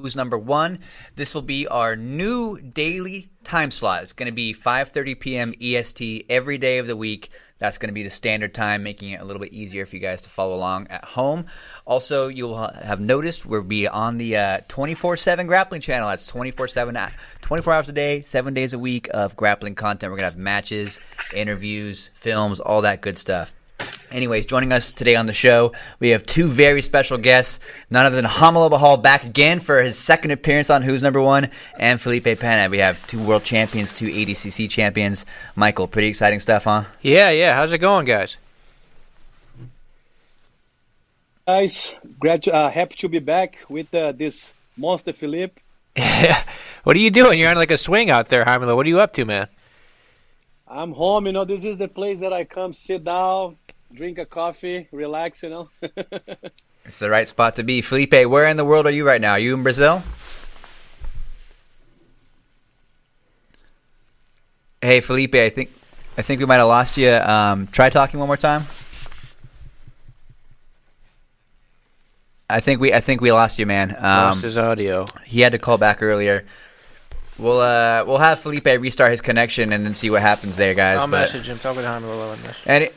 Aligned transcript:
Who's 0.00 0.16
number 0.16 0.38
one? 0.38 0.78
This 1.16 1.34
will 1.34 1.42
be 1.42 1.66
our 1.68 1.94
new 1.94 2.58
daily 2.58 3.30
time 3.44 3.70
slot. 3.70 4.02
It's 4.02 4.14
going 4.14 4.28
to 4.28 4.34
be 4.34 4.54
5:30 4.54 5.20
p.m. 5.20 5.54
EST 5.60 6.24
every 6.30 6.56
day 6.56 6.78
of 6.78 6.86
the 6.86 6.96
week. 6.96 7.28
That's 7.58 7.76
going 7.76 7.88
to 7.88 7.94
be 7.94 8.02
the 8.02 8.08
standard 8.08 8.54
time, 8.54 8.82
making 8.82 9.10
it 9.10 9.20
a 9.20 9.24
little 9.24 9.42
bit 9.42 9.52
easier 9.52 9.84
for 9.84 9.96
you 9.96 10.00
guys 10.00 10.22
to 10.22 10.30
follow 10.30 10.56
along 10.56 10.86
at 10.88 11.04
home. 11.04 11.44
Also, 11.86 12.28
you'll 12.28 12.56
have 12.56 12.98
noticed 12.98 13.44
we'll 13.44 13.62
be 13.62 13.86
on 13.86 14.16
the 14.16 14.38
uh, 14.38 14.60
24/7 14.68 15.46
grappling 15.46 15.82
channel. 15.82 16.08
That's 16.08 16.30
24/7, 16.32 16.96
uh, 16.96 17.10
24 17.42 17.74
hours 17.74 17.88
a 17.90 17.92
day, 17.92 18.22
seven 18.22 18.54
days 18.54 18.72
a 18.72 18.78
week 18.78 19.10
of 19.12 19.36
grappling 19.36 19.74
content. 19.74 20.10
We're 20.10 20.16
going 20.16 20.30
to 20.30 20.34
have 20.34 20.38
matches, 20.38 20.98
interviews, 21.34 22.08
films, 22.14 22.58
all 22.58 22.80
that 22.82 23.02
good 23.02 23.18
stuff. 23.18 23.52
Anyways, 24.10 24.46
joining 24.46 24.72
us 24.72 24.92
today 24.92 25.14
on 25.14 25.26
the 25.26 25.32
show, 25.32 25.72
we 26.00 26.08
have 26.08 26.26
two 26.26 26.48
very 26.48 26.82
special 26.82 27.16
guests. 27.16 27.60
None 27.90 28.06
other 28.06 28.16
than 28.16 28.24
Romulo 28.24 28.68
Barral 28.68 28.96
back 28.96 29.24
again 29.24 29.60
for 29.60 29.80
his 29.80 29.96
second 29.96 30.32
appearance 30.32 30.68
on 30.68 30.82
Who's 30.82 31.00
Number 31.00 31.22
One, 31.22 31.48
and 31.78 32.00
Felipe 32.00 32.24
Pena. 32.24 32.68
We 32.68 32.78
have 32.78 33.06
two 33.06 33.22
world 33.22 33.44
champions, 33.44 33.92
two 33.92 34.06
ADCC 34.06 34.68
champions. 34.68 35.26
Michael, 35.54 35.86
pretty 35.86 36.08
exciting 36.08 36.40
stuff, 36.40 36.64
huh? 36.64 36.84
Yeah, 37.02 37.30
yeah. 37.30 37.54
How's 37.54 37.72
it 37.72 37.78
going, 37.78 38.04
guys? 38.04 38.36
Guys, 41.46 41.94
glad 42.18 42.42
to, 42.42 42.54
uh, 42.54 42.70
happy 42.70 42.96
to 42.96 43.08
be 43.08 43.20
back 43.20 43.58
with 43.68 43.94
uh, 43.94 44.10
this 44.10 44.54
monster, 44.76 45.12
Felipe. 45.12 45.60
what 46.82 46.96
are 46.96 47.00
you 47.00 47.12
doing? 47.12 47.38
You're 47.38 47.50
on 47.50 47.56
like 47.56 47.70
a 47.70 47.78
swing 47.78 48.10
out 48.10 48.28
there, 48.28 48.44
Romulo. 48.44 48.74
What 48.74 48.86
are 48.86 48.88
you 48.88 48.98
up 48.98 49.12
to, 49.14 49.24
man? 49.24 49.46
I'm 50.66 50.92
home. 50.92 51.26
You 51.26 51.32
know, 51.32 51.44
this 51.44 51.64
is 51.64 51.76
the 51.76 51.88
place 51.88 52.20
that 52.20 52.32
I 52.32 52.42
come 52.42 52.72
sit 52.72 53.04
down, 53.04 53.56
drink 53.92 54.18
a 54.18 54.26
coffee, 54.26 54.88
relax, 54.92 55.42
you 55.42 55.50
know. 55.50 55.70
it's 56.84 56.98
the 56.98 57.10
right 57.10 57.26
spot 57.26 57.56
to 57.56 57.62
be. 57.62 57.80
Felipe, 57.80 58.26
where 58.26 58.46
in 58.46 58.56
the 58.56 58.64
world 58.64 58.86
are 58.86 58.90
you 58.90 59.06
right 59.06 59.20
now? 59.20 59.32
Are 59.32 59.38
you 59.38 59.54
in 59.54 59.62
Brazil? 59.62 60.02
Hey, 64.80 65.00
Felipe, 65.00 65.34
I 65.34 65.50
think 65.50 65.70
I 66.16 66.22
think 66.22 66.40
we 66.40 66.46
might 66.46 66.56
have 66.56 66.68
lost 66.68 66.96
you. 66.96 67.10
Um, 67.10 67.66
try 67.66 67.90
talking 67.90 68.18
one 68.18 68.26
more 68.26 68.36
time. 68.36 68.62
I 72.48 72.60
think 72.60 72.80
we 72.80 72.92
I 72.92 73.00
think 73.00 73.20
we 73.20 73.30
lost 73.30 73.58
you, 73.58 73.66
man. 73.66 73.94
Um, 73.96 74.02
lost 74.02 74.42
his 74.42 74.58
audio. 74.58 75.06
He 75.24 75.40
had 75.40 75.52
to 75.52 75.58
call 75.58 75.78
back 75.78 76.02
earlier. 76.02 76.44
We'll 77.38 77.60
uh 77.60 78.04
we'll 78.06 78.18
have 78.18 78.40
Felipe 78.40 78.66
restart 78.66 79.12
his 79.12 79.20
connection 79.20 79.72
and 79.72 79.84
then 79.84 79.94
see 79.94 80.10
what 80.10 80.22
happens 80.22 80.56
there, 80.56 80.74
guys. 80.74 80.98
I'll 80.98 81.06
but, 81.06 81.20
message 81.20 81.48
him. 81.48 81.58
Talk 81.58 81.76
with 81.76 81.84
Romulo 81.84 82.32
on 82.32 82.42
this. 82.42 82.62
And 82.66 82.84
it, 82.84 82.94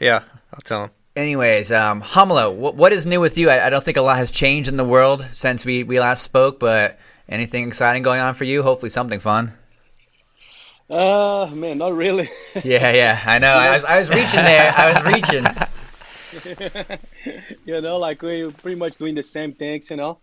yeah, 0.00 0.24
I'll 0.52 0.60
tell 0.64 0.84
him. 0.84 0.90
Anyways, 1.14 1.70
um, 1.70 2.02
Romulo, 2.02 2.54
what, 2.54 2.76
what 2.76 2.92
is 2.92 3.04
new 3.04 3.20
with 3.20 3.36
you? 3.36 3.50
I, 3.50 3.66
I, 3.66 3.70
don't 3.70 3.84
think 3.84 3.96
a 3.96 4.02
lot 4.02 4.16
has 4.16 4.30
changed 4.30 4.68
in 4.68 4.76
the 4.76 4.84
world 4.84 5.26
since 5.32 5.64
we, 5.64 5.82
we 5.82 6.00
last 6.00 6.22
spoke, 6.22 6.58
but 6.58 6.98
anything 7.28 7.66
exciting 7.68 8.02
going 8.02 8.20
on 8.20 8.34
for 8.34 8.44
you? 8.44 8.62
Hopefully, 8.62 8.90
something 8.90 9.20
fun. 9.20 9.52
Uh, 10.88 11.48
man, 11.52 11.78
not 11.78 11.94
really. 11.94 12.28
yeah, 12.64 12.92
yeah, 12.92 13.20
I 13.26 13.38
know. 13.38 13.52
I 13.52 13.70
was, 13.74 13.84
I 13.84 13.98
was 13.98 14.08
reaching 14.08 14.44
there. 14.44 14.72
I 14.74 14.92
was 14.92 15.02
reaching. 15.14 16.98
you 17.66 17.80
know, 17.80 17.98
like 17.98 18.22
we're 18.22 18.50
pretty 18.50 18.76
much 18.76 18.96
doing 18.96 19.14
the 19.14 19.22
same 19.22 19.52
things, 19.52 19.90
you 19.90 19.96
know. 19.96 20.18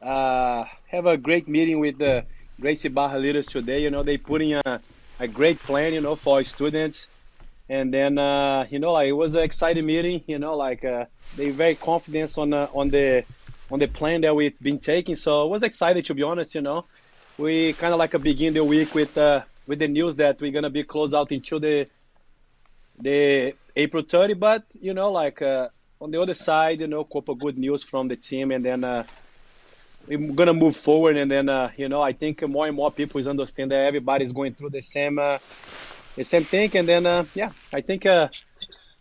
Uh, 0.00 0.64
have 0.86 1.06
a 1.06 1.16
great 1.16 1.48
meeting 1.48 1.80
with 1.80 1.98
the 1.98 2.24
Gracie 2.60 2.88
Barra 2.88 3.18
leaders 3.18 3.46
today. 3.46 3.82
You 3.82 3.90
know, 3.90 4.02
they 4.02 4.18
putting 4.18 4.54
a, 4.54 4.80
a 5.18 5.26
great 5.26 5.58
plan, 5.58 5.94
you 5.94 6.00
know, 6.00 6.16
for 6.16 6.36
our 6.36 6.44
students 6.44 7.08
and 7.68 7.92
then 7.92 8.18
uh, 8.18 8.66
you 8.70 8.78
know 8.78 8.92
like 8.92 9.08
it 9.08 9.12
was 9.12 9.34
an 9.34 9.42
exciting 9.42 9.84
meeting 9.84 10.22
you 10.26 10.38
know 10.38 10.56
like 10.56 10.84
uh, 10.84 11.04
they 11.36 11.50
very 11.50 11.74
confident 11.74 12.36
on 12.38 12.52
uh, 12.52 12.68
on 12.72 12.88
the 12.88 13.24
on 13.70 13.78
the 13.78 13.86
plan 13.86 14.22
that 14.22 14.34
we've 14.34 14.58
been 14.60 14.78
taking. 14.78 15.14
So 15.14 15.44
it 15.44 15.48
was 15.48 15.62
excited 15.62 16.04
to 16.06 16.14
be 16.14 16.22
honest 16.22 16.54
you 16.54 16.62
know. 16.62 16.84
We 17.36 17.72
kind 17.74 17.92
of 17.92 17.98
like 17.98 18.14
a 18.14 18.18
begin 18.18 18.54
the 18.54 18.64
week 18.64 18.94
with 18.94 19.16
uh, 19.16 19.42
with 19.66 19.78
the 19.78 19.88
news 19.88 20.16
that 20.16 20.40
we're 20.40 20.52
gonna 20.52 20.70
be 20.70 20.82
closed 20.84 21.14
out 21.14 21.30
until 21.30 21.60
the 21.60 21.86
the 23.00 23.54
April 23.76 24.02
30 24.02 24.34
but 24.34 24.64
you 24.80 24.92
know 24.92 25.12
like 25.12 25.40
uh, 25.40 25.68
on 26.00 26.10
the 26.10 26.20
other 26.20 26.34
side 26.34 26.80
you 26.80 26.88
know 26.88 27.04
couple 27.04 27.34
good 27.34 27.58
news 27.58 27.84
from 27.84 28.08
the 28.08 28.16
team. 28.16 28.50
And 28.50 28.64
then 28.64 28.82
uh, 28.82 29.04
we're 30.06 30.32
gonna 30.32 30.54
move 30.54 30.76
forward. 30.76 31.18
And 31.18 31.30
then 31.30 31.48
uh, 31.50 31.70
you 31.76 31.88
know 31.90 32.00
I 32.00 32.14
think 32.14 32.46
more 32.48 32.66
and 32.66 32.74
more 32.74 32.90
people 32.90 33.20
is 33.20 33.28
understand 33.28 33.70
that 33.72 33.84
everybody's 33.84 34.32
going 34.32 34.54
through 34.54 34.70
the 34.70 34.80
same 34.80 35.18
the 36.18 36.24
same 36.24 36.44
thing. 36.44 36.76
And 36.76 36.86
then, 36.86 37.06
uh, 37.06 37.24
yeah, 37.34 37.52
I 37.72 37.80
think 37.80 38.04
uh, 38.04 38.28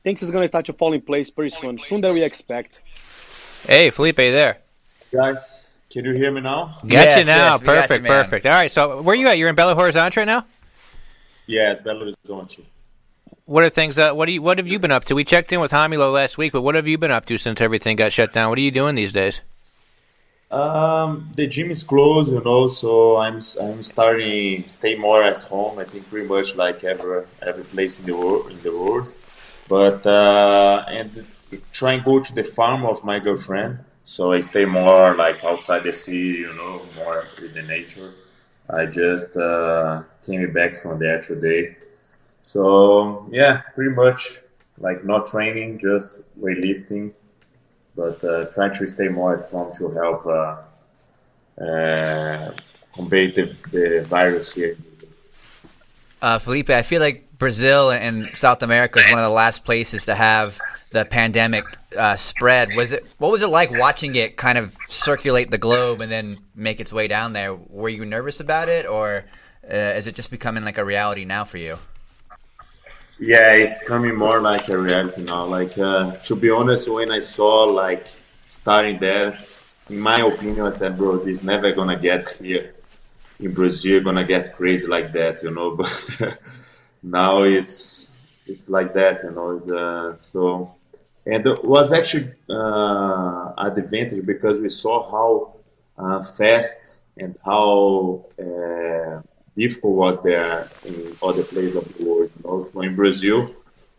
things 0.04 0.22
is 0.24 0.32
going 0.32 0.44
to 0.44 0.48
start 0.48 0.66
to 0.66 0.74
fall 0.74 0.94
in 0.94 1.02
place 1.02 1.30
pretty 1.30 1.50
soon, 1.50 1.78
soon 1.78 2.02
that 2.02 2.14
we 2.14 2.24
expect. 2.24 2.80
Hey, 3.64 3.90
Felipe, 3.90 4.16
there. 4.16 4.60
Guys, 5.12 5.66
can 5.92 6.06
you 6.06 6.14
hear 6.14 6.32
me 6.32 6.42
now? 6.42 6.78
Got 6.82 6.92
yes, 6.92 7.20
you 7.20 7.26
now. 7.26 7.54
Yes, 7.54 7.62
perfect, 7.62 8.06
you, 8.06 8.10
perfect. 8.10 8.46
All 8.46 8.52
right, 8.54 8.72
so 8.72 9.02
where 9.02 9.14
are 9.14 9.18
you 9.18 9.28
at? 9.28 9.38
You're 9.38 9.50
in 9.50 9.56
Belo 9.56 9.76
Horizonte 9.76 10.16
right 10.16 10.26
now? 10.26 10.46
Yeah, 11.46 11.76
Belo 11.76 12.14
Horizonte. 12.26 12.64
What 13.46 13.64
are 13.64 13.70
things? 13.70 13.98
Uh, 13.98 14.12
what 14.14 14.26
do 14.26 14.34
you, 14.34 14.42
What 14.42 14.58
have 14.58 14.68
you 14.68 14.78
been 14.78 14.92
up 14.92 15.06
to? 15.06 15.16
We 15.16 15.24
checked 15.24 15.52
in 15.54 15.62
with 15.62 15.72
Romulo 15.72 16.14
last 16.14 16.38
week, 16.38 16.52
but 16.52 16.62
what 16.62 16.76
have 16.76 16.88
you 16.88 16.98
been 16.98 17.12
up 17.12 17.26
to 17.28 17.38
since 17.38 17.62
everything 17.62 17.96
got 17.96 18.12
shut 18.12 18.34
down? 18.34 18.50
What 18.50 18.58
are 18.58 18.62
you 18.62 18.72
doing 18.72 18.96
these 18.96 19.14
days? 19.14 19.42
Um, 20.50 21.30
the 21.36 21.46
gym 21.46 21.72
is 21.72 21.84
closed, 21.84 22.32
you 22.32 22.42
know, 22.42 22.70
so 22.70 23.18
I'm 23.18 23.42
I'm 23.62 23.84
starting 23.84 24.64
stay 24.70 24.96
more 24.96 25.22
at 25.22 25.44
home. 25.44 25.78
I 25.78 25.84
think 25.84 26.10
pretty 26.10 26.28
much 26.28 26.56
like 26.56 26.86
every 26.86 27.26
every 27.46 27.66
place 27.66 28.00
in 28.00 28.06
the 28.06 28.16
world 28.16 28.52
in 28.52 28.62
the 28.62 28.72
world, 28.72 29.12
but 29.68 30.06
uh, 30.08 30.86
and 30.88 31.26
try 31.74 31.94
and 31.94 32.06
go 32.06 32.22
to 32.22 32.34
the 32.34 32.46
farm 32.46 32.86
of 32.86 33.04
my 33.04 33.20
girlfriend. 33.20 33.80
So 34.06 34.32
I 34.32 34.40
stay 34.40 34.64
more 34.64 35.16
like 35.16 35.44
outside 35.44 35.84
the 35.84 35.92
city, 35.92 36.40
you 36.46 36.54
know, 36.54 36.82
more 36.96 37.28
with 37.42 37.54
the 37.54 37.64
nature. 37.64 38.14
I 38.70 38.86
just 38.86 39.36
uh, 39.36 40.04
came 40.26 40.54
back 40.54 40.78
from 40.78 40.98
there 41.00 41.22
today, 41.22 41.76
so 42.42 43.28
yeah, 43.32 43.64
pretty 43.76 43.92
much 43.94 44.40
like 44.78 45.04
not 45.04 45.28
training, 45.28 45.80
just 45.80 46.12
weightlifting 46.40 47.12
but 47.98 48.24
uh, 48.24 48.46
trying 48.46 48.74
to 48.76 48.88
stay 48.88 49.08
more 49.08 49.40
at 49.40 49.50
home 49.50 49.72
to 49.74 49.90
help 49.90 50.26
uh, 50.28 51.62
uh, 51.62 52.52
combat 52.96 53.36
the, 53.36 53.56
the 53.72 54.06
virus 54.08 54.54
here. 54.54 54.78
Uh, 56.22 56.40
Felipe, 56.40 56.70
I 56.70 56.84
feel 56.84 57.02
like 57.02 57.38
Brazil 57.38 57.92
and 57.92 58.30
South 58.36 58.64
America 58.64 59.00
is 59.00 59.12
one 59.12 59.20
of 59.20 59.26
the 59.26 59.34
last 59.34 59.66
places 59.66 60.06
to 60.06 60.16
have 60.16 60.58
the 60.92 61.06
pandemic 61.06 61.66
uh, 61.98 62.16
spread. 62.16 62.70
Was 62.76 62.92
it? 62.92 63.06
What 63.18 63.32
was 63.32 63.44
it 63.44 63.48
like 63.48 63.72
watching 63.72 64.16
it 64.16 64.38
kind 64.38 64.58
of 64.58 64.76
circulate 64.88 65.52
the 65.52 65.58
globe 65.58 66.02
and 66.02 66.12
then 66.12 66.40
make 66.56 66.80
its 66.80 66.94
way 66.94 67.08
down 67.08 67.34
there? 67.34 67.54
Were 67.54 67.90
you 67.90 68.06
nervous 68.06 68.40
about 68.40 68.70
it, 68.70 68.88
or 68.88 69.26
uh, 69.70 69.76
is 69.76 70.08
it 70.08 70.16
just 70.16 70.32
becoming 70.32 70.64
like 70.64 70.78
a 70.78 70.86
reality 70.86 71.26
now 71.26 71.44
for 71.44 71.58
you? 71.58 71.78
Yeah, 73.20 73.54
it's 73.54 73.84
coming 73.84 74.16
more 74.16 74.42
like 74.42 74.70
a 74.70 74.78
reality 74.78 75.24
now. 75.24 75.46
Like 75.46 75.78
uh, 75.78 76.12
to 76.28 76.36
be 76.36 76.50
honest, 76.52 76.88
when 76.90 77.12
I 77.12 77.20
saw 77.22 77.64
like 77.64 78.08
starting 78.46 79.00
there, 79.00 79.38
in 79.90 80.00
my 80.00 80.20
opinion, 80.22 80.68
I 80.68 80.72
said, 80.72 80.98
"Bro, 80.98 81.18
this 81.26 81.42
never 81.44 81.72
gonna 81.72 81.98
get 82.00 82.30
here 82.40 82.76
in 83.40 83.54
Brazil. 83.54 84.04
Gonna 84.04 84.24
get 84.24 84.56
crazy 84.56 84.86
like 84.88 85.14
that, 85.14 85.42
you 85.44 85.52
know." 85.52 85.72
But 85.82 86.38
now 87.04 87.44
it's 87.44 88.12
it's 88.46 88.70
like 88.70 88.94
that, 88.94 89.24
you 89.24 89.32
know. 89.32 89.52
Uh, 89.82 90.18
so 90.18 90.76
and 91.26 91.46
it 91.46 91.64
was 91.66 91.92
actually 91.92 92.34
uh, 92.50 93.54
advantage 93.58 94.26
because 94.26 94.60
we 94.60 94.70
saw 94.70 94.96
how 95.12 95.54
uh, 95.98 96.22
fast 96.22 97.04
and 97.18 97.36
how 97.44 98.26
uh, 98.40 99.22
difficult 99.58 99.96
was 99.96 100.22
there 100.24 100.70
in 100.86 101.16
other 101.24 101.44
places 101.44 101.76
of 101.78 101.98
the 101.98 102.06
world. 102.06 102.17
Also 102.48 102.82
in 102.82 102.96
Brazil, 102.96 103.50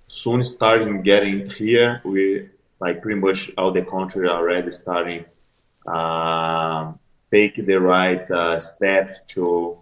soon 0.07 0.43
starting 0.43 1.03
getting 1.03 1.49
here, 1.51 2.01
we 2.05 2.49
like 2.81 3.03
pretty 3.03 3.21
much 3.21 3.51
all 3.59 3.73
the 3.73 3.83
country 3.83 4.29
already 4.29 4.71
starting 4.71 5.25
uh, 5.87 6.93
take 7.31 7.55
the 7.65 7.77
right 7.77 8.31
uh, 8.31 8.61
steps 8.61 9.21
to 9.29 9.79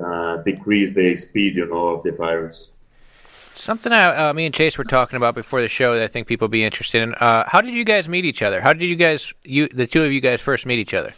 uh, 0.00 0.36
decrease 0.38 0.92
the 0.92 1.16
speed, 1.16 1.56
you 1.56 1.66
know, 1.66 1.88
of 1.88 2.02
the 2.02 2.12
virus. 2.12 2.72
Something 3.54 3.92
I, 3.92 4.28
uh, 4.28 4.32
me 4.32 4.46
and 4.46 4.54
Chase 4.54 4.78
were 4.78 4.84
talking 4.84 5.16
about 5.16 5.34
before 5.34 5.60
the 5.60 5.68
show 5.68 5.94
that 5.94 6.02
I 6.02 6.08
think 6.08 6.26
people 6.26 6.48
be 6.48 6.64
interested 6.64 7.02
in. 7.02 7.14
Uh, 7.14 7.44
how 7.46 7.60
did 7.60 7.74
you 7.74 7.84
guys 7.84 8.08
meet 8.08 8.24
each 8.24 8.42
other? 8.42 8.60
How 8.60 8.72
did 8.72 8.86
you 8.86 8.96
guys, 8.96 9.32
you 9.44 9.68
the 9.68 9.86
two 9.86 10.02
of 10.02 10.10
you 10.10 10.20
guys, 10.20 10.40
first 10.40 10.66
meet 10.66 10.78
each 10.78 10.94
other? 10.94 11.12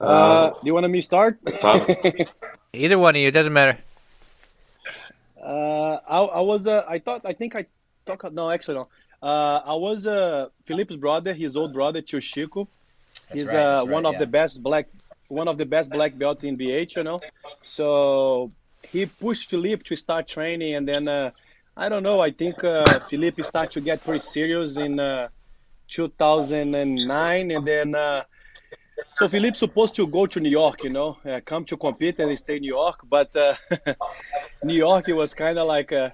Uh, 0.00 0.50
do 0.50 0.60
you 0.64 0.74
want 0.74 0.88
me 0.90 0.98
to 0.98 1.02
start? 1.02 1.38
Either 2.72 2.98
one 2.98 3.16
of 3.16 3.20
you, 3.20 3.28
it 3.28 3.32
doesn't 3.32 3.52
matter. 3.52 3.78
Uh, 5.48 5.98
I, 6.06 6.20
I 6.20 6.40
was, 6.42 6.66
uh, 6.66 6.84
I 6.86 6.98
thought, 6.98 7.22
I 7.24 7.32
think 7.32 7.56
I 7.56 7.64
talk. 8.04 8.30
No, 8.32 8.50
actually, 8.50 8.74
no. 8.74 8.88
Uh, 9.22 9.62
I 9.64 9.74
was 9.74 10.06
uh, 10.06 10.48
Felipe's 10.66 10.96
brother, 10.96 11.32
his 11.32 11.56
old 11.56 11.72
brother, 11.72 12.02
Tio 12.02 12.20
Chico. 12.20 12.68
He's 13.32 13.46
right, 13.46 13.56
uh, 13.56 13.84
one 13.84 14.04
right, 14.04 14.10
of 14.10 14.12
yeah. 14.14 14.18
the 14.20 14.26
best 14.26 14.62
black, 14.62 14.86
one 15.28 15.48
of 15.48 15.56
the 15.56 15.64
best 15.64 15.90
black 15.90 16.18
belt 16.18 16.44
in 16.44 16.58
BH, 16.58 16.96
you 16.96 17.02
know. 17.02 17.20
So 17.62 18.52
he 18.82 19.06
pushed 19.06 19.48
Felipe 19.48 19.84
to 19.84 19.96
start 19.96 20.28
training, 20.28 20.74
and 20.74 20.86
then 20.86 21.08
uh, 21.08 21.30
I 21.76 21.88
don't 21.88 22.02
know. 22.02 22.20
I 22.20 22.30
think 22.30 22.62
uh, 22.62 22.84
Felipe 23.00 23.42
started 23.42 23.72
to 23.72 23.80
get 23.80 24.04
pretty 24.04 24.20
serious 24.20 24.76
in 24.76 25.00
uh, 25.00 25.28
2009, 25.88 27.50
and 27.50 27.66
then 27.66 27.94
uh, 27.94 28.24
so 29.14 29.28
Felipe's 29.28 29.58
supposed 29.58 29.94
to 29.96 30.06
go 30.06 30.26
to 30.26 30.40
New 30.40 30.50
York, 30.50 30.84
you 30.84 30.90
know, 30.90 31.18
uh, 31.24 31.40
come 31.44 31.64
to 31.66 31.76
compete 31.76 32.18
and 32.20 32.38
stay 32.38 32.56
in 32.56 32.62
New 32.62 32.74
York, 32.74 33.00
but 33.08 33.34
uh, 33.36 33.54
New 34.62 34.74
York 34.74 35.08
it 35.08 35.14
was 35.14 35.34
kind 35.34 35.58
of 35.58 35.66
like 35.66 35.92
a, 35.92 36.12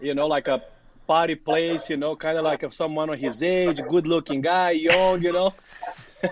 you 0.00 0.14
know, 0.14 0.26
like 0.26 0.48
a 0.48 0.62
party 1.06 1.34
place, 1.34 1.90
you 1.90 1.96
know, 1.96 2.16
kind 2.16 2.36
of 2.36 2.44
like 2.44 2.64
someone 2.72 3.10
of 3.10 3.18
his 3.18 3.42
age, 3.42 3.82
good-looking 3.82 4.40
guy, 4.40 4.70
young, 4.72 5.22
you 5.22 5.32
know. 5.32 5.54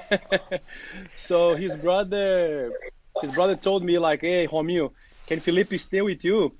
so 1.14 1.54
his 1.54 1.76
brother, 1.76 2.72
his 3.20 3.30
brother 3.30 3.56
told 3.56 3.84
me 3.84 3.98
like, 3.98 4.22
"Hey, 4.22 4.46
Romeo, 4.50 4.92
can 5.26 5.40
Felipe 5.40 5.78
stay 5.78 6.00
with 6.00 6.24
you?" 6.24 6.52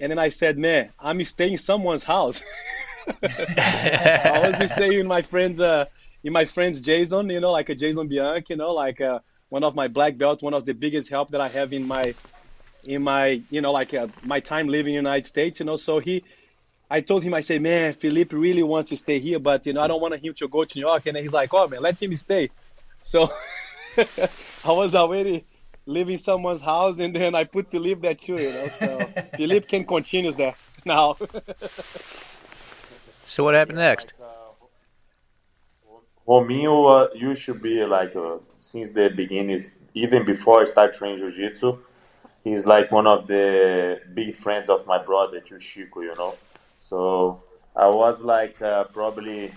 And 0.00 0.10
then 0.10 0.18
I 0.18 0.30
said, 0.30 0.56
"Man, 0.58 0.90
I'm 0.98 1.22
staying 1.24 1.52
in 1.52 1.58
someone's 1.58 2.02
house." 2.02 2.42
I 3.22 4.56
was 4.60 4.70
staying 4.70 5.00
in 5.00 5.06
my 5.06 5.22
friend's, 5.22 5.60
uh, 5.60 5.86
in 6.24 6.32
my 6.32 6.44
friend's 6.44 6.80
Jason, 6.80 7.30
you 7.30 7.40
know, 7.40 7.52
like 7.52 7.68
a 7.68 7.74
Jason 7.74 8.08
Bianchi, 8.08 8.54
you 8.54 8.56
know, 8.56 8.72
like 8.72 9.00
uh, 9.00 9.20
one 9.48 9.64
of 9.64 9.74
my 9.74 9.88
black 9.88 10.18
belts, 10.18 10.42
one 10.42 10.54
of 10.54 10.64
the 10.64 10.74
biggest 10.74 11.08
help 11.08 11.30
that 11.30 11.40
I 11.40 11.48
have 11.48 11.72
in 11.72 11.86
my, 11.86 12.14
in 12.84 13.02
my, 13.02 13.40
you 13.50 13.60
know, 13.60 13.72
like 13.72 13.94
uh, 13.94 14.08
my 14.22 14.40
time 14.40 14.68
living 14.68 14.94
in 14.94 15.04
the 15.04 15.08
United 15.08 15.26
States, 15.26 15.60
you 15.60 15.66
know. 15.66 15.76
So 15.76 16.00
he, 16.00 16.24
I 16.90 17.00
told 17.00 17.22
him, 17.22 17.34
I 17.34 17.42
said, 17.42 17.62
man, 17.62 17.92
Felipe 17.94 18.32
really 18.32 18.62
wants 18.62 18.90
to 18.90 18.96
stay 18.96 19.18
here, 19.18 19.38
but 19.38 19.66
you 19.66 19.72
know, 19.72 19.80
I 19.80 19.86
don't 19.86 20.00
want 20.00 20.18
him 20.18 20.34
to 20.34 20.48
go 20.48 20.64
to 20.64 20.78
New 20.78 20.86
York. 20.86 21.06
And 21.06 21.16
he's 21.16 21.32
like, 21.32 21.54
oh 21.54 21.68
man, 21.68 21.82
let 21.82 22.02
him 22.02 22.14
stay. 22.14 22.50
So 23.02 23.32
I 24.64 24.72
was 24.72 24.94
already 24.94 25.44
leaving 25.86 26.18
someone's 26.18 26.60
house, 26.60 26.98
and 26.98 27.16
then 27.16 27.34
I 27.34 27.44
put 27.44 27.70
Felipe 27.70 28.02
there 28.02 28.14
too, 28.14 28.36
you 28.36 28.52
know. 28.52 28.68
So 28.68 28.98
Felipe 29.36 29.68
can 29.68 29.84
continue 29.84 30.32
there 30.32 30.54
now. 30.84 31.16
so 33.26 33.44
what 33.44 33.54
happened 33.54 33.78
next? 33.78 34.12
Romeo 36.28 36.84
uh, 36.84 37.08
used 37.14 37.46
to 37.46 37.54
be 37.54 37.82
like 37.86 38.14
uh, 38.14 38.36
since 38.60 38.90
the 38.90 39.08
beginning, 39.08 39.58
even 39.94 40.26
before 40.26 40.60
I 40.60 40.64
start 40.66 40.92
training 40.94 41.20
jiu-jitsu, 41.20 41.78
he's 42.44 42.66
like 42.66 42.92
one 42.92 43.06
of 43.06 43.26
the 43.26 44.00
big 44.12 44.34
friends 44.34 44.68
of 44.68 44.86
my 44.86 45.02
brother, 45.02 45.40
Chico, 45.40 46.02
you 46.02 46.14
know. 46.16 46.34
So 46.76 47.42
I 47.74 47.88
was 47.88 48.20
like 48.20 48.60
uh, 48.60 48.84
probably 48.84 49.52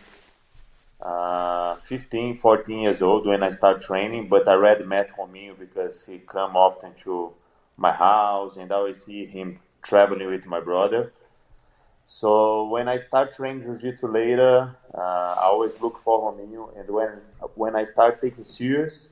uh, 1.02 1.76
15, 1.78 2.38
14 2.38 2.80
years 2.80 3.02
old 3.02 3.26
when 3.26 3.44
I 3.44 3.52
started 3.52 3.82
training, 3.82 4.30
but 4.30 4.48
I 4.48 4.54
already 4.54 4.86
met 4.86 5.12
Romeo 5.18 5.56
because 5.60 6.06
he 6.06 6.20
come 6.20 6.56
often 6.56 6.94
to 7.04 7.34
my 7.76 7.92
house 7.92 8.56
and 8.58 8.72
I 8.72 8.76
always 8.76 9.04
see 9.04 9.26
him 9.26 9.60
traveling 9.82 10.28
with 10.30 10.46
my 10.46 10.60
brother. 10.60 11.12
So 12.19 12.66
when 12.68 12.88
I 12.90 12.98
start 12.98 13.34
training 13.34 13.63
jiu-jitsu 13.63 14.08
later, 14.08 14.75
uh, 14.94 15.36
I 15.44 15.46
always 15.52 15.72
look 15.81 15.98
for 16.00 16.16
Romeo. 16.25 16.74
And 16.78 16.88
when 16.90 17.12
when 17.56 17.75
I 17.75 17.86
start 17.86 18.22
taking 18.22 18.44
serious, 18.44 19.10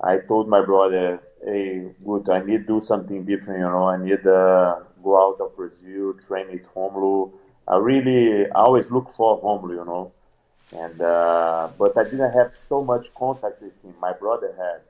I 0.00 0.18
told 0.30 0.48
my 0.48 0.62
brother, 0.64 1.20
"Hey, 1.44 1.94
good, 2.06 2.28
I 2.30 2.40
need 2.40 2.66
to 2.66 2.68
do 2.74 2.80
something 2.80 3.24
different. 3.24 3.60
You 3.60 3.70
know, 3.74 3.86
I 3.94 3.96
need 3.98 4.22
to 4.24 4.34
uh, 4.34 4.82
go 5.02 5.12
out 5.24 5.38
of 5.44 5.54
Brazil, 5.54 6.14
train 6.26 6.46
with 6.50 6.66
Romulo. 6.74 7.32
I 7.68 7.76
really 7.76 8.46
I 8.50 8.60
always 8.68 8.90
look 8.90 9.10
for 9.10 9.40
Romulo, 9.42 9.74
you 9.80 9.84
know." 9.84 10.12
and 10.72 11.00
uh, 11.00 11.68
but 11.78 11.96
I 11.96 12.04
didn't 12.04 12.32
have 12.32 12.52
so 12.68 12.82
much 12.82 13.12
contact 13.14 13.62
with 13.62 13.76
him. 13.82 13.94
My 14.00 14.12
brother 14.12 14.54
had, 14.56 14.80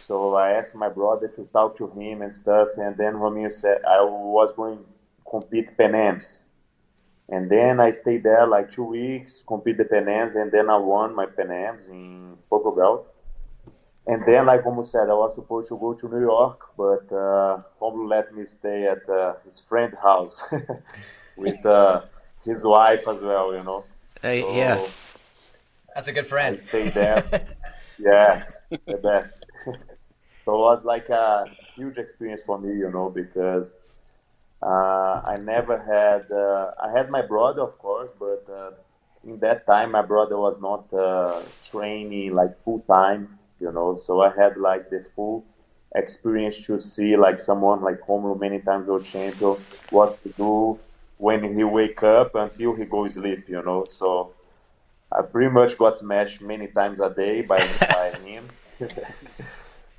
so 0.00 0.34
I 0.34 0.52
asked 0.52 0.74
my 0.74 0.88
brother 0.88 1.28
to 1.28 1.44
talk 1.52 1.76
to 1.78 1.88
him 1.88 2.22
and 2.22 2.34
stuff. 2.34 2.68
And 2.78 2.96
then 2.96 3.16
Romeo 3.16 3.50
said 3.50 3.84
I 3.84 4.00
was 4.02 4.52
going 4.56 4.78
to 4.78 4.84
compete 5.30 5.76
Pan 5.76 5.94
Ams, 5.94 6.43
and 7.28 7.50
then 7.50 7.80
I 7.80 7.90
stayed 7.90 8.22
there 8.22 8.46
like 8.46 8.72
two 8.72 8.84
weeks, 8.84 9.42
compete 9.46 9.78
the 9.78 9.84
Pan 9.84 10.08
and 10.08 10.52
then 10.52 10.68
I 10.68 10.76
won 10.76 11.14
my 11.14 11.26
Pan 11.26 11.50
Ams 11.50 11.88
in 11.88 12.36
Portugal. 12.50 13.06
And 14.06 14.22
then, 14.26 14.44
like 14.44 14.64
Romulo 14.64 14.86
said, 14.86 15.08
I 15.08 15.14
was 15.14 15.34
supposed 15.34 15.70
to 15.70 15.78
go 15.78 15.94
to 15.94 16.08
New 16.08 16.20
York, 16.20 16.60
but 16.76 17.10
uh, 17.10 17.62
Romulo 17.80 18.08
let 18.10 18.34
me 18.34 18.44
stay 18.44 18.86
at 18.86 19.08
uh, 19.08 19.34
his 19.48 19.60
friend's 19.60 19.96
house 19.96 20.42
with 21.38 21.64
uh, 21.64 22.02
his 22.44 22.62
wife 22.62 23.08
as 23.08 23.22
well, 23.22 23.54
you 23.54 23.64
know. 23.64 23.84
Uh, 24.18 24.40
so, 24.40 24.54
yeah. 24.54 24.86
That's 25.94 26.08
a 26.08 26.12
good 26.12 26.26
friend. 26.26 26.56
I 26.56 26.58
stayed 26.58 26.92
there. 26.92 27.46
yeah, 27.98 28.46
the 28.70 28.96
best. 28.96 29.32
so 30.44 30.54
it 30.54 30.58
was 30.58 30.84
like 30.84 31.08
a 31.08 31.46
huge 31.74 31.96
experience 31.96 32.42
for 32.44 32.58
me, 32.58 32.76
you 32.76 32.90
know, 32.90 33.08
because 33.08 33.68
uh, 34.64 35.20
I 35.26 35.36
never 35.36 35.78
had. 35.78 36.32
Uh, 36.32 36.72
I 36.82 36.90
had 36.96 37.10
my 37.10 37.20
brother, 37.20 37.60
of 37.60 37.78
course, 37.78 38.10
but 38.18 38.46
uh, 38.50 38.70
in 39.22 39.38
that 39.40 39.66
time, 39.66 39.92
my 39.92 40.02
brother 40.02 40.38
was 40.38 40.56
not 40.60 40.92
uh, 40.92 41.42
training 41.70 42.34
like 42.34 42.62
full 42.64 42.80
time, 42.80 43.38
you 43.60 43.70
know. 43.70 44.00
So 44.06 44.22
I 44.22 44.30
had 44.34 44.56
like 44.56 44.88
the 44.88 45.04
full 45.14 45.44
experience 45.94 46.56
to 46.66 46.80
see 46.80 47.16
like 47.16 47.40
someone 47.40 47.82
like 47.82 48.00
Romulo 48.00 48.40
many 48.40 48.60
times 48.60 48.88
world 48.88 49.04
champion, 49.04 49.56
what 49.90 50.22
to 50.22 50.28
do 50.30 50.78
when 51.18 51.56
he 51.56 51.62
wake 51.62 52.02
up 52.02 52.34
until 52.34 52.74
he 52.74 52.86
goes 52.86 53.14
sleep, 53.14 53.48
you 53.48 53.62
know. 53.62 53.84
So 53.84 54.32
I 55.12 55.22
pretty 55.22 55.50
much 55.50 55.76
got 55.76 55.98
smashed 55.98 56.40
many 56.40 56.68
times 56.68 57.00
a 57.00 57.10
day 57.10 57.42
by, 57.42 57.58
by 57.90 58.12
him. 58.24 58.48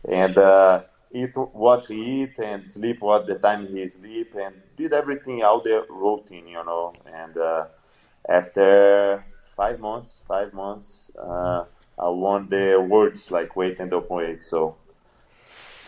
and 0.09 0.37
uh, 0.37 0.81
eat 1.15 1.35
what 1.35 1.85
he 1.85 2.23
eat 2.23 2.39
and 2.39 2.69
sleep 2.69 3.01
what 3.01 3.25
the 3.27 3.35
time 3.35 3.67
he 3.67 3.87
sleep 3.87 4.35
and 4.35 4.55
did 4.75 4.93
everything 4.93 5.41
out 5.41 5.63
the 5.63 5.85
routine, 5.89 6.47
you 6.47 6.63
know. 6.63 6.93
And 7.05 7.37
uh, 7.37 7.65
after 8.27 9.23
five 9.55 9.79
months, 9.79 10.19
five 10.27 10.53
months, 10.53 11.11
uh, 11.17 11.65
I 11.97 12.09
won 12.09 12.49
the 12.49 12.75
awards 12.75 13.31
like 13.31 13.55
weight 13.55 13.79
and 13.79 13.93
open 13.93 14.17
weight. 14.17 14.43
So 14.43 14.75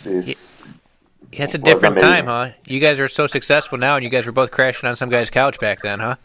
this. 0.03 0.55
Yeah, 1.31 1.43
it's 1.43 1.55
a 1.55 1.57
different 1.57 1.97
amazing. 1.97 2.25
time, 2.25 2.27
huh? 2.27 2.55
You 2.65 2.79
guys 2.79 2.99
are 2.99 3.09
so 3.09 3.27
successful 3.27 3.77
now, 3.77 3.95
and 3.95 4.03
you 4.03 4.09
guys 4.09 4.25
were 4.25 4.31
both 4.31 4.51
crashing 4.51 4.87
on 4.87 4.95
some 4.95 5.09
guy's 5.09 5.29
couch 5.29 5.59
back 5.59 5.81
then, 5.81 5.99
huh? 5.99 6.15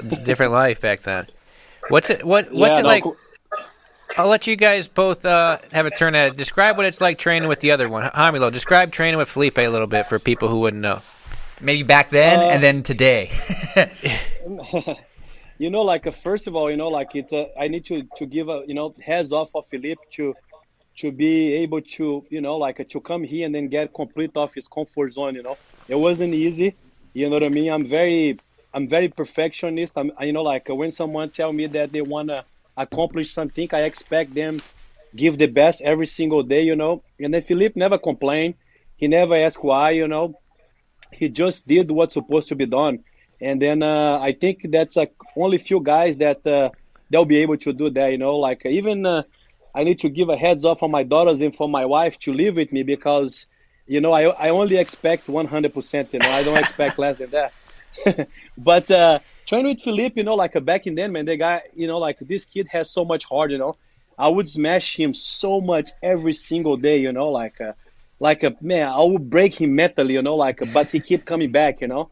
different 0.24 0.52
life 0.52 0.80
back 0.80 1.02
then. 1.02 1.28
What's 1.88 2.10
it? 2.10 2.24
What 2.24 2.52
What's 2.52 2.72
yeah, 2.72 2.80
it 2.80 2.82
no, 2.82 2.88
like? 2.88 3.04
I'll 4.18 4.28
let 4.28 4.46
you 4.46 4.56
guys 4.56 4.88
both 4.88 5.26
uh, 5.26 5.58
have 5.72 5.84
a 5.84 5.90
turn 5.90 6.14
at 6.14 6.28
it. 6.28 6.36
Describe 6.36 6.78
what 6.78 6.86
it's 6.86 7.02
like 7.02 7.18
training 7.18 7.48
with 7.48 7.60
the 7.60 7.72
other 7.72 7.88
one. 7.88 8.04
Romulo, 8.10 8.50
describe 8.50 8.90
training 8.90 9.18
with 9.18 9.28
Felipe 9.28 9.58
a 9.58 9.68
little 9.68 9.86
bit 9.86 10.06
for 10.06 10.18
people 10.18 10.48
who 10.48 10.60
wouldn't 10.60 10.80
know. 10.80 11.02
Maybe 11.60 11.82
back 11.82 12.08
then 12.10 12.38
uh, 12.38 12.42
and 12.42 12.62
then 12.62 12.82
today. 12.82 13.30
you 15.58 15.70
know, 15.70 15.82
like 15.82 16.06
uh, 16.06 16.12
first 16.12 16.46
of 16.46 16.56
all, 16.56 16.70
you 16.70 16.76
know, 16.78 16.88
like 16.88 17.14
it's 17.14 17.32
a. 17.32 17.48
I 17.58 17.68
need 17.68 17.84
to 17.86 18.04
to 18.16 18.26
give 18.26 18.48
a 18.48 18.64
you 18.66 18.74
know 18.74 18.94
heads 19.04 19.32
off 19.32 19.54
of 19.54 19.66
Felipe 19.66 19.98
to 20.12 20.34
to 20.96 21.12
be 21.12 21.52
able 21.54 21.82
to 21.82 22.24
you 22.30 22.40
know 22.40 22.56
like 22.56 22.80
uh, 22.80 22.84
to 22.88 23.00
come 23.00 23.22
here 23.22 23.44
and 23.44 23.54
then 23.54 23.68
get 23.68 23.92
complete 23.92 24.34
off 24.36 24.54
his 24.54 24.66
comfort 24.66 25.12
zone. 25.12 25.34
You 25.34 25.42
know, 25.42 25.58
it 25.88 25.96
wasn't 25.96 26.32
easy. 26.32 26.74
You 27.12 27.28
know 27.28 27.36
what 27.36 27.44
I 27.44 27.48
mean? 27.48 27.70
I'm 27.70 27.86
very 27.86 28.38
I'm 28.72 28.88
very 28.88 29.08
perfectionist. 29.08 29.96
I'm, 29.96 30.12
you 30.20 30.32
know, 30.32 30.42
like 30.42 30.68
when 30.68 30.92
someone 30.92 31.30
tell 31.30 31.52
me 31.52 31.66
that 31.68 31.92
they 31.92 32.02
wanna 32.02 32.44
accomplish 32.76 33.30
something, 33.30 33.68
I 33.72 33.82
expect 33.82 34.34
them 34.34 34.60
give 35.16 35.38
the 35.38 35.46
best 35.46 35.82
every 35.82 36.06
single 36.06 36.42
day, 36.42 36.62
you 36.62 36.76
know. 36.76 37.02
And 37.18 37.32
then 37.32 37.42
Felipe 37.42 37.76
never 37.76 37.98
complained. 37.98 38.54
He 38.96 39.08
never 39.08 39.34
asked 39.34 39.62
why, 39.62 39.90
you 39.90 40.06
know. 40.06 40.38
He 41.12 41.28
just 41.28 41.66
did 41.66 41.90
what's 41.90 42.14
supposed 42.14 42.48
to 42.48 42.56
be 42.56 42.66
done. 42.66 43.04
And 43.40 43.60
then 43.60 43.82
uh, 43.82 44.18
I 44.20 44.32
think 44.32 44.66
that's 44.70 44.96
like 44.96 45.14
only 45.36 45.58
few 45.58 45.80
guys 45.80 46.18
that 46.18 46.46
uh, 46.46 46.70
they'll 47.10 47.24
be 47.24 47.38
able 47.38 47.56
to 47.58 47.72
do 47.72 47.90
that, 47.90 48.12
you 48.12 48.18
know. 48.18 48.36
Like 48.36 48.64
even 48.66 49.04
uh, 49.06 49.22
I 49.74 49.84
need 49.84 50.00
to 50.00 50.08
give 50.08 50.28
a 50.28 50.36
heads 50.36 50.64
up 50.64 50.78
for 50.78 50.88
my 50.88 51.02
daughters 51.02 51.40
and 51.40 51.54
for 51.54 51.68
my 51.68 51.84
wife 51.84 52.18
to 52.20 52.32
live 52.32 52.56
with 52.56 52.72
me 52.72 52.82
because, 52.82 53.46
you 53.86 54.00
know, 54.00 54.12
I, 54.12 54.24
I 54.24 54.48
only 54.50 54.76
expect 54.76 55.26
100%, 55.26 56.12
you 56.12 56.18
know. 56.18 56.30
I 56.30 56.42
don't 56.42 56.58
expect 56.58 56.98
less 56.98 57.16
than 57.18 57.30
that. 57.30 57.52
but 58.58 58.90
training 59.46 59.66
with 59.66 59.82
Felipe, 59.82 60.16
you 60.16 60.24
know, 60.24 60.34
like 60.34 60.62
back 60.64 60.86
in 60.86 60.94
then, 60.94 61.12
man, 61.12 61.24
the 61.24 61.36
guy, 61.36 61.62
you 61.74 61.86
know, 61.86 61.98
like 61.98 62.18
this 62.18 62.44
kid 62.44 62.68
has 62.68 62.90
so 62.90 63.04
much 63.04 63.24
heart, 63.24 63.50
you 63.50 63.58
know. 63.58 63.76
I 64.18 64.28
would 64.28 64.48
smash 64.48 64.96
him 64.98 65.14
so 65.14 65.60
much 65.60 65.90
every 66.02 66.32
single 66.32 66.76
day, 66.76 66.98
you 66.98 67.12
know, 67.12 67.30
like, 67.30 67.60
uh, 67.60 67.72
like 68.18 68.42
a 68.42 68.48
uh, 68.48 68.56
man, 68.60 68.86
I 68.86 69.00
would 69.00 69.28
break 69.28 69.60
him 69.60 69.74
mentally, 69.74 70.14
you 70.14 70.22
know, 70.22 70.36
like, 70.36 70.62
uh, 70.62 70.66
but 70.72 70.90
he 70.90 71.00
keep 71.00 71.24
coming 71.24 71.52
back, 71.52 71.80
you 71.80 71.88
know. 71.88 72.10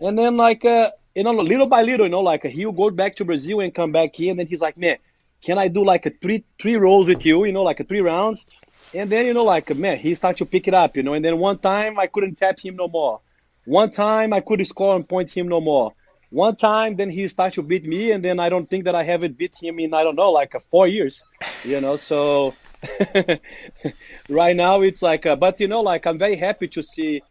And 0.00 0.18
then 0.18 0.36
like, 0.36 0.64
uh, 0.64 0.90
you 1.14 1.22
know, 1.22 1.32
little 1.32 1.66
by 1.66 1.82
little, 1.82 2.06
you 2.06 2.10
know, 2.10 2.20
like 2.20 2.44
uh, 2.44 2.48
he'll 2.48 2.72
go 2.72 2.90
back 2.90 3.16
to 3.16 3.24
Brazil 3.24 3.60
and 3.60 3.74
come 3.74 3.92
back 3.92 4.14
here, 4.14 4.30
and 4.30 4.38
then 4.38 4.46
he's 4.46 4.60
like, 4.60 4.76
man, 4.76 4.98
can 5.42 5.58
I 5.58 5.68
do 5.68 5.84
like 5.84 6.06
a 6.06 6.10
three 6.10 6.44
three 6.60 6.76
rolls 6.76 7.08
with 7.08 7.24
you, 7.24 7.44
you 7.44 7.52
know, 7.52 7.62
like 7.62 7.80
a 7.80 7.84
three 7.84 8.00
rounds? 8.00 8.46
And 8.94 9.10
then 9.10 9.26
you 9.26 9.34
know, 9.34 9.44
like 9.44 9.74
man, 9.76 9.98
he 9.98 10.14
started 10.14 10.38
to 10.38 10.46
pick 10.46 10.66
it 10.66 10.74
up, 10.74 10.96
you 10.96 11.02
know. 11.02 11.14
And 11.14 11.24
then 11.24 11.38
one 11.38 11.58
time 11.58 11.98
I 11.98 12.06
couldn't 12.08 12.36
tap 12.36 12.58
him 12.58 12.76
no 12.76 12.88
more. 12.88 13.20
One 13.64 13.90
time 13.90 14.32
I 14.32 14.40
couldn't 14.40 14.64
score 14.64 14.96
and 14.96 15.08
point 15.08 15.30
him 15.30 15.48
no 15.48 15.60
more. 15.60 15.92
One 16.30 16.56
time, 16.56 16.96
then 16.96 17.08
he 17.08 17.26
started 17.28 17.54
to 17.54 17.62
beat 17.62 17.84
me, 17.84 18.10
and 18.10 18.22
then 18.22 18.38
I 18.38 18.48
don't 18.48 18.68
think 18.68 18.84
that 18.84 18.94
I 18.94 19.02
haven't 19.02 19.38
beat 19.38 19.56
him 19.60 19.78
in 19.78 19.94
I 19.94 20.02
don't 20.02 20.16
know 20.16 20.30
like 20.30 20.54
uh, 20.54 20.60
four 20.70 20.86
years, 20.86 21.24
you 21.64 21.80
know. 21.80 21.96
So 21.96 22.54
right 24.28 24.54
now 24.54 24.82
it's 24.82 25.00
like, 25.00 25.24
uh, 25.24 25.36
but 25.36 25.58
you 25.58 25.68
know, 25.68 25.80
like 25.80 26.06
I'm 26.06 26.18
very 26.18 26.36
happy 26.36 26.68
to 26.68 26.82
see 26.82 27.22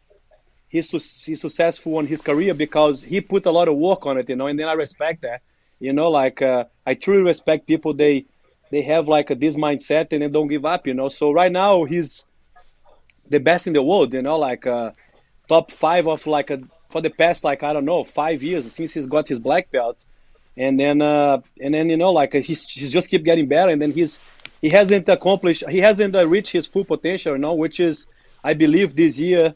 he's, 0.68 0.90
he's 1.24 1.40
successful 1.40 1.96
on 1.96 2.06
his 2.06 2.22
career 2.22 2.54
because 2.54 3.02
he 3.02 3.20
put 3.20 3.46
a 3.46 3.50
lot 3.50 3.68
of 3.68 3.76
work 3.76 4.06
on 4.06 4.18
it, 4.18 4.28
you 4.28 4.36
know, 4.36 4.46
and 4.46 4.58
then 4.58 4.68
I 4.68 4.72
respect 4.72 5.22
that. 5.22 5.42
You 5.80 5.92
know, 5.92 6.10
like 6.10 6.42
uh, 6.42 6.64
I 6.84 6.94
truly 6.94 7.22
respect 7.22 7.66
people. 7.68 7.94
They 7.94 8.26
they 8.70 8.82
have 8.82 9.06
like 9.06 9.30
a, 9.30 9.34
this 9.34 9.56
mindset 9.56 10.12
and 10.12 10.22
they 10.22 10.28
don't 10.28 10.48
give 10.48 10.64
up. 10.64 10.86
You 10.86 10.94
know, 10.94 11.08
so 11.08 11.30
right 11.30 11.52
now 11.52 11.84
he's 11.84 12.26
the 13.28 13.38
best 13.38 13.68
in 13.68 13.74
the 13.74 13.82
world. 13.82 14.12
You 14.12 14.22
know, 14.22 14.38
like 14.38 14.66
uh, 14.66 14.90
top 15.48 15.70
five 15.70 16.08
of 16.08 16.26
like 16.26 16.50
a 16.50 16.60
for 16.88 17.00
the 17.00 17.10
past 17.10 17.44
like 17.44 17.62
I 17.62 17.72
don't 17.72 17.84
know 17.84 18.04
five 18.04 18.42
years 18.42 18.70
since 18.72 18.92
he's 18.92 19.06
got 19.06 19.28
his 19.28 19.38
black 19.38 19.70
belt, 19.70 20.04
and 20.56 20.78
then 20.78 21.02
uh, 21.02 21.40
and 21.60 21.74
then 21.74 21.88
you 21.90 21.96
know 21.96 22.12
like 22.12 22.32
he's 22.32 22.68
he's 22.68 22.92
just 22.92 23.10
keep 23.10 23.24
getting 23.24 23.46
better, 23.46 23.70
and 23.70 23.80
then 23.80 23.92
he's 23.92 24.18
he 24.60 24.68
hasn't 24.68 25.08
accomplished 25.08 25.64
he 25.68 25.78
hasn't 25.78 26.14
uh, 26.14 26.26
reached 26.26 26.52
his 26.52 26.66
full 26.66 26.84
potential, 26.84 27.32
you 27.32 27.38
know, 27.38 27.54
which 27.54 27.80
is 27.80 28.06
I 28.44 28.54
believe 28.54 28.94
this 28.94 29.18
year 29.18 29.54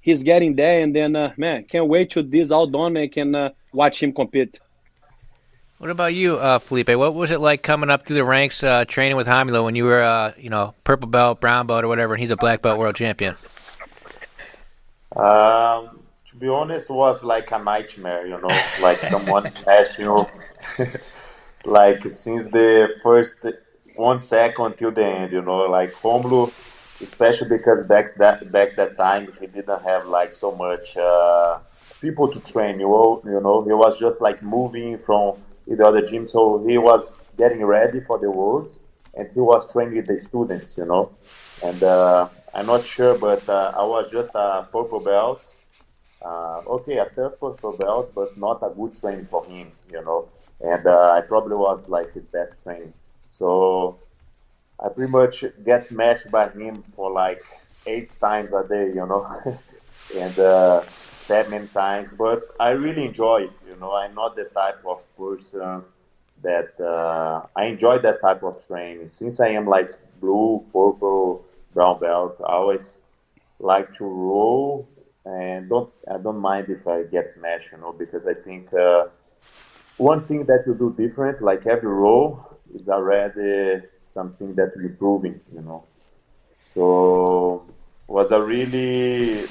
he's 0.00 0.22
getting 0.22 0.54
there, 0.56 0.80
and 0.80 0.94
then 0.94 1.16
uh, 1.16 1.32
man, 1.36 1.64
can't 1.64 1.88
wait 1.88 2.10
to 2.10 2.22
this 2.22 2.50
all 2.50 2.66
done 2.66 2.96
and 2.96 3.10
can 3.10 3.34
uh, 3.34 3.50
watch 3.72 4.02
him 4.02 4.12
compete. 4.12 4.60
What 5.78 5.90
about 5.90 6.14
you, 6.14 6.36
uh, 6.36 6.60
Felipe? 6.60 6.88
What 6.90 7.14
was 7.14 7.30
it 7.30 7.40
like 7.40 7.62
coming 7.62 7.90
up 7.90 8.06
through 8.06 8.16
the 8.16 8.24
ranks, 8.24 8.62
uh, 8.62 8.84
training 8.84 9.16
with 9.16 9.26
Romulo 9.26 9.64
when 9.64 9.74
you 9.74 9.84
were, 9.84 10.02
uh, 10.02 10.32
you 10.38 10.48
know, 10.48 10.72
purple 10.84 11.08
belt, 11.08 11.40
brown 11.40 11.66
belt, 11.66 11.84
or 11.84 11.88
whatever, 11.88 12.14
and 12.14 12.20
he's 12.20 12.30
a 12.30 12.36
black 12.36 12.62
belt 12.62 12.78
world 12.78 12.94
champion? 12.94 13.34
Um, 15.16 15.98
to 16.34 16.40
be 16.40 16.48
honest, 16.48 16.90
was 16.90 17.22
like 17.22 17.50
a 17.52 17.58
nightmare, 17.58 18.26
you 18.26 18.38
know, 18.40 18.62
like 18.82 18.98
someone 18.98 19.48
smashed 19.58 19.98
you, 19.98 20.26
like 21.64 22.02
since 22.10 22.48
the 22.48 22.96
first 23.02 23.36
one 23.94 24.18
second 24.18 24.76
till 24.76 24.90
the 24.90 25.04
end, 25.04 25.32
you 25.32 25.42
know, 25.42 25.58
like 25.58 25.92
Romulo, 26.02 26.48
especially 27.00 27.48
because 27.56 27.86
back 27.86 28.16
that 28.16 28.50
back 28.50 28.74
that 28.76 28.96
time 28.96 29.32
he 29.38 29.46
didn't 29.46 29.82
have 29.82 30.06
like 30.06 30.32
so 30.32 30.50
much 30.50 30.96
uh, 30.96 31.58
people 32.00 32.26
to 32.32 32.40
train, 32.40 32.80
you 32.80 32.88
know, 32.88 33.22
you 33.24 33.40
know, 33.40 33.62
he 33.62 33.72
was 33.72 33.96
just 34.00 34.20
like 34.20 34.42
moving 34.42 34.98
from 34.98 35.36
the 35.68 35.86
other 35.86 36.06
gym, 36.06 36.26
so 36.28 36.64
he 36.66 36.78
was 36.78 37.22
getting 37.38 37.64
ready 37.64 38.00
for 38.00 38.18
the 38.18 38.30
worlds, 38.30 38.80
and 39.14 39.28
he 39.32 39.40
was 39.40 39.70
training 39.70 40.02
the 40.04 40.18
students, 40.18 40.76
you 40.76 40.84
know, 40.84 41.10
and. 41.62 41.82
Uh, 41.82 42.28
I'm 42.56 42.66
not 42.66 42.86
sure, 42.86 43.18
but 43.18 43.48
uh, 43.48 43.72
I 43.76 43.84
was 43.84 44.08
just 44.12 44.30
a 44.32 44.68
purple 44.70 45.00
belt. 45.00 45.42
Uh, 46.24 46.62
okay, 46.66 46.98
a 46.98 47.04
tough 47.14 47.38
purple 47.38 47.76
belt, 47.76 48.12
but 48.14 48.36
not 48.38 48.62
a 48.62 48.70
good 48.70 48.98
training 48.98 49.26
for 49.30 49.44
him, 49.44 49.70
you 49.92 50.02
know. 50.02 50.28
And 50.60 50.86
uh, 50.86 51.12
I 51.12 51.20
probably 51.20 51.56
was 51.56 51.84
like 51.86 52.12
his 52.14 52.24
best 52.24 52.54
training. 52.62 52.94
So 53.28 53.98
I 54.80 54.88
pretty 54.88 55.12
much 55.12 55.44
get 55.64 55.86
smashed 55.86 56.30
by 56.30 56.48
him 56.48 56.82
for 56.96 57.10
like 57.10 57.44
eight 57.86 58.08
times 58.20 58.50
a 58.52 58.66
day, 58.66 58.86
you 58.86 59.06
know, 59.06 59.26
and 60.16 60.38
uh, 60.38 60.82
that 61.28 61.50
many 61.50 61.66
times. 61.66 62.08
But 62.16 62.54
I 62.58 62.70
really 62.70 63.04
enjoy 63.04 63.42
it, 63.42 63.52
you 63.68 63.76
know. 63.76 63.92
I'm 63.92 64.14
not 64.14 64.34
the 64.34 64.44
type 64.44 64.82
of 64.86 65.02
person 65.18 65.82
that 66.42 66.80
uh, 66.80 67.46
I 67.54 67.66
enjoy 67.66 67.98
that 67.98 68.22
type 68.22 68.42
of 68.42 68.66
training. 68.66 69.10
Since 69.10 69.40
I 69.40 69.48
am 69.48 69.66
like 69.66 69.92
blue, 70.20 70.64
purple, 70.72 71.44
brown 71.74 72.00
belt. 72.00 72.36
I 72.40 72.52
always 72.52 73.02
like 73.58 73.94
to 73.96 74.04
roll 74.04 74.88
and 75.24 75.68
don't 75.68 75.90
I 76.10 76.18
don't 76.18 76.38
mind 76.38 76.68
if 76.68 76.86
I 76.86 77.04
get 77.04 77.32
smashed, 77.32 77.72
you 77.72 77.78
know, 77.78 77.92
because 77.92 78.26
I 78.26 78.34
think 78.34 78.72
uh, 78.72 79.06
one 79.96 80.24
thing 80.24 80.44
that 80.46 80.64
you 80.66 80.74
do 80.74 80.94
different, 80.96 81.42
like 81.42 81.66
every 81.66 81.88
role, 81.88 82.58
is 82.74 82.88
already 82.88 83.86
something 84.02 84.54
that 84.54 84.72
you're 84.76 84.86
improving, 84.86 85.40
you 85.52 85.60
know. 85.60 85.84
So 86.74 87.64
was 88.06 88.30
a 88.30 88.40
really 88.42 89.46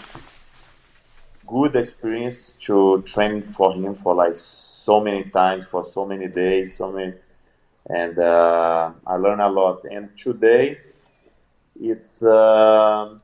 good 1.48 1.76
experience 1.76 2.52
to 2.62 3.02
train 3.02 3.42
for 3.42 3.74
him 3.74 3.94
for 3.96 4.14
like 4.16 4.36
so 4.38 5.00
many 5.00 5.24
times 5.26 5.66
for 5.66 5.86
so 5.86 6.06
many 6.06 6.28
days, 6.28 6.78
so 6.78 6.92
many, 6.92 7.14
and 7.90 8.20
uh, 8.20 8.92
I 9.08 9.16
learned 9.16 9.42
a 9.42 9.50
lot. 9.50 9.86
And 9.86 10.10
today 10.18 10.78
it's 11.80 12.22
uh, 12.22 13.18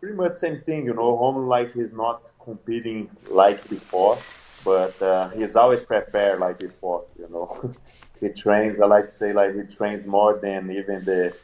pretty 0.00 0.16
much 0.16 0.32
the 0.32 0.38
same 0.38 0.60
thing, 0.62 0.84
you 0.84 0.94
know. 0.94 1.16
Home 1.16 1.48
like 1.48 1.72
he's 1.74 1.92
not 1.92 2.22
competing 2.42 3.10
like 3.28 3.68
before, 3.68 4.18
but 4.64 5.00
uh, 5.02 5.28
he's 5.30 5.56
always 5.56 5.82
prepared 5.82 6.40
like 6.40 6.58
before, 6.58 7.04
you 7.18 7.28
know. 7.30 7.74
he 8.20 8.28
trains. 8.28 8.80
I 8.80 8.86
like 8.86 9.10
to 9.10 9.16
say 9.16 9.32
like 9.32 9.54
he 9.54 9.62
trains 9.74 10.06
more 10.06 10.38
than 10.38 10.70
even 10.70 11.04
the 11.04 11.34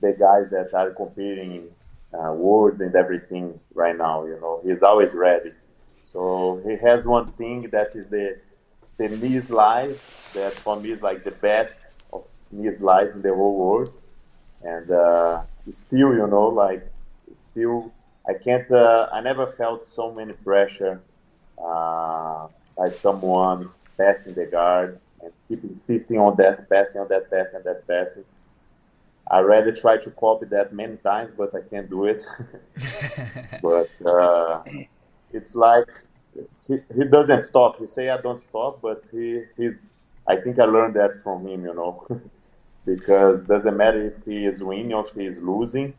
the 0.00 0.12
guys 0.12 0.50
that 0.50 0.72
are 0.74 0.90
competing 0.90 1.68
uh, 2.12 2.32
worlds 2.32 2.80
and 2.80 2.94
everything 2.94 3.58
right 3.74 3.96
now. 3.96 4.24
You 4.24 4.38
know, 4.40 4.60
he's 4.64 4.82
always 4.82 5.12
ready. 5.12 5.52
So 6.04 6.62
he 6.64 6.76
has 6.76 7.04
one 7.04 7.32
thing 7.32 7.68
that 7.70 7.94
is 7.94 8.08
the 8.08 8.38
the 8.96 9.08
knee 9.08 9.40
slide 9.40 9.96
that 10.34 10.52
for 10.54 10.80
me 10.80 10.92
is 10.92 11.02
like 11.02 11.24
the 11.24 11.30
best 11.30 11.74
of 12.12 12.24
knee 12.50 12.70
slides 12.72 13.14
in 13.14 13.22
the 13.22 13.34
whole 13.34 13.56
world, 13.56 13.92
and 14.62 14.90
uh, 14.90 15.42
still, 15.70 16.14
you 16.14 16.26
know, 16.26 16.48
like 16.48 16.90
still, 17.58 17.92
I 18.28 18.34
can't. 18.34 18.70
Uh, 18.70 19.08
I 19.12 19.20
never 19.20 19.46
felt 19.46 19.88
so 19.88 20.12
many 20.12 20.32
pressure 20.32 21.00
uh, 21.62 22.46
by 22.76 22.88
someone 22.90 23.70
passing 23.96 24.34
the 24.34 24.46
guard 24.46 25.00
and 25.22 25.32
keep 25.48 25.64
insisting 25.64 26.18
on 26.18 26.36
that 26.36 26.68
passing, 26.68 27.00
on 27.00 27.08
that 27.08 27.30
passing, 27.30 27.56
on 27.56 27.62
that 27.64 27.86
passing. 27.86 28.24
I 29.30 29.40
rather 29.40 29.72
try 29.72 29.98
to 29.98 30.10
copy 30.10 30.46
that 30.46 30.72
many 30.72 30.96
times, 30.96 31.32
but 31.36 31.54
I 31.54 31.60
can't 31.60 31.90
do 31.90 32.06
it. 32.06 32.24
but 33.62 33.90
uh, 34.06 34.62
it's 35.32 35.54
like 35.54 35.88
he, 36.66 36.78
he 36.94 37.04
doesn't 37.04 37.42
stop. 37.42 37.78
He 37.78 37.86
say 37.86 38.08
I 38.08 38.20
don't 38.20 38.42
stop, 38.42 38.80
but 38.80 39.02
he 39.10 39.42
he's. 39.56 39.76
I 40.26 40.36
think 40.36 40.58
I 40.58 40.64
learned 40.64 40.94
that 40.94 41.22
from 41.22 41.46
him, 41.46 41.64
you 41.64 41.74
know. 41.74 42.06
because 42.84 43.42
doesn't 43.42 43.76
matter 43.76 44.06
if 44.06 44.24
he 44.24 44.46
is 44.46 44.62
winning 44.62 44.92
or 44.94 45.06
if 45.06 45.14
he 45.14 45.26
is 45.26 45.38
losing. 45.38 45.94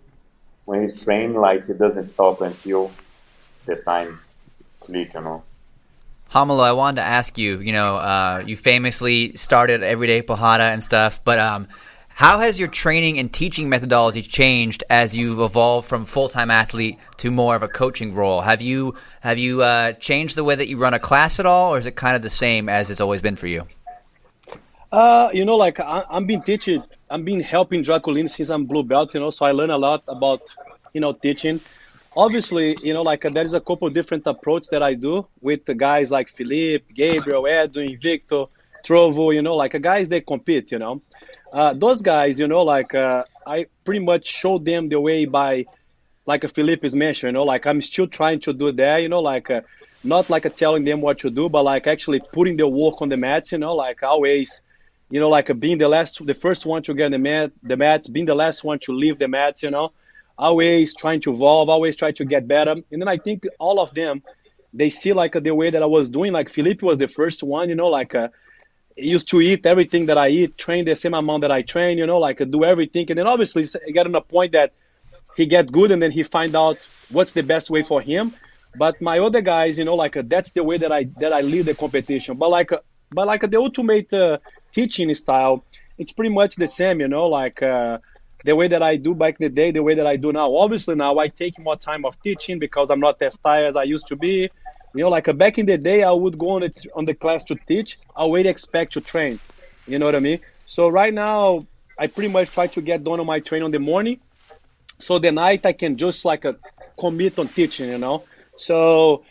When 0.70 0.84
he's 0.84 1.04
training, 1.04 1.36
like 1.36 1.66
he 1.66 1.74
doesn't 1.74 2.06
stop 2.14 2.42
until 2.42 2.92
the 3.66 3.78
time 3.78 4.20
click, 4.82 5.16
you 5.16 5.22
know. 5.22 5.42
Romulo, 6.32 6.62
I 6.62 6.74
wanted 6.74 6.98
to 6.98 7.08
ask 7.08 7.40
you. 7.40 7.58
You 7.58 7.72
know, 7.72 7.96
uh, 7.96 8.44
you 8.46 8.56
famously 8.56 9.36
started 9.36 9.82
Everyday 9.82 10.22
Porrada 10.22 10.72
and 10.72 10.84
stuff, 10.84 11.24
but 11.26 11.40
um, 11.40 11.68
how 12.10 12.38
has 12.38 12.60
your 12.60 12.68
training 12.68 13.18
and 13.18 13.34
teaching 13.34 13.68
methodology 13.68 14.22
changed 14.22 14.84
as 14.92 15.18
you've 15.18 15.40
evolved 15.40 15.90
from 15.90 16.06
full 16.06 16.30
time 16.30 16.52
athlete 16.52 17.00
to 17.18 17.32
more 17.32 17.56
of 17.56 17.64
a 17.64 17.68
coaching 17.68 18.14
role? 18.14 18.42
Have 18.42 18.62
you 18.62 18.94
have 19.22 19.40
you 19.40 19.64
uh, 19.64 19.94
changed 19.94 20.36
the 20.36 20.44
way 20.44 20.54
that 20.54 20.68
you 20.68 20.78
run 20.78 20.94
a 20.94 21.00
class 21.00 21.40
at 21.40 21.48
all, 21.48 21.74
or 21.74 21.80
is 21.80 21.88
it 21.88 21.96
kind 21.96 22.16
of 22.16 22.22
the 22.22 22.30
same 22.30 22.70
as 22.70 22.92
it's 22.92 23.02
always 23.02 23.24
been 23.24 23.38
for 23.38 23.48
you? 23.48 23.66
Uh, 24.92 25.32
you 25.34 25.46
know, 25.46 25.56
like 25.56 25.80
I, 25.80 26.04
am 26.12 26.28
been 26.28 26.42
teaching, 26.44 26.84
I'm 27.10 27.24
been 27.24 27.42
helping 27.42 27.84
Draculino 27.84 28.30
since 28.30 28.50
I'm 28.50 28.66
blue 28.66 28.84
belt, 28.84 29.14
you 29.14 29.20
know, 29.20 29.32
so 29.32 29.46
I 29.46 29.52
learn 29.52 29.72
a 29.72 29.78
lot 29.78 30.04
about, 30.08 30.54
you 30.94 31.02
know, 31.02 31.14
teaching. 31.14 31.60
Obviously, 32.16 32.78
you 32.84 32.94
know, 32.94 33.02
like 33.02 33.22
there 33.22 33.44
is 33.44 33.54
a 33.54 33.62
couple 33.62 33.90
different 33.90 34.28
approach 34.28 34.68
that 34.68 34.84
I 34.84 34.94
do 34.94 35.28
with 35.42 35.66
the 35.66 35.74
guys 35.74 36.12
like 36.12 36.30
Felipe, 36.30 36.86
Gabriel, 36.94 37.48
Edwin, 37.48 37.98
Victor, 38.00 38.46
Trovo, 38.84 39.34
you 39.34 39.42
know, 39.42 39.56
like 39.56 39.80
guys 39.82 40.10
they 40.10 40.22
compete, 40.22 40.72
you 40.72 40.80
know. 40.80 41.02
Uh, 41.52 41.74
those 41.74 42.02
guys, 42.02 42.40
you 42.40 42.48
know, 42.48 42.62
like 42.64 42.94
uh, 42.94 43.24
I 43.46 43.66
pretty 43.84 44.06
much 44.06 44.28
show 44.28 44.60
them 44.60 44.90
the 44.90 45.00
way 45.00 45.26
by, 45.26 45.66
like 46.28 46.48
Felipe 46.54 46.86
is 46.86 46.96
mentioned, 46.96 47.30
you 47.30 47.34
know, 47.34 47.44
like 47.44 47.66
I'm 47.66 47.82
still 47.82 48.08
trying 48.08 48.40
to 48.42 48.54
do 48.54 48.72
that, 48.74 48.98
you 49.02 49.10
know, 49.10 49.22
like 49.22 49.50
uh, 49.50 49.62
not 50.04 50.30
like 50.30 50.54
telling 50.56 50.84
them 50.84 51.02
what 51.02 51.18
to 51.20 51.32
do, 51.32 51.50
but 51.50 51.64
like 51.64 51.88
actually 51.88 52.22
putting 52.34 52.58
the 52.58 52.68
work 52.68 53.02
on 53.02 53.10
the 53.10 53.18
mats, 53.18 53.52
you 53.52 53.58
know, 53.58 53.74
like 53.74 54.04
always 54.04 54.62
you 55.10 55.20
know, 55.20 55.30
like 55.30 55.58
being 55.60 55.78
the 55.78 55.88
last, 55.88 56.26
the 56.26 56.34
first 56.34 56.66
one 56.66 56.84
to 56.84 56.94
get 56.94 57.12
the 57.12 57.18
mat, 57.18 57.52
the 57.64 57.78
mats, 57.78 58.08
being 58.08 58.26
the 58.26 58.36
last 58.36 58.64
one 58.64 58.80
to 58.80 58.94
leave 58.94 59.18
the 59.18 59.28
mats, 59.28 59.64
you 59.64 59.72
know, 59.72 59.92
always 60.38 60.96
trying 60.96 61.20
to 61.22 61.32
evolve, 61.32 61.70
always 61.70 61.96
try 61.96 62.12
to 62.12 62.26
get 62.26 62.48
better. 62.48 62.72
And 62.72 63.02
then 63.02 63.08
I 63.08 63.18
think 63.18 63.46
all 63.60 63.80
of 63.80 63.94
them, 63.94 64.24
they 64.74 64.90
see 64.90 65.14
like 65.14 65.34
the 65.34 65.54
way 65.54 65.72
that 65.72 65.82
I 65.82 65.88
was 65.88 66.10
doing. 66.10 66.32
Like 66.32 66.50
Felipe 66.50 66.84
was 66.84 66.98
the 67.00 67.08
first 67.08 67.42
one, 67.42 67.70
you 67.70 67.76
know, 67.76 67.88
like 67.88 68.14
uh, 68.14 68.30
used 68.96 69.28
to 69.30 69.42
eat 69.42 69.66
everything 69.66 70.06
that 70.08 70.18
I 70.18 70.30
eat, 70.30 70.58
train 70.58 70.86
the 70.86 70.96
same 70.96 71.14
amount 71.16 71.42
that 71.42 71.52
I 71.52 71.64
train, 71.64 71.98
you 71.98 72.06
know, 72.06 72.20
like 72.20 72.40
uh, 72.40 72.46
do 72.46 72.64
everything. 72.64 73.06
And 73.10 73.18
then 73.18 73.28
obviously 73.28 73.66
get 73.92 74.06
on 74.06 74.14
a 74.16 74.22
point 74.22 74.52
that 74.52 74.74
he 75.36 75.46
get 75.46 75.72
good 75.72 75.92
and 75.92 76.02
then 76.02 76.12
he 76.12 76.24
find 76.24 76.56
out 76.56 76.78
what's 77.10 77.34
the 77.34 77.44
best 77.44 77.70
way 77.70 77.82
for 77.84 78.02
him. 78.02 78.34
But 78.78 79.02
my 79.02 79.20
other 79.20 79.42
guys, 79.42 79.80
you 79.80 79.86
know, 79.86 79.96
like 79.96 80.16
uh, 80.16 80.24
that's 80.26 80.52
the 80.52 80.64
way 80.64 80.78
that 80.78 80.92
I 80.92 81.06
that 81.20 81.34
I 81.34 81.42
lead 81.42 81.66
the 81.66 81.74
competition. 81.74 82.38
But 82.38 82.50
like, 82.52 82.72
uh, 82.72 82.80
but 83.12 83.26
like 83.26 83.50
the 83.50 83.60
ultimate 83.60 84.14
uh, 84.14 84.38
teaching 84.74 85.14
style, 85.14 85.64
it's 85.98 86.12
pretty 86.12 86.34
much 86.34 86.56
the 86.56 86.68
same, 86.68 87.02
you 87.02 87.08
know, 87.08 87.28
like 87.28 87.62
uh, 87.62 88.00
the 88.44 88.56
way 88.56 88.68
that 88.68 88.82
I 88.82 88.96
do 88.96 89.14
back 89.14 89.40
in 89.40 89.46
the 89.46 89.50
day, 89.50 89.72
the 89.72 89.84
way 89.84 89.96
that 89.96 90.08
I 90.08 90.16
do 90.16 90.32
now. 90.32 90.56
Obviously, 90.56 90.96
now 90.96 91.18
I 91.18 91.28
take 91.28 91.60
more 91.60 91.76
time 91.76 92.06
of 92.06 92.22
teaching 92.22 92.60
because 92.60 92.90
I'm 92.90 93.00
not 93.00 93.22
as 93.22 93.38
tired 93.38 93.68
as 93.68 93.76
I 93.76 93.84
used 93.84 94.08
to 94.08 94.16
be. 94.16 94.50
You 94.94 95.04
know, 95.04 95.10
like 95.10 95.28
uh, 95.28 95.34
back 95.34 95.60
in 95.60 95.66
the 95.66 95.78
day, 95.78 96.04
I 96.04 96.12
would 96.12 96.38
go 96.38 96.52
on 96.52 96.62
the, 96.62 96.74
on 96.96 97.06
the 97.06 97.14
class 97.14 97.44
to 97.46 97.56
teach. 97.68 98.00
I 98.16 98.26
would 98.26 98.46
expect 98.46 98.94
to 98.94 99.02
train. 99.02 99.40
You 99.88 100.00
know 100.00 100.06
what 100.06 100.16
I 100.16 100.20
mean? 100.20 100.40
So 100.66 100.88
right 100.88 101.14
now, 101.14 101.66
I 101.98 102.08
pretty 102.08 102.32
much 102.32 102.52
try 102.52 102.68
to 102.68 102.82
get 102.82 103.04
done 103.04 103.20
on 103.20 103.26
my 103.26 103.40
train 103.40 103.64
on 103.64 103.72
the 103.72 103.80
morning. 103.80 104.20
So 105.00 105.20
the 105.20 105.32
night 105.32 105.66
I 105.66 105.74
can 105.74 105.98
just 105.98 106.26
like 106.26 106.46
uh, 106.46 106.54
commit 106.98 107.38
on 107.40 107.48
teaching, 107.50 107.90
you 107.90 107.98
know. 107.98 108.24
So 108.56 109.26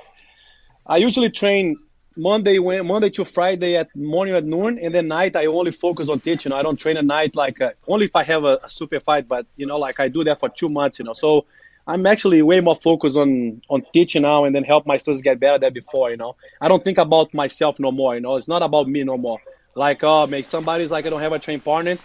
I 0.87 0.99
usually 0.99 1.30
train 1.30 1.76
Monday, 2.19 2.59
when, 2.59 2.85
Monday 2.85 3.11
to 3.11 3.25
Friday 3.25 3.77
at 3.77 3.95
morning 3.95 4.35
at 4.35 4.45
noon, 4.45 4.77
and 4.83 4.93
then 4.93 5.07
night 5.07 5.37
I 5.37 5.47
only 5.47 5.71
focus 5.71 6.09
on 6.09 6.19
teaching. 6.19 6.51
I 6.51 6.63
don't 6.63 6.77
train 6.77 6.97
at 6.97 7.05
night, 7.05 7.37
like 7.37 7.61
uh, 7.61 7.71
only 7.87 8.07
if 8.07 8.17
I 8.17 8.25
have 8.25 8.43
a, 8.43 8.59
a, 8.65 8.69
super 8.69 8.99
fight. 8.99 9.29
But 9.29 9.47
you 9.57 9.67
know, 9.67 9.79
like 9.79 10.01
I 10.01 10.09
do 10.09 10.25
that 10.25 10.41
for 10.41 10.49
two 10.49 10.69
months, 10.69 10.99
you 10.99 11.05
know. 11.05 11.13
So 11.13 11.47
I'm 11.87 12.05
actually 12.07 12.43
way 12.43 12.59
more 12.59 12.75
focused 12.75 13.17
on 13.17 13.63
on 13.71 13.85
teaching 13.93 14.23
now, 14.23 14.45
and 14.45 14.53
then 14.53 14.65
help 14.65 14.85
my 14.85 14.97
students 14.97 15.23
get 15.23 15.39
better 15.39 15.61
than 15.61 15.73
before. 15.73 16.11
You 16.11 16.17
know, 16.17 16.35
I 16.61 16.67
don't 16.67 16.83
think 16.83 16.99
about 16.99 17.33
myself 17.35 17.79
no 17.79 17.93
more. 17.93 18.17
You 18.17 18.21
know, 18.21 18.35
it's 18.35 18.49
not 18.49 18.63
about 18.63 18.89
me 18.89 19.05
no 19.05 19.17
more. 19.17 19.39
Like, 19.77 20.03
oh, 20.03 20.27
make 20.27 20.45
somebody's 20.45 20.91
like 20.91 21.07
I 21.07 21.11
don't 21.11 21.21
have 21.21 21.33
a 21.33 21.39
train 21.39 21.61
partner. 21.61 21.99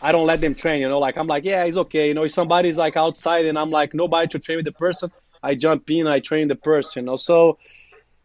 I 0.00 0.10
don't 0.10 0.26
let 0.26 0.40
them 0.40 0.54
train. 0.54 0.80
You 0.80 0.88
know, 0.88 1.00
like 1.00 1.18
I'm 1.18 1.26
like, 1.26 1.44
yeah, 1.44 1.64
it's 1.64 1.76
okay. 1.76 2.08
You 2.08 2.14
know, 2.14 2.24
if 2.24 2.32
somebody's 2.32 2.78
like 2.78 2.96
outside 2.96 3.44
and 3.44 3.58
I'm 3.58 3.70
like 3.70 3.92
nobody 3.92 4.26
to 4.28 4.38
train 4.38 4.56
with 4.56 4.64
the 4.64 4.72
person, 4.72 5.12
I 5.42 5.54
jump 5.54 5.90
in, 5.90 6.06
I 6.06 6.20
train 6.20 6.48
the 6.48 6.56
person. 6.56 7.02
You 7.02 7.06
know, 7.08 7.16
so 7.16 7.58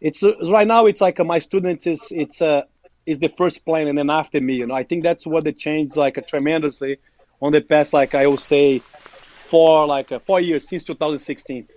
it's 0.01 0.23
right 0.49 0.67
now 0.67 0.85
it's 0.85 1.01
like 1.01 1.19
uh, 1.19 1.23
my 1.23 1.39
students 1.39 1.87
is 1.87 2.11
it's 2.11 2.41
uh 2.41 2.63
is 3.05 3.19
the 3.19 3.29
first 3.29 3.65
plan 3.65 3.87
and 3.87 3.97
then 3.97 4.09
after 4.09 4.41
me 4.41 4.55
you 4.55 4.67
know? 4.67 4.75
I 4.75 4.83
think 4.83 5.03
that's 5.03 5.25
what 5.25 5.43
they 5.43 5.53
changed 5.53 5.95
like 5.95 6.17
uh, 6.17 6.21
tremendously 6.21 6.97
on 7.41 7.51
the 7.51 7.61
past 7.61 7.93
like 7.93 8.15
i 8.15 8.27
will 8.27 8.37
say 8.37 8.79
four 8.79 9.85
like 9.85 10.11
uh, 10.11 10.19
four 10.19 10.39
years 10.39 10.67
since 10.67 10.83
2016 10.83 11.67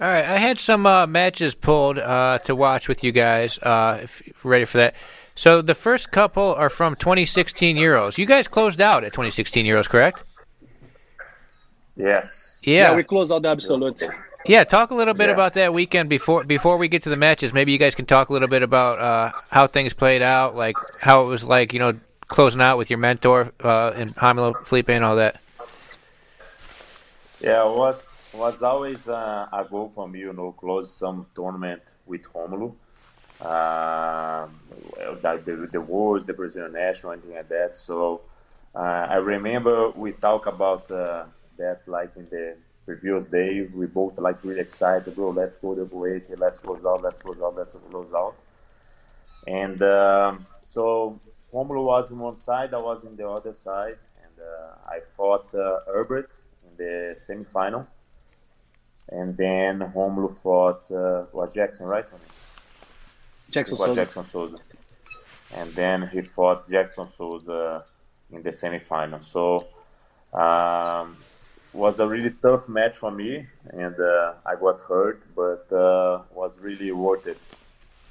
all 0.00 0.08
right 0.08 0.24
i 0.24 0.36
had 0.36 0.58
some 0.58 0.86
uh, 0.86 1.06
matches 1.06 1.54
pulled 1.54 1.98
uh, 1.98 2.38
to 2.38 2.54
watch 2.54 2.88
with 2.88 3.04
you 3.04 3.12
guys 3.12 3.58
uh, 3.62 4.00
if 4.02 4.22
you're 4.26 4.34
ready 4.50 4.64
for 4.64 4.78
that. 4.78 4.94
So 5.34 5.62
the 5.62 5.74
first 5.74 6.12
couple 6.12 6.54
are 6.54 6.70
from 6.70 6.94
2016 6.94 7.76
euros. 7.76 8.18
You 8.18 8.26
guys 8.26 8.46
closed 8.46 8.80
out 8.80 9.02
at 9.04 9.12
2016 9.12 9.66
euros 9.66 9.88
correct? 9.88 10.24
Yes. 11.96 12.60
Yeah, 12.64 12.90
yeah 12.90 12.96
we 12.96 13.02
closed 13.02 13.32
out 13.32 13.42
the 13.42 13.48
absolute. 13.48 14.00
Yeah, 14.00 14.10
talk 14.64 14.90
a 14.90 14.94
little 14.94 15.14
bit 15.14 15.28
yeah. 15.28 15.34
about 15.34 15.54
that 15.54 15.72
weekend 15.72 16.08
before 16.08 16.44
before 16.44 16.76
we 16.76 16.88
get 16.88 17.02
to 17.02 17.10
the 17.10 17.16
matches. 17.16 17.52
Maybe 17.52 17.72
you 17.72 17.78
guys 17.78 17.94
can 17.94 18.06
talk 18.06 18.28
a 18.28 18.32
little 18.32 18.48
bit 18.48 18.62
about 18.62 18.98
uh, 18.98 19.32
how 19.50 19.66
things 19.66 19.94
played 19.94 20.22
out, 20.22 20.54
like 20.54 20.76
how 21.00 21.22
it 21.22 21.26
was 21.26 21.44
like, 21.44 21.72
you 21.72 21.78
know, 21.78 21.98
closing 22.28 22.60
out 22.60 22.78
with 22.78 22.90
your 22.90 22.98
mentor 22.98 23.52
uh, 23.62 23.92
and 23.94 24.14
Romulo 24.16 24.66
Felipe 24.66 24.90
and 24.90 25.04
all 25.04 25.16
that. 25.16 25.40
Yeah, 27.40 27.66
it 27.66 27.74
was 27.74 28.14
was 28.32 28.62
always 28.62 29.08
uh, 29.08 29.46
a 29.52 29.64
goal 29.64 29.90
for 29.94 30.08
me, 30.08 30.20
you 30.20 30.32
know, 30.32 30.52
close 30.52 30.92
some 30.92 31.26
tournament 31.34 31.82
with 32.06 32.22
Romulo. 32.32 32.74
Um, 33.40 34.60
the, 35.22 35.42
the, 35.44 35.68
the 35.72 35.80
Worlds, 35.80 36.26
the 36.26 36.32
Brazilian 36.32 36.72
National, 36.72 37.12
anything 37.12 37.34
like 37.34 37.48
that. 37.48 37.76
So 37.76 38.22
uh, 38.74 39.06
I 39.10 39.16
remember 39.16 39.90
we 39.90 40.12
talked 40.12 40.46
about 40.46 40.90
uh, 40.90 41.24
that 41.58 41.82
like 41.86 42.16
in 42.16 42.24
the 42.26 42.56
previous 42.86 43.24
day, 43.26 43.62
we 43.74 43.86
both 43.86 44.18
like 44.18 44.42
really 44.44 44.60
excited, 44.60 45.14
bro. 45.14 45.30
Let's 45.30 45.56
go 45.58 45.74
the 45.74 45.84
weight, 45.84 46.24
let's 46.38 46.58
close 46.58 46.84
out, 46.84 47.02
let's 47.02 47.20
close 47.20 47.38
out, 47.42 47.56
let's 47.56 47.74
close 47.90 48.12
out. 48.14 48.36
And 49.46 49.80
um, 49.82 50.46
so 50.62 51.18
Romulo 51.52 51.84
was 51.84 52.10
on 52.10 52.18
one 52.18 52.36
side, 52.36 52.74
I 52.74 52.78
was 52.78 53.04
in 53.04 53.16
the 53.16 53.28
other 53.28 53.54
side, 53.54 53.96
and 54.22 54.32
uh, 54.40 54.74
I 54.86 55.00
fought 55.16 55.54
uh, 55.54 55.80
Erberth 55.88 56.34
in 56.64 56.76
the 56.76 57.16
semifinal. 57.26 57.86
And 59.08 59.36
then 59.36 59.80
Romulo 59.94 60.36
fought 60.42 60.90
uh, 60.90 61.26
was 61.32 61.54
Jackson, 61.54 61.86
right? 61.86 62.06
Jackson 63.50 63.76
Souza. 63.76 63.94
Jackson 63.94 64.24
Souza. 64.24 64.56
And 65.54 65.72
then 65.74 66.08
he 66.08 66.22
fought 66.22 66.68
Jackson 66.68 67.06
Souza 67.16 67.84
in 68.30 68.42
the 68.42 68.50
semifinal. 68.50 69.22
So 69.24 69.66
um, 70.32 71.16
was 71.74 71.98
a 71.98 72.06
really 72.06 72.30
tough 72.40 72.68
match 72.68 72.96
for 72.96 73.10
me, 73.10 73.46
and 73.70 73.98
uh, 73.98 74.34
I 74.46 74.54
got 74.54 74.80
hurt, 74.80 75.22
but 75.34 75.70
uh, 75.72 76.22
was 76.32 76.56
really 76.60 76.92
worth 76.92 77.26
it 77.26 77.38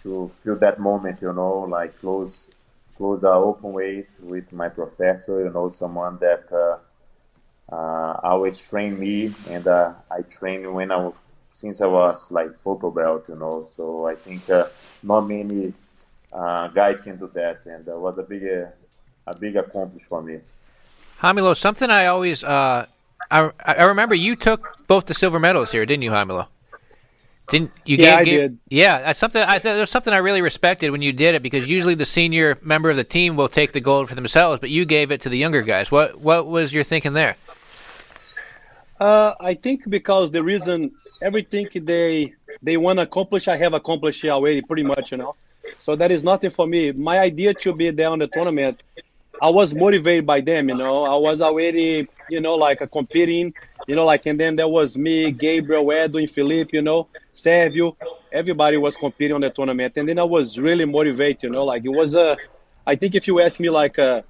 to 0.04 0.30
feel 0.44 0.56
that 0.58 0.80
moment. 0.80 1.22
You 1.22 1.34
know, 1.34 1.60
like 1.62 1.98
close 2.00 2.50
close 2.98 3.24
a 3.24 3.30
open 3.30 3.74
weight 3.74 4.08
with 4.20 4.52
my 4.52 4.70
professor. 4.70 5.44
You 5.44 5.50
know, 5.50 5.72
someone 5.72 6.18
that 6.20 6.46
uh, 6.52 7.74
uh, 7.74 8.20
always 8.24 8.60
trained 8.68 9.00
me, 9.00 9.34
and 9.50 9.66
uh, 9.66 9.94
I 10.12 10.22
trained 10.22 10.72
when 10.74 10.92
I 10.92 11.12
since 11.52 11.80
I 11.82 11.88
was 11.88 12.32
like 12.32 12.52
purple 12.64 12.92
belt. 12.92 13.26
You 13.30 13.36
know, 13.36 13.70
so 13.78 14.08
I 14.08 14.16
think 14.16 14.50
uh, 14.50 14.68
not 15.02 15.22
many 15.22 15.74
uh, 16.34 16.68
guys 16.68 17.00
can 17.00 17.18
do 17.18 17.32
that, 17.34 17.62
and 17.66 17.88
it 17.88 17.98
was 17.98 18.18
a 18.18 18.24
big 18.24 18.44
a 18.44 19.36
big 19.36 19.56
accomplishment 19.56 20.10
for 20.10 20.22
me. 20.22 20.40
Romulo, 21.22 21.56
something 21.56 21.90
I 21.90 22.08
always 22.08 22.44
uh, 22.44 22.86
I, 23.32 23.52
I 23.66 23.84
remember 23.86 24.16
you 24.16 24.36
took 24.36 24.88
both 24.88 25.06
the 25.06 25.14
silver 25.14 25.40
medals 25.40 25.72
here, 25.72 25.86
didn't 25.86 26.04
you, 26.04 26.12
Romulo? 26.12 26.48
Didn't 27.50 27.72
you? 27.86 27.98
Yeah, 27.98 28.24
gave, 28.24 28.34
I 28.34 28.38
did. 28.38 28.58
Yeah, 28.70 29.02
that's 29.02 29.20
something. 29.20 29.42
I 29.42 29.58
there 29.60 29.76
was 29.76 29.90
something 29.90 30.14
I 30.14 30.18
really 30.18 30.42
respected 30.42 30.92
when 30.92 31.02
you 31.02 31.12
did 31.12 31.36
it 31.36 31.44
because 31.44 31.68
usually 31.68 31.94
the 31.94 32.06
senior 32.06 32.58
member 32.62 32.90
of 32.90 32.96
the 32.96 33.04
team 33.04 33.36
will 33.36 33.50
take 33.50 33.74
the 33.74 33.82
gold 33.82 34.08
for 34.08 34.16
themselves, 34.16 34.60
but 34.60 34.70
you 34.70 34.86
gave 34.86 35.12
it 35.12 35.22
to 35.22 35.30
the 35.30 35.38
younger 35.38 35.62
guys. 35.62 35.92
What 35.92 36.20
What 36.20 36.48
was 36.48 36.74
your 36.74 36.84
thinking 36.84 37.14
there? 37.14 37.36
Uh, 39.00 39.34
I 39.42 39.56
think 39.56 39.90
because 39.90 40.32
the 40.32 40.42
reason 40.42 40.92
everything 41.22 41.68
they 41.82 42.34
they 42.62 42.78
want 42.78 43.00
to 43.00 43.04
accomplish, 43.04 43.50
I 43.50 43.58
have 43.58 43.74
accomplished 43.74 44.22
here 44.22 44.32
already, 44.32 44.62
pretty 44.62 44.84
much, 44.84 45.12
you 45.12 45.18
know. 45.18 45.36
So 45.78 45.96
that 45.98 46.12
is 46.12 46.24
nothing 46.24 46.50
for 46.50 46.66
me. 46.66 46.92
My 46.94 47.20
idea 47.20 47.54
to 47.54 47.74
be 47.74 47.90
there 47.90 48.10
on 48.10 48.20
the 48.20 48.28
tournament 48.28 48.82
I 49.42 49.50
was 49.50 49.74
motivated 49.76 50.26
by 50.26 50.42
them, 50.42 50.70
you 50.70 50.76
know. 50.76 51.04
I 51.04 51.16
was 51.16 51.42
already, 51.42 52.08
you 52.30 52.40
know, 52.40 52.56
like 52.56 52.82
a 52.82 52.88
competing, 52.88 53.54
you 53.88 53.96
know, 53.96 54.06
like, 54.06 54.26
and 54.26 54.40
then 54.40 54.56
there 54.56 54.68
was 54.68 54.96
me, 54.96 55.32
Gabriel, 55.32 55.92
Edwin, 55.92 56.28
Felipe, 56.28 56.74
you 56.74 56.82
know, 56.82 57.08
Sergio. 57.36 57.96
Everybody 58.32 58.78
was 58.78 58.96
competing 58.96 59.36
on 59.36 59.42
the 59.42 59.50
tournament, 59.50 59.94
and 59.98 60.08
then 60.08 60.20
I 60.20 60.26
was 60.26 60.60
really 60.60 60.86
motivated, 60.86 61.44
you 61.44 61.50
know, 61.50 61.66
like 61.66 61.86
it 61.86 61.90
was 61.90 62.16
a. 62.16 62.38
I 62.86 62.96
think 62.96 63.16
if 63.16 63.28
you 63.28 63.40
ask 63.40 63.60
me, 63.60 63.70
like, 63.70 63.98
uh, 64.00 64.22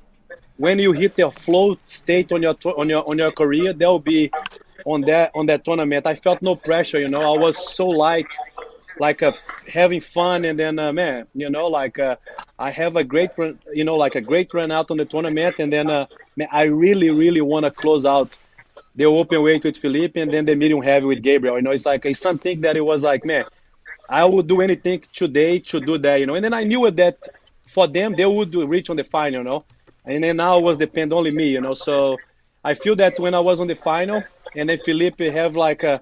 when 0.57 0.79
you 0.79 0.91
hit 0.91 1.15
the 1.15 1.31
flow 1.31 1.77
state 1.83 2.31
on 2.31 2.41
your 2.41 2.55
on 2.77 2.89
your 2.89 3.07
on 3.07 3.17
your 3.17 3.31
career, 3.31 3.73
there 3.73 3.89
will 3.89 3.99
be 3.99 4.31
on 4.85 5.01
that 5.01 5.31
on 5.35 5.45
that 5.47 5.63
tournament. 5.63 6.05
I 6.05 6.15
felt 6.15 6.41
no 6.41 6.55
pressure, 6.55 6.99
you 6.99 7.09
know. 7.09 7.21
I 7.21 7.37
was 7.37 7.57
so 7.75 7.87
light 7.87 8.27
like 8.99 9.23
uh, 9.23 9.33
having 9.67 10.01
fun 10.01 10.45
and 10.45 10.57
then 10.59 10.77
uh, 10.79 10.91
man 10.91 11.25
you 11.33 11.49
know 11.49 11.67
like 11.67 11.97
uh, 11.99 12.15
i 12.59 12.69
have 12.69 12.95
a 12.95 13.03
great 13.03 13.31
run 13.37 13.59
you 13.73 13.83
know 13.83 13.95
like 13.95 14.15
a 14.15 14.21
great 14.21 14.53
run 14.53 14.71
out 14.71 14.91
on 14.91 14.97
the 14.97 15.05
tournament 15.05 15.55
and 15.59 15.73
then 15.73 15.89
uh, 15.89 16.05
man, 16.35 16.47
i 16.51 16.63
really 16.63 17.09
really 17.09 17.41
want 17.41 17.65
to 17.65 17.71
close 17.71 18.05
out 18.05 18.37
the 18.95 19.05
open 19.05 19.41
weight 19.41 19.63
with 19.63 19.77
Felipe 19.77 20.15
and 20.15 20.31
then 20.31 20.45
the 20.45 20.55
medium 20.55 20.81
heavy 20.81 21.05
with 21.05 21.21
Gabriel. 21.21 21.55
You 21.55 21.63
know, 21.63 21.71
it's 21.71 21.85
like 21.85 22.05
it's 22.05 22.19
something 22.19 22.61
that 22.61 22.75
it 22.75 22.81
was 22.81 23.03
like, 23.03 23.25
man, 23.25 23.45
I 24.09 24.25
would 24.25 24.47
do 24.47 24.61
anything 24.61 25.03
today 25.13 25.59
to 25.59 25.79
do 25.79 25.97
that. 25.99 26.19
You 26.19 26.25
know, 26.25 26.35
and 26.35 26.45
then 26.45 26.53
I 26.53 26.63
knew 26.63 26.89
that 26.91 27.17
for 27.67 27.87
them 27.87 28.15
they 28.15 28.25
would 28.25 28.53
reach 28.53 28.89
on 28.89 28.97
the 28.97 29.03
final. 29.03 29.39
You 29.39 29.43
know, 29.43 29.65
and 30.05 30.23
then 30.23 30.37
now 30.37 30.59
was 30.59 30.77
depend 30.77 31.13
only 31.13 31.31
me. 31.31 31.47
You 31.47 31.61
know, 31.61 31.73
so 31.73 32.17
I 32.63 32.73
feel 32.73 32.95
that 32.97 33.19
when 33.19 33.33
I 33.33 33.39
was 33.39 33.59
on 33.59 33.67
the 33.67 33.75
final 33.75 34.23
and 34.55 34.69
then 34.69 34.77
Felipe 34.77 35.19
have 35.19 35.55
like 35.55 35.83
a 35.83 36.01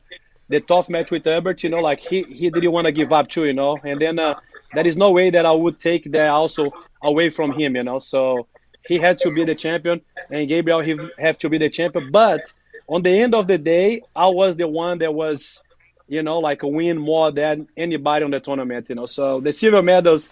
the 0.52 0.60
tough 0.60 0.90
match 0.90 1.12
with 1.12 1.24
Erberth, 1.24 1.64
you 1.64 1.70
know, 1.70 1.82
like 1.82 2.00
he, 2.00 2.24
he 2.24 2.50
didn't 2.50 2.72
want 2.72 2.86
to 2.86 2.92
give 2.92 3.12
up 3.12 3.30
too, 3.30 3.46
you 3.46 3.54
know, 3.54 3.78
and 3.84 4.00
then 4.00 4.20
uh, 4.20 4.40
there 4.74 4.86
is 4.86 4.98
no 4.98 5.12
way 5.12 5.30
that 5.30 5.46
I 5.46 5.52
would 5.52 5.80
take 5.80 6.12
that 6.12 6.30
also 6.30 6.72
away 7.02 7.30
from 7.30 7.52
him, 7.54 7.76
you 7.76 7.84
know. 7.84 8.00
So 8.00 8.48
he 8.88 9.00
had 9.00 9.18
to 9.20 9.32
be 9.32 9.46
the 9.46 9.56
champion, 9.56 10.02
and 10.30 10.48
Gabriel 10.48 10.82
he 10.82 10.98
have 11.18 11.38
to 11.40 11.50
be 11.50 11.58
the 11.58 11.70
champion. 11.70 12.12
But 12.12 12.54
on 12.88 13.02
the 13.02 13.12
end 13.12 13.34
of 13.34 13.48
the 13.48 13.58
day, 13.58 14.02
I 14.16 14.28
was 14.28 14.58
the 14.58 14.68
one 14.68 14.98
that 15.00 15.14
was, 15.14 15.62
you 16.08 16.22
know, 16.22 16.40
like 16.40 16.64
a 16.64 16.68
win 16.68 16.98
more 16.98 17.32
than 17.32 17.68
anybody 17.78 18.26
on 18.26 18.32
the 18.32 18.40
tournament, 18.40 18.88
you 18.90 18.96
know. 18.96 19.06
So 19.06 19.40
the 19.40 19.54
silver 19.54 19.82
medals 19.82 20.32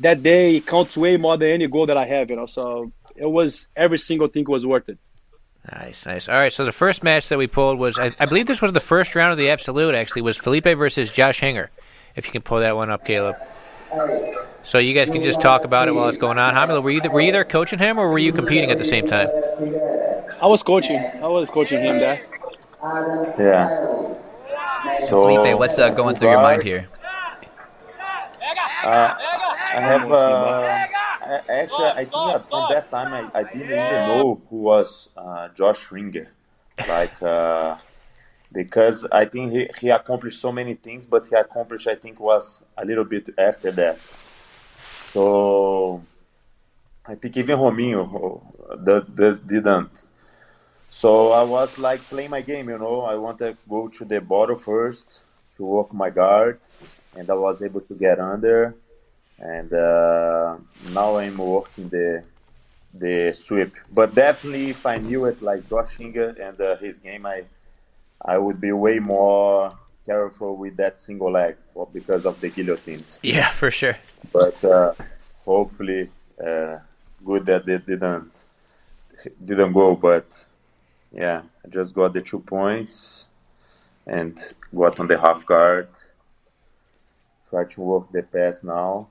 that 0.00 0.22
day 0.22 0.60
counts 0.60 0.96
way 0.96 1.16
more 1.16 1.38
than 1.38 1.48
any 1.48 1.66
goal 1.68 1.86
that 1.86 1.96
I 1.96 2.06
have, 2.06 2.28
you 2.28 2.36
know. 2.36 2.46
So 2.46 2.92
it 3.14 3.26
was 3.26 3.68
every 3.74 3.98
single 3.98 4.28
thing 4.28 4.44
was 4.46 4.66
worth 4.66 4.90
it. 4.90 4.98
Nice, 5.72 6.06
nice. 6.06 6.28
All 6.28 6.36
right, 6.36 6.52
so 6.52 6.64
the 6.64 6.72
first 6.72 7.02
match 7.02 7.28
that 7.28 7.38
we 7.38 7.46
pulled 7.48 7.78
was, 7.78 7.98
I, 7.98 8.14
I, 8.20 8.26
believe 8.26 8.46
this 8.46 8.62
was 8.62 8.72
the 8.72 8.80
first 8.80 9.16
round 9.16 9.32
of 9.32 9.38
the 9.38 9.50
Absolute, 9.50 9.96
actually, 9.96 10.22
was 10.22 10.36
Felipe 10.36 10.64
versus 10.64 11.10
Josh 11.10 11.40
Hinger. 11.40 11.70
If 12.14 12.26
you 12.26 12.32
can 12.32 12.42
pull 12.42 12.60
that 12.60 12.76
one 12.76 12.88
up, 12.88 13.04
Caleb. 13.04 13.36
So 14.62 14.78
you 14.78 14.94
guys 14.94 15.10
can 15.10 15.22
just 15.22 15.40
talk 15.40 15.64
about 15.64 15.88
it 15.88 15.92
while 15.92 16.08
it's 16.08 16.18
going 16.18 16.38
on. 16.38 16.54
Romulo, 16.54 16.82
were 16.82 16.90
you, 16.90 17.00
were 17.10 17.20
you 17.20 17.32
there 17.32 17.44
coaching 17.44 17.78
him, 17.78 17.98
or 17.98 18.10
were 18.10 18.18
you 18.18 18.32
competing 18.32 18.70
at 18.70 18.78
the 18.78 18.84
same 18.84 19.06
time? 19.06 19.28
I 20.40 20.46
was 20.46 20.62
coaching. 20.62 20.98
I 20.98 21.26
was 21.26 21.50
coaching 21.50 21.80
him 21.80 21.98
there. 21.98 22.24
Yeah. 23.38 24.14
So, 25.08 25.26
Felipe, 25.26 25.58
what's 25.58 25.78
uh, 25.78 25.90
going 25.90 26.14
through 26.14 26.30
your 26.30 26.42
mind 26.42 26.62
here? 26.62 26.88
Uh, 28.84 29.14
I 29.18 29.80
have... 29.80 30.12
Uh, 30.12 30.86
actually, 31.48 31.86
I 31.86 32.04
think 32.04 32.46
from 32.46 32.66
that 32.70 32.90
time 32.90 33.12
I, 33.12 33.38
I 33.38 33.42
didn't 33.42 33.62
even 33.62 33.78
know 33.78 34.40
who 34.48 34.56
was 34.56 35.08
uh, 35.16 35.48
Josh 35.48 35.88
Hinger. 35.88 36.28
like 36.88 37.20
uh, 37.22 37.76
because 38.52 39.04
I 39.10 39.24
think 39.24 39.52
he, 39.52 39.68
he 39.80 39.88
accomplished 39.90 40.40
so 40.40 40.52
many 40.52 40.74
things, 40.74 41.06
but 41.06 41.26
he 41.26 41.34
accomplished 41.34 41.86
I 41.86 41.94
think 41.94 42.20
was 42.20 42.62
a 42.76 42.84
little 42.84 43.04
bit 43.04 43.28
after 43.38 43.70
that. 43.72 43.98
So 45.12 46.02
I 47.06 47.14
think 47.14 47.36
even 47.36 47.58
Rominho 47.58 48.42
that, 48.84 49.46
didn't. 49.46 50.02
So 50.88 51.32
I 51.32 51.42
was 51.42 51.78
like 51.78 52.00
playing 52.00 52.30
my 52.30 52.40
game, 52.40 52.68
you 52.68 52.78
know. 52.78 53.02
I 53.02 53.14
want 53.16 53.38
to 53.38 53.56
go 53.68 53.88
to 53.88 54.04
the 54.04 54.20
bottle 54.20 54.56
first 54.56 55.20
to 55.56 55.64
work 55.64 55.92
my 55.92 56.10
guard, 56.10 56.60
and 57.16 57.28
I 57.28 57.34
was 57.34 57.62
able 57.62 57.80
to 57.82 57.94
get 57.94 58.20
under, 58.20 58.74
and 59.38 59.72
uh, 59.72 60.56
now 60.92 61.16
I'm 61.18 61.36
working 61.36 61.88
the 61.88 62.22
the 62.94 63.32
sweep. 63.32 63.74
But 63.92 64.14
definitely, 64.14 64.70
if 64.70 64.86
I 64.86 64.98
knew 64.98 65.26
it 65.26 65.42
like 65.42 65.68
Josh 65.68 65.96
Hinger 65.96 66.34
and 66.40 66.60
uh, 66.60 66.76
his 66.76 66.98
game, 66.98 67.26
I 67.26 67.44
I 68.20 68.38
would 68.38 68.60
be 68.60 68.72
way 68.72 68.98
more 68.98 69.76
careful 70.04 70.56
with 70.56 70.76
that 70.76 70.96
single 70.96 71.32
leg 71.32 71.56
for, 71.74 71.86
because 71.92 72.24
of 72.24 72.40
the 72.40 72.48
guillotines. 72.48 73.18
Yeah, 73.22 73.48
for 73.50 73.70
sure. 73.70 73.96
But 74.32 74.62
uh, 74.64 74.94
hopefully, 75.44 76.10
uh, 76.44 76.78
good 77.24 77.46
that 77.46 77.66
they 77.66 77.78
didn't 77.78 78.32
didn't 79.44 79.72
go. 79.72 79.96
But 79.96 80.26
yeah, 81.12 81.42
I 81.64 81.68
just 81.68 81.94
got 81.94 82.14
the 82.14 82.20
two 82.20 82.40
points 82.40 83.28
and 84.06 84.38
got 84.74 84.98
on 84.98 85.08
the 85.08 85.18
half 85.18 85.44
guard. 85.44 85.88
Try 87.50 87.64
to 87.64 87.80
work 87.80 88.12
the 88.12 88.22
pass 88.22 88.62
now. 88.62 89.08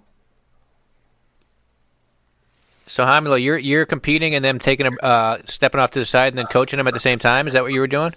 So 2.88 3.04
Romulo, 3.04 3.42
you're 3.42 3.58
you're 3.58 3.86
competing 3.86 4.36
and 4.36 4.46
then 4.46 4.60
taking 4.60 4.86
a 4.86 4.92
uh, 5.04 5.38
stepping 5.46 5.82
off 5.82 5.92
to 5.92 6.00
the 6.00 6.06
side 6.06 6.30
and 6.30 6.38
then 6.38 6.46
coaching 6.48 6.78
them 6.78 6.88
at 6.88 6.94
the 6.94 7.00
same 7.00 7.20
time. 7.20 7.48
Is 7.48 7.54
that 7.54 7.64
what 7.64 7.74
you 7.74 7.80
were 7.80 7.88
doing? 7.88 8.14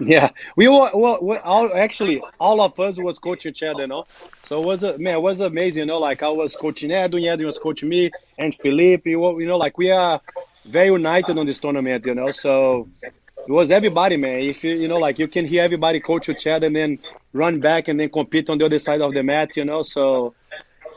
Yeah, 0.00 0.30
we 0.56 0.66
were 0.68 0.90
well. 0.94 1.18
We, 1.22 1.36
all, 1.36 1.72
actually, 1.74 2.22
all 2.40 2.60
of 2.60 2.78
us 2.80 2.98
was 2.98 3.18
coaching 3.18 3.50
each 3.50 3.62
other, 3.62 3.82
you 3.82 3.86
know. 3.86 4.06
So 4.42 4.60
it 4.60 4.66
was 4.66 4.82
a, 4.82 4.98
man, 4.98 5.16
it 5.16 5.22
was 5.22 5.40
amazing, 5.40 5.82
you 5.82 5.86
know. 5.86 5.98
Like 5.98 6.22
I 6.22 6.28
was 6.28 6.56
coaching 6.56 6.90
Edwin, 6.90 7.24
Edwin 7.24 7.46
was 7.46 7.58
coaching 7.58 7.88
me, 7.88 8.10
and 8.38 8.54
Felipe. 8.54 9.06
You 9.06 9.46
know, 9.46 9.56
like 9.56 9.78
we 9.78 9.90
are 9.90 10.20
very 10.64 10.88
united 10.88 11.38
on 11.38 11.46
this 11.46 11.60
tournament, 11.60 12.04
you 12.04 12.14
know. 12.14 12.30
So 12.30 12.88
it 13.02 13.52
was 13.52 13.70
everybody, 13.70 14.16
man. 14.16 14.40
If 14.40 14.64
you 14.64 14.74
you 14.74 14.88
know, 14.88 14.98
like 14.98 15.20
you 15.20 15.28
can 15.28 15.46
hear 15.46 15.62
everybody 15.62 16.00
coach 16.00 16.28
each 16.28 16.46
other 16.46 16.66
and 16.66 16.74
then 16.74 16.98
run 17.32 17.60
back 17.60 17.86
and 17.88 18.00
then 18.00 18.08
compete 18.08 18.50
on 18.50 18.58
the 18.58 18.64
other 18.64 18.78
side 18.78 19.02
of 19.02 19.14
the 19.14 19.22
mat, 19.22 19.56
you 19.56 19.64
know. 19.64 19.82
So 19.82 20.34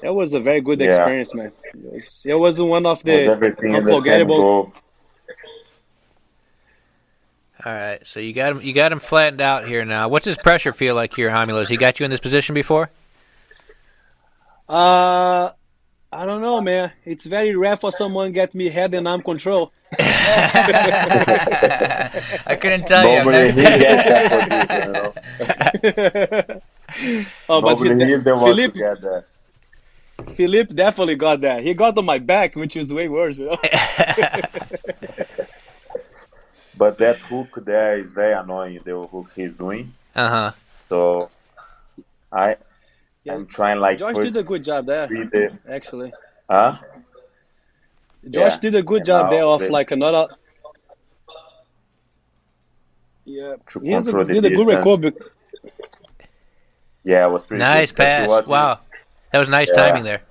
it 0.05 0.13
was 0.13 0.33
a 0.33 0.39
very 0.39 0.61
good 0.61 0.79
yeah. 0.79 0.87
experience, 0.87 1.33
man. 1.33 1.51
It 1.73 1.93
was, 1.93 2.25
it 2.27 2.35
was 2.35 2.61
one 2.61 2.85
of 2.85 3.01
the 3.03 3.31
unforgettable. 3.31 4.71
All 7.65 7.73
right, 7.73 8.05
so 8.05 8.19
you 8.19 8.31
got 8.33 8.51
him. 8.51 8.61
You 8.61 8.73
got 8.73 8.91
him 8.91 8.99
flattened 8.99 9.41
out 9.41 9.67
here 9.67 9.83
now. 9.83 10.07
What's 10.07 10.25
his 10.25 10.37
pressure 10.37 10.71
feel 10.71 10.93
like 10.93 11.15
here, 11.15 11.31
Romulo? 11.31 11.57
Has 11.59 11.69
he 11.69 11.77
got 11.77 11.99
you 11.99 12.03
in 12.03 12.11
this 12.11 12.19
position 12.19 12.53
before? 12.53 12.91
Uh, 14.69 15.49
I 16.11 16.25
don't 16.27 16.41
know, 16.41 16.61
man. 16.61 16.91
It's 17.05 17.25
very 17.25 17.55
rare 17.55 17.75
for 17.75 17.91
someone 17.91 18.31
get 18.33 18.53
me 18.53 18.69
head 18.69 18.93
and 18.93 19.07
arm 19.07 19.23
control. 19.23 19.71
I 19.99 20.47
couldn't 22.59 22.85
tell 22.85 23.03
Nobody 23.03 23.47
you. 23.47 23.53
He 23.53 23.61
gets 23.61 24.03
that 24.09 24.29
position, 24.29 24.85
you 24.85 24.93
know? 24.93 26.61
oh, 27.49 27.61
Nobody 27.61 27.89
but 27.95 28.07
he, 28.07 28.15
the 28.15 29.25
Felipe, 30.27 30.69
to 30.69 30.73
get 30.73 30.75
that. 30.75 30.75
Felipe 30.75 30.75
definitely 30.75 31.15
got 31.15 31.41
that. 31.41 31.63
He 31.63 31.73
got 31.73 31.97
on 31.97 32.05
my 32.05 32.19
back, 32.19 32.55
which 32.55 32.75
is 32.75 32.93
way 32.93 33.07
worse. 33.07 33.39
You 33.39 33.45
know? 33.47 33.57
but 36.77 36.97
that 36.97 37.17
hook 37.17 37.59
there 37.65 37.97
is 37.97 38.11
very 38.11 38.33
annoying. 38.33 38.79
The 38.83 39.01
hook 39.01 39.31
he's 39.35 39.53
doing. 39.53 39.93
Uh 40.15 40.29
huh. 40.29 40.51
So 40.89 41.29
I 42.31 42.57
yeah. 43.23 43.33
I'm 43.33 43.47
trying 43.47 43.79
like. 43.79 43.97
Josh 43.97 44.17
did 44.17 44.35
a 44.37 44.43
good 44.43 44.63
job 44.63 44.85
there. 44.85 45.07
The, 45.07 45.57
actually. 45.69 46.13
Huh? 46.49 46.77
Josh 48.29 48.53
yeah. 48.53 48.59
did 48.59 48.75
a 48.75 48.83
good 48.83 49.05
job 49.05 49.29
there 49.31 49.43
of 49.43 49.61
like 49.69 49.91
another. 49.91 50.27
Yeah, 53.25 53.55
he 53.81 53.93
a, 53.93 54.01
did 54.01 54.45
a 54.45 54.49
good 54.51 54.67
record. 54.67 55.15
Yeah, 57.03 57.25
it 57.25 57.29
was 57.31 57.43
pretty 57.43 57.59
nice 57.59 57.91
good, 57.91 57.97
pass. 57.97 58.47
Wow, 58.47 58.79
that 59.35 59.39
was 59.39 59.49
nice 59.49 59.69
yeah. 59.75 59.87
timing 59.87 60.05
there. 60.05 60.21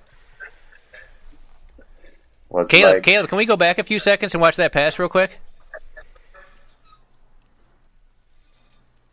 Was 2.49 2.67
Caleb, 2.69 2.95
like, 2.95 3.03
Caleb, 3.03 3.29
can 3.29 3.37
we 3.37 3.45
go 3.45 3.55
back 3.55 3.77
a 3.77 3.83
few 3.83 3.99
seconds 3.99 4.33
and 4.33 4.41
watch 4.41 4.55
that 4.55 4.71
pass 4.71 4.97
real 4.97 5.09
quick? 5.09 5.37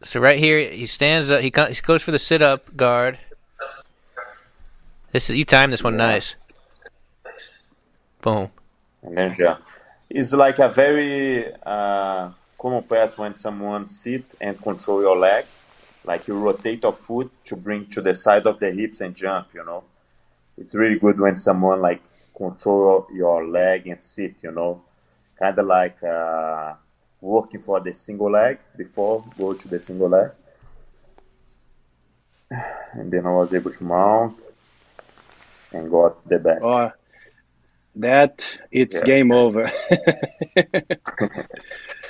So 0.03 0.19
right 0.19 0.39
here, 0.39 0.71
he 0.71 0.87
stands 0.87 1.31
up. 1.31 1.43
He 1.43 1.51
goes 1.51 2.01
for 2.03 2.11
the 2.11 2.19
sit-up 2.19 2.75
guard. 2.75 3.19
This 5.13 5.29
you 5.29 5.45
timed 5.45 5.75
this 5.75 5.85
one 5.85 5.99
yeah. 5.99 6.07
nice. 6.07 6.37
Boom. 8.23 8.51
Energia. 9.05 9.59
It's 10.09 10.33
like 10.33 10.59
a 10.59 10.71
very 10.71 11.53
uh, 11.67 12.31
common 12.59 12.83
pass 12.85 13.19
when 13.19 13.35
someone 13.35 13.87
sit 13.91 14.25
and 14.41 14.59
control 14.59 15.03
your 15.03 15.19
leg. 15.19 15.45
Like 16.05 16.27
you 16.27 16.35
rotate 16.39 16.83
your 16.83 16.93
foot 16.93 17.31
to 17.45 17.57
bring 17.57 17.87
to 17.87 18.01
the 18.01 18.15
side 18.15 18.47
of 18.47 18.59
the 18.59 18.71
hips 18.71 19.01
and 19.01 19.15
jump, 19.15 19.49
you 19.55 19.65
know. 19.65 19.85
It's 20.59 20.75
really 20.75 20.99
good 20.99 21.19
when 21.19 21.37
someone 21.37 21.81
like 21.81 22.03
control 22.37 23.07
your 23.13 23.47
leg 23.47 23.87
and 23.87 24.01
sit, 24.01 24.35
you 24.43 24.51
know. 24.51 24.83
Kind 25.39 25.59
of 25.59 25.67
like 25.67 26.03
uh, 26.03 26.75
working 27.21 27.63
for 27.63 27.81
the 27.81 27.95
single 27.95 28.31
leg 28.31 28.59
before 28.77 29.25
go 29.39 29.55
to 29.55 29.69
the 29.69 29.81
single 29.81 30.09
leg. 30.09 30.31
And 32.95 33.11
then 33.11 33.25
I 33.25 33.31
was 33.31 33.55
able 33.55 33.73
to 33.73 33.85
mount 33.85 34.39
and 35.73 35.91
got 35.91 36.29
the 36.29 36.39
back. 36.39 36.59
Oh, 36.63 36.93
that 37.97 38.59
it's 38.71 38.99
yeah. 38.99 39.05
game 39.05 39.33
over. 39.33 39.73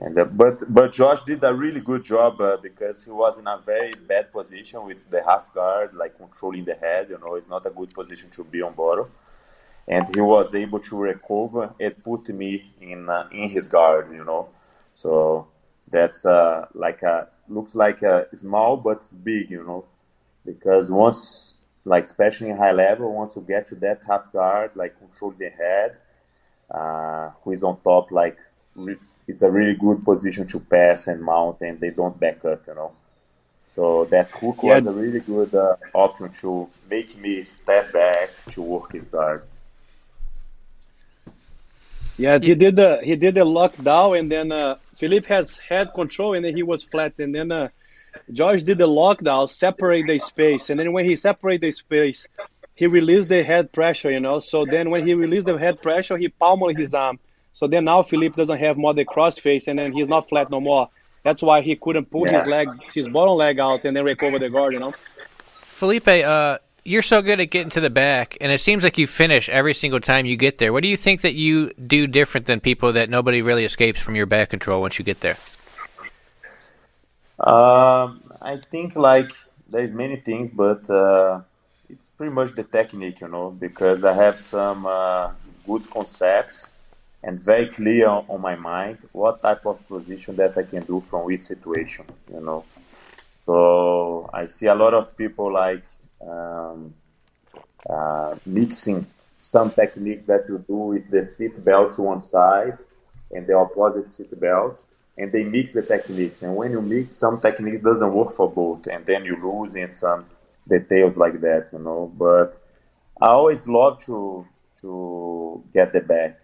and 0.00 0.18
uh, 0.18 0.24
but 0.24 0.72
but 0.72 0.92
Josh 0.92 1.20
did 1.22 1.44
a 1.44 1.52
really 1.52 1.80
good 1.80 2.02
job 2.02 2.40
uh, 2.40 2.56
because 2.56 3.04
he 3.04 3.10
was 3.10 3.38
in 3.38 3.46
a 3.46 3.58
very 3.64 3.92
bad 3.92 4.32
position 4.32 4.86
with 4.86 5.08
the 5.10 5.22
half 5.22 5.52
guard, 5.52 5.94
like 5.94 6.16
controlling 6.16 6.64
the 6.64 6.74
head. 6.74 7.08
You 7.10 7.18
know, 7.18 7.34
it's 7.34 7.48
not 7.48 7.66
a 7.66 7.70
good 7.70 7.92
position 7.92 8.30
to 8.30 8.44
be 8.44 8.62
on 8.62 8.72
bottom, 8.72 9.10
and 9.86 10.08
he 10.14 10.22
was 10.22 10.54
able 10.54 10.80
to 10.80 10.96
recover 10.96 11.74
and 11.78 12.02
put 12.02 12.28
me 12.30 12.72
in 12.80 13.10
uh, 13.10 13.28
in 13.30 13.50
his 13.50 13.68
guard. 13.68 14.10
You 14.10 14.24
know, 14.24 14.48
so 14.94 15.48
that's 15.90 16.24
uh, 16.24 16.66
like 16.74 17.02
a 17.02 17.28
looks 17.48 17.74
like 17.74 18.00
a 18.00 18.26
small 18.34 18.78
but 18.78 18.98
it's 19.02 19.12
big. 19.12 19.50
You 19.50 19.64
know, 19.64 19.84
because 20.46 20.90
once 20.90 21.56
like 21.84 22.04
especially 22.04 22.48
in 22.48 22.56
high 22.56 22.72
level, 22.72 23.12
once 23.12 23.36
you 23.36 23.44
get 23.46 23.66
to 23.66 23.74
that 23.76 24.00
half 24.08 24.32
guard, 24.32 24.70
like 24.76 24.98
control 24.98 25.34
the 25.38 25.50
head, 25.50 25.98
uh, 26.70 27.32
who 27.42 27.52
is 27.52 27.62
on 27.62 27.78
top, 27.82 28.10
like 28.10 28.38
it's 29.30 29.42
a 29.42 29.50
really 29.50 29.74
good 29.74 30.04
position 30.04 30.46
to 30.48 30.60
pass 30.60 31.06
and 31.06 31.22
mount, 31.22 31.60
and 31.60 31.78
they 31.80 31.90
don't 31.90 32.18
back 32.18 32.44
up, 32.44 32.66
you 32.66 32.74
know. 32.74 32.92
So 33.74 34.06
that 34.06 34.30
hook 34.30 34.58
yeah. 34.62 34.80
was 34.80 34.86
a 34.86 34.92
really 34.92 35.20
good 35.20 35.54
uh, 35.54 35.76
option 35.94 36.30
to 36.40 36.68
make 36.90 37.16
me 37.16 37.44
step 37.44 37.92
back 37.92 38.30
to 38.52 38.62
work 38.62 38.92
his 38.92 39.04
guard. 39.04 39.44
Yeah, 42.18 42.38
he 42.38 42.54
did 42.54 42.76
the 42.76 43.00
he 43.02 43.16
did 43.16 43.34
the 43.36 43.46
lockdown, 43.46 44.18
and 44.18 44.30
then 44.30 44.52
uh, 44.52 44.76
Felipe 44.96 45.26
has 45.26 45.56
head 45.58 45.94
control, 45.94 46.34
and 46.34 46.44
then 46.44 46.54
he 46.54 46.62
was 46.62 46.82
flat, 46.82 47.14
and 47.18 47.34
then 47.34 47.50
uh, 47.50 47.68
Josh 48.32 48.62
did 48.62 48.78
the 48.78 48.88
lockdown, 48.88 49.48
separate 49.48 50.06
the 50.06 50.18
space, 50.18 50.68
and 50.68 50.78
then 50.78 50.92
when 50.92 51.04
he 51.04 51.16
separate 51.16 51.60
the 51.62 51.70
space, 51.70 52.28
he 52.74 52.86
released 52.86 53.28
the 53.28 53.42
head 53.42 53.72
pressure, 53.72 54.10
you 54.10 54.20
know. 54.20 54.38
So 54.38 54.66
then 54.66 54.90
when 54.90 55.06
he 55.06 55.14
released 55.14 55.46
the 55.46 55.56
head 55.56 55.80
pressure, 55.80 56.16
he 56.16 56.28
palmed 56.28 56.76
his 56.76 56.92
arm. 56.92 57.18
So 57.52 57.66
then 57.66 57.84
now 57.84 58.02
Felipe 58.02 58.36
doesn't 58.36 58.58
have 58.58 58.76
more 58.76 58.94
the 58.94 59.04
cross 59.04 59.38
face, 59.38 59.68
and 59.68 59.78
then 59.78 59.92
he's 59.92 60.08
not 60.08 60.28
flat 60.28 60.50
no 60.50 60.60
more. 60.60 60.88
That's 61.22 61.42
why 61.42 61.60
he 61.60 61.76
couldn't 61.76 62.10
pull 62.10 62.26
yeah. 62.26 62.40
his 62.40 62.48
leg, 62.48 62.68
his 62.94 63.08
bottom 63.08 63.34
leg 63.34 63.58
out, 63.58 63.84
and 63.84 63.96
then 63.96 64.04
recover 64.04 64.38
the 64.38 64.48
guard, 64.48 64.72
you 64.72 64.80
know. 64.80 64.94
Felipe, 65.58 66.08
uh, 66.08 66.58
you're 66.84 67.02
so 67.02 67.20
good 67.20 67.40
at 67.40 67.50
getting 67.50 67.70
to 67.70 67.80
the 67.80 67.90
back, 67.90 68.38
and 68.40 68.50
it 68.50 68.60
seems 68.60 68.84
like 68.84 68.96
you 68.96 69.06
finish 69.06 69.48
every 69.48 69.74
single 69.74 70.00
time 70.00 70.24
you 70.24 70.36
get 70.36 70.58
there. 70.58 70.72
What 70.72 70.82
do 70.82 70.88
you 70.88 70.96
think 70.96 71.20
that 71.22 71.34
you 71.34 71.72
do 71.74 72.06
different 72.06 72.46
than 72.46 72.60
people 72.60 72.92
that 72.92 73.10
nobody 73.10 73.42
really 73.42 73.64
escapes 73.64 74.00
from 74.00 74.16
your 74.16 74.26
back 74.26 74.50
control 74.50 74.80
once 74.80 74.98
you 74.98 75.04
get 75.04 75.20
there? 75.20 75.36
Um, 77.38 78.22
I 78.40 78.58
think 78.70 78.96
like 78.96 79.32
there's 79.68 79.92
many 79.92 80.16
things, 80.16 80.50
but 80.50 80.88
uh, 80.88 81.40
it's 81.88 82.08
pretty 82.08 82.32
much 82.32 82.54
the 82.54 82.64
technique, 82.64 83.20
you 83.20 83.28
know, 83.28 83.50
because 83.50 84.04
I 84.04 84.14
have 84.14 84.38
some 84.38 84.86
uh, 84.86 85.30
good 85.66 85.88
concepts 85.90 86.72
and 87.22 87.38
very 87.38 87.68
clear 87.68 88.08
on, 88.08 88.40
my 88.40 88.56
mind 88.56 88.98
what 89.12 89.42
type 89.42 89.66
of 89.66 89.86
position 89.88 90.36
that 90.36 90.56
I 90.56 90.62
can 90.62 90.84
do 90.84 91.02
from 91.08 91.26
which 91.26 91.44
situation, 91.44 92.06
you 92.32 92.40
know. 92.40 92.64
So 93.46 94.30
I 94.32 94.46
see 94.46 94.66
a 94.66 94.74
lot 94.74 94.94
of 94.94 95.16
people 95.16 95.52
like 95.52 95.84
um, 96.26 96.94
uh, 97.88 98.36
mixing 98.46 99.06
some 99.36 99.70
techniques 99.70 100.24
that 100.26 100.44
you 100.48 100.64
do 100.66 100.74
with 100.74 101.10
the 101.10 101.26
seat 101.26 101.62
belt 101.64 101.94
to 101.94 102.02
one 102.02 102.22
side 102.26 102.78
and 103.32 103.46
the 103.46 103.54
opposite 103.54 104.12
seat 104.12 104.38
belt 104.38 104.82
and 105.20 105.30
they 105.32 105.44
mix 105.44 105.72
the 105.72 105.82
techniques. 105.82 106.40
And 106.42 106.56
when 106.56 106.72
you 106.72 106.80
mix, 106.80 107.18
some 107.18 107.40
technique 107.40 107.82
doesn't 107.82 108.12
work 108.12 108.32
for 108.32 108.50
both, 108.50 108.86
and 108.86 109.04
then 109.04 109.24
you 109.24 109.36
lose 109.36 109.76
in 109.76 109.94
some 109.94 110.24
details 110.66 111.16
like 111.16 111.40
that, 111.42 111.68
you 111.72 111.78
know. 111.78 112.10
But 112.16 112.58
I 113.20 113.28
always 113.28 113.66
love 113.66 114.02
to 114.06 114.46
to 114.80 115.62
get 115.74 115.92
the 115.92 116.00
back 116.00 116.40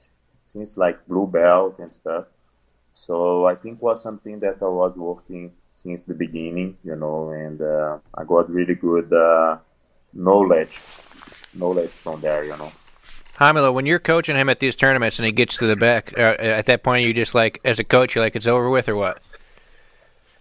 since 0.46 0.76
like 0.76 1.06
blue 1.06 1.26
belt 1.26 1.78
and 1.78 1.92
stuff. 1.92 2.26
So 2.94 3.46
I 3.46 3.54
think 3.54 3.82
was 3.82 4.02
something 4.02 4.40
that 4.40 4.56
I 4.62 4.68
was 4.68 4.96
working 4.96 5.52
since 5.74 6.04
the 6.04 6.14
beginning, 6.14 6.78
you 6.82 6.96
know, 6.96 7.30
and 7.30 7.60
uh, 7.60 7.98
I 8.14 8.24
got 8.24 8.48
really 8.50 8.74
good 8.74 9.12
uh, 9.12 9.58
knowledge, 10.14 10.80
knowledge 11.52 11.90
from 11.90 12.20
there, 12.20 12.44
you 12.44 12.56
know. 12.56 12.72
Romulo, 13.38 13.74
when 13.74 13.84
you're 13.84 13.98
coaching 13.98 14.34
him 14.34 14.48
at 14.48 14.60
these 14.60 14.76
tournaments 14.76 15.18
and 15.18 15.26
he 15.26 15.32
gets 15.32 15.58
to 15.58 15.66
the 15.66 15.76
back, 15.76 16.16
uh, 16.16 16.36
at 16.38 16.66
that 16.66 16.82
point, 16.82 17.06
you 17.06 17.12
just 17.12 17.34
like, 17.34 17.60
as 17.64 17.78
a 17.78 17.84
coach, 17.84 18.14
you're 18.14 18.24
like, 18.24 18.34
it's 18.34 18.46
over 18.46 18.70
with 18.70 18.88
or 18.88 18.96
what? 18.96 19.20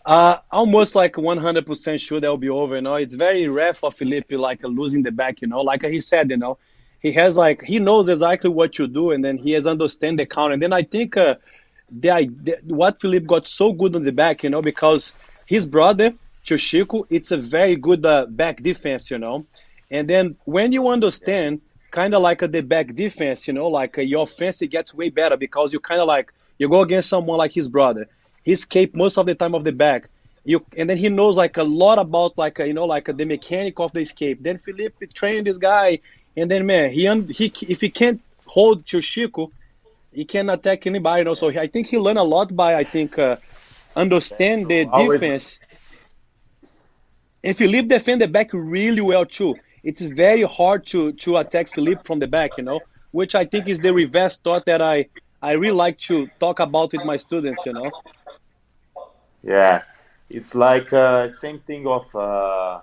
Uh, 0.06 0.38
almost 0.52 0.96
like 0.96 1.16
100% 1.16 2.00
sure 2.00 2.22
that'll 2.22 2.38
be 2.38 2.50
over. 2.50 2.76
You 2.76 2.82
know, 2.82 2.96
it's 2.96 3.16
very 3.16 3.50
rare 3.50 3.74
for 3.74 3.92
Felipe 3.92 4.32
like 4.32 4.64
losing 4.64 5.04
the 5.04 5.12
back. 5.12 5.42
You 5.42 5.48
know, 5.48 5.60
like 5.62 5.84
he 5.84 6.00
said, 6.00 6.30
you 6.30 6.38
know, 6.38 6.58
he 7.06 7.12
has 7.14 7.38
like 7.38 7.62
he 7.62 7.80
knows 7.80 8.10
exactly 8.10 8.50
what 8.50 8.80
you 8.80 8.88
do, 8.88 9.12
and 9.12 9.24
then 9.24 9.38
he 9.38 9.52
has 9.52 9.68
understand 9.68 10.20
the 10.20 10.26
counter. 10.26 10.54
And 10.54 10.62
then 10.62 10.74
I 10.74 10.84
think 10.84 11.18
uh, 11.18 11.36
the, 11.90 12.32
the 12.44 12.74
what 12.74 13.00
Felipe 13.00 13.28
got 13.28 13.48
so 13.48 13.72
good 13.74 13.96
on 13.96 14.04
the 14.04 14.12
back, 14.12 14.44
you 14.44 14.50
know, 14.50 14.62
because 14.62 15.14
his 15.46 15.68
brother 15.68 16.14
Chico, 16.44 17.06
it's 17.10 17.32
a 17.32 17.38
very 17.38 17.76
good 17.76 18.06
uh, 18.06 18.26
back 18.28 18.62
defense, 18.62 19.10
you 19.10 19.18
know. 19.18 19.46
And 19.90 20.08
then 20.08 20.36
when 20.46 20.72
you 20.72 20.88
understand, 20.88 21.62
kind 21.92 22.14
of 22.14 22.22
like 22.22 22.44
uh, 22.44 22.48
the 22.48 22.62
back 22.62 22.94
defense, 22.96 23.48
you 23.48 23.54
know, 23.54 23.68
like 23.68 23.98
uh, 23.98 24.02
your 24.02 24.24
offense 24.24 24.62
it 24.62 24.68
gets 24.68 24.94
way 24.94 25.10
better 25.10 25.38
because 25.38 25.74
you 25.74 25.80
kind 25.80 26.02
of 26.02 26.08
like 26.08 26.34
you 26.58 26.70
go 26.70 26.82
against 26.82 27.10
someone 27.10 27.38
like 27.38 27.52
his 27.54 27.68
brother. 27.68 28.08
He 28.44 28.52
escape 28.52 28.96
most 28.96 29.18
of 29.18 29.26
the 29.26 29.36
time 29.36 29.56
of 29.56 29.64
the 29.64 29.72
back. 29.72 30.10
You 30.44 30.64
and 30.78 30.90
then 30.90 30.98
he 30.98 31.10
knows 31.10 31.38
like 31.38 31.58
a 31.58 31.64
lot 31.64 31.98
about 31.98 32.38
like 32.38 32.60
uh, 32.60 32.64
you 32.66 32.74
know 32.74 32.86
like 32.86 33.10
uh, 33.10 33.14
the 33.14 33.26
mechanic 33.26 33.80
of 33.80 33.92
the 33.94 34.02
escape. 34.02 34.44
Then 34.44 34.58
Felipe 34.58 34.96
trained 35.14 35.48
this 35.48 35.58
guy, 35.58 36.00
and 36.38 36.52
then 36.52 36.66
man, 36.66 36.92
he 36.92 37.08
he 37.32 37.52
if 37.68 37.82
he 37.82 37.90
can't 37.90 38.22
hold 38.46 38.86
Chico, 38.86 39.52
he 40.12 40.26
can 40.26 40.48
not 40.48 40.60
attack 40.60 40.88
anybody. 40.88 41.22
You 41.22 41.26
know, 41.26 41.34
so 41.34 41.48
I 41.50 41.68
think 41.68 41.88
he 41.88 41.98
learned 41.98 42.20
a 42.20 42.24
lot 42.24 42.56
by 42.56 42.76
I 42.76 42.84
think 42.84 43.18
uh, 43.18 43.38
understand 43.96 44.68
the 44.68 44.86
defense. 44.86 45.60
And 47.44 47.56
Felipe 47.56 47.88
defend 47.88 48.22
the 48.22 48.28
back 48.28 48.50
really 48.54 49.02
well 49.02 49.26
too. 49.26 49.56
It's 49.84 50.02
very 50.02 50.44
hard 50.44 50.86
to 50.88 51.14
to 51.14 51.38
attack 51.38 51.68
Felipe 51.68 52.06
from 52.06 52.20
the 52.20 52.28
back, 52.28 52.58
you 52.58 52.64
know, 52.64 52.80
which 53.12 53.36
I 53.36 53.46
think 53.46 53.68
is 53.68 53.82
the 53.82 53.94
reverse 53.94 54.38
thought 54.38 54.66
that 54.66 54.82
I 54.82 55.08
I 55.42 55.52
really 55.52 55.78
like 55.78 56.00
to 56.00 56.28
talk 56.40 56.60
about 56.60 56.92
with 56.92 57.06
my 57.06 57.18
students, 57.18 57.66
you 57.66 57.74
know. 57.74 57.92
Yeah, 59.44 59.84
it's 60.28 60.56
like 60.56 60.92
uh, 60.92 61.30
same 61.30 61.60
thing 61.60 61.86
of 61.86 62.14
uh, 62.16 62.82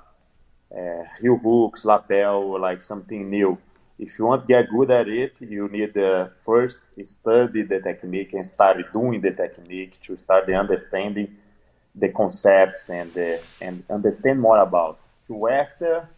uh, 0.77 1.05
heel 1.21 1.37
hooks, 1.37 1.85
lapel, 1.85 2.61
like 2.61 2.83
something 2.83 3.29
new. 3.29 3.59
If 3.99 4.19
you 4.19 4.25
want 4.25 4.43
to 4.43 4.49
get 4.49 4.71
good 4.71 4.91
at 4.91 5.09
it, 5.09 5.35
you 5.41 5.69
need 5.69 5.97
uh, 5.97 6.29
first 6.43 6.81
study 7.05 7.63
the 7.63 7.81
technique 7.81 8.33
and 8.33 8.47
start 8.47 8.93
doing 8.93 9.21
the 9.21 9.31
technique 9.33 9.99
to 10.05 10.17
start 10.17 10.47
the 10.47 10.55
understanding 10.55 11.37
the 11.95 12.09
concepts 12.09 12.89
and 12.89 13.13
the, 13.13 13.41
and 13.61 13.85
understand 13.91 14.41
more 14.41 14.59
about. 14.59 14.99
To 15.29 15.49
after 15.49 16.09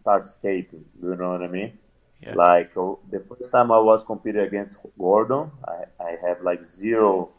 start 0.00 0.30
skating, 0.30 0.84
you 1.02 1.14
know 1.16 1.32
what 1.32 1.42
I 1.42 1.48
mean? 1.48 1.78
Yeah. 2.22 2.34
Like 2.34 2.74
oh, 2.76 2.98
the 3.10 3.20
first 3.20 3.50
time 3.50 3.70
I 3.70 3.78
was 3.78 4.04
competing 4.04 4.40
against 4.40 4.78
Gordon, 4.98 5.50
I, 5.68 6.02
I 6.02 6.16
have 6.26 6.40
like 6.42 6.66
zero 6.66 7.30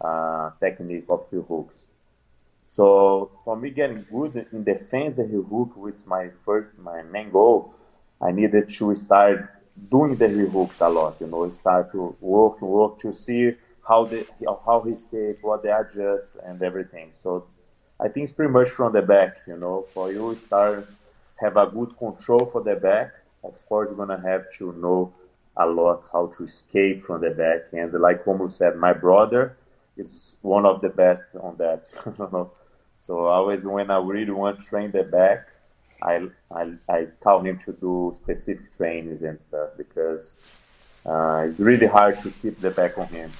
uh, 0.00 0.50
technique 0.58 1.04
of 1.08 1.26
heel 1.30 1.44
hooks 1.48 1.84
so 2.74 3.30
for 3.44 3.54
me 3.54 3.68
getting 3.68 4.06
good 4.10 4.46
in 4.50 4.64
defense 4.64 5.16
the 5.16 5.26
heel 5.26 5.42
hook, 5.42 5.76
which 5.76 6.06
my 6.06 6.30
first 6.44 6.68
my 6.78 7.02
main 7.02 7.30
goal, 7.30 7.74
I 8.18 8.30
needed 8.32 8.70
to 8.70 8.96
start 8.96 9.50
doing 9.90 10.16
the 10.16 10.28
hooks 10.28 10.80
a 10.80 10.88
lot. 10.88 11.16
You 11.20 11.26
know, 11.26 11.50
start 11.50 11.92
to 11.92 12.16
work 12.20 12.62
work 12.62 12.98
to 13.00 13.12
see 13.12 13.52
how 13.86 14.04
the 14.04 14.26
how 14.64 14.80
he 14.86 14.92
escape, 14.92 15.38
what 15.42 15.62
they 15.62 15.70
adjust, 15.70 16.28
and 16.46 16.62
everything. 16.62 17.10
So 17.22 17.44
I 18.00 18.08
think 18.08 18.24
it's 18.24 18.32
pretty 18.32 18.52
much 18.52 18.70
from 18.70 18.94
the 18.94 19.02
back. 19.02 19.36
You 19.46 19.58
know, 19.58 19.84
for 19.92 20.10
you 20.10 20.38
start 20.46 20.88
have 21.40 21.58
a 21.58 21.66
good 21.66 21.98
control 21.98 22.46
for 22.46 22.62
the 22.62 22.76
back. 22.76 23.12
Of 23.44 23.66
course, 23.66 23.88
you're 23.88 23.98
gonna 23.98 24.22
have 24.22 24.50
to 24.58 24.72
know 24.72 25.12
a 25.58 25.66
lot 25.66 26.04
how 26.10 26.32
to 26.38 26.44
escape 26.44 27.04
from 27.04 27.20
the 27.20 27.30
back. 27.30 27.72
And 27.74 27.92
like 28.00 28.24
Romulo 28.24 28.50
said, 28.50 28.76
my 28.76 28.94
brother 28.94 29.58
is 29.98 30.36
one 30.40 30.64
of 30.64 30.80
the 30.80 30.88
best 30.88 31.24
on 31.38 31.56
that. 31.58 31.84
So 33.02 33.26
always 33.26 33.64
when 33.64 33.90
I 33.90 33.98
really 33.98 34.30
want 34.30 34.60
to 34.60 34.66
train 34.66 34.92
the 34.92 35.02
back, 35.02 35.48
I, 36.00 36.28
I, 36.52 36.74
I 36.88 37.06
tell 37.22 37.40
him 37.40 37.58
to 37.64 37.72
do 37.72 38.16
specific 38.22 38.76
trainings 38.76 39.22
and 39.22 39.40
stuff 39.40 39.70
because 39.76 40.36
uh, 41.04 41.46
it's 41.48 41.58
really 41.58 41.86
hard 41.86 42.22
to 42.22 42.30
keep 42.30 42.60
the 42.60 42.70
back 42.70 42.96
on 42.96 43.08
him. 43.08 43.30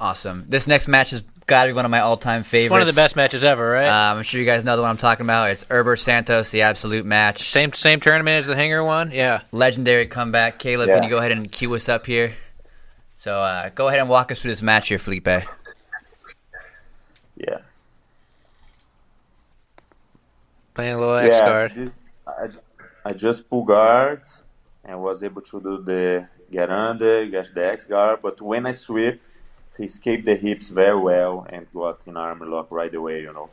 Awesome. 0.00 0.44
This 0.48 0.66
next 0.66 0.88
match 0.88 1.10
has 1.10 1.22
got 1.46 1.64
to 1.64 1.70
be 1.70 1.72
one 1.72 1.84
of 1.84 1.90
my 1.90 2.00
all-time 2.00 2.42
favorites. 2.42 2.66
It's 2.66 2.70
one 2.72 2.82
of 2.82 2.88
the 2.88 2.94
best 2.94 3.16
matches 3.16 3.44
ever, 3.44 3.68
right? 3.68 3.86
Uh, 3.86 4.14
I'm 4.14 4.22
sure 4.22 4.40
you 4.40 4.46
guys 4.46 4.64
know 4.64 4.76
the 4.76 4.82
one 4.82 4.90
I'm 4.90 4.96
talking 4.96 5.24
about. 5.24 5.50
It's 5.50 5.64
Erberth 5.66 6.00
Santos, 6.00 6.50
the 6.50 6.62
absolute 6.62 7.06
match. 7.06 7.48
Same 7.48 7.72
same 7.72 8.00
tournament 8.00 8.40
as 8.40 8.46
the 8.46 8.56
Hinger 8.56 8.84
one, 8.84 9.10
yeah. 9.12 9.42
Legendary 9.50 10.06
comeback. 10.06 10.58
Caleb, 10.58 10.88
yeah. 10.88 10.94
can 10.94 11.04
you 11.04 11.10
go 11.10 11.18
ahead 11.18 11.32
and 11.32 11.50
cue 11.50 11.74
us 11.74 11.88
up 11.88 12.06
here? 12.06 12.34
So 13.14 13.40
uh, 13.40 13.70
go 13.70 13.88
ahead 13.88 14.00
and 14.00 14.08
walk 14.08 14.30
us 14.30 14.40
through 14.40 14.52
this 14.52 14.62
match 14.62 14.88
here, 14.88 14.98
Felipe. 14.98 15.26
Yeah. 17.36 17.58
Playing 20.78 20.94
a 20.94 21.00
little 21.00 21.16
X 21.16 21.34
yeah, 21.34 21.46
guard. 21.48 21.74
This, 21.74 21.98
I, 22.24 22.48
I 23.04 23.12
just 23.12 23.50
pull 23.50 23.64
guard 23.64 24.22
and 24.84 25.02
was 25.02 25.24
able 25.24 25.42
to 25.42 25.60
do 25.60 25.82
the 25.82 26.28
get 26.52 26.70
under, 26.70 27.26
get 27.26 27.52
the 27.52 27.66
X 27.66 27.84
guard. 27.84 28.20
But 28.22 28.40
when 28.40 28.64
I 28.64 28.70
sweep, 28.70 29.20
he 29.76 29.86
escaped 29.86 30.24
the 30.24 30.36
hips 30.36 30.68
very 30.68 30.96
well 30.96 31.44
and 31.50 31.66
got 31.74 31.98
in 32.06 32.16
arm 32.16 32.48
lock 32.48 32.68
right 32.70 32.94
away, 32.94 33.22
you 33.22 33.32
know. 33.32 33.50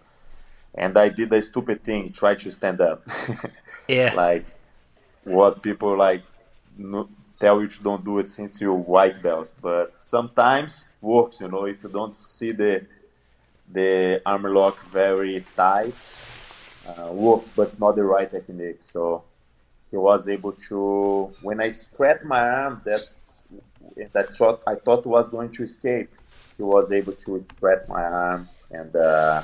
And 0.76 0.96
I 0.96 1.10
did 1.10 1.34
a 1.34 1.42
stupid 1.42 1.84
thing, 1.84 2.12
try 2.12 2.36
to 2.36 2.52
stand 2.52 2.80
up. 2.80 3.02
yeah. 3.88 4.14
Like 4.14 4.46
what 5.24 5.64
people 5.64 5.98
like 5.98 6.22
no, 6.78 7.10
tell 7.40 7.60
you 7.60 7.68
to 7.68 7.82
don't 7.82 8.06
do 8.06 8.20
it 8.20 8.30
since 8.30 8.62
you're 8.62 8.76
white 8.76 9.24
belt. 9.24 9.50
But 9.64 9.98
sometimes 9.98 10.86
works, 11.02 11.40
you 11.42 11.48
know, 11.48 11.66
if 11.66 11.82
you 11.82 11.90
don't 11.90 12.16
see 12.16 12.52
the 12.52 12.86
the 13.74 14.22
arm 14.28 14.44
lock 14.44 14.80
very 14.92 15.44
tight 15.56 15.96
uh, 16.88 17.12
worked, 17.12 17.56
but 17.56 17.80
not 17.80 17.96
the 17.96 18.04
right 18.04 18.30
technique. 18.30 18.80
So 18.92 19.24
he 19.92 19.98
was 19.98 20.28
able 20.28 20.54
to. 20.70 21.34
When 21.42 21.60
I 21.62 21.70
spread 21.72 22.24
my 22.24 22.42
arm, 22.42 22.82
that 22.86 23.10
that 24.14 24.36
shot 24.36 24.62
I 24.68 24.76
thought 24.76 25.06
was 25.06 25.30
going 25.30 25.52
to 25.54 25.64
escape, 25.64 26.10
he 26.58 26.64
was 26.64 26.92
able 26.92 27.14
to 27.14 27.46
spread 27.56 27.88
my 27.88 28.04
arm, 28.04 28.50
and 28.72 28.96
uh, 28.96 29.42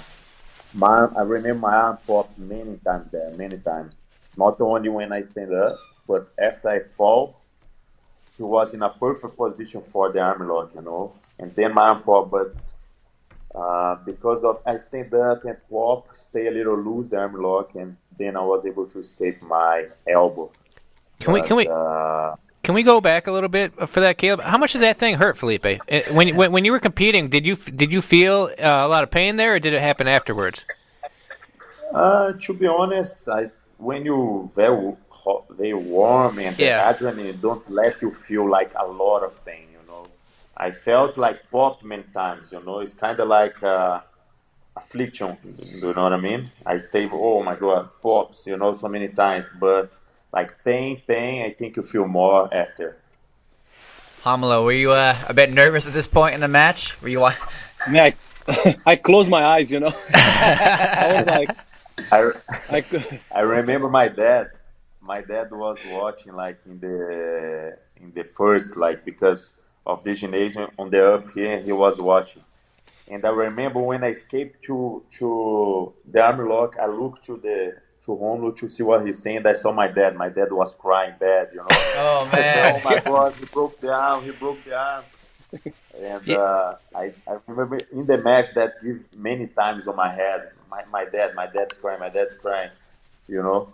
my 0.74 1.08
I 1.16 1.22
remember 1.22 1.68
my 1.68 1.76
arm 1.76 1.98
popped 2.06 2.38
many 2.38 2.78
times 2.78 3.12
there, 3.12 3.32
many 3.32 3.58
times. 3.58 3.94
Not 4.38 4.62
only 4.62 4.90
when 4.90 5.12
I 5.12 5.24
stand 5.24 5.54
up, 5.54 5.78
but 6.08 6.32
after 6.42 6.70
I 6.70 6.80
fall, 6.96 7.42
he 8.38 8.44
was 8.44 8.74
in 8.74 8.82
a 8.82 8.90
perfect 8.90 9.36
position 9.38 9.82
for 9.82 10.12
the 10.12 10.20
arm 10.20 10.48
lock, 10.48 10.74
you 10.74 10.82
know. 10.82 11.14
And 11.38 11.54
then 11.56 11.74
my 11.74 11.90
arm 11.90 12.04
popped, 12.04 12.32
but 12.32 12.56
uh, 13.54 13.96
because 14.06 14.44
of 14.44 14.62
I 14.66 14.78
stand 14.78 15.14
up 15.14 15.44
and 15.46 15.58
walk, 15.70 16.16
stay 16.16 16.48
a 16.48 16.52
little 16.52 16.78
loose 16.78 17.10
the 17.10 17.18
arm 17.18 17.42
lock, 17.42 17.76
and 17.76 17.98
then 18.18 18.38
I 18.38 18.42
was 18.42 18.66
able 18.66 18.86
to 18.88 19.00
escape 19.00 19.42
my 19.42 19.88
elbow. 20.08 20.52
Can 21.20 21.34
but, 21.34 21.42
we 21.42 21.48
can 21.48 21.58
we 21.58 21.68
uh, 21.68 22.36
can 22.64 22.76
we 22.76 22.84
go 22.84 23.02
back 23.02 23.28
a 23.28 23.32
little 23.32 23.50
bit 23.50 23.74
for 23.90 24.00
that, 24.02 24.18
Caleb? 24.18 24.42
How 24.42 24.58
much 24.58 24.74
did 24.74 24.82
that 24.84 24.98
thing 24.98 25.16
hurt, 25.16 25.38
Felipe? 25.38 25.66
Uh, 25.66 26.02
when 26.12 26.36
when, 26.36 26.52
when 26.52 26.66
you 26.66 26.72
were 26.72 26.80
competing, 26.80 27.30
did 27.30 27.46
you 27.46 27.56
did 27.56 27.92
you 27.92 28.02
feel 28.02 28.52
uh, 28.58 28.66
a 28.66 28.88
lot 28.88 29.04
of 29.04 29.12
pain 29.12 29.36
there, 29.36 29.56
or 29.56 29.60
did 29.60 29.74
it 29.74 29.82
happen 29.82 30.08
afterwards? 30.08 30.66
Uh, 31.94 32.34
to 32.34 32.54
be 32.54 32.68
honest, 32.68 33.28
I 33.28 33.52
when 33.78 34.06
you 34.06 34.50
very 34.56 34.96
hot, 35.10 35.46
very 35.50 35.74
warm 35.74 36.40
and 36.40 36.58
yeah. 36.58 36.94
the 36.94 37.06
adrenaline 37.06 37.42
don't 37.42 37.70
let 37.70 38.02
you 38.02 38.12
feel 38.12 38.50
like 38.50 38.72
a 38.80 38.86
lot 38.86 39.24
of 39.24 39.44
pain. 39.44 39.71
I 40.56 40.72
felt 40.72 41.18
like 41.18 41.50
pop 41.50 41.84
many 41.84 42.04
times, 42.14 42.52
you 42.52 42.64
know, 42.64 42.80
it's 42.80 42.94
kind 42.94 43.20
of 43.20 43.28
like 43.28 43.62
uh, 43.64 44.02
affliction, 44.76 45.38
you 45.60 45.94
know 45.94 46.04
what 46.04 46.14
I 46.14 46.18
mean? 46.18 46.52
I 46.66 46.78
stay, 46.78 47.10
oh 47.12 47.44
my 47.44 47.56
God, 47.56 47.90
pops, 48.02 48.46
you 48.46 48.58
know, 48.58 48.76
so 48.76 48.88
many 48.88 49.08
times, 49.08 49.50
but 49.60 49.92
like 50.32 50.64
pain, 50.64 51.02
pain, 51.08 51.44
I 51.44 51.52
think 51.52 51.78
you 51.78 51.84
feel 51.84 52.08
more 52.08 52.54
after. 52.54 52.98
Romulo, 54.24 54.64
were 54.64 54.72
you 54.72 54.92
uh, 54.92 55.16
a 55.28 55.34
bit 55.34 55.52
nervous 55.52 55.88
at 55.88 55.94
this 55.94 56.08
point 56.08 56.36
in 56.36 56.42
the 56.42 56.48
match? 56.48 57.02
Were 57.02 57.10
you? 57.10 57.24
Uh... 57.24 57.34
Yeah, 57.92 58.12
I, 58.48 58.76
I 58.86 58.96
closed 58.96 59.30
my 59.30 59.44
eyes, 59.44 59.72
you 59.72 59.80
know. 59.80 59.94
I 60.14 61.14
was 61.16 61.26
like, 61.26 61.58
I, 62.12 62.32
I, 62.70 63.20
I 63.40 63.40
remember 63.42 63.90
my 63.90 64.08
dad. 64.08 64.52
My 65.02 65.22
dad 65.22 65.52
was 65.52 65.78
watching 65.90 66.34
like 66.34 66.60
in 66.66 66.80
the 66.80 67.78
in 67.98 68.14
the 68.14 68.24
first 68.24 68.78
like 68.78 69.04
because 69.04 69.54
of 69.86 70.04
the 70.04 70.14
gymnasium 70.14 70.70
on 70.78 70.90
the 70.90 71.16
up 71.16 71.32
here. 71.32 71.62
He 71.62 71.72
was 71.72 72.00
watching, 72.00 72.44
and 73.08 73.26
I 73.26 73.30
remember 73.30 73.80
when 73.80 74.04
I 74.04 74.10
escaped 74.10 74.64
to 74.66 75.04
to 75.20 75.94
the 76.10 76.22
arm 76.22 76.48
lock, 76.48 76.78
I 76.82 76.88
looked 76.88 77.26
to 77.26 77.38
the 77.38 77.76
to 78.06 78.12
Romulo 78.12 78.56
to 78.58 78.70
see 78.70 78.84
what 78.84 79.06
he's 79.06 79.22
saying. 79.22 79.46
I 79.46 79.54
saw 79.54 79.72
my 79.72 79.88
dad. 79.88 80.16
My 80.16 80.30
dad 80.30 80.52
was 80.52 80.76
crying 80.76 81.16
bad, 81.20 81.50
you 81.52 81.60
know. 81.60 81.68
Oh 82.04 82.30
man! 82.32 82.34
said, 82.34 82.82
oh 82.84 82.90
my 82.90 83.00
God, 83.00 83.34
he 83.36 83.46
broke 83.46 83.80
the 83.80 83.94
arm. 83.94 84.24
He 84.24 84.32
broke 84.32 84.64
the 84.64 84.78
arm. 84.78 85.04
and 86.02 86.30
uh, 86.30 86.76
I, 86.96 87.14
I 87.28 87.38
remember 87.46 87.78
in 87.92 88.06
the 88.06 88.18
match 88.18 88.54
that 88.56 88.82
give 88.84 89.04
many 89.16 89.48
times 89.48 89.88
on 89.88 89.96
my 89.96 90.12
head. 90.14 90.52
my, 90.70 90.84
my 90.92 91.06
dad, 91.06 91.36
my 91.36 91.46
dad's 91.46 91.78
crying, 91.78 92.00
my 92.00 92.10
dad's 92.10 92.38
crying, 92.38 92.72
you 93.28 93.44
know. 93.44 93.72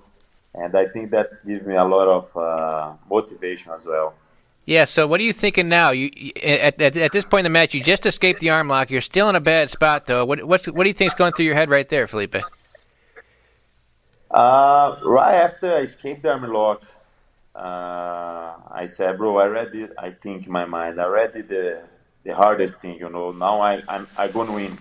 And 0.54 0.76
I 0.76 0.88
think 0.88 1.12
that 1.12 1.46
gives 1.46 1.66
me 1.66 1.76
a 1.76 1.84
lot 1.84 2.08
of 2.08 2.36
uh, 2.36 2.94
motivation 3.10 3.72
as 3.72 3.86
well. 3.86 4.16
Yeah. 4.68 4.84
So, 4.84 5.08
what 5.08 5.22
are 5.22 5.24
you 5.24 5.34
thinking 5.34 5.70
now? 5.70 5.92
You 5.92 6.12
at, 6.44 6.80
at, 6.80 6.98
at 6.98 7.12
this 7.14 7.24
point 7.26 7.40
in 7.40 7.44
the 7.46 7.58
match, 7.58 7.74
you 7.74 7.82
just 7.82 8.06
escaped 8.06 8.42
the 8.42 8.50
arm 8.52 8.68
lock. 8.68 8.92
You're 8.92 9.02
still 9.02 9.30
in 9.30 9.36
a 9.36 9.40
bad 9.40 9.70
spot, 9.70 10.06
though. 10.06 10.26
What 10.26 10.44
what's 10.44 10.68
what 10.68 10.84
do 10.84 10.90
you 10.90 10.94
think's 10.94 11.16
going 11.16 11.32
through 11.32 11.46
your 11.46 11.56
head 11.56 11.70
right 11.70 11.88
there, 11.88 12.06
Felipe? 12.06 12.36
Uh, 14.30 14.98
right 15.06 15.36
after 15.36 15.74
I 15.74 15.80
escaped 15.80 16.22
the 16.22 16.34
arm 16.34 16.44
lock, 16.52 16.84
uh, 17.56 18.56
I 18.70 18.88
said, 18.88 19.18
"Bro, 19.18 19.38
I 19.38 19.46
read 19.48 19.74
it. 19.74 19.94
I 19.98 20.12
think 20.12 20.46
in 20.46 20.52
my 20.52 20.66
mind, 20.66 21.00
I 21.00 21.08
read 21.08 21.34
it 21.36 21.48
the 21.48 21.84
the 22.26 22.36
hardest 22.36 22.76
thing. 22.82 23.00
You 23.00 23.10
know, 23.10 23.32
now 23.32 23.62
I 23.62 23.82
I'm 23.88 24.06
I 24.18 24.28
gonna 24.28 24.52
win. 24.52 24.78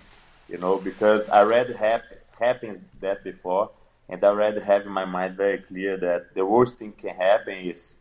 You 0.49 0.57
know, 0.57 0.77
because 0.77 1.29
I 1.29 1.43
read 1.43 1.73
hap- 1.75 2.11
happens 2.37 2.79
that 2.99 3.23
before, 3.23 3.71
and 4.09 4.21
I 4.21 4.27
already 4.27 4.59
have 4.59 4.85
in 4.85 4.91
my 4.91 5.05
mind 5.05 5.37
very 5.37 5.59
clear 5.59 5.95
that 5.97 6.35
the 6.35 6.45
worst 6.45 6.77
thing 6.77 6.91
can 6.91 7.15
happen 7.15 7.57
is." 7.57 7.95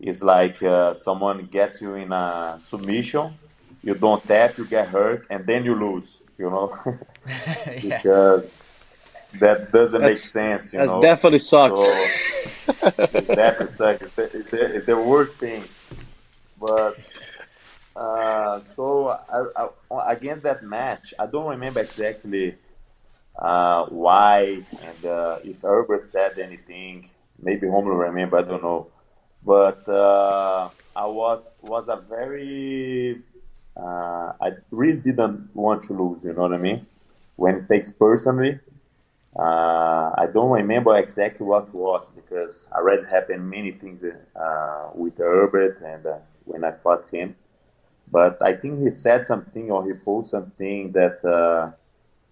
Is 0.00 0.22
like 0.22 0.62
uh, 0.62 0.94
someone 0.94 1.46
gets 1.46 1.80
you 1.80 1.94
in 1.94 2.12
a 2.12 2.56
submission, 2.60 3.34
you 3.82 3.94
don't 3.94 4.22
tap, 4.26 4.56
you 4.56 4.64
get 4.64 4.88
hurt, 4.88 5.26
and 5.28 5.44
then 5.44 5.64
you 5.64 5.74
lose. 5.74 6.18
You 6.38 6.50
know, 6.50 6.72
yeah. 7.26 7.80
because 7.80 8.44
that 9.40 9.72
doesn't 9.72 10.00
That's- 10.00 10.10
make 10.10 10.16
sense. 10.18 10.72
You 10.72 10.78
That 10.78 10.86
know, 10.86 11.02
definitely 11.02 11.40
sucks. 11.40 11.80
so 11.80 11.90
it's 13.16 13.26
definitely 13.26 13.74
sucks. 13.74 14.02
It's, 14.02 14.14
the- 14.14 14.38
it's, 14.38 14.50
the- 14.52 14.74
it's 14.76 14.86
the 14.86 14.96
worst 15.00 15.34
thing. 15.34 15.64
But 16.60 16.94
uh, 17.96 18.60
so 18.76 19.08
I, 19.28 19.66
I, 19.96 20.12
against 20.12 20.44
that 20.44 20.62
match, 20.62 21.12
I 21.18 21.26
don't 21.26 21.48
remember 21.50 21.80
exactly 21.80 22.54
uh, 23.36 23.86
why 23.86 24.62
and 24.82 25.04
uh, 25.06 25.38
if 25.42 25.62
Erberth 25.62 26.04
said 26.04 26.38
anything. 26.38 27.10
Maybe 27.40 27.66
Romulo 27.66 27.98
remember. 27.98 28.38
I 28.38 28.42
don't 28.42 28.62
know. 28.62 28.86
But 29.44 29.88
uh, 29.88 30.68
I 30.96 31.06
was 31.06 31.52
was 31.62 31.88
a 31.88 31.96
very 31.96 33.20
uh, 33.76 34.32
I 34.40 34.50
really 34.70 34.98
didn't 34.98 35.50
want 35.54 35.84
to 35.84 35.92
lose. 35.92 36.24
You 36.24 36.32
know 36.32 36.42
what 36.42 36.52
I 36.52 36.58
mean? 36.58 36.86
When 37.36 37.54
it 37.56 37.68
takes 37.68 37.90
personally, 37.90 38.58
uh, 39.38 40.10
I 40.18 40.26
don't 40.32 40.50
remember 40.50 40.96
exactly 40.98 41.46
what 41.46 41.72
was 41.72 42.08
because 42.14 42.66
I 42.74 42.80
read 42.80 43.06
happened 43.06 43.48
many 43.48 43.72
things 43.72 44.02
uh, 44.04 44.90
with 44.94 45.16
Erberth 45.18 45.80
and 45.82 46.04
uh, 46.06 46.18
when 46.44 46.64
I 46.64 46.72
fought 46.72 47.08
him. 47.10 47.36
But 48.10 48.42
I 48.42 48.54
think 48.54 48.80
he 48.82 48.90
said 48.90 49.24
something 49.26 49.70
or 49.70 49.86
he 49.86 49.92
posted 49.92 50.30
something 50.30 50.92
that 50.92 51.24
uh, 51.24 51.70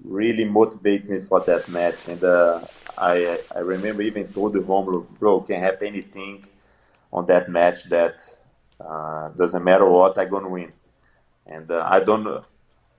really 0.03 0.45
motivated 0.45 1.09
me 1.09 1.21
for 1.21 1.41
that 1.43 1.69
match. 1.69 1.97
And 2.09 2.23
uh, 2.25 2.61
I 2.99 3.39
I 3.55 3.61
remember 3.61 4.03
even 4.03 4.27
told 4.29 4.55
the 4.55 4.61
Romulo, 4.61 5.07
bro, 5.21 5.41
can 5.43 5.61
happen 5.61 5.89
anything 5.89 6.45
on 7.17 7.27
that 7.27 7.49
match 7.49 7.85
that 7.85 8.21
uh, 8.81 9.31
doesn't 9.31 9.65
matter 9.65 9.89
what, 9.89 10.19
I'm 10.19 10.31
gonna 10.31 10.49
win. 10.49 10.73
And 11.47 11.71
uh, 11.71 11.85
I 11.89 12.01
don't 12.01 12.23
know. 12.23 12.45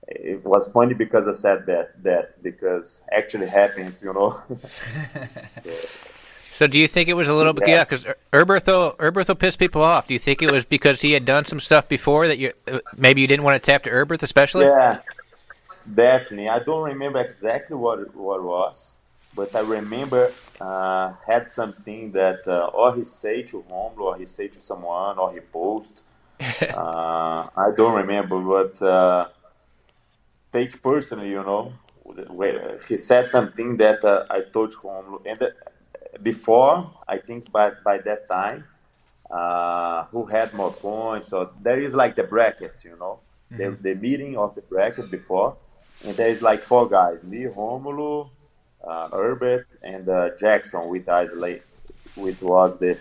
It 0.08 0.44
was 0.44 0.68
funny 0.68 0.94
because 0.94 1.26
I 1.26 1.32
said 1.32 1.66
that 1.66 2.02
that 2.02 2.42
because 2.42 3.00
actually 3.12 3.46
happens, 3.48 4.02
you 4.02 4.12
know. 4.12 4.42
So, 6.58 6.66
do 6.66 6.76
you 6.76 6.88
think 6.88 7.08
it 7.08 7.14
was 7.14 7.28
a 7.28 7.34
little 7.34 7.52
bit? 7.52 7.68
Yeah. 7.68 7.76
Yeah, 7.76 7.84
because 7.84 8.04
Herberto 8.32 8.96
Herberto 8.98 9.38
pissed 9.38 9.60
people 9.60 9.80
off. 9.80 10.08
Do 10.08 10.14
you 10.14 10.18
think 10.18 10.42
it 10.42 10.50
was 10.50 10.64
because 10.64 11.00
he 11.00 11.12
had 11.12 11.24
done 11.24 11.44
some 11.44 11.60
stuff 11.60 11.88
before 11.88 12.26
that 12.26 12.36
you 12.36 12.52
uh, 12.66 12.80
maybe 12.96 13.20
you 13.20 13.28
didn't 13.28 13.44
want 13.44 13.62
to 13.62 13.64
tap 13.64 13.84
to 13.84 13.90
Erberth, 13.90 14.24
especially? 14.24 14.64
Yeah, 14.64 14.98
definitely. 15.94 16.48
I 16.48 16.58
don't 16.58 16.82
remember 16.82 17.20
exactly 17.20 17.76
what 17.76 18.12
what 18.12 18.40
it 18.40 18.42
was, 18.42 18.96
but 19.38 19.54
I 19.54 19.60
remember 19.60 20.32
uh, 20.60 21.12
had 21.24 21.48
something 21.48 22.10
that 22.10 22.40
uh, 22.48 22.78
or 22.80 22.96
he 22.96 23.04
say 23.04 23.42
to 23.44 23.64
Romulo, 23.70 24.04
or 24.10 24.16
he 24.16 24.26
say 24.26 24.48
to 24.48 24.58
someone, 24.58 25.16
or 25.16 25.32
he 25.32 25.38
post. 25.38 25.92
uh, 26.40 27.46
I 27.64 27.68
don't 27.76 27.94
remember, 27.94 28.36
but 28.40 28.82
uh, 28.82 29.28
take 30.52 30.82
personally, 30.82 31.30
you 31.30 31.44
know, 31.50 31.72
he 32.88 32.96
said 32.96 33.30
something 33.30 33.76
that 33.76 34.04
uh, 34.04 34.26
I 34.28 34.40
told 34.52 34.72
Romulo, 34.74 35.22
and 35.24 35.40
uh, 35.40 35.50
before 36.20 36.74
I 37.06 37.18
think 37.18 37.52
by 37.52 37.70
by 37.84 37.98
that 37.98 38.28
time, 38.28 38.64
uh, 39.30 40.04
who 40.10 40.26
had 40.26 40.52
more 40.52 40.72
points, 40.72 41.32
or 41.32 41.50
there 41.62 41.80
is 41.80 41.94
like 41.94 42.16
the 42.16 42.24
bracket, 42.24 42.74
you 42.82 42.96
know 42.98 43.20
the, 43.50 43.76
the 43.80 43.94
meeting 43.94 44.36
of 44.36 44.54
the 44.56 44.62
bracket 44.62 45.10
before, 45.10 45.56
and 46.04 46.16
there 46.16 46.28
is 46.28 46.42
like 46.42 46.60
four 46.60 46.88
guys: 46.88 47.22
me, 47.22 47.44
Romulo, 47.44 48.30
uh, 48.86 49.08
Erberth, 49.10 49.64
and 49.82 50.08
uh, 50.08 50.30
Jackson 50.38 50.88
with 50.88 51.08
us 51.08 51.30
late, 51.34 51.62
which 52.14 52.40
was 52.40 52.78
the 52.78 52.98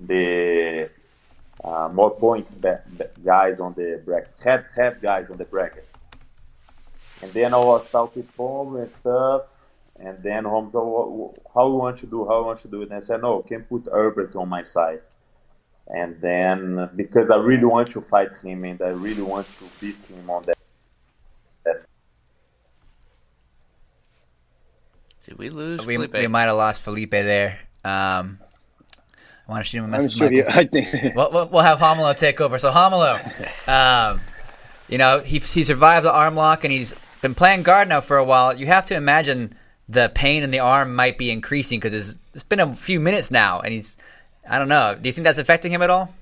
the 0.00 0.90
uh, 1.62 1.88
more 1.92 2.10
points 2.10 2.52
ba- 2.54 2.82
ba- 2.88 3.10
guys 3.24 3.60
on 3.60 3.74
the 3.74 4.02
bracket, 4.04 4.34
head 4.42 4.66
head 4.74 5.00
guys 5.00 5.30
on 5.30 5.36
the 5.36 5.44
bracket. 5.44 5.88
And 7.22 7.32
then 7.32 7.54
I 7.54 7.58
was 7.58 7.88
talking 7.90 8.26
to 8.36 8.76
and 8.78 8.90
stuff, 9.00 9.42
and 9.98 10.22
then 10.22 10.44
Romulo 10.44 10.72
said, 10.72 10.78
"Wha- 10.78 11.06
wha- 11.06 11.34
"How 11.54 11.68
you 11.68 11.74
want 11.74 11.98
to 11.98 12.06
do? 12.06 12.26
How 12.26 12.40
you 12.40 12.44
want 12.46 12.60
to 12.60 12.68
do 12.68 12.82
it?" 12.82 12.90
And 12.90 12.98
I 12.98 13.00
said, 13.00 13.22
"No, 13.22 13.42
can 13.42 13.64
put 13.64 13.84
Erberth 13.84 14.36
on 14.36 14.48
my 14.48 14.62
side." 14.62 15.00
And 15.86 16.20
then 16.20 16.90
because 16.96 17.30
I 17.30 17.36
really 17.36 17.64
want 17.64 17.90
to 17.90 18.00
fight 18.00 18.36
him 18.42 18.64
and 18.64 18.80
I 18.80 18.88
really 18.88 19.22
want 19.22 19.46
to 19.58 19.64
beat 19.80 19.96
him 20.08 20.30
on 20.30 20.42
that 20.44 20.56
Did 25.24 25.38
we 25.38 25.50
lose 25.50 25.84
We, 25.86 25.94
Felipe? 25.94 26.12
we 26.14 26.26
might 26.26 26.42
have 26.42 26.56
lost 26.56 26.82
Felipe 26.82 27.10
there. 27.10 27.58
Um, 27.84 28.38
I 29.46 29.50
want 29.52 29.64
to 29.64 29.68
shoot 29.68 29.78
him 29.78 29.84
a 29.84 29.86
I'm 29.86 29.90
message. 29.92 30.16
sure 30.16 30.30
he, 30.30 30.42
Michael. 30.42 30.52
I 30.60 30.64
think 30.66 31.14
We'll, 31.14 31.30
we'll, 31.30 31.46
we'll 31.48 31.62
have 31.62 31.78
Romulo 31.78 32.16
take 32.16 32.40
over. 32.40 32.58
So 32.58 32.70
Romulo, 32.70 33.20
um, 33.68 34.20
you 34.88 34.98
know, 34.98 35.20
he 35.20 35.38
he 35.38 35.64
survived 35.64 36.04
the 36.06 36.14
arm 36.14 36.34
lock 36.34 36.64
and 36.64 36.72
he's 36.72 36.94
been 37.22 37.34
playing 37.34 37.62
guard 37.62 37.88
now 37.88 38.00
for 38.00 38.16
a 38.16 38.24
while. 38.24 38.56
You 38.56 38.66
have 38.66 38.86
to 38.86 38.96
imagine 38.96 39.54
the 39.88 40.10
pain 40.14 40.42
in 40.42 40.50
the 40.50 40.60
arm 40.60 40.94
might 40.94 41.18
be 41.18 41.30
increasing 41.30 41.78
because 41.78 41.92
it's, 41.92 42.16
it's 42.32 42.42
been 42.42 42.60
a 42.60 42.74
few 42.74 43.00
minutes 43.00 43.30
now, 43.30 43.60
and 43.60 43.72
he's 43.72 43.96
I 44.48 44.58
don't 44.58 44.68
know. 44.68 44.96
Do 45.00 45.08
you 45.08 45.12
think 45.12 45.24
that's 45.24 45.38
affecting 45.38 45.72
him 45.72 45.82
at 45.82 45.90
all? 45.90 46.12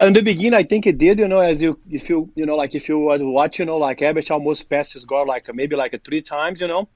in 0.00 0.14
the 0.14 0.22
beginning, 0.22 0.54
I 0.54 0.62
think 0.62 0.86
it 0.86 0.96
did. 0.96 1.18
You 1.18 1.28
know, 1.28 1.40
as 1.40 1.60
you 1.62 1.78
if 1.90 2.08
you 2.08 2.30
you 2.34 2.46
know 2.46 2.56
like 2.56 2.74
if 2.74 2.88
you 2.88 2.98
was 2.98 3.22
watching, 3.22 3.66
you 3.66 3.72
know, 3.72 3.78
like 3.78 4.00
Abbott 4.00 4.30
almost 4.30 4.68
passed 4.70 4.94
his 4.94 5.04
guard 5.04 5.28
like 5.28 5.54
maybe 5.54 5.76
like 5.76 6.02
three 6.04 6.22
times. 6.22 6.60
You 6.62 6.68
know, 6.68 6.88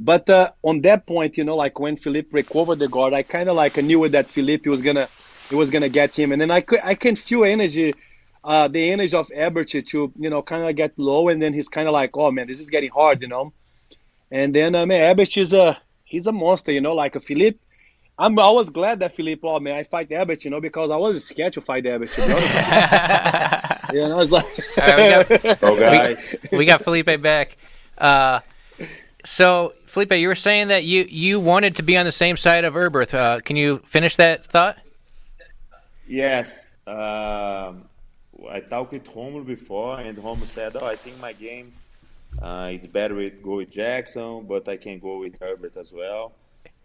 but 0.00 0.28
uh, 0.30 0.50
on 0.62 0.80
that 0.82 1.06
point, 1.06 1.36
you 1.36 1.44
know, 1.44 1.56
like 1.56 1.78
when 1.80 1.96
Felipe 1.96 2.32
recovered 2.32 2.78
the 2.78 2.88
guard, 2.88 3.12
I 3.12 3.22
kind 3.22 3.48
of 3.48 3.56
like 3.56 3.76
knew 3.76 4.08
that 4.08 4.30
Felipe 4.30 4.66
was 4.66 4.82
gonna 4.82 5.08
he 5.48 5.54
was 5.56 5.70
gonna 5.70 5.88
get 5.88 6.14
him, 6.14 6.32
and 6.32 6.40
then 6.40 6.50
I 6.50 6.60
could 6.60 6.80
I 6.82 6.94
can 6.94 7.16
feel 7.16 7.44
energy. 7.44 7.94
Uh, 8.44 8.68
the 8.68 8.92
energy 8.92 9.16
of 9.16 9.28
Erberth 9.28 9.86
to 9.88 10.12
you 10.18 10.30
know 10.30 10.42
kind 10.42 10.68
of 10.68 10.74
get 10.76 10.92
low, 10.98 11.28
and 11.28 11.42
then 11.42 11.52
he's 11.52 11.68
kind 11.68 11.88
of 11.88 11.92
like, 11.92 12.16
oh 12.16 12.30
man, 12.30 12.46
this 12.46 12.60
is 12.60 12.70
getting 12.70 12.90
hard, 12.90 13.20
you 13.20 13.28
know. 13.28 13.52
And 14.30 14.54
then 14.54 14.74
uh, 14.74 14.86
man, 14.86 15.14
Erberth 15.16 15.36
is 15.36 15.52
a 15.52 15.76
he's 16.04 16.26
a 16.26 16.32
monster, 16.32 16.70
you 16.72 16.80
know, 16.80 16.94
like 16.94 17.16
a 17.16 17.20
Felipe. 17.20 17.60
I'm 18.20 18.38
I 18.38 18.50
was 18.50 18.70
glad 18.70 19.00
that 19.00 19.14
Felipe, 19.14 19.40
oh 19.44 19.58
man, 19.58 19.74
I 19.74 19.82
fight 19.82 20.08
Erberth, 20.10 20.44
you 20.44 20.50
know, 20.50 20.60
because 20.60 20.90
I 20.90 20.96
was 20.96 21.24
scared 21.24 21.52
to 21.54 21.60
fight 21.60 21.84
Erberth, 21.84 22.14
to 22.14 22.26
be 22.26 22.32
honest. 22.32 23.92
you 23.92 24.08
know, 24.08 24.20
it's 24.20 24.32
like 24.32 24.44
All 24.80 24.96
right, 24.96 25.28
we 25.28 25.38
got- 25.38 25.58
oh, 25.62 25.76
guys. 25.76 26.36
we 26.52 26.64
got 26.64 26.82
Felipe 26.82 27.20
back. 27.20 27.56
Uh, 27.96 28.40
so, 29.24 29.72
Felipe, 29.86 30.12
you 30.12 30.28
were 30.28 30.34
saying 30.34 30.68
that 30.68 30.84
you, 30.84 31.06
you 31.08 31.40
wanted 31.40 31.76
to 31.76 31.82
be 31.82 31.96
on 31.96 32.04
the 32.04 32.12
same 32.12 32.36
side 32.36 32.64
of 32.64 32.74
Erberth. 32.74 33.14
Uh, 33.14 33.40
can 33.40 33.56
you 33.56 33.78
finish 33.78 34.16
that 34.16 34.44
thought? 34.44 34.78
Yes. 36.06 36.68
Um, 36.86 37.84
I 38.48 38.60
talked 38.60 38.92
with 38.92 39.04
Romulo 39.04 39.44
before, 39.44 40.00
and 40.00 40.16
Romulo 40.16 40.46
said, 40.46 40.76
"Oh, 40.76 40.86
I 40.86 40.96
think 40.96 41.20
my 41.20 41.32
game 41.32 41.72
uh, 42.40 42.70
it's 42.72 42.86
better 42.86 43.14
with 43.14 43.42
go 43.42 43.56
with 43.56 43.70
Jackson, 43.70 44.46
but 44.46 44.68
I 44.68 44.76
can 44.76 44.98
go 44.98 45.18
with 45.18 45.38
Erberth 45.40 45.76
as 45.76 45.92
well." 45.92 46.32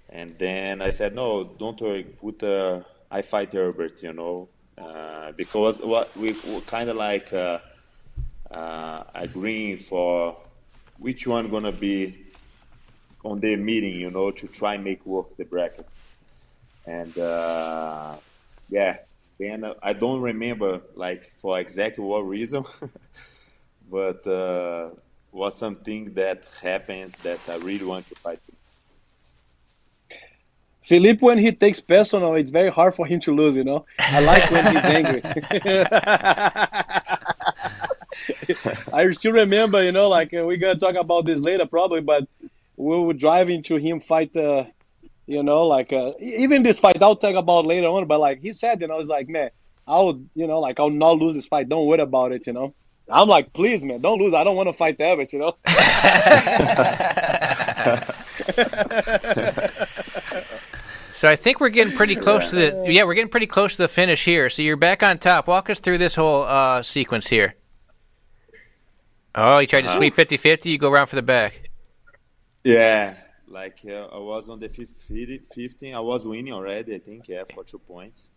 And 0.09 0.37
then 0.37 0.81
I 0.81 0.89
said, 0.89 1.15
"No, 1.15 1.43
don't 1.43 1.79
worry. 1.79 2.03
Put 2.03 2.43
uh, 2.43 2.81
I 3.09 3.21
fight 3.21 3.51
Erberth, 3.51 4.01
you 4.01 4.11
know, 4.11 4.49
uh, 4.77 5.31
because 5.33 5.79
what 5.79 6.15
we 6.17 6.35
kind 6.65 6.89
of 6.89 6.97
like 6.97 7.31
uh, 7.31 7.59
uh, 8.51 9.03
agreeing 9.13 9.77
for 9.77 10.37
which 10.97 11.27
one 11.27 11.49
gonna 11.49 11.71
be 11.71 12.22
on 13.23 13.39
the 13.39 13.55
meeting, 13.55 13.95
you 13.95 14.11
know, 14.11 14.31
to 14.31 14.47
try 14.47 14.75
and 14.75 14.83
make 14.83 15.05
work 15.05 15.35
the 15.37 15.45
bracket." 15.45 15.87
And 16.85 17.17
uh, 17.17 18.15
yeah, 18.69 18.97
then 19.39 19.65
I 19.81 19.93
don't 19.93 20.21
remember 20.21 20.81
like 20.95 21.31
for 21.37 21.59
exactly 21.59 22.03
what 22.03 22.27
reason, 22.27 22.65
but 23.91 24.25
uh, 24.27 24.89
was 25.31 25.57
something 25.57 26.13
that 26.13 26.43
happens 26.61 27.15
that 27.23 27.39
I 27.49 27.55
really 27.57 27.85
want 27.85 28.07
to 28.07 28.15
fight. 28.15 28.39
Felipe, 30.85 31.21
when 31.21 31.37
he 31.37 31.53
takes 31.53 31.79
personal, 31.79 32.35
it's 32.35 32.51
very 32.51 32.69
hard 32.69 32.93
for 32.93 33.05
him 33.05 33.21
to 33.21 33.33
lose. 33.33 33.55
You 33.55 33.63
know, 33.63 33.85
I 33.99 34.19
like 34.25 34.51
when 34.51 34.75
he's 34.75 34.83
angry. 34.83 35.21
I 38.93 39.09
still 39.11 39.31
remember, 39.31 39.81
you 39.83 39.93
know, 39.93 40.09
like 40.09 40.33
uh, 40.33 40.43
we're 40.45 40.57
gonna 40.57 40.77
talk 40.77 40.95
about 40.95 41.23
this 41.25 41.39
later 41.39 41.65
probably, 41.65 42.01
but 42.01 42.27
we 42.77 42.99
were 42.99 43.13
driving 43.13 43.63
to 43.63 43.75
him 43.75 43.99
fight 43.99 44.33
the, 44.33 44.67
you 45.25 45.43
know, 45.43 45.67
like 45.67 45.93
uh, 45.93 46.11
even 46.19 46.63
this 46.63 46.79
fight 46.79 47.01
I'll 47.01 47.15
talk 47.15 47.35
about 47.35 47.65
later 47.65 47.87
on. 47.87 48.07
But 48.07 48.19
like 48.19 48.41
he 48.41 48.53
said, 48.53 48.81
you 48.81 48.87
know, 48.87 48.95
I 48.95 48.97
was 48.97 49.09
like, 49.09 49.29
man, 49.29 49.51
I'll, 49.87 50.21
you 50.33 50.47
know, 50.47 50.59
like 50.59 50.79
I'll 50.79 50.89
not 50.89 51.17
lose 51.17 51.35
this 51.35 51.47
fight. 51.47 51.69
Don't 51.69 51.85
worry 51.85 52.01
about 52.01 52.31
it, 52.31 52.47
you 52.47 52.53
know. 52.53 52.73
I'm 53.09 53.27
like, 53.27 53.51
please, 53.53 53.83
man, 53.83 54.01
don't 54.01 54.19
lose. 54.19 54.33
I 54.33 54.43
don't 54.43 54.55
want 54.55 54.69
to 54.69 54.73
fight 54.73 54.97
the 54.97 55.03
Everett, 55.03 55.33
you 55.33 55.39
know. 55.39 55.57
so 61.13 61.29
I 61.29 61.35
think 61.35 61.59
we're 61.59 61.69
getting 61.69 61.93
pretty 61.93 62.15
close 62.15 62.49
to 62.51 62.55
the 62.55 62.85
yeah, 62.87 63.03
we're 63.03 63.13
getting 63.13 63.29
pretty 63.29 63.47
close 63.47 63.75
to 63.75 63.81
the 63.81 63.87
finish 63.89 64.23
here. 64.23 64.49
So 64.49 64.61
you're 64.61 64.77
back 64.77 65.03
on 65.03 65.17
top. 65.17 65.47
Walk 65.47 65.69
us 65.69 65.81
through 65.81 65.97
this 65.97 66.15
whole 66.15 66.43
uh, 66.43 66.81
sequence 66.81 67.27
here. 67.27 67.55
Oh, 69.35 69.59
you 69.59 69.67
tried 69.67 69.81
to 69.81 69.89
sweep 69.89 70.15
50-50. 70.15 70.65
You 70.65 70.77
go 70.77 70.91
around 70.91 71.07
for 71.07 71.15
the 71.15 71.23
back. 71.23 71.62
Yeah, 72.63 73.15
like 73.47 73.81
uh, 73.87 74.05
I 74.05 74.19
was 74.19 74.49
on 74.49 74.59
the 74.59 74.69
50, 74.69 75.39
15. 75.39 75.95
I 75.95 75.99
was 75.99 76.25
winning 76.25 76.53
already. 76.53 76.95
I 76.95 76.99
think 76.99 77.27
yeah, 77.27 77.43
for 77.53 77.63
two 77.63 77.79
points. 77.79 78.29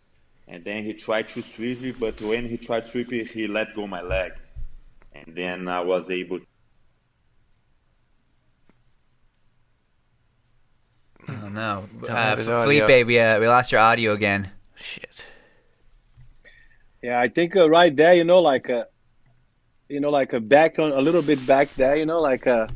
And 0.47 0.63
then 0.63 0.83
he 0.83 0.93
tried 0.93 1.27
to 1.29 1.41
sweep 1.41 1.83
it, 1.83 1.99
but 1.99 2.21
when 2.21 2.47
he 2.47 2.57
tried 2.57 2.85
to 2.85 2.89
sweep 2.89 3.11
it, 3.13 3.31
he 3.31 3.47
let 3.47 3.75
go 3.75 3.85
my 3.85 4.01
leg, 4.01 4.31
and 5.13 5.35
then 5.35 5.67
I 5.67 5.81
was 5.81 6.09
able. 6.09 6.39
Oh 11.27 11.49
no, 11.49 11.89
uh, 12.07 12.35
Felipe, 12.37 13.05
we 13.05 13.19
uh, 13.19 13.39
we 13.39 13.47
lost 13.47 13.73
your 13.73 13.81
audio 13.81 14.13
again. 14.13 14.49
Shit. 14.75 15.25
Yeah, 17.01 17.19
I 17.19 17.27
think 17.27 17.57
uh, 17.57 17.69
right 17.69 17.93
there, 17.93 18.13
you 18.13 18.23
know, 18.23 18.39
like 18.39 18.69
uh, 18.69 18.85
you 19.89 19.99
know, 19.99 20.09
like 20.09 20.31
a 20.31 20.39
back 20.39 20.79
on 20.79 20.93
a 20.93 21.01
little 21.01 21.21
bit 21.21 21.45
back 21.45 21.73
there, 21.75 21.97
you 21.97 22.05
know, 22.05 22.19
like 22.19 22.47
uh, 22.47 22.67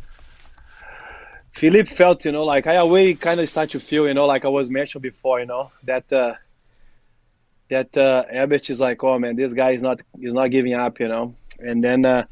Felipe 1.54 1.88
felt, 1.88 2.26
you 2.26 2.32
know, 2.32 2.44
like 2.44 2.68
I 2.68 2.78
already 2.78 3.16
kind 3.16 3.40
of 3.40 3.50
start 3.50 3.72
to 3.72 3.80
feel, 3.80 4.08
you 4.08 4.14
know, 4.14 4.26
like 4.26 4.46
I 4.46 4.48
was 4.48 4.70
mentioned 4.70 5.02
before, 5.02 5.40
you 5.40 5.46
know, 5.46 5.72
that 5.84 6.12
uh, 6.12 6.36
that 7.70 7.96
uh, 7.98 8.24
Erberth 8.34 8.70
is 8.70 8.80
like, 8.80 9.04
oh 9.04 9.20
man, 9.20 9.36
this 9.36 9.54
guy 9.54 9.72
is 9.72 9.82
not 9.82 10.02
is 10.20 10.34
not 10.34 10.50
giving 10.52 10.74
up, 10.74 11.00
you 11.00 11.08
know, 11.08 11.36
and 11.60 11.84
then 11.84 12.06
uh, 12.06 12.26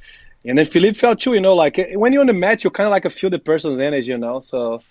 and 0.45 0.57
then 0.57 0.65
Felipe 0.65 0.95
felt 0.95 1.19
too, 1.19 1.33
you 1.33 1.41
know, 1.41 1.55
like 1.55 1.79
when 1.93 2.13
you're 2.13 2.21
on 2.21 2.27
the 2.27 2.33
match, 2.33 2.63
you 2.63 2.69
kind 2.69 2.87
of 2.87 2.91
like 2.91 3.11
feel 3.11 3.29
the 3.29 3.39
person's 3.39 3.79
energy, 3.79 4.11
you 4.11 4.17
know, 4.17 4.39
so. 4.39 4.81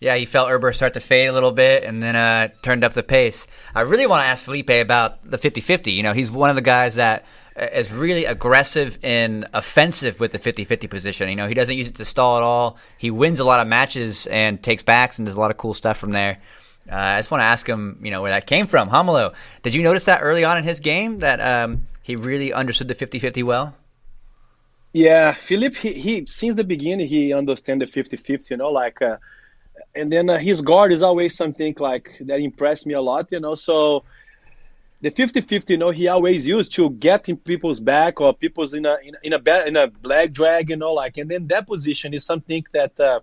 Yeah, 0.00 0.14
he 0.16 0.26
felt 0.26 0.48
Erberth 0.48 0.76
start 0.76 0.94
to 0.94 1.00
fade 1.00 1.28
a 1.28 1.32
little 1.32 1.50
bit 1.50 1.82
and 1.82 2.02
then 2.02 2.14
uh, 2.14 2.48
turned 2.62 2.84
up 2.84 2.94
the 2.94 3.02
pace. 3.02 3.48
I 3.74 3.80
really 3.80 4.06
want 4.06 4.22
to 4.22 4.28
ask 4.28 4.44
Felipe 4.44 4.70
about 4.70 5.28
the 5.28 5.38
50 5.38 5.60
50. 5.60 5.90
You 5.90 6.04
know, 6.04 6.12
he's 6.12 6.30
one 6.30 6.50
of 6.50 6.56
the 6.56 6.62
guys 6.62 6.94
that 6.94 7.24
is 7.58 7.92
really 7.92 8.24
aggressive 8.24 8.98
and 9.02 9.46
offensive 9.52 10.20
with 10.20 10.32
the 10.32 10.38
50-50 10.38 10.88
position. 10.88 11.28
You 11.28 11.36
know, 11.36 11.48
he 11.48 11.54
doesn't 11.54 11.76
use 11.76 11.88
it 11.88 11.96
to 11.96 12.04
stall 12.04 12.36
at 12.36 12.42
all. 12.42 12.78
He 12.98 13.10
wins 13.10 13.40
a 13.40 13.44
lot 13.44 13.60
of 13.60 13.66
matches 13.66 14.26
and 14.26 14.62
takes 14.62 14.82
backs 14.82 15.18
and 15.18 15.26
does 15.26 15.34
a 15.34 15.40
lot 15.40 15.50
of 15.50 15.56
cool 15.56 15.74
stuff 15.74 15.96
from 15.96 16.10
there. 16.10 16.38
Uh, 16.90 16.96
I 16.96 17.18
just 17.18 17.30
want 17.30 17.42
to 17.42 17.46
ask 17.46 17.68
him, 17.68 17.98
you 18.02 18.10
know, 18.10 18.22
where 18.22 18.30
that 18.30 18.46
came 18.46 18.66
from. 18.66 18.88
Romulo, 18.88 19.34
did 19.62 19.74
you 19.74 19.82
notice 19.82 20.06
that 20.06 20.20
early 20.22 20.44
on 20.44 20.56
in 20.56 20.64
his 20.64 20.80
game 20.80 21.18
that 21.18 21.40
um, 21.40 21.86
he 22.02 22.16
really 22.16 22.52
understood 22.52 22.88
the 22.88 22.94
50-50 22.94 23.42
well? 23.44 23.74
Yeah, 24.94 25.32
Philip, 25.32 25.74
he, 25.74 25.92
he 25.92 26.26
since 26.26 26.54
the 26.54 26.64
beginning 26.64 27.06
he 27.06 27.32
understand 27.32 27.82
the 27.82 27.84
50-50, 27.84 28.50
you 28.50 28.56
know, 28.56 28.70
like, 28.70 29.02
uh, 29.02 29.18
and 29.98 30.12
then 30.12 30.30
uh, 30.30 30.38
his 30.38 30.60
guard 30.62 30.92
is 30.92 31.02
always 31.02 31.36
something 31.36 31.74
like 31.78 32.10
that 32.20 32.40
impressed 32.40 32.86
me 32.86 32.94
a 32.94 33.00
lot, 33.00 33.30
you 33.30 33.40
know. 33.40 33.54
So 33.54 34.04
the 35.00 35.10
50-50 35.10 35.70
you 35.70 35.76
know 35.76 35.90
he 35.90 36.08
always 36.08 36.46
used 36.46 36.72
to 36.74 36.90
get 36.90 37.28
in 37.28 37.36
people's 37.36 37.78
back 37.78 38.20
or 38.20 38.34
people's 38.34 38.74
in 38.74 38.84
a 38.84 38.96
in, 39.22 39.32
a 39.32 39.66
in 39.66 39.76
a 39.76 39.90
leg 40.02 40.32
drag 40.32 40.70
you 40.70 40.76
know 40.76 40.92
like 40.92 41.18
and 41.18 41.30
then 41.30 41.46
that 41.46 41.68
position 41.68 42.12
is 42.12 42.24
something 42.24 42.64
that 42.72 42.98
uh, 42.98 43.20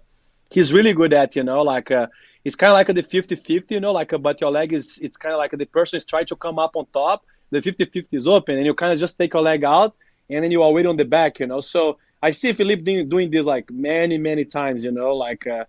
he's 0.49 0.71
really 0.71 0.93
good 0.93 1.13
at 1.13 1.35
you 1.35 1.43
know? 1.43 1.61
Like 1.61 1.91
uh, 1.91 2.07
it's 2.45 2.55
kind 2.55 2.71
of 2.71 2.75
like 2.75 2.87
the 2.87 3.03
50-50 3.03 3.71
you 3.71 3.79
know? 3.79 3.91
Like 3.91 4.13
uh, 4.13 4.17
but 4.17 4.39
your 4.39 4.51
leg 4.51 4.71
is 4.73 4.99
it's 5.01 5.17
kind 5.17 5.33
of 5.33 5.39
like 5.39 5.51
the 5.51 5.65
person 5.65 5.97
is 5.97 6.05
trying 6.05 6.27
to 6.27 6.35
come 6.35 6.59
up 6.59 6.75
on 6.75 6.85
top 6.93 7.25
the 7.51 7.59
50-50 7.59 8.07
is 8.11 8.27
open 8.27 8.57
and 8.57 8.65
you 8.65 8.73
kind 8.73 8.93
of 8.93 8.99
just 8.99 9.17
take 9.19 9.33
your 9.33 9.43
leg 9.43 9.63
out 9.63 9.95
and 10.29 10.43
then 10.43 10.51
you 10.51 10.63
are 10.63 10.71
waiting 10.71 10.89
on 10.89 10.97
the 10.97 11.05
back 11.05 11.39
you 11.39 11.47
know? 11.47 11.59
So 11.59 11.97
i 12.23 12.31
see 12.31 12.53
Felipe 12.53 12.83
doing, 12.83 13.09
doing 13.09 13.29
this 13.29 13.45
like 13.45 13.69
many 13.69 14.17
many 14.17 14.45
times 14.45 14.85
you 14.85 14.91
know? 14.91 15.13
Like 15.13 15.45
uh, 15.45 15.65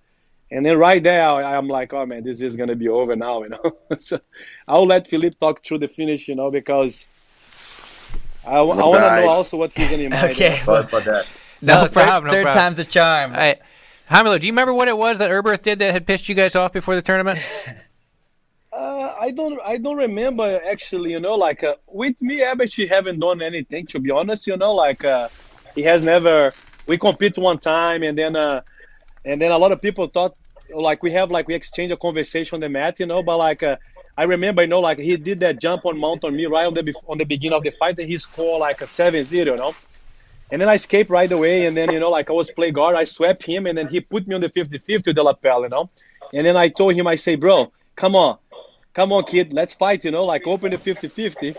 and 0.50 0.64
then 0.64 0.78
right 0.78 1.02
there, 1.02 1.22
I'm 1.22 1.68
like, 1.68 1.92
oh 1.92 2.06
man, 2.06 2.22
this 2.22 2.40
is 2.40 2.56
gonna 2.56 2.76
be 2.76 2.88
over 2.88 3.16
now, 3.16 3.42
you 3.42 3.50
know. 3.50 3.76
so 3.96 4.20
I'll 4.68 4.86
let 4.86 5.08
Felipe 5.08 5.38
talk 5.40 5.64
through 5.64 5.78
the 5.78 5.88
finish, 5.88 6.28
you 6.28 6.34
know, 6.34 6.50
because 6.50 7.08
I, 8.46 8.58
I 8.58 8.60
want 8.62 8.80
to 8.80 8.86
know 8.86 9.28
also 9.28 9.56
what 9.56 9.72
he's 9.72 9.90
gonna 9.90 10.08
mind. 10.08 10.30
okay, 10.32 10.60
well, 10.66 10.82
for 10.84 11.00
that. 11.00 11.26
No, 11.60 11.84
no 11.84 11.88
problem. 11.88 12.30
Third, 12.30 12.38
no 12.38 12.42
problem. 12.44 12.62
time's 12.62 12.78
a 12.78 12.84
charm. 12.84 13.32
All 13.32 13.38
right. 13.38 13.58
Romulo, 14.10 14.40
do 14.40 14.46
you 14.46 14.52
remember 14.52 14.72
what 14.72 14.88
it 14.88 14.96
was 14.96 15.18
that 15.18 15.30
Erberth 15.30 15.62
did 15.62 15.80
that 15.80 15.92
had 15.92 16.06
pissed 16.06 16.28
you 16.28 16.34
guys 16.34 16.54
off 16.54 16.72
before 16.72 16.94
the 16.94 17.02
tournament? 17.02 17.38
Uh, 18.72 19.14
I 19.18 19.30
don't, 19.30 19.58
I 19.64 19.78
don't 19.78 19.96
remember 19.96 20.60
actually. 20.66 21.12
You 21.12 21.20
know, 21.20 21.34
like 21.34 21.64
uh, 21.64 21.76
with 21.86 22.20
me, 22.20 22.40
Abachi 22.40 22.86
haven't 22.86 23.20
done 23.20 23.40
anything 23.40 23.86
to 23.86 23.98
be 23.98 24.10
honest. 24.10 24.46
You 24.46 24.58
know, 24.58 24.74
like 24.74 25.02
uh, 25.02 25.30
he 25.74 25.82
has 25.84 26.02
never. 26.02 26.52
We 26.86 26.98
compete 26.98 27.38
one 27.38 27.58
time, 27.58 28.02
and 28.02 28.18
then 28.18 28.36
uh, 28.36 28.60
and 29.26 29.40
then 29.40 29.50
a 29.50 29.58
lot 29.58 29.72
of 29.72 29.82
people 29.82 30.06
thought 30.06 30.34
like 30.74 31.02
we 31.02 31.12
have 31.12 31.30
like 31.30 31.46
we 31.48 31.54
exchange 31.54 31.92
a 31.92 31.96
conversation 31.96 32.56
on 32.56 32.60
the 32.60 32.68
mat, 32.68 32.98
you 33.00 33.06
know, 33.06 33.22
but 33.22 33.36
like 33.36 33.62
uh, 33.62 33.76
I 34.16 34.24
remember, 34.24 34.62
you 34.62 34.68
know, 34.68 34.80
like 34.80 34.98
he 34.98 35.16
did 35.16 35.40
that 35.40 35.60
jump 35.60 35.84
on 35.84 35.98
mount 35.98 36.24
on 36.24 36.34
me 36.34 36.46
right 36.46 36.66
on 36.66 36.74
the 36.74 36.94
on 37.06 37.18
the 37.18 37.24
beginning 37.24 37.56
of 37.56 37.62
the 37.62 37.70
fight, 37.70 37.98
and 37.98 38.08
he 38.08 38.16
scored 38.18 38.60
like 38.60 38.80
a 38.80 38.84
7-0, 38.84 39.32
you 39.32 39.56
know. 39.56 39.74
And 40.50 40.62
then 40.62 40.68
I 40.68 40.74
escaped 40.74 41.10
right 41.10 41.30
away, 41.30 41.66
and 41.66 41.76
then 41.76 41.92
you 41.92 42.00
know, 42.00 42.10
like 42.10 42.30
I 42.30 42.32
was 42.32 42.50
play 42.50 42.70
guard, 42.70 42.96
I 42.96 43.04
swept 43.04 43.42
him, 43.42 43.66
and 43.66 43.76
then 43.76 43.88
he 43.88 44.00
put 44.00 44.26
me 44.26 44.34
on 44.34 44.40
the 44.40 44.48
50-50 44.48 45.06
with 45.06 45.16
the 45.16 45.22
lapel, 45.22 45.62
you 45.62 45.68
know. 45.68 45.90
And 46.32 46.46
then 46.46 46.56
I 46.56 46.68
told 46.68 46.94
him, 46.94 47.06
I 47.06 47.16
say, 47.16 47.34
bro, 47.34 47.72
come 47.96 48.14
on, 48.16 48.38
come 48.94 49.12
on, 49.12 49.24
kid, 49.24 49.52
let's 49.52 49.74
fight, 49.74 50.04
you 50.04 50.12
know, 50.12 50.24
like 50.24 50.46
open 50.46 50.70
the 50.70 50.78
50-50. 50.78 51.56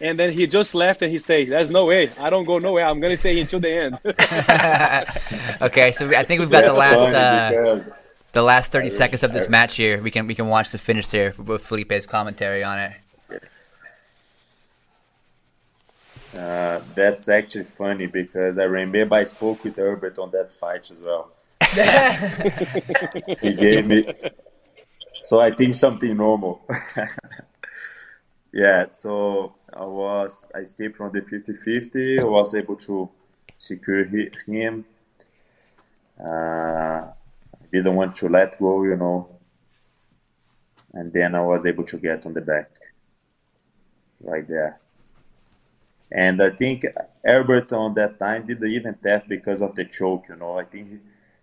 And 0.00 0.18
then 0.18 0.32
he 0.32 0.46
just 0.46 0.74
left 0.74 1.02
and 1.02 1.10
he 1.10 1.18
said, 1.18 1.48
There's 1.48 1.70
no 1.70 1.84
way. 1.86 2.10
I 2.18 2.28
don't 2.30 2.44
go 2.44 2.58
nowhere. 2.58 2.84
I'm 2.84 3.00
going 3.00 3.12
to 3.12 3.16
stay 3.16 3.40
until 3.40 3.60
the 3.60 3.70
end. 3.70 3.98
okay, 5.62 5.92
so 5.92 6.08
I 6.08 6.24
think 6.24 6.40
we've 6.40 6.50
got 6.50 6.64
the 6.64 6.72
last. 6.72 7.10
Uh, 7.10 7.84
the 8.32 8.42
last 8.42 8.72
30 8.72 8.88
seconds 8.88 9.22
of 9.22 9.32
this 9.32 9.48
match 9.48 9.76
here. 9.76 10.02
We 10.02 10.10
can 10.10 10.26
we 10.26 10.34
can 10.34 10.48
watch 10.48 10.70
the 10.70 10.78
finish 10.78 11.10
here 11.10 11.32
with 11.38 11.62
Felipe's 11.62 12.06
commentary 12.06 12.64
on 12.64 12.78
it. 12.80 12.92
Uh, 16.36 16.80
that's 16.96 17.28
actually 17.28 17.62
funny 17.64 18.06
because 18.06 18.58
I 18.58 18.64
remember 18.64 19.14
I 19.14 19.22
spoke 19.22 19.62
with 19.62 19.76
Erberth 19.76 20.18
on 20.18 20.32
that 20.32 20.52
fight 20.52 20.90
as 20.90 21.00
well. 21.00 21.30
he 23.40 23.54
gave 23.54 23.86
me, 23.86 24.12
so 25.20 25.38
I 25.38 25.52
think 25.52 25.74
something 25.74 26.16
normal. 26.16 26.60
yeah, 28.52 28.88
so 28.88 29.54
I 29.76 29.84
was 29.84 30.48
I 30.54 30.58
escaped 30.58 30.96
from 30.96 31.12
the 31.12 31.20
50-50. 31.20 32.20
I 32.20 32.24
was 32.24 32.54
able 32.54 32.76
to 32.76 33.08
secure 33.58 34.04
him. 34.04 34.84
Uh, 36.18 36.28
I 36.28 37.66
didn't 37.72 37.96
want 37.96 38.14
to 38.16 38.28
let 38.28 38.58
go, 38.58 38.84
you 38.84 38.96
know. 38.96 39.28
And 40.92 41.12
then 41.12 41.34
I 41.34 41.40
was 41.40 41.66
able 41.66 41.84
to 41.84 41.98
get 41.98 42.24
on 42.24 42.32
the 42.34 42.40
back, 42.40 42.70
right 44.20 44.46
there. 44.46 44.78
And 46.12 46.40
I 46.40 46.50
think 46.50 46.86
Erberth 47.26 47.72
on 47.72 47.94
that 47.94 48.20
time 48.20 48.46
didn't 48.46 48.70
even 48.70 48.94
tap 48.94 49.26
because 49.26 49.60
of 49.60 49.74
the 49.74 49.84
choke, 49.84 50.26
you 50.28 50.36
know. 50.36 50.56
I 50.56 50.64
think 50.64 50.88
he, 50.88 50.98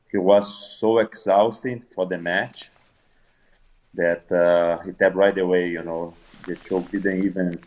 he 0.09 0.17
was 0.17 0.79
so 0.79 0.99
exhausted 0.99 1.83
for 1.93 2.05
the 2.05 2.17
match 2.17 2.69
that 3.93 4.31
uh, 4.31 4.81
he 4.85 4.93
tapped 4.93 5.17
right 5.17 5.37
away, 5.37 5.69
you 5.69 5.83
know. 5.83 6.13
The 6.47 6.55
choke 6.55 6.89
didn't 6.91 7.25
even 7.25 7.59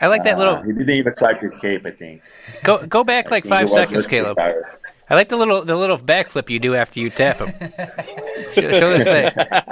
I 0.00 0.06
like 0.06 0.22
that 0.24 0.38
little. 0.38 0.56
Uh, 0.56 0.62
he 0.62 0.72
didn't 0.72 0.90
even 0.90 1.14
try 1.16 1.34
to 1.34 1.46
escape. 1.46 1.84
I 1.86 1.90
think. 1.90 2.22
Go 2.62 2.86
go 2.86 3.04
back 3.04 3.30
like 3.30 3.44
five 3.44 3.68
seconds, 3.70 4.06
Caleb. 4.06 4.38
Retired. 4.38 4.64
I 5.10 5.14
like 5.14 5.28
the 5.28 5.36
little 5.36 5.64
the 5.64 5.74
little 5.74 5.98
backflip 5.98 6.50
you 6.50 6.58
do 6.58 6.74
after 6.74 7.00
you 7.00 7.08
tap 7.08 7.38
him. 7.38 7.48
show, 8.52 8.72
show, 8.72 8.98
this 8.98 9.04
thing. 9.04 9.30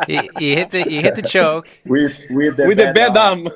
You, 0.09 0.31
you, 0.39 0.57
hit 0.57 0.71
the 0.71 0.91
you 0.91 1.03
hit 1.03 1.15
the 1.15 1.23
choke 1.23 1.69
with 1.85 2.17
with 2.31 2.57
the 2.57 2.67
with 2.67 2.79
bad 2.79 2.95
the 2.95 3.01
bad 3.01 3.17
arm. 3.17 3.49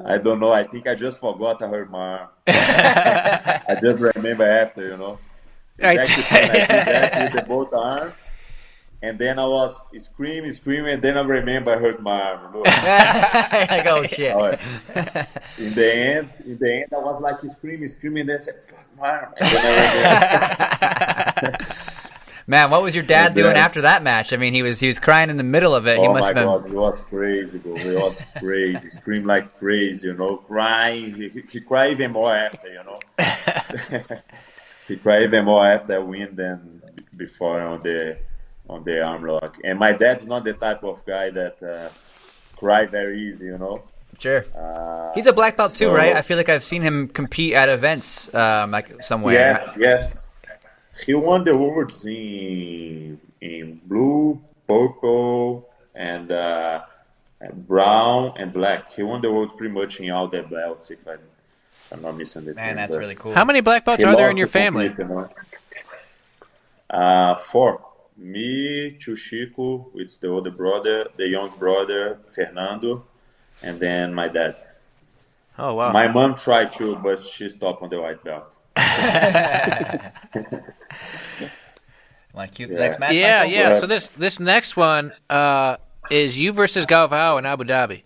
I 0.06 0.18
don't 0.18 0.40
know. 0.40 0.52
I 0.52 0.62
think 0.64 0.88
I 0.88 0.94
just 0.94 1.20
forgot 1.20 1.62
I 1.62 1.68
hurt 1.68 1.90
my 1.90 2.18
arm. 2.18 2.28
I 2.46 3.78
just 3.82 4.00
remember 4.00 4.44
after, 4.44 4.88
you 4.88 4.96
know. 4.96 5.18
Exactly 5.78 6.24
I, 6.30 6.38
I 6.38 6.42
did 6.42 6.68
that 6.68 7.22
with 7.22 7.32
the 7.40 7.48
both 7.48 7.72
arms 7.72 8.37
and 9.00 9.18
then 9.18 9.38
I 9.38 9.46
was 9.46 9.82
screaming, 9.98 10.52
screaming, 10.52 10.94
and 10.94 11.02
then 11.02 11.16
I 11.16 11.22
remember 11.22 11.72
I 11.72 11.78
hurt 11.78 12.02
my 12.02 12.20
arm. 12.20 12.52
like, 12.64 13.86
oh 13.86 14.02
shit! 14.04 14.34
in 15.58 15.74
the 15.74 15.94
end, 15.94 16.30
in 16.44 16.58
the 16.58 16.72
end, 16.82 16.92
I 16.92 16.98
was 16.98 17.20
like 17.20 17.38
screaming, 17.50 17.88
screaming, 17.88 18.22
and 18.22 18.30
then 18.30 18.36
I 18.36 18.40
said, 18.40 18.56
"Fuck 18.66 18.86
my 18.98 19.10
arm!" 19.10 19.34
Man, 22.48 22.70
what 22.70 22.82
was 22.82 22.94
your 22.94 23.04
dad 23.04 23.34
doing 23.34 23.56
after 23.56 23.82
that 23.82 24.02
match? 24.02 24.32
I 24.32 24.38
mean, 24.38 24.54
he 24.54 24.62
was 24.62 24.80
he 24.80 24.88
was 24.88 24.98
crying 24.98 25.28
in 25.28 25.36
the 25.36 25.42
middle 25.42 25.74
of 25.74 25.86
it. 25.86 25.98
Oh 25.98 26.02
he 26.02 26.08
must 26.08 26.22
my 26.22 26.26
have 26.28 26.34
been... 26.34 26.44
god, 26.46 26.66
he 26.70 26.74
was 26.74 27.00
crazy, 27.02 27.58
bro. 27.58 27.76
He 27.76 27.90
was 27.90 28.22
crazy, 28.38 28.88
screamed 28.88 29.26
like 29.26 29.58
crazy, 29.58 30.08
you 30.08 30.14
know, 30.14 30.38
crying. 30.38 31.14
He, 31.14 31.28
he, 31.28 31.42
he 31.52 31.60
cried 31.60 31.90
even 31.90 32.12
more 32.12 32.34
after, 32.34 32.68
you 32.68 32.82
know. 32.84 32.98
he 34.88 34.96
cried 34.96 35.24
even 35.24 35.44
more 35.44 35.70
after 35.70 35.96
I 35.96 35.98
win 35.98 36.34
than 36.34 36.82
before 37.14 37.60
on 37.60 37.80
the 37.80 38.16
on 38.68 38.84
the 38.84 39.02
arm 39.02 39.24
lock. 39.24 39.58
And 39.64 39.78
my 39.78 39.92
dad's 39.92 40.26
not 40.26 40.44
the 40.44 40.52
type 40.52 40.84
of 40.84 41.04
guy 41.04 41.30
that 41.30 41.62
uh, 41.62 41.88
cry 42.56 42.86
very 42.86 43.28
easy, 43.28 43.46
you 43.46 43.58
know. 43.58 43.82
Sure. 44.18 44.44
Uh, 44.56 45.12
He's 45.14 45.26
a 45.26 45.32
black 45.32 45.56
belt 45.56 45.72
so, 45.72 45.90
too, 45.90 45.94
right? 45.94 46.14
I 46.14 46.22
feel 46.22 46.36
like 46.36 46.48
I've 46.48 46.64
seen 46.64 46.82
him 46.82 47.08
compete 47.08 47.54
at 47.54 47.68
events, 47.68 48.32
um, 48.34 48.70
like 48.70 49.02
somewhere. 49.02 49.34
Yes, 49.34 49.76
yes. 49.78 50.28
He 51.04 51.14
won 51.14 51.44
the 51.44 51.52
awards 51.52 52.04
in 52.04 53.20
in 53.40 53.80
blue, 53.84 54.40
purple, 54.66 55.68
and 55.94 56.32
uh, 56.32 56.82
brown 57.52 58.32
and 58.36 58.52
black. 58.52 58.92
He 58.92 59.02
won 59.04 59.20
the 59.20 59.28
awards 59.28 59.52
pretty 59.52 59.72
much 59.72 60.00
in 60.00 60.10
all 60.10 60.26
the 60.26 60.42
belts, 60.42 60.90
if, 60.90 61.06
I, 61.06 61.12
if 61.12 61.92
I'm 61.92 62.02
not 62.02 62.16
misunderstanding. 62.16 62.74
Man, 62.74 62.88
that's 62.88 62.96
really 62.96 63.14
cool. 63.14 63.32
How 63.32 63.44
many 63.44 63.60
black 63.60 63.84
belts 63.84 64.02
are 64.02 64.16
there 64.16 64.30
in 64.30 64.36
your 64.36 64.48
family? 64.48 64.88
Compete, 64.88 65.08
you 65.08 65.14
know? 65.14 65.30
uh, 66.90 67.38
four. 67.38 67.84
Me, 68.20 68.96
Chuchico, 68.98 69.90
it's 69.94 70.16
the 70.16 70.26
older 70.28 70.50
brother, 70.50 71.06
the 71.16 71.28
young 71.28 71.50
brother, 71.56 72.18
Fernando, 72.26 73.04
and 73.62 73.78
then 73.78 74.12
my 74.12 74.26
dad. 74.26 74.56
Oh 75.56 75.74
wow! 75.74 75.92
My 75.92 76.08
mom 76.08 76.34
tried 76.34 76.72
to, 76.72 76.96
but 76.96 77.24
she 77.24 77.48
stopped 77.48 77.80
on 77.80 77.90
the 77.90 78.00
white 78.00 78.24
belt. 78.24 78.56
like 82.34 82.58
you, 82.58 82.66
yeah. 82.66 82.78
next 82.78 82.98
match? 82.98 83.12
Yeah, 83.12 83.38
Michael? 83.38 83.52
yeah. 83.52 83.78
So 83.78 83.86
this 83.86 84.08
this 84.08 84.40
next 84.40 84.76
one 84.76 85.12
uh, 85.30 85.76
is 86.10 86.36
you 86.36 86.52
versus 86.52 86.86
Galvao 86.86 87.38
in 87.38 87.46
Abu 87.46 87.62
Dhabi. 87.62 88.02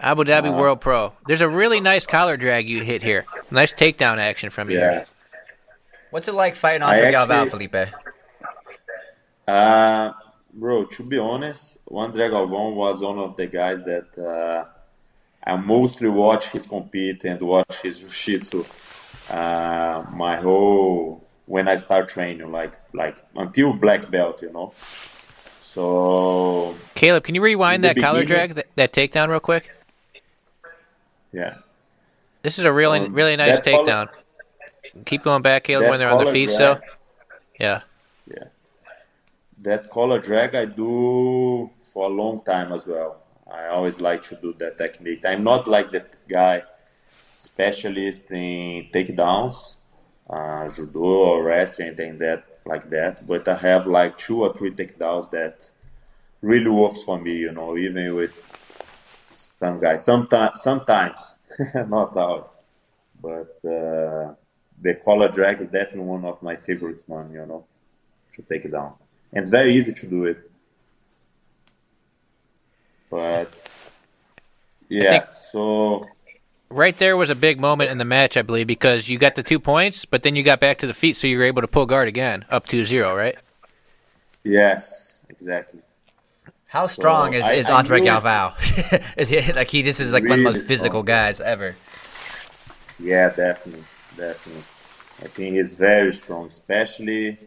Abu 0.00 0.24
Dhabi 0.24 0.48
uh, 0.48 0.52
World 0.56 0.80
Pro. 0.80 1.12
There's 1.26 1.42
a 1.42 1.48
really 1.48 1.80
nice 1.80 2.06
collar 2.06 2.38
drag 2.38 2.66
you 2.66 2.82
hit 2.82 3.02
here. 3.02 3.26
Nice 3.50 3.74
takedown 3.74 4.16
action 4.16 4.48
from 4.48 4.70
you. 4.70 4.78
Yeah. 4.78 5.04
What's 6.10 6.28
it 6.28 6.34
like 6.34 6.54
fighting 6.54 6.82
Andre 6.82 7.12
Galvao, 7.12 7.50
Felipe? 7.50 7.88
Uh, 9.52 10.14
bro, 10.54 10.84
to 10.84 11.02
be 11.02 11.18
honest, 11.18 11.76
Andre 11.90 12.30
Galvão 12.30 12.74
was 12.74 13.02
one 13.02 13.18
of 13.18 13.36
the 13.36 13.46
guys 13.46 13.84
that 13.84 14.18
uh, 14.18 14.64
I 15.44 15.56
mostly 15.56 16.08
watch 16.08 16.48
his 16.48 16.66
compete 16.66 17.24
and 17.24 17.40
watch 17.42 17.82
his 17.82 18.00
jiu-jitsu. 18.00 18.64
Uh, 19.28 20.06
my 20.14 20.36
whole 20.36 21.22
when 21.44 21.68
I 21.68 21.76
start 21.76 22.08
training, 22.08 22.50
like 22.50 22.72
like 22.94 23.16
until 23.36 23.74
black 23.74 24.10
belt, 24.10 24.40
you 24.40 24.52
know. 24.52 24.72
So 25.60 26.74
Caleb, 26.94 27.24
can 27.24 27.34
you 27.34 27.42
rewind 27.42 27.84
that 27.84 27.96
collar 27.98 28.24
drag, 28.24 28.54
that, 28.54 28.68
that, 28.76 28.92
takedown, 28.94 29.28
real 29.28 29.40
quick? 29.40 29.70
Yeah. 31.30 31.56
This 32.42 32.58
is 32.58 32.64
a 32.64 32.72
really 32.72 33.00
um, 33.00 33.12
really 33.12 33.36
nice 33.36 33.60
takedown. 33.60 34.08
Collar, 34.08 35.04
Keep 35.04 35.24
going 35.24 35.42
back, 35.42 35.64
Caleb, 35.64 35.90
when 35.90 35.98
they're 35.98 36.10
on 36.10 36.24
their 36.24 36.32
feet. 36.32 36.48
Drag, 36.48 36.58
so. 36.58 36.80
Yeah. 37.60 37.82
That 39.62 39.90
collar 39.90 40.18
drag 40.18 40.54
I 40.56 40.64
do 40.64 41.70
for 41.92 42.06
a 42.06 42.08
long 42.08 42.40
time 42.40 42.72
as 42.72 42.86
well. 42.86 43.22
I 43.50 43.68
always 43.68 44.00
like 44.00 44.22
to 44.22 44.34
do 44.36 44.54
that 44.58 44.76
technique. 44.76 45.24
I'm 45.24 45.44
not 45.44 45.68
like 45.68 45.92
that 45.92 46.16
guy 46.28 46.64
specialist 47.36 48.30
in 48.32 48.88
takedowns, 48.92 49.76
uh, 50.28 50.68
judo 50.68 51.00
or 51.00 51.44
wrestling, 51.44 51.88
anything 51.88 52.18
that 52.18 52.44
like 52.66 52.90
that. 52.90 53.26
But 53.26 53.46
I 53.46 53.56
have 53.56 53.86
like 53.86 54.18
two 54.18 54.42
or 54.42 54.52
three 54.52 54.72
takedowns 54.72 55.30
that 55.30 55.70
really 56.40 56.70
works 56.70 57.04
for 57.04 57.20
me. 57.20 57.36
You 57.36 57.52
know, 57.52 57.76
even 57.76 58.16
with 58.16 58.34
some 59.32 59.78
guys. 59.80 60.04
Sometimes, 60.04 60.60
sometimes, 60.60 61.36
not 61.74 62.16
always. 62.16 62.50
But 63.20 63.54
uh, 63.64 64.34
the 64.80 64.94
collar 65.04 65.28
drag 65.28 65.60
is 65.60 65.68
definitely 65.68 66.10
one 66.16 66.24
of 66.24 66.42
my 66.42 66.56
favorites. 66.56 67.04
One, 67.06 67.32
you 67.32 67.46
know, 67.46 67.64
to 68.32 68.42
take 68.42 68.64
it 68.64 68.72
down, 68.72 68.94
and 69.32 69.42
it's 69.42 69.50
very 69.50 69.76
easy 69.76 69.92
to 69.92 70.06
do 70.06 70.24
it. 70.24 70.50
But 73.10 73.66
yeah, 74.88 75.30
so 75.32 76.02
right 76.70 76.96
there 76.96 77.16
was 77.16 77.30
a 77.30 77.34
big 77.34 77.60
moment 77.60 77.90
in 77.90 77.98
the 77.98 78.04
match, 78.04 78.36
I 78.36 78.42
believe, 78.42 78.66
because 78.66 79.08
you 79.08 79.18
got 79.18 79.34
the 79.34 79.42
two 79.42 79.58
points, 79.58 80.04
but 80.04 80.22
then 80.22 80.36
you 80.36 80.42
got 80.42 80.60
back 80.60 80.78
to 80.78 80.86
the 80.86 80.94
feet, 80.94 81.16
so 81.16 81.26
you 81.26 81.38
were 81.38 81.44
able 81.44 81.62
to 81.62 81.68
pull 81.68 81.86
guard 81.86 82.08
again, 82.08 82.44
up 82.50 82.66
2-0, 82.66 83.14
right? 83.16 83.36
Yes, 84.44 85.22
exactly. 85.28 85.80
How 86.66 86.86
strong 86.86 87.32
so 87.32 87.38
is, 87.38 87.48
is 87.48 87.68
I, 87.68 87.78
Andre 87.78 88.00
I 88.00 88.04
Galvao? 88.04 89.14
is 89.18 89.28
he 89.28 89.52
like 89.52 89.70
he? 89.70 89.82
This 89.82 90.00
is 90.00 90.10
like 90.10 90.22
really 90.22 90.42
one 90.42 90.46
of 90.46 90.54
the 90.54 90.58
most 90.60 90.66
physical 90.66 91.02
strong. 91.02 91.04
guys 91.04 91.38
ever. 91.38 91.76
Yeah, 92.98 93.28
definitely, 93.28 93.84
definitely. 94.16 94.62
I 95.20 95.26
think 95.26 95.56
he's 95.56 95.74
very 95.74 96.14
strong, 96.14 96.46
especially. 96.46 97.38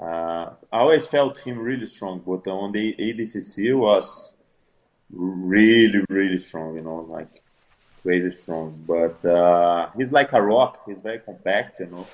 Uh, 0.00 0.50
I 0.72 0.78
always 0.78 1.06
felt 1.06 1.38
him 1.38 1.58
really 1.58 1.86
strong, 1.86 2.22
but 2.24 2.48
on 2.48 2.72
the 2.72 2.94
ADCC 2.94 3.76
was 3.76 4.36
really, 5.10 6.04
really 6.08 6.38
strong. 6.38 6.76
You 6.76 6.82
know, 6.82 7.06
like 7.08 7.42
crazy 8.02 8.30
strong. 8.30 8.84
But 8.86 9.24
uh, 9.24 9.90
he's 9.96 10.12
like 10.12 10.32
a 10.32 10.40
rock. 10.42 10.82
He's 10.86 11.00
very 11.00 11.18
compact. 11.18 11.80
You 11.80 11.86
know, 11.86 12.06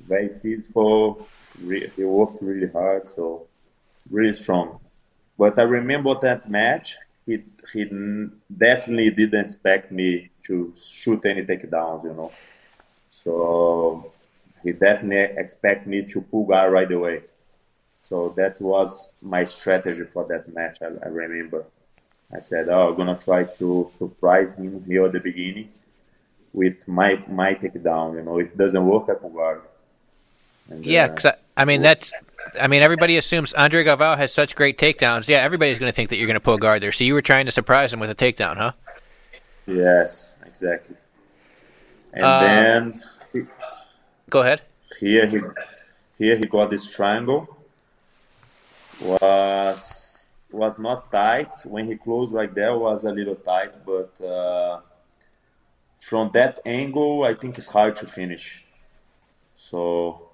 very 0.00 0.30
physical. 0.40 1.26
Re- 1.62 1.90
he 1.94 2.04
works 2.04 2.38
really 2.40 2.70
hard, 2.70 3.08
so 3.08 3.46
really 4.10 4.34
strong. 4.34 4.80
But 5.38 5.58
I 5.58 5.62
remember 5.62 6.14
that 6.22 6.50
match. 6.50 6.96
He 7.24 7.42
he 7.72 7.84
definitely 8.56 9.10
didn't 9.10 9.40
expect 9.40 9.92
me 9.92 10.30
to 10.46 10.72
shoot 10.76 11.24
any 11.24 11.44
takedowns. 11.44 12.04
You 12.04 12.14
know, 12.14 12.32
so 13.10 14.12
he 14.66 14.72
definitely 14.72 15.40
expect 15.40 15.86
me 15.86 16.02
to 16.02 16.20
pull 16.20 16.44
guard 16.44 16.72
right 16.72 16.90
away. 16.90 17.22
So 18.04 18.34
that 18.36 18.60
was 18.60 19.12
my 19.22 19.44
strategy 19.44 20.04
for 20.04 20.24
that 20.26 20.52
match. 20.52 20.78
I, 20.82 20.86
I 21.04 21.08
remember. 21.08 21.64
I 22.36 22.40
said, 22.40 22.68
"Oh, 22.68 22.88
I'm 22.88 22.96
gonna 22.96 23.18
try 23.22 23.44
to 23.44 23.88
surprise 23.94 24.52
him 24.56 24.84
here 24.84 25.06
at 25.06 25.12
the 25.12 25.20
beginning 25.20 25.70
with 26.52 26.88
my 26.88 27.22
my 27.28 27.54
takedown. 27.54 28.16
You 28.16 28.22
know, 28.22 28.40
if 28.40 28.48
it 28.52 28.58
doesn't 28.58 28.84
work, 28.84 29.08
I 29.08 29.14
can 29.14 29.32
guard." 29.32 29.62
And, 30.68 30.84
yeah, 30.84 31.06
because 31.06 31.26
uh, 31.26 31.36
I, 31.56 31.62
I, 31.62 31.64
mean 31.64 31.80
that's, 31.80 32.12
I 32.60 32.66
mean 32.66 32.82
everybody 32.82 33.18
assumes 33.18 33.54
Andre 33.54 33.84
Galvao 33.84 34.16
has 34.16 34.32
such 34.32 34.56
great 34.56 34.78
takedowns. 34.78 35.28
Yeah, 35.28 35.38
everybody's 35.38 35.78
going 35.78 35.92
to 35.92 35.94
think 35.94 36.10
that 36.10 36.16
you're 36.16 36.26
going 36.26 36.34
to 36.34 36.40
pull 36.40 36.58
guard 36.58 36.82
there. 36.82 36.90
So 36.90 37.04
you 37.04 37.14
were 37.14 37.22
trying 37.22 37.46
to 37.46 37.52
surprise 37.52 37.92
him 37.92 38.00
with 38.00 38.10
a 38.10 38.16
takedown, 38.16 38.56
huh? 38.56 38.72
Yes, 39.68 40.34
exactly. 40.44 40.96
And 42.12 42.24
uh, 42.24 42.40
then 42.40 42.92
he, 42.92 43.00
go 44.30 44.40
ahead. 44.40 44.62
Here 45.00 45.26
he 45.26 45.40
here 46.18 46.36
he 46.36 46.46
got 46.46 46.70
this 46.70 46.90
triangle. 46.90 47.56
Was 49.00 50.26
was 50.50 50.78
not 50.78 51.10
tight. 51.12 51.52
When 51.64 51.86
he 51.86 51.96
closed 51.96 52.32
right 52.32 52.52
there, 52.54 52.76
was 52.76 53.04
a 53.04 53.12
little 53.12 53.36
tight, 53.36 53.76
but 53.84 54.20
uh, 54.20 54.80
from 55.96 56.30
that 56.32 56.60
angle, 56.64 57.24
I 57.24 57.34
think 57.34 57.58
it's 57.58 57.68
hard 57.68 57.96
to 57.96 58.06
finish. 58.06 58.64
So, 59.54 60.30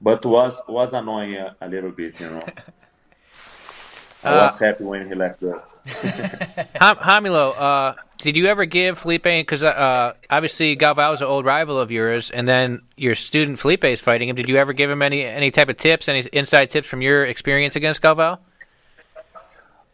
but 0.00 0.24
was 0.24 0.62
was 0.68 0.92
annoying 0.92 1.34
a, 1.34 1.56
a 1.60 1.68
little 1.68 1.90
bit, 1.90 2.20
you 2.20 2.30
know. 2.30 2.42
I 4.24 4.36
was 4.36 4.60
uh, 4.60 4.64
happy 4.64 4.84
when 4.84 5.08
he 5.08 5.14
left 5.14 5.40
go. 5.40 5.62
Romulo, 5.86 7.54
uh, 7.56 7.94
did 8.18 8.36
you 8.36 8.46
ever 8.46 8.64
give 8.64 8.98
Felipe? 8.98 9.24
Because 9.24 9.62
uh, 9.62 10.14
obviously 10.30 10.76
Galvao 10.76 11.12
is 11.14 11.20
an 11.20 11.26
old 11.26 11.44
rival 11.44 11.78
of 11.78 11.90
yours, 11.90 12.30
and 12.30 12.48
then 12.48 12.82
your 12.96 13.14
student 13.14 13.58
Felipe 13.58 13.84
is 13.84 14.00
fighting 14.00 14.28
him. 14.28 14.36
Did 14.36 14.48
you 14.48 14.56
ever 14.56 14.72
give 14.72 14.90
him 14.90 15.02
any 15.02 15.24
any 15.24 15.50
type 15.50 15.68
of 15.68 15.76
tips, 15.76 16.08
any 16.08 16.20
inside 16.32 16.70
tips 16.70 16.88
from 16.88 17.02
your 17.02 17.24
experience 17.24 17.76
against 17.76 18.00
Galvao? 18.02 18.38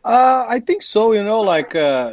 Uh, 0.05 0.47
I 0.49 0.61
think 0.61 0.83
so. 0.83 1.13
You 1.13 1.25
know, 1.25 1.41
like 1.41 1.75
uh, 1.75 2.13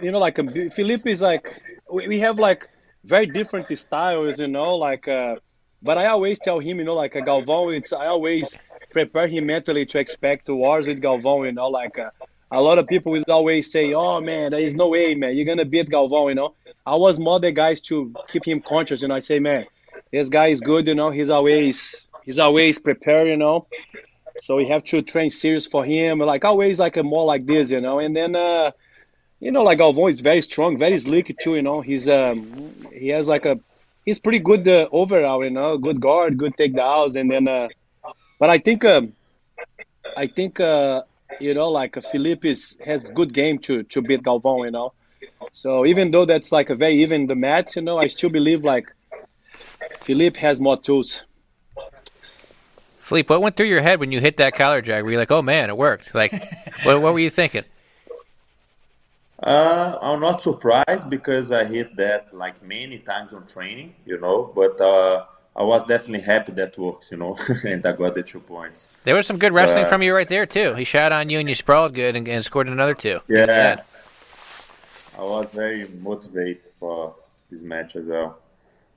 you 0.00 0.10
know, 0.12 0.18
like 0.18 0.38
um, 0.38 0.48
Felipe 0.48 1.06
is 1.06 1.22
like 1.22 1.60
we, 1.90 2.20
have 2.20 2.38
like 2.38 2.68
very 3.04 3.26
different 3.26 3.76
styles. 3.76 4.38
You 4.38 4.48
know, 4.48 4.76
like 4.76 5.08
uh, 5.08 5.36
but 5.82 5.98
I 5.98 6.06
always 6.06 6.38
tell 6.38 6.58
him, 6.58 6.78
you 6.78 6.84
know, 6.84 6.94
like 6.94 7.16
a 7.16 7.20
Galvão. 7.20 7.76
It's 7.76 7.92
I 7.92 8.06
always 8.06 8.56
prepare 8.90 9.26
him 9.26 9.46
mentally 9.46 9.84
to 9.86 9.98
expect 9.98 10.48
wars 10.48 10.86
with 10.86 11.02
Galvão. 11.02 11.44
You 11.46 11.52
know, 11.52 11.68
like 11.68 11.98
uh, 11.98 12.10
a 12.50 12.60
lot 12.60 12.78
of 12.78 12.86
people 12.86 13.12
will 13.12 13.24
always 13.28 13.70
say, 13.70 13.92
"Oh 13.92 14.20
man, 14.20 14.52
there 14.52 14.60
is 14.60 14.74
no 14.74 14.88
way, 14.88 15.14
man, 15.14 15.36
you're 15.36 15.44
gonna 15.46 15.64
beat 15.64 15.88
Galvão." 15.88 16.28
You 16.28 16.34
know, 16.34 16.54
I 16.86 16.96
was 16.96 17.18
more 17.18 17.40
the 17.40 17.52
guys 17.52 17.80
to 17.82 18.14
keep 18.28 18.46
him 18.46 18.60
conscious. 18.60 19.02
You 19.02 19.08
know, 19.08 19.14
I 19.14 19.20
say, 19.20 19.38
man, 19.38 19.66
this 20.10 20.28
guy 20.28 20.48
is 20.48 20.60
good. 20.60 20.86
You 20.86 20.94
know, 20.94 21.10
he's 21.10 21.30
always 21.30 22.06
he's 22.24 22.38
always 22.38 22.78
prepared. 22.78 23.28
You 23.28 23.36
know, 23.36 23.66
so 24.40 24.56
we 24.56 24.66
have 24.68 24.84
to 24.84 25.02
train 25.02 25.30
serious 25.30 25.66
for 25.66 25.84
him. 25.84 26.20
Like 26.20 26.44
always, 26.44 26.78
like 26.78 26.96
a 26.96 27.02
more 27.02 27.24
like 27.24 27.46
this, 27.46 27.70
you 27.70 27.80
know. 27.80 27.98
And 27.98 28.16
then, 28.16 28.34
uh, 28.34 28.70
you 29.40 29.50
know, 29.50 29.62
like 29.62 29.78
Galvão 29.78 30.10
is 30.10 30.20
very 30.20 30.40
strong, 30.40 30.78
very 30.78 30.98
slick 30.98 31.36
too. 31.38 31.56
You 31.56 31.62
know, 31.62 31.80
he's 31.80 32.08
um, 32.08 32.74
he 32.92 33.08
has 33.08 33.28
like 33.28 33.44
a 33.44 33.58
he's 34.04 34.18
pretty 34.18 34.38
good 34.38 34.66
uh, 34.66 34.88
overall. 34.90 35.44
You 35.44 35.50
know, 35.50 35.76
good 35.76 36.00
guard, 36.00 36.38
good 36.38 36.56
takedowns, 36.56 37.16
and 37.16 37.30
then 37.30 37.46
uh, 37.46 37.68
but 38.38 38.48
I 38.48 38.58
think 38.58 38.84
um, 38.84 39.12
I 40.16 40.26
think 40.26 40.60
uh, 40.60 41.02
you 41.40 41.54
know 41.54 41.68
like 41.68 41.96
uh, 41.96 42.00
Felipe 42.00 42.44
is 42.44 42.78
has 42.84 43.10
good 43.10 43.32
game 43.32 43.58
to 43.60 43.82
to 43.84 44.02
beat 44.02 44.22
Galvão. 44.22 44.64
You 44.64 44.70
know, 44.70 44.92
so 45.52 45.86
even 45.86 46.10
though 46.10 46.24
that's 46.24 46.52
like 46.52 46.70
a 46.70 46.74
very 46.74 47.02
even 47.02 47.26
the 47.26 47.34
match, 47.34 47.76
you 47.76 47.82
know, 47.82 47.98
I 47.98 48.08
still 48.08 48.30
believe 48.30 48.64
like 48.64 48.86
Felipe 50.00 50.36
has 50.36 50.60
more 50.60 50.76
tools. 50.76 51.24
Felipe, 52.98 53.30
what 53.30 53.40
went 53.40 53.56
through 53.56 53.66
your 53.66 53.80
head 53.80 54.00
when 54.00 54.12
you 54.12 54.20
hit 54.20 54.36
that 54.36 54.54
collar 54.54 54.82
drag? 54.82 55.04
Were 55.04 55.12
you 55.12 55.18
like, 55.18 55.30
"Oh 55.30 55.42
man, 55.42 55.70
it 55.70 55.76
worked"? 55.76 56.14
Like, 56.14 56.32
what, 56.82 57.00
what 57.00 57.14
were 57.14 57.18
you 57.18 57.30
thinking? 57.30 57.64
Uh, 59.42 59.96
I'm 60.02 60.20
not 60.20 60.42
surprised 60.42 61.08
because 61.08 61.52
I 61.52 61.64
hit 61.64 61.96
that 61.96 62.34
like 62.34 62.62
many 62.62 62.98
times 62.98 63.32
on 63.32 63.46
training, 63.46 63.94
you 64.04 64.20
know. 64.20 64.52
But 64.54 64.80
uh, 64.80 65.24
I 65.58 65.64
was 65.64 65.84
definitely 65.86 66.24
happy 66.24 66.52
that 66.52 66.78
works, 66.78 67.10
you 67.10 67.16
know, 67.16 67.36
and 67.64 67.84
I 67.84 67.90
got 67.90 68.14
the 68.14 68.22
two 68.22 68.38
points. 68.38 68.90
There 69.02 69.16
was 69.16 69.26
some 69.26 69.38
good 69.38 69.52
wrestling 69.52 69.86
uh, 69.86 69.88
from 69.88 70.02
you 70.02 70.14
right 70.14 70.28
there 70.28 70.46
too. 70.46 70.74
He 70.74 70.84
shot 70.84 71.10
on 71.10 71.30
you 71.30 71.40
and 71.40 71.48
you 71.48 71.56
sprawled 71.56 71.94
good 71.94 72.14
and, 72.14 72.28
and 72.28 72.44
scored 72.44 72.68
another 72.68 72.94
two. 72.94 73.18
Yeah, 73.26 73.46
yeah, 73.48 73.80
I 75.18 75.22
was 75.22 75.50
very 75.50 75.88
motivated 75.88 76.62
for 76.78 77.16
this 77.50 77.62
match 77.62 77.96
as 77.96 78.04
well. 78.04 78.38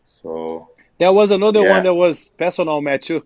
So 0.06 0.70
there 1.00 1.12
was 1.12 1.32
another 1.32 1.64
yeah. 1.64 1.72
one 1.72 1.84
that 1.84 1.96
was 1.96 2.30
personal 2.38 2.80
match 2.80 3.08
too. 3.08 3.26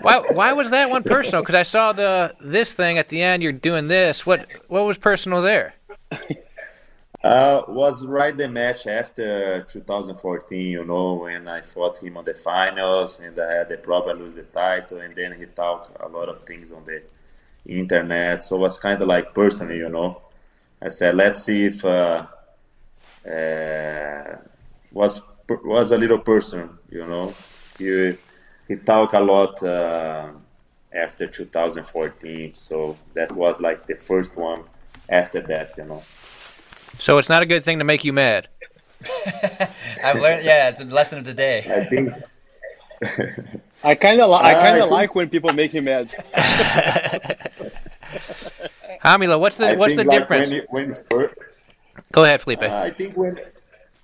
why? 0.00 0.22
Why 0.32 0.52
was 0.52 0.70
that 0.70 0.90
one 0.90 1.02
personal? 1.02 1.42
Because 1.42 1.56
I 1.56 1.64
saw 1.64 1.92
the 1.92 2.36
this 2.40 2.72
thing 2.72 2.98
at 2.98 3.08
the 3.08 3.20
end. 3.20 3.42
You're 3.42 3.50
doing 3.50 3.88
this. 3.88 4.24
What? 4.24 4.46
What 4.68 4.84
was 4.84 4.96
personal 4.96 5.42
there? 5.42 5.74
Uh, 7.26 7.64
was 7.66 8.06
right 8.06 8.36
the 8.36 8.46
match 8.46 8.86
after 8.86 9.64
2014, 9.64 10.60
you 10.60 10.84
know, 10.84 11.14
when 11.14 11.48
I 11.48 11.60
fought 11.60 11.98
him 11.98 12.16
on 12.18 12.24
the 12.24 12.34
finals 12.34 13.18
and 13.18 13.36
I 13.36 13.52
had 13.52 13.68
the 13.68 13.78
problem 13.78 14.20
lose 14.20 14.34
the 14.34 14.44
title, 14.44 15.00
and 15.00 15.12
then 15.12 15.32
he 15.32 15.46
talked 15.46 16.00
a 16.00 16.06
lot 16.06 16.28
of 16.28 16.46
things 16.46 16.70
on 16.70 16.84
the 16.84 17.02
internet. 17.66 18.44
So 18.44 18.54
it 18.54 18.60
was 18.60 18.78
kind 18.78 19.02
of 19.02 19.08
like 19.08 19.34
personal, 19.34 19.74
you 19.76 19.88
know. 19.88 20.22
I 20.80 20.86
said, 20.86 21.16
let's 21.16 21.42
see 21.42 21.64
if 21.64 21.84
uh, 21.84 22.26
uh, 23.28 24.36
was 24.92 25.20
was 25.48 25.90
a 25.90 25.98
little 25.98 26.20
personal, 26.20 26.78
you 26.88 27.04
know. 27.08 27.34
He 27.76 28.14
he 28.68 28.76
talked 28.76 29.14
a 29.14 29.20
lot 29.20 29.60
uh, 29.64 30.28
after 30.92 31.26
2014, 31.26 32.54
so 32.54 32.96
that 33.14 33.32
was 33.32 33.60
like 33.60 33.88
the 33.88 33.96
first 33.96 34.36
one. 34.36 34.62
After 35.08 35.40
that, 35.40 35.76
you 35.76 35.86
know. 35.86 36.04
So 36.98 37.18
it's 37.18 37.28
not 37.28 37.42
a 37.42 37.46
good 37.46 37.64
thing 37.64 37.78
to 37.78 37.84
make 37.84 38.04
you 38.04 38.12
mad. 38.12 38.48
I've 40.04 40.20
learned. 40.20 40.44
Yeah, 40.44 40.70
it's 40.70 40.80
a 40.80 40.84
lesson 40.84 41.18
of 41.18 41.24
the 41.24 41.34
day. 41.34 41.58
I 41.68 41.84
think. 41.84 42.12
I 43.84 43.94
kind 43.94 44.20
of 44.20 44.30
li- 44.30 44.40
I 44.40 44.54
kind 44.54 44.82
of 44.82 44.90
like 44.90 45.14
when 45.14 45.28
people 45.28 45.52
make 45.54 45.74
you 45.74 45.82
mad. 45.82 46.08
Romulo, 49.04 49.38
what's 49.38 49.56
the 49.58 49.68
I 49.68 49.74
what's 49.76 49.94
the 49.94 50.04
like 50.04 50.18
difference? 50.18 50.50
When, 50.70 50.92
when 51.10 51.28
Go 52.12 52.24
ahead, 52.24 52.40
Felipe. 52.40 52.62
Uh, 52.62 52.82
I 52.88 52.90
think 52.90 53.16
when 53.16 53.38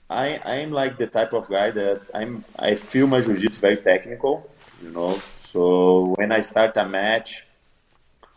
I 0.09 0.39
I'm 0.45 0.71
like 0.71 0.97
the 0.99 1.07
type 1.07 1.33
of 1.33 1.49
guy 1.49 1.71
that 1.71 2.03
I'm 2.15 2.45
I 2.59 2.75
feel 2.77 3.07
my 3.07 3.21
jiu-jitsu 3.21 3.61
very 3.61 3.77
technical, 3.79 4.49
you 4.83 4.91
know. 4.91 5.21
So 5.39 6.15
when 6.17 6.31
I 6.31 6.43
start 6.43 6.77
a 6.77 6.87
match, 6.87 7.47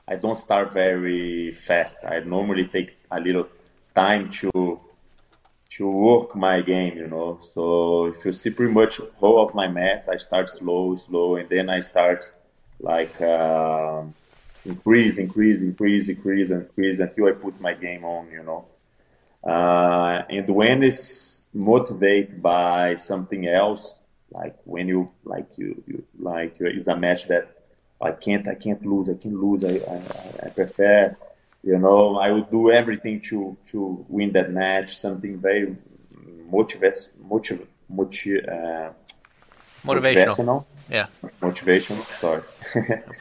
I 0.07 0.15
don't 0.15 0.39
start 0.39 0.73
very 0.73 1.53
fast. 1.53 1.97
I 2.03 2.19
normally 2.21 2.65
take 2.65 2.97
a 3.11 3.19
little 3.19 3.47
time 3.95 4.29
to 4.29 4.79
to 5.67 5.89
work 5.89 6.35
my 6.35 6.61
game, 6.61 6.97
you 6.97 7.07
know. 7.07 7.39
So 7.41 8.05
if 8.05 8.23
you 8.25 8.33
see 8.33 8.51
pretty 8.51 8.73
much 8.73 9.01
whole 9.19 9.45
of 9.45 9.53
my 9.55 9.67
mats, 9.67 10.07
I 10.07 10.17
start 10.17 10.49
slow, 10.49 10.95
slow, 10.95 11.35
and 11.35 11.49
then 11.49 11.69
I 11.69 11.79
start 11.79 12.31
like 12.79 13.19
uh, 13.21 14.03
increase, 14.65 15.17
increase, 15.17 15.59
increase, 15.59 16.09
increase, 16.09 16.49
increase 16.51 16.99
until 16.99 17.27
I 17.27 17.31
put 17.31 17.59
my 17.59 17.73
game 17.73 18.05
on, 18.05 18.31
you 18.31 18.43
know. 18.43 18.65
Uh, 19.43 20.23
and 20.29 20.47
when 20.49 20.81
it's 20.83 21.45
motivated 21.53 22.41
by 22.41 22.95
something 22.95 23.47
else, 23.47 23.99
like 24.31 24.55
when 24.65 24.87
you 24.87 25.11
like 25.23 25.57
you, 25.57 25.83
you 25.87 26.03
like 26.19 26.55
it's 26.59 26.87
a 26.87 26.95
match 26.95 27.27
that 27.27 27.51
I 28.01 28.11
can't 28.11 28.47
I 28.47 28.55
can't 28.55 28.83
lose 28.85 29.09
I 29.09 29.13
can't 29.13 29.35
lose 29.35 29.63
I, 29.63 29.75
I, 29.91 30.47
I 30.47 30.49
prefer 30.49 31.15
you 31.65 31.77
know 31.77 32.17
I 32.17 32.31
would 32.31 32.49
do 32.49 32.71
everything 32.71 33.19
to 33.29 33.57
to 33.71 34.05
win 34.07 34.31
that 34.33 34.51
match 34.51 34.95
something 34.95 35.39
very 35.39 35.75
motivas 36.49 37.09
motiv, 37.19 37.67
motiv, 37.89 38.45
uh, 38.47 38.91
motivational. 39.83 40.35
motivational 40.35 40.65
yeah 40.89 41.07
motivational 41.41 42.03
sorry 42.13 42.43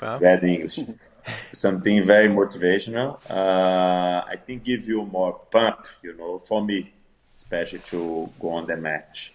bad 0.21 0.45
English 0.45 0.79
something 1.53 2.03
very 2.03 2.29
motivational. 2.29 3.19
Uh, 3.29 4.25
I 4.27 4.37
think 4.45 4.65
give 4.65 4.87
you 4.87 5.05
more 5.05 5.41
pump, 5.51 5.87
you 6.03 6.17
know, 6.17 6.39
for 6.39 6.65
me, 6.65 6.93
especially 7.35 7.81
to 7.81 8.31
go 8.41 8.51
on 8.51 8.67
the 8.67 8.77
match. 8.77 9.33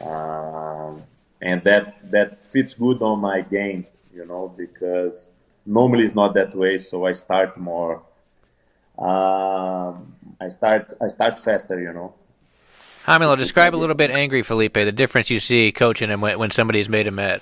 Um, 0.00 1.02
and 1.40 1.62
that 1.64 2.10
that 2.10 2.44
fits 2.44 2.74
good 2.74 3.02
on 3.02 3.20
my 3.20 3.40
game, 3.40 3.86
you 4.14 4.24
know, 4.24 4.52
because 4.56 5.34
normally 5.66 6.04
it's 6.04 6.14
not 6.14 6.34
that 6.34 6.54
way. 6.54 6.78
So 6.78 7.06
I 7.06 7.12
start 7.12 7.56
more. 7.58 8.02
Um, 8.98 10.14
I 10.40 10.48
start 10.48 10.92
I 11.00 11.08
start 11.08 11.38
faster, 11.38 11.80
you 11.80 11.92
know. 11.92 12.14
Romulo, 13.06 13.38
describe 13.38 13.74
a 13.74 13.76
little 13.78 13.94
bit 13.94 14.10
angry 14.10 14.42
Felipe. 14.42 14.74
The 14.74 14.92
difference 14.92 15.30
you 15.30 15.40
see 15.40 15.72
coaching 15.72 16.10
him 16.10 16.20
when, 16.20 16.38
when 16.38 16.50
somebody's 16.50 16.88
made 16.88 17.06
him 17.06 17.14
mad. 17.14 17.40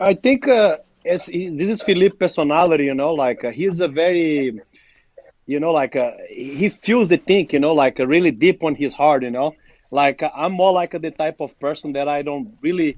I 0.00 0.14
think 0.14 0.48
uh, 0.48 0.78
as 1.04 1.26
he, 1.26 1.48
this 1.48 1.68
is 1.68 1.82
Felipe 1.82 2.18
personality, 2.18 2.84
you 2.84 2.94
know, 2.94 3.12
like 3.12 3.44
uh, 3.44 3.50
he's 3.50 3.80
a 3.80 3.88
very, 3.88 4.60
you 5.46 5.60
know, 5.60 5.72
like 5.72 5.96
uh, 5.96 6.12
he 6.28 6.68
feels 6.70 7.08
the 7.08 7.18
thing, 7.18 7.48
you 7.50 7.60
know, 7.60 7.74
like 7.74 8.00
uh, 8.00 8.06
really 8.06 8.30
deep 8.30 8.64
on 8.64 8.74
his 8.74 8.94
heart, 8.94 9.22
you 9.22 9.30
know. 9.30 9.54
Like 9.90 10.22
uh, 10.22 10.30
I'm 10.34 10.52
more 10.52 10.72
like 10.72 10.92
the 10.92 11.10
type 11.10 11.40
of 11.40 11.58
person 11.60 11.92
that 11.92 12.08
I 12.08 12.22
don't 12.22 12.56
really 12.62 12.96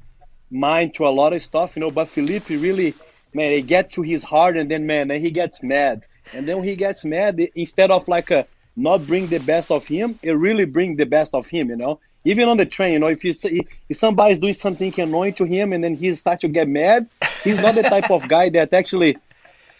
mind 0.50 0.94
to 0.94 1.06
a 1.06 1.10
lot 1.10 1.32
of 1.32 1.42
stuff, 1.42 1.74
you 1.74 1.80
know. 1.80 1.90
But 1.90 2.08
Felipe 2.08 2.48
really, 2.48 2.94
man, 3.32 3.50
he 3.50 3.62
gets 3.62 3.94
to 3.96 4.02
his 4.02 4.22
heart, 4.22 4.56
and 4.56 4.70
then 4.70 4.86
man, 4.86 5.08
then 5.08 5.20
he 5.20 5.30
gets 5.30 5.62
mad, 5.62 6.04
and 6.32 6.48
then 6.48 6.62
he 6.62 6.76
gets 6.76 7.04
mad, 7.04 7.38
instead 7.54 7.90
of 7.90 8.08
like 8.08 8.30
uh, 8.30 8.44
not 8.76 9.06
bring 9.06 9.26
the 9.26 9.38
best 9.38 9.70
of 9.70 9.86
him, 9.86 10.18
it 10.22 10.32
really 10.32 10.64
bring 10.64 10.96
the 10.96 11.06
best 11.06 11.34
of 11.34 11.46
him, 11.46 11.70
you 11.70 11.76
know 11.76 12.00
even 12.24 12.48
on 12.48 12.56
the 12.56 12.66
train, 12.66 12.94
you 12.94 12.98
know, 12.98 13.06
if 13.06 13.22
you 13.24 13.32
see 13.32 13.66
if 13.88 13.96
somebody's 13.96 14.38
doing 14.38 14.54
something 14.54 14.98
annoying 14.98 15.34
to 15.34 15.44
him 15.44 15.72
and 15.72 15.84
then 15.84 15.94
he 15.94 16.14
starts 16.14 16.40
to 16.40 16.48
get 16.48 16.68
mad, 16.68 17.06
he's 17.42 17.60
not 17.60 17.74
the 17.74 17.82
type 17.82 18.10
of 18.10 18.26
guy 18.28 18.48
that 18.50 18.72
actually 18.72 19.16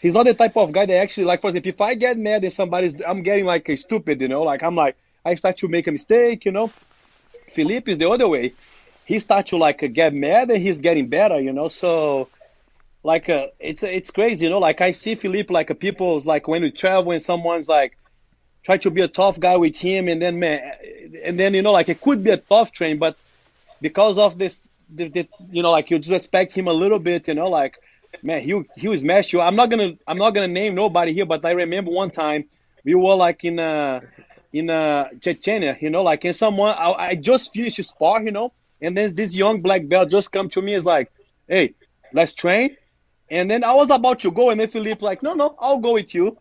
he's 0.01 0.13
not 0.13 0.25
the 0.25 0.33
type 0.33 0.55
of 0.55 0.71
guy 0.71 0.85
that 0.85 0.97
actually 0.97 1.25
like 1.25 1.41
for 1.41 1.47
example, 1.47 1.69
if 1.69 1.81
I 1.81 1.95
get 1.95 2.17
mad 2.17 2.43
and 2.43 2.53
somebody's 2.53 2.93
I'm 3.05 3.23
getting 3.23 3.45
like 3.45 3.67
a 3.69 3.75
stupid, 3.75 4.21
you 4.21 4.27
know, 4.27 4.43
like 4.43 4.61
I'm 4.61 4.75
like 4.75 4.95
I 5.25 5.35
start 5.35 5.57
to 5.57 5.67
make 5.67 5.87
a 5.87 5.91
mistake, 5.91 6.45
you 6.45 6.51
know. 6.51 6.71
Felipe 7.49 7.89
is 7.89 7.97
the 7.97 8.09
other 8.09 8.27
way. 8.27 8.53
He 9.05 9.19
starts 9.19 9.49
to 9.51 9.57
like 9.57 9.79
get 9.93 10.13
mad 10.13 10.49
and 10.49 10.61
he's 10.61 10.81
getting 10.81 11.07
better, 11.07 11.39
you 11.39 11.51
know. 11.51 11.67
So 11.67 12.29
like 13.05 13.29
uh, 13.29 13.47
it's 13.59 13.83
it's 13.83 14.09
crazy, 14.09 14.45
you 14.45 14.49
know. 14.49 14.57
Like 14.57 14.81
I 14.81 14.91
see 14.91 15.13
Felipe 15.13 15.51
like 15.51 15.69
uh, 15.69 15.75
people's 15.75 16.25
like 16.25 16.47
when 16.47 16.63
we 16.63 16.71
travel 16.71 17.11
and 17.11 17.21
someone's 17.21 17.69
like 17.69 17.95
try 18.63 18.77
to 18.77 18.89
be 18.89 19.01
a 19.01 19.07
tough 19.07 19.39
guy 19.39 19.57
with 19.57 19.79
him, 19.79 20.07
and 20.07 20.19
then 20.19 20.39
man, 20.39 20.73
and 21.23 21.39
then 21.39 21.53
you 21.53 21.61
know 21.61 21.71
like 21.71 21.87
it 21.87 22.01
could 22.01 22.23
be 22.23 22.31
a 22.31 22.37
tough 22.37 22.71
train, 22.71 22.97
but 22.97 23.15
because 23.79 24.17
of 24.17 24.39
this, 24.39 24.67
the, 24.89 25.09
the, 25.09 25.27
you 25.51 25.61
know 25.61 25.69
like 25.69 25.91
you 25.91 25.99
disrespect 25.99 26.53
him 26.53 26.67
a 26.67 26.73
little 26.73 26.97
bit, 26.97 27.27
you 27.27 27.35
know 27.35 27.47
like 27.47 27.77
man 28.23 28.41
he 28.41 28.59
he 28.75 28.87
was 28.87 29.01
smash 29.01 29.33
you. 29.33 29.39
I'm 29.39 29.55
not 29.55 29.69
gonna 29.69 29.93
I'm 30.07 30.17
not 30.17 30.31
gonna 30.31 30.47
name 30.47 30.73
nobody 30.73 31.13
here, 31.13 31.27
but 31.27 31.45
I 31.45 31.51
remember 31.51 31.91
one 31.91 32.09
time 32.09 32.45
we 32.83 32.95
were 32.95 33.13
like 33.13 33.45
in 33.45 33.59
uh 33.59 34.01
in 34.51 34.71
uh 34.71 35.09
Chechnya, 35.19 35.79
you 35.79 35.91
know 35.91 36.01
like 36.01 36.25
and 36.25 36.35
someone 36.35 36.73
I, 36.75 36.91
I 37.09 37.15
just 37.15 37.53
finished 37.53 37.83
spar, 37.83 38.23
you 38.23 38.31
know, 38.31 38.51
and 38.81 38.97
then 38.97 39.13
this 39.13 39.35
young 39.35 39.61
black 39.61 39.87
belt 39.87 40.09
just 40.09 40.31
come 40.31 40.49
to 40.49 40.61
me 40.63 40.73
is 40.73 40.85
like, 40.85 41.11
hey, 41.47 41.75
let's 42.11 42.33
train. 42.33 42.75
And 43.29 43.49
then 43.49 43.63
I 43.63 43.73
was 43.73 43.89
about 43.89 44.19
to 44.21 44.31
go, 44.31 44.51
and 44.51 44.59
then 44.59 44.67
Felipe 44.67 45.01
like, 45.01 45.23
no, 45.23 45.33
no, 45.33 45.55
I'll 45.59 45.79
go 45.79 45.93
with 45.93 46.13
you. 46.13 46.37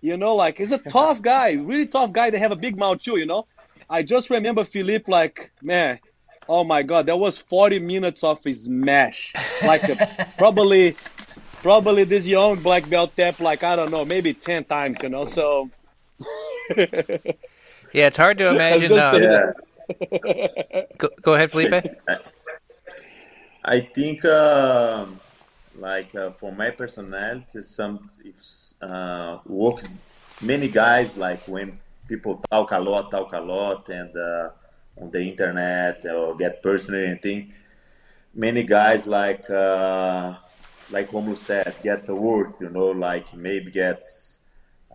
You 0.00 0.16
know, 0.16 0.34
like 0.34 0.58
he's 0.58 0.72
a 0.72 0.78
tough 0.90 1.20
guy, 1.20 1.52
really 1.52 1.86
tough 1.86 2.12
guy. 2.12 2.30
They 2.30 2.38
have 2.38 2.52
a 2.52 2.56
big 2.56 2.76
mouth 2.76 2.98
too. 2.98 3.16
You 3.16 3.26
know, 3.26 3.46
I 3.88 4.02
just 4.02 4.30
remember 4.30 4.64
Felipe 4.64 5.08
like, 5.08 5.52
man, 5.62 5.98
oh 6.48 6.64
my 6.64 6.82
god, 6.82 7.06
that 7.06 7.18
was 7.18 7.38
40 7.38 7.80
minutes 7.80 8.24
of 8.24 8.42
his 8.42 8.68
mash. 8.68 9.34
Like 9.62 9.82
a, 9.84 10.28
probably, 10.38 10.96
probably 11.62 12.04
this 12.04 12.26
young 12.26 12.56
black 12.60 12.88
belt 12.88 13.16
tap 13.16 13.40
like 13.40 13.62
I 13.62 13.76
don't 13.76 13.90
know, 13.90 14.04
maybe 14.04 14.32
10 14.32 14.64
times. 14.64 14.98
You 15.02 15.08
know, 15.10 15.24
so. 15.24 15.70
yeah, 16.76 16.86
it's 17.92 18.16
hard 18.16 18.38
to 18.38 18.48
imagine. 18.48 18.98
Uh, 18.98 19.52
yeah. 19.92 20.82
go, 20.96 21.10
go 21.20 21.34
ahead, 21.34 21.50
Felipe. 21.50 21.84
I 23.64 23.80
think. 23.80 24.24
Um 24.24 25.20
like 25.78 26.14
uh, 26.14 26.30
for 26.30 26.52
my 26.52 26.70
personality 26.70 27.62
some 27.62 28.10
it's 28.24 28.74
uh, 28.82 29.38
work 29.46 29.80
many 30.40 30.68
guys 30.68 31.16
like 31.16 31.46
when 31.48 31.78
people 32.08 32.42
talk 32.50 32.72
a 32.72 32.78
lot 32.78 33.10
talk 33.10 33.32
a 33.32 33.40
lot 33.40 33.88
and 33.88 34.16
uh, 34.16 34.50
on 35.00 35.10
the 35.10 35.20
internet 35.20 36.04
or 36.06 36.34
get 36.36 36.62
personal 36.62 37.04
anything 37.04 37.52
many 38.34 38.62
guys 38.62 39.06
like 39.06 39.48
uh, 39.50 40.34
like 40.90 41.10
Romulo 41.10 41.36
said 41.36 41.74
get 41.82 42.04
the 42.06 42.14
word, 42.14 42.52
you 42.60 42.70
know, 42.70 42.90
like 42.90 43.34
maybe 43.34 43.70
gets 43.70 44.40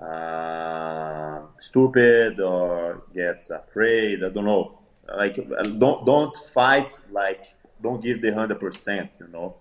uh, 0.02 1.42
stupid 1.58 2.40
or 2.40 3.04
gets 3.14 3.50
afraid. 3.50 4.24
I 4.24 4.30
don't 4.30 4.46
know. 4.46 4.80
Like 5.18 5.36
don't 5.80 6.06
don't 6.06 6.36
fight 6.54 6.98
like 7.12 7.54
don't 7.82 8.02
give 8.02 8.22
the 8.22 8.34
hundred 8.34 8.60
percent, 8.60 9.12
you 9.20 9.28
know. 9.28 9.56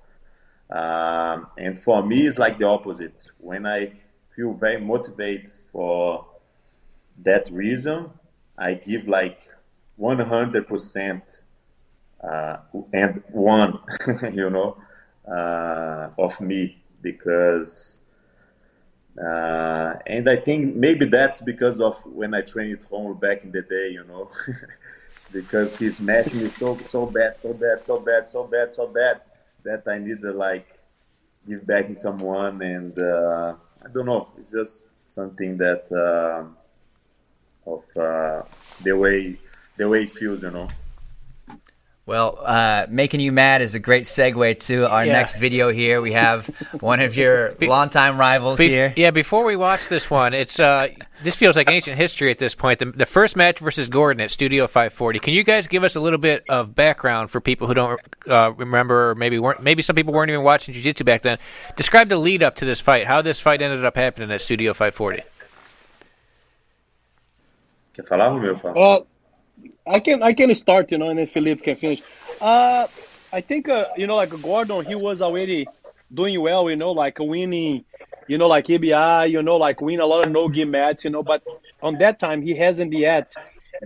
Um, 0.70 1.48
and 1.58 1.78
for 1.78 2.04
me, 2.04 2.26
it's 2.26 2.38
like 2.38 2.58
the 2.58 2.66
opposite. 2.66 3.26
When 3.38 3.66
I 3.66 3.92
feel 4.28 4.52
very 4.52 4.80
motivated 4.80 5.48
for 5.48 6.26
that 7.22 7.50
reason, 7.50 8.10
I 8.56 8.74
give 8.74 9.08
like 9.08 9.48
100% 9.98 11.40
uh, 12.22 12.56
and 12.92 13.22
one, 13.30 13.78
you 14.32 14.50
know, 14.50 14.76
uh, 15.26 16.10
of 16.18 16.40
me 16.40 16.80
because, 17.02 18.00
uh, 19.18 19.94
and 20.06 20.28
I 20.28 20.36
think 20.36 20.76
maybe 20.76 21.06
that's 21.06 21.40
because 21.40 21.80
of 21.80 22.00
when 22.06 22.34
I 22.34 22.42
trained 22.42 22.84
home 22.84 23.18
back 23.18 23.42
in 23.42 23.50
the 23.50 23.62
day, 23.62 23.90
you 23.90 24.04
know, 24.04 24.30
because 25.32 25.76
he's 25.76 26.00
matching 26.00 26.40
me 26.40 26.46
so 26.46 26.76
so 26.76 27.06
bad, 27.06 27.36
so 27.42 27.54
bad, 27.54 27.84
so 27.84 27.98
bad, 27.98 28.28
so 28.28 28.44
bad, 28.44 28.74
so 28.74 28.86
bad 28.86 29.20
that 29.64 29.82
I 29.86 29.98
need 29.98 30.22
to 30.22 30.32
like 30.32 30.66
give 31.48 31.66
back 31.66 31.86
in 31.86 31.96
someone, 31.96 32.62
and 32.62 32.98
uh, 32.98 33.54
I 33.84 33.88
don't 33.88 34.06
know, 34.06 34.28
it's 34.38 34.50
just 34.50 34.84
something 35.06 35.56
that 35.58 35.90
uh, 35.92 36.44
of 37.70 37.84
the 38.82 38.96
way 38.96 39.38
the 39.76 39.88
way 39.88 40.02
it 40.04 40.10
feels, 40.10 40.42
you 40.42 40.50
know. 40.50 40.68
Well, 42.06 42.40
uh, 42.44 42.86
making 42.88 43.20
you 43.20 43.30
mad 43.30 43.62
is 43.62 43.74
a 43.74 43.78
great 43.78 44.04
segue 44.04 44.58
to 44.66 44.90
our 44.90 45.04
yeah. 45.04 45.12
next 45.12 45.36
video. 45.36 45.68
Here 45.68 46.00
we 46.00 46.12
have 46.14 46.46
one 46.80 46.98
of 46.98 47.16
your 47.16 47.52
Be- 47.52 47.68
longtime 47.68 48.18
rivals 48.18 48.58
Be- 48.58 48.68
here. 48.68 48.92
Yeah, 48.96 49.10
before 49.10 49.44
we 49.44 49.54
watch 49.54 49.88
this 49.88 50.10
one, 50.10 50.34
it's 50.34 50.58
uh, 50.58 50.88
this 51.22 51.36
feels 51.36 51.56
like 51.56 51.70
ancient 51.70 51.96
history 51.96 52.30
at 52.30 52.38
this 52.38 52.54
point. 52.54 52.78
The, 52.78 52.86
the, 52.86 53.06
first 53.06 53.36
match 53.36 53.58
versus 53.58 53.88
Gordon 53.88 54.20
at 54.22 54.30
Studio 54.30 54.66
540. 54.66 55.18
Can 55.20 55.34
you 55.34 55.44
guys 55.44 55.68
give 55.68 55.84
us 55.84 55.94
a 55.94 56.00
little 56.00 56.18
bit 56.18 56.42
of 56.48 56.74
background 56.74 57.30
for 57.30 57.40
people 57.40 57.68
who 57.68 57.74
don't 57.74 58.00
uh, 58.26 58.54
remember? 58.56 59.14
Maybe 59.14 59.38
weren't. 59.38 59.62
Maybe 59.62 59.82
some 59.82 59.94
people 59.94 60.12
weren't 60.12 60.30
even 60.30 60.42
watching 60.42 60.74
jiu-jitsu 60.74 61.04
back 61.04 61.22
then. 61.22 61.38
Describe 61.76 62.08
the 62.08 62.16
lead 62.16 62.42
up 62.42 62.56
to 62.56 62.64
this 62.64 62.80
fight. 62.80 63.06
How 63.06 63.22
this 63.22 63.38
fight 63.40 63.62
ended 63.62 63.84
up 63.84 63.96
happening 63.96 64.32
at 64.32 64.40
Studio 64.40 64.72
540. 64.72 65.22
Quer 67.94 68.04
falar, 68.04 68.40
meu? 68.40 68.72
Well, 68.74 69.06
I 69.86 70.00
can 70.00 70.22
I 70.22 70.32
can 70.34 70.54
start, 70.54 70.90
you 70.92 70.98
know, 70.98 71.10
and 71.10 71.18
then 71.18 71.26
Felipe 71.26 71.62
can 71.62 71.76
finish. 71.76 72.02
Uh, 72.40 72.86
I 73.32 73.40
think 73.40 73.68
uh, 73.68 73.86
you 73.96 74.06
know, 74.06 74.16
like 74.16 74.30
Gordon, 74.30 74.84
he 74.84 74.94
was 74.94 75.22
already 75.22 75.66
doing 76.12 76.40
well, 76.40 76.68
you 76.70 76.76
know, 76.76 76.92
like 76.92 77.18
winning, 77.18 77.84
you 78.26 78.38
know, 78.38 78.48
like 78.48 78.66
EBI, 78.66 79.30
you 79.30 79.42
know, 79.42 79.56
like 79.56 79.80
win 79.80 80.00
a 80.00 80.06
lot 80.06 80.22
of 80.26 80.30
no 80.32 80.48
gi 80.50 80.64
mats, 80.64 81.04
you 81.04 81.10
know. 81.10 81.22
But 81.22 81.42
on 81.82 81.98
that 81.98 82.18
time, 82.18 82.42
he 82.42 82.54
hasn't 82.54 82.92
yet 82.92 83.36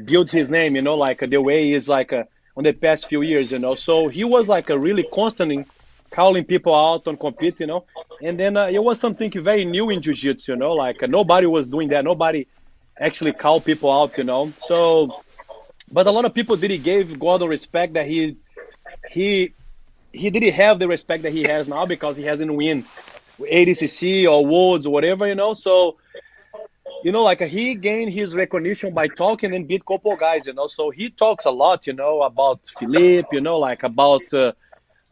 built 0.05 0.31
his 0.31 0.49
name, 0.51 0.77
you 0.77 0.83
know, 0.83 0.97
like 0.97 1.21
the 1.21 1.41
way 1.41 1.73
is 1.73 1.89
like 1.89 2.13
uh, 2.13 2.25
on 2.57 2.65
the 2.65 2.73
past 2.73 3.07
few 3.07 3.23
years, 3.23 3.53
you 3.53 3.59
know. 3.59 3.75
So 3.75 4.09
he 4.09 4.25
was 4.25 4.49
like 4.49 4.71
a 4.71 4.79
really 4.79 5.05
constantly 5.05 5.67
calling 6.11 6.45
people 6.45 6.75
out 6.75 7.07
on 7.09 7.17
compete, 7.17 7.61
you 7.61 7.67
know. 7.67 7.87
And 8.21 8.39
then 8.39 8.57
uh, 8.57 8.67
it 8.67 8.83
was 8.83 9.01
something 9.01 9.31
very 9.43 9.65
new 9.65 9.91
in 9.91 10.01
jiu-jitsu, 10.01 10.53
you 10.53 10.57
know, 10.57 10.73
like 10.73 11.03
nobody 11.09 11.47
was 11.47 11.67
doing 11.69 11.89
that. 11.89 12.05
Nobody 12.05 12.47
actually 12.99 13.33
call 13.33 13.61
people 13.61 13.91
out, 13.91 14.17
you 14.17 14.25
know. 14.25 14.53
So 14.59 15.15
but 15.91 16.07
a 16.07 16.11
lot 16.11 16.25
of 16.25 16.35
people 16.35 16.57
didn't 16.57 16.83
give 16.83 17.19
Gordon 17.19 17.49
respect 17.49 17.95
that 17.95 18.07
he 18.07 18.37
he 19.11 19.55
he 20.13 20.31
didn't 20.31 20.55
have 20.55 20.79
the 20.79 20.89
respect 20.89 21.23
that 21.25 21.33
he 21.33 21.43
has 21.43 21.67
now 21.67 21.87
because 21.87 22.17
he 22.17 22.25
hasn't 22.25 22.53
win 22.55 22.85
ADCC 23.41 24.29
or 24.31 24.47
Worlds 24.47 24.87
or 24.87 24.93
whatever, 24.93 25.27
you 25.27 25.35
know. 25.35 25.55
So 25.55 25.97
you 27.05 27.13
know, 27.13 27.23
like 27.23 27.41
he 27.43 27.75
gained 27.75 28.13
his 28.13 28.35
recognition 28.35 28.95
by 28.95 29.09
talking 29.09 29.55
and 29.55 29.69
beat 29.69 29.85
couple 29.85 30.17
guys, 30.17 30.47
you 30.47 30.55
know. 30.55 30.67
So 30.67 30.89
he 30.89 31.11
talks 31.11 31.45
a 31.45 31.51
lot, 31.51 31.87
you 31.87 31.93
know, 31.93 32.23
about 32.23 32.67
Felipe, 32.67 33.27
you 33.31 33.43
know, 33.43 33.59
like 33.59 33.83
about, 33.83 34.23
uh, 34.33 34.53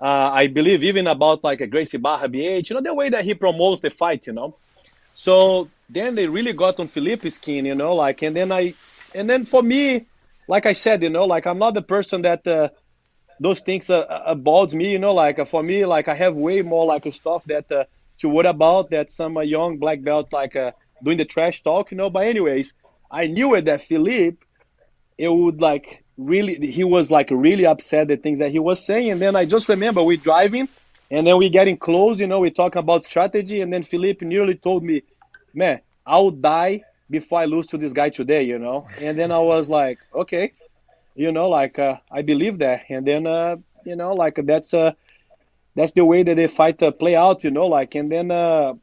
uh, 0.01 0.31
I 0.33 0.47
believe 0.47 0.83
even 0.85 1.07
about 1.07 1.45
like 1.45 1.61
a 1.61 1.66
Gracie 1.66 1.99
Barra 1.99 2.29
BH, 2.29 2.70
you 2.70 2.75
know, 2.75 2.83
the 2.83 2.95
way 2.95 3.11
that 3.11 3.27
he 3.27 3.35
promotes 3.35 3.83
the 3.83 3.91
fight, 3.91 4.27
you 4.27 4.33
know. 4.33 4.57
So 5.12 5.68
then 5.91 6.14
they 6.14 6.27
really 6.27 6.55
got 6.55 6.81
on 6.81 6.87
Felipe's 6.87 7.35
skin, 7.35 7.66
you 7.66 7.75
know, 7.75 7.95
like, 7.95 8.23
and 8.23 8.35
then 8.35 8.51
I, 8.53 8.73
and 9.14 9.29
then 9.29 9.45
for 9.45 9.62
me, 9.62 10.07
like 10.49 10.66
I 10.66 10.72
said, 10.72 11.03
you 11.03 11.11
know, 11.11 11.24
like 11.24 11.47
I'm 11.47 11.59
not 11.59 11.74
the 11.74 11.82
person 11.82 12.22
that 12.22 12.47
uh, 12.47 12.68
those 13.40 13.61
things 13.61 13.90
uh, 13.90 14.05
about 14.26 14.72
me, 14.74 14.90
you 14.90 14.99
know, 14.99 15.14
like 15.14 15.38
uh, 15.38 15.45
for 15.45 15.62
me, 15.62 15.84
like 15.84 16.09
I 16.09 16.14
have 16.14 16.36
way 16.36 16.62
more 16.62 16.86
like 16.86 17.11
stuff 17.12 17.45
that 17.45 17.70
uh, 17.70 17.84
to 18.18 18.28
worry 18.28 18.47
about 18.47 18.90
that 18.90 19.11
some 19.11 19.36
uh, 19.36 19.40
young 19.40 19.78
black 19.78 20.03
belt 20.03 20.32
like 20.32 20.57
uh, 20.57 20.72
doing 21.03 21.18
the 21.18 21.24
trash 21.24 21.62
talk, 21.62 21.90
you 21.90 21.97
know. 21.97 22.11
But 22.11 22.26
anyways, 22.26 22.74
I 23.11 23.26
knew 23.26 23.55
it 23.55 23.64
that 23.66 23.82
Felipe, 23.82 24.45
it 25.18 25.28
would 25.28 25.61
like 25.61 26.05
really, 26.16 26.55
he 26.70 26.84
was 26.84 27.11
like 27.11 27.30
really 27.30 27.66
upset 27.66 28.09
the 28.09 28.16
things 28.16 28.38
that 28.38 28.51
he 28.51 28.59
was 28.59 28.84
saying, 28.84 29.11
and 29.11 29.20
then 29.20 29.36
I 29.36 29.45
just 29.45 29.68
remember 29.68 30.03
we 30.03 30.16
driving, 30.16 30.68
and 31.11 31.26
then 31.26 31.36
we 31.38 31.51
getting 31.51 31.76
close, 31.76 32.20
you 32.20 32.26
know, 32.26 32.40
we 32.40 32.51
talking 32.51 32.80
about 32.80 33.05
strategy, 33.05 33.61
and 33.61 33.72
then 33.72 33.82
Felipe 33.82 34.22
nearly 34.22 34.55
told 34.55 34.82
me, 34.82 35.03
man, 35.55 35.80
I'll 36.07 36.30
die 36.30 36.84
before 37.13 37.41
I 37.41 37.45
lose 37.45 37.67
to 37.69 37.79
this 37.79 37.93
guy 37.93 38.09
today, 38.09 38.43
you 38.43 38.59
know. 38.59 38.87
And 39.01 39.17
then 39.17 39.31
I 39.31 39.39
was 39.39 39.69
like, 39.69 39.99
okay, 40.15 40.53
you 41.15 41.31
know, 41.31 41.49
like 41.49 41.79
uh, 41.79 41.99
I 42.11 42.23
believe 42.23 42.59
that. 42.59 42.87
And 42.89 43.07
then, 43.07 43.27
uh, 43.27 43.57
you 43.85 43.95
know, 43.95 44.15
like 44.15 44.41
that's 44.45 44.75
uh, 44.75 44.93
that's 45.77 45.93
the 45.93 46.05
way 46.05 46.23
that 46.25 46.35
they 46.35 46.49
fight 46.49 46.83
uh, 46.83 46.91
play 46.91 47.15
out, 47.15 47.45
you 47.45 47.51
know, 47.51 47.67
like 47.67 47.95
and 47.95 48.11
then 48.11 48.31
uh, 48.31 48.75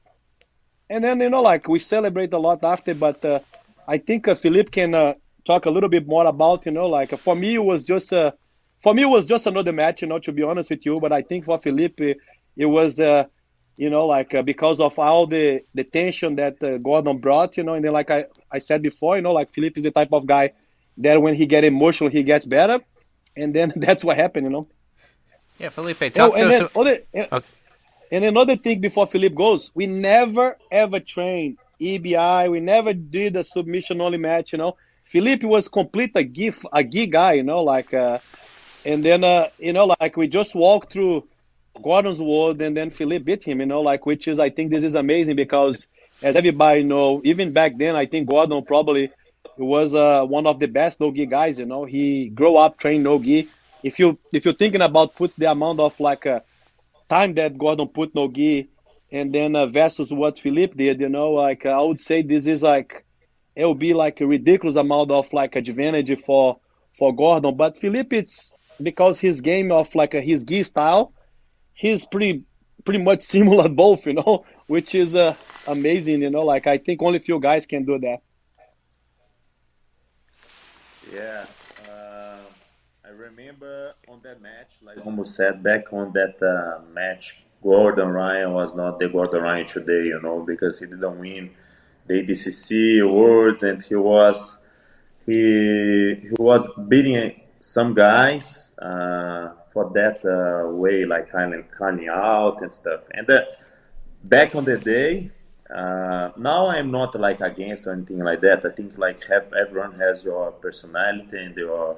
and 0.89 1.03
then 1.03 1.19
you 1.19 1.29
know, 1.29 1.41
like 1.41 1.67
we 1.67 1.79
celebrate 1.79 2.31
a 2.33 2.37
lot 2.37 2.63
after, 2.63 2.93
but 2.93 3.25
uh, 3.25 3.39
I 3.87 3.97
think 3.97 4.27
uh, 4.27 4.35
Felipe 4.35 4.71
can 4.71 4.93
uh, 4.93 5.15
talk 5.43 5.65
a 5.65 5.71
little 5.71 5.89
bit 5.89 6.07
more 6.07 6.27
about, 6.27 6.65
you 6.65 6.71
know, 6.71 6.87
like 6.87 7.09
for 7.17 7.35
me 7.35 7.55
it 7.55 7.65
was 7.65 7.83
just 7.83 8.13
uh, 8.13 8.31
for 8.83 8.93
me 8.93 9.01
it 9.01 9.09
was 9.09 9.25
just 9.25 9.47
another 9.47 9.73
match, 9.73 10.03
you 10.03 10.07
know, 10.07 10.19
to 10.19 10.31
be 10.31 10.43
honest 10.43 10.69
with 10.69 10.85
you. 10.85 10.99
But 10.99 11.11
I 11.11 11.23
think 11.23 11.45
for 11.45 11.57
Felipe 11.57 11.99
it 11.99 12.65
was. 12.65 12.99
Uh, 12.99 13.25
you 13.79 13.89
know, 13.89 14.05
like 14.07 14.35
uh, 14.35 14.41
because 14.41 14.81
of 14.81 14.99
all 14.99 15.25
the 15.25 15.63
the 15.73 15.85
tension 15.85 16.35
that 16.35 16.61
uh, 16.61 16.77
Gordon 16.79 17.17
brought, 17.19 17.55
you 17.55 17.63
know, 17.63 17.75
and 17.75 17.83
then 17.83 17.93
like 17.93 18.11
I 18.11 18.25
I 18.51 18.59
said 18.59 18.81
before, 18.81 19.15
you 19.15 19.21
know, 19.21 19.31
like 19.31 19.53
Felipe 19.53 19.77
is 19.77 19.83
the 19.83 19.91
type 19.91 20.11
of 20.11 20.27
guy 20.27 20.51
that 20.97 21.21
when 21.21 21.33
he 21.33 21.45
get 21.45 21.63
emotional, 21.63 22.09
he 22.09 22.23
gets 22.23 22.45
better, 22.45 22.81
and 23.37 23.55
then 23.55 23.71
that's 23.77 24.03
what 24.03 24.17
happened, 24.17 24.47
you 24.47 24.51
know. 24.51 24.67
Yeah, 25.59 25.69
Felipe, 25.69 26.13
talk 26.13 26.33
oh, 26.33 26.35
and 26.35 26.49
to 26.51 26.65
us. 26.65 26.71
Other, 26.75 26.97
okay. 27.15 27.47
And 28.11 28.25
another 28.25 28.57
thing 28.57 28.81
before 28.81 29.07
Felipe 29.07 29.33
goes, 29.33 29.71
we 29.73 29.87
never 29.87 30.57
ever 30.69 30.99
trained 30.99 31.57
EBI. 31.79 32.51
We 32.51 32.59
never 32.59 32.91
did 32.91 33.37
a 33.37 33.45
submission 33.45 34.01
only 34.01 34.17
match, 34.17 34.51
you 34.51 34.57
know. 34.57 34.75
Felipe 35.05 35.43
was 35.45 35.69
complete 35.69 36.11
a 36.15 36.25
gi 36.25 36.51
a 36.73 36.83
gi 36.83 37.07
guy, 37.07 37.33
you 37.39 37.43
know, 37.43 37.63
like, 37.63 37.93
uh, 37.93 38.19
and 38.83 39.05
then 39.05 39.23
uh, 39.23 39.47
you 39.57 39.71
know, 39.71 39.95
like 40.01 40.17
we 40.17 40.27
just 40.27 40.53
walked 40.53 40.91
through 40.91 41.28
Gordon's 41.81 42.21
world, 42.21 42.61
and 42.61 42.75
then 42.75 42.89
Felipe 42.89 43.25
beat 43.25 43.43
him. 43.43 43.59
You 43.59 43.65
know, 43.65 43.81
like 43.81 44.05
which 44.05 44.27
is 44.27 44.39
I 44.39 44.49
think 44.49 44.71
this 44.71 44.83
is 44.83 44.95
amazing 44.95 45.35
because 45.35 45.87
as 46.21 46.35
everybody 46.35 46.83
know, 46.83 47.21
even 47.23 47.53
back 47.53 47.77
then 47.77 47.95
I 47.95 48.05
think 48.05 48.29
Gordon 48.29 48.63
probably 48.63 49.11
was 49.57 49.93
uh, 49.93 50.23
one 50.25 50.47
of 50.47 50.59
the 50.59 50.67
best 50.67 50.99
no 50.99 51.11
gi 51.11 51.25
guys. 51.25 51.59
You 51.59 51.65
know, 51.65 51.85
he 51.85 52.29
grew 52.29 52.57
up 52.57 52.77
trained 52.77 53.03
no 53.03 53.19
gi. 53.19 53.47
If 53.83 53.99
you 53.99 54.17
if 54.33 54.45
you're 54.45 54.53
thinking 54.53 54.81
about 54.81 55.15
put 55.15 55.33
the 55.37 55.49
amount 55.49 55.79
of 55.79 55.99
like 55.99 56.25
uh, 56.25 56.41
time 57.09 57.33
that 57.35 57.57
Gordon 57.57 57.87
put 57.87 58.13
no 58.15 58.27
gi, 58.27 58.67
and 59.11 59.33
then 59.33 59.55
uh, 59.55 59.67
versus 59.67 60.13
what 60.13 60.39
Felipe 60.39 60.75
did, 60.75 60.99
you 60.99 61.09
know, 61.09 61.31
like 61.31 61.65
I 61.65 61.81
would 61.81 61.99
say 61.99 62.21
this 62.21 62.47
is 62.47 62.63
like 62.63 63.05
it 63.55 63.65
will 63.65 63.75
be 63.75 63.93
like 63.93 64.21
a 64.21 64.27
ridiculous 64.27 64.75
amount 64.75 65.11
of 65.11 65.31
like 65.33 65.55
advantage 65.55 66.17
for 66.21 66.59
for 66.97 67.15
Gordon. 67.15 67.55
But 67.55 67.77
Felipe, 67.77 68.13
it's 68.13 68.55
because 68.81 69.19
his 69.19 69.41
game 69.41 69.71
of 69.71 69.93
like 69.95 70.13
his 70.13 70.43
gi 70.43 70.63
style 70.63 71.13
he's 71.79 72.05
pretty 72.05 72.43
pretty 72.85 73.01
much 73.01 73.21
similar 73.35 73.67
both, 73.69 74.05
you 74.05 74.13
know, 74.13 74.45
which 74.67 74.93
is 74.93 75.15
uh, 75.15 75.33
amazing, 75.67 76.21
you 76.21 76.29
know. 76.29 76.41
Like 76.41 76.67
I 76.67 76.77
think 76.77 77.01
only 77.01 77.19
few 77.19 77.39
guys 77.39 77.65
can 77.65 77.85
do 77.85 77.97
that. 77.99 78.19
Yeah, 81.11 81.45
uh, 81.89 82.37
I 83.03 83.09
remember 83.09 83.93
on 84.07 84.19
that 84.23 84.41
match, 84.41 84.73
like 84.83 85.03
almost 85.03 85.35
said 85.35 85.63
back 85.63 85.91
on 85.91 86.13
that 86.13 86.37
uh, 86.43 86.81
match, 86.93 87.39
Gordon 87.63 88.09
Ryan 88.09 88.53
was 88.53 88.75
not 88.75 88.99
the 88.99 89.09
Gordon 89.09 89.41
Ryan 89.41 89.65
today, 89.65 90.05
you 90.05 90.21
know, 90.21 90.41
because 90.41 90.79
he 90.79 90.85
didn't 90.85 91.17
win 91.17 91.49
the 92.05 92.23
ADCC 92.23 93.01
awards 93.01 93.63
and 93.63 93.81
he 93.81 93.95
was 93.95 94.59
he 95.25 96.15
he 96.15 96.35
was 96.37 96.67
beating 96.87 97.41
some 97.59 97.93
guys. 97.93 98.73
Uh, 98.79 99.49
for 99.67 99.91
that 99.93 100.25
uh, 100.25 100.67
way, 100.69 101.05
like 101.05 101.31
kind 101.31 101.53
of 101.53 101.69
calling 101.71 102.09
out 102.09 102.61
and 102.61 102.73
stuff. 102.73 103.07
And 103.11 103.29
uh, 103.29 103.43
back 104.23 104.55
on 104.55 104.65
the 104.65 104.77
day, 104.77 105.29
uh, 105.73 106.31
now 106.37 106.67
I'm 106.67 106.89
not 106.89 107.13
like 107.19 107.41
against 107.41 107.85
or 107.85 107.93
anything 107.93 108.19
like 108.19 108.41
that. 108.41 108.65
I 108.65 108.71
think 108.71 108.97
like 108.97 109.23
have, 109.27 109.53
everyone 109.53 109.99
has 109.99 110.25
your 110.25 110.51
personality 110.53 111.37
and 111.37 111.55
your 111.55 111.97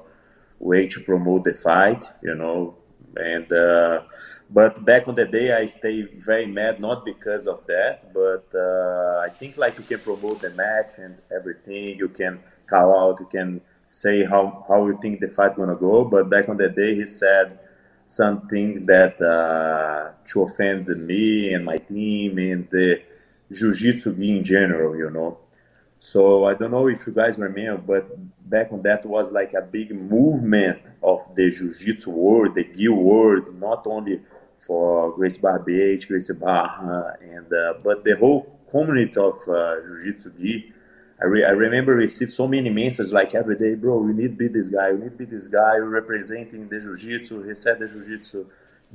way 0.58 0.86
to 0.88 1.00
promote 1.00 1.44
the 1.44 1.54
fight. 1.54 2.04
You 2.22 2.34
know, 2.34 2.76
And 3.16 3.50
uh, 3.52 4.02
but 4.50 4.84
back 4.84 5.08
on 5.08 5.14
the 5.14 5.26
day, 5.26 5.52
I 5.52 5.66
stay 5.66 6.02
very 6.02 6.46
mad, 6.46 6.80
not 6.80 7.04
because 7.04 7.46
of 7.46 7.66
that, 7.66 8.12
but 8.12 8.46
uh, 8.54 9.20
I 9.20 9.30
think 9.30 9.56
like 9.56 9.78
you 9.78 9.84
can 9.84 10.00
promote 10.00 10.40
the 10.42 10.50
match 10.50 10.92
and 10.98 11.16
everything. 11.34 11.96
You 11.98 12.08
can 12.08 12.40
call 12.66 12.98
out, 12.98 13.20
you 13.20 13.26
can 13.26 13.60
say 13.92 14.24
how 14.24 14.64
how 14.68 14.86
you 14.86 14.98
think 15.00 15.20
the 15.20 15.28
fight 15.28 15.54
gonna 15.56 15.76
go. 15.76 16.04
But 16.04 16.30
back 16.30 16.48
on 16.48 16.56
the 16.56 16.68
day, 16.68 16.94
he 16.94 17.06
said 17.06 17.58
some 18.06 18.48
things 18.48 18.84
that 18.84 19.20
uh, 19.20 20.12
to 20.28 20.42
offend 20.42 20.86
me 21.06 21.52
and 21.52 21.64
my 21.64 21.76
team 21.76 22.38
and 22.38 22.68
the 22.70 23.02
jiu-jitsu 23.52 24.14
in 24.20 24.42
general, 24.44 24.96
you 24.96 25.10
know. 25.10 25.38
So 25.98 26.44
I 26.46 26.54
don't 26.54 26.70
know 26.72 26.88
if 26.88 27.06
you 27.06 27.12
guys 27.12 27.38
remember, 27.38 27.80
but 27.80 28.10
back 28.48 28.72
on 28.72 28.82
that 28.82 29.04
was 29.06 29.30
like 29.30 29.52
a 29.54 29.62
big 29.62 29.94
movement 29.94 30.80
of 31.02 31.20
the 31.34 31.50
jiu-jitsu 31.50 32.10
world, 32.10 32.54
the 32.54 32.64
gi 32.64 32.88
world, 32.88 33.54
not 33.60 33.86
only 33.86 34.20
for 34.56 35.12
Gracie 35.14 35.40
Barra 35.40 35.60
BH, 35.60 36.08
Gracie 36.08 36.34
Barra, 36.34 37.16
and 37.20 37.52
uh, 37.52 37.74
but 37.84 38.04
the 38.04 38.16
whole 38.16 38.58
community 38.70 39.20
of 39.20 39.36
uh, 39.48 39.76
jiu-jitsu 39.86 40.32
gi. 40.40 40.71
I, 41.22 41.26
re- 41.26 41.44
I 41.44 41.50
remember 41.50 41.94
received 41.94 42.32
so 42.32 42.48
many 42.48 42.68
messages 42.68 43.12
like 43.12 43.34
every 43.34 43.56
day, 43.56 43.74
bro, 43.76 43.98
we 43.98 44.12
need 44.12 44.36
to 44.36 44.36
be 44.36 44.48
this 44.48 44.68
guy, 44.68 44.92
we 44.92 45.04
need 45.04 45.12
to 45.12 45.16
be 45.18 45.24
this 45.24 45.46
guy 45.46 45.76
representing 45.76 46.68
the 46.68 46.80
jiu-jitsu. 46.80 47.48
He 47.48 47.54
said 47.54 47.78
the 47.78 47.86
jiu-jitsu 47.86 48.46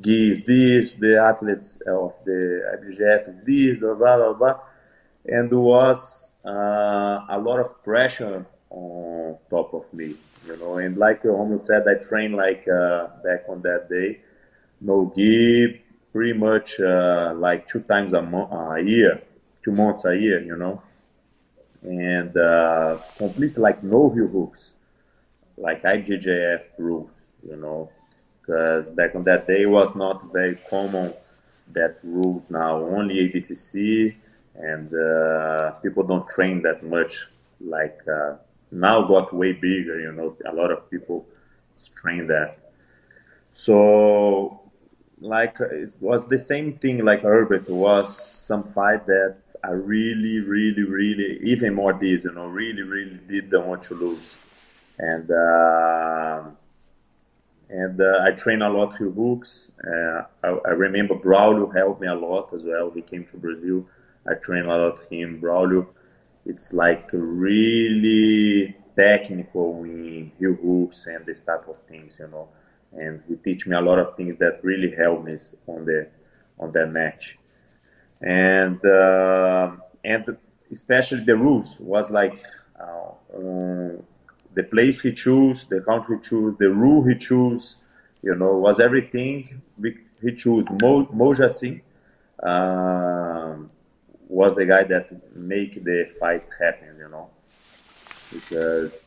gi 0.01 0.29
is 0.29 0.43
this, 0.43 0.95
the 0.95 1.17
athletes 1.17 1.81
of 1.87 2.13
the 2.25 2.63
IBJJF 2.75 3.29
is 3.29 3.39
this, 3.45 3.79
blah, 3.79 3.93
blah, 3.93 4.17
blah, 4.17 4.33
blah. 4.33 4.59
And 5.25 5.49
there 5.49 5.59
was 5.59 6.31
uh, 6.45 7.25
a 7.29 7.39
lot 7.39 7.59
of 7.59 7.81
pressure 7.83 8.45
on 8.69 9.37
top 9.49 9.73
of 9.73 9.93
me, 9.93 10.15
you 10.45 10.57
know. 10.57 10.77
And 10.77 10.97
like 10.97 11.23
Romulo 11.23 11.65
said, 11.65 11.87
I 11.87 11.95
trained 11.95 12.35
like 12.35 12.67
uh, 12.67 13.07
back 13.23 13.45
on 13.47 13.61
that 13.61 13.89
day, 13.89 14.19
no 14.81 15.13
gi, 15.15 15.81
pretty 16.11 16.33
much 16.33 16.79
uh, 16.81 17.33
like 17.37 17.67
two 17.67 17.81
times 17.81 18.13
a, 18.13 18.21
mo- 18.21 18.49
a 18.75 18.81
year, 18.81 19.21
two 19.63 19.71
months 19.71 20.03
a 20.05 20.17
year, 20.17 20.41
you 20.41 20.57
know. 20.57 20.81
And 21.87 22.35
uh, 22.35 22.97
completely 23.17 23.61
like 23.61 23.81
no 23.81 24.09
heel 24.09 24.27
hooks, 24.27 24.73
like 25.55 25.83
IBJJF 25.83 26.63
rules, 26.77 27.31
you 27.47 27.55
know? 27.55 27.89
Because 28.41 28.89
back 28.89 29.15
on 29.15 29.23
that 29.23 29.47
day 29.47 29.65
was 29.65 29.95
not 29.95 30.33
very 30.33 30.57
common 30.69 31.13
that 31.71 31.99
rules 32.03 32.49
now. 32.49 32.83
Only 32.83 33.29
ADCC 33.29 34.15
and 34.55 34.93
uh, 34.93 35.71
people 35.83 36.03
don't 36.03 36.27
train 36.27 36.61
that 36.63 36.83
much 36.83 37.27
like 37.61 37.99
uh, 38.05 38.35
now 38.69 39.03
got 39.03 39.33
way 39.33 39.53
bigger 39.53 40.01
you 40.01 40.11
know? 40.11 40.35
A 40.45 40.53
lot 40.53 40.71
of 40.71 40.89
people 40.91 41.25
train 41.95 42.27
that. 42.27 42.57
So 43.49 44.59
like 45.21 45.55
it 45.61 45.95
was 46.01 46.27
the 46.27 46.37
same 46.37 46.73
thing 46.73 47.05
like 47.05 47.21
Erberth 47.23 47.69
was 47.69 48.13
some 48.17 48.63
fight 48.73 49.05
that 49.07 49.37
I 49.63 49.71
really 49.71 50.39
really 50.41 50.83
really 50.83 51.39
even 51.43 51.73
more 51.73 51.93
did 51.93 52.23
you 52.23 52.31
know 52.31 52.47
really 52.47 52.83
really 52.83 53.19
didn't 53.27 53.65
want 53.65 53.83
to 53.83 53.95
lose 53.95 54.37
and 54.99 55.29
uh, 55.29 56.43
and 57.69 57.99
uh, 57.99 58.19
I 58.23 58.31
train 58.31 58.61
a 58.61 58.69
lot 58.69 58.99
with 58.99 59.15
hooks. 59.15 59.71
Uh, 59.85 60.23
I, 60.43 60.47
I, 60.47 60.69
remember 60.69 61.15
Braulio 61.15 61.75
helped 61.75 62.01
me 62.01 62.07
a 62.07 62.15
lot 62.15 62.53
as 62.53 62.63
well. 62.63 62.91
He 62.91 63.01
came 63.01 63.25
to 63.25 63.37
Brazil. 63.37 63.85
I 64.25 64.35
train 64.35 64.63
a 64.65 64.67
lot 64.67 64.99
with 64.99 65.09
him. 65.09 65.41
Braulio, 65.41 65.87
it's 66.45 66.73
like 66.73 67.09
really 67.11 68.75
technical 68.95 69.83
in 69.83 70.31
heel 70.39 70.55
hooks 70.55 71.07
and 71.07 71.25
this 71.25 71.41
type 71.41 71.67
of 71.67 71.77
things, 71.89 72.17
you 72.19 72.27
know. 72.27 72.47
And 72.93 73.21
he 73.27 73.35
teach 73.35 73.67
me 73.67 73.75
a 73.75 73.81
lot 73.81 73.99
of 73.99 74.15
things 74.15 74.39
that 74.39 74.63
really 74.63 74.95
helped 74.95 75.25
me 75.25 75.37
on 75.67 75.85
the 75.85 76.07
on 76.57 76.71
that 76.71 76.89
match. 76.89 77.37
And 78.21 78.83
uh, 78.85 79.71
and 80.03 80.37
especially 80.71 81.23
the 81.23 81.35
rules 81.37 81.79
was 81.79 82.11
like. 82.11 82.37
Um, 82.79 84.03
the 84.57 84.63
place 84.63 85.01
he 85.01 85.13
chose, 85.13 85.67
the 85.67 85.81
country 85.81 86.17
he 86.17 86.21
chose, 86.21 86.55
the 86.57 86.69
rule 86.69 87.03
he 87.03 87.15
chose, 87.15 87.75
you 88.23 88.33
know, 88.33 88.57
was 88.57 88.79
everything 88.79 89.61
he 90.21 90.33
chose. 90.33 90.65
Mo, 90.81 91.05
Moja 91.05 91.49
Singh 91.49 91.81
um, 92.41 93.69
was 94.27 94.55
the 94.55 94.65
guy 94.65 94.83
that 94.83 95.11
make 95.35 95.83
the 95.83 96.05
fight 96.19 96.45
happen, 96.59 96.97
you 96.97 97.07
know, 97.07 97.29
because 98.31 98.99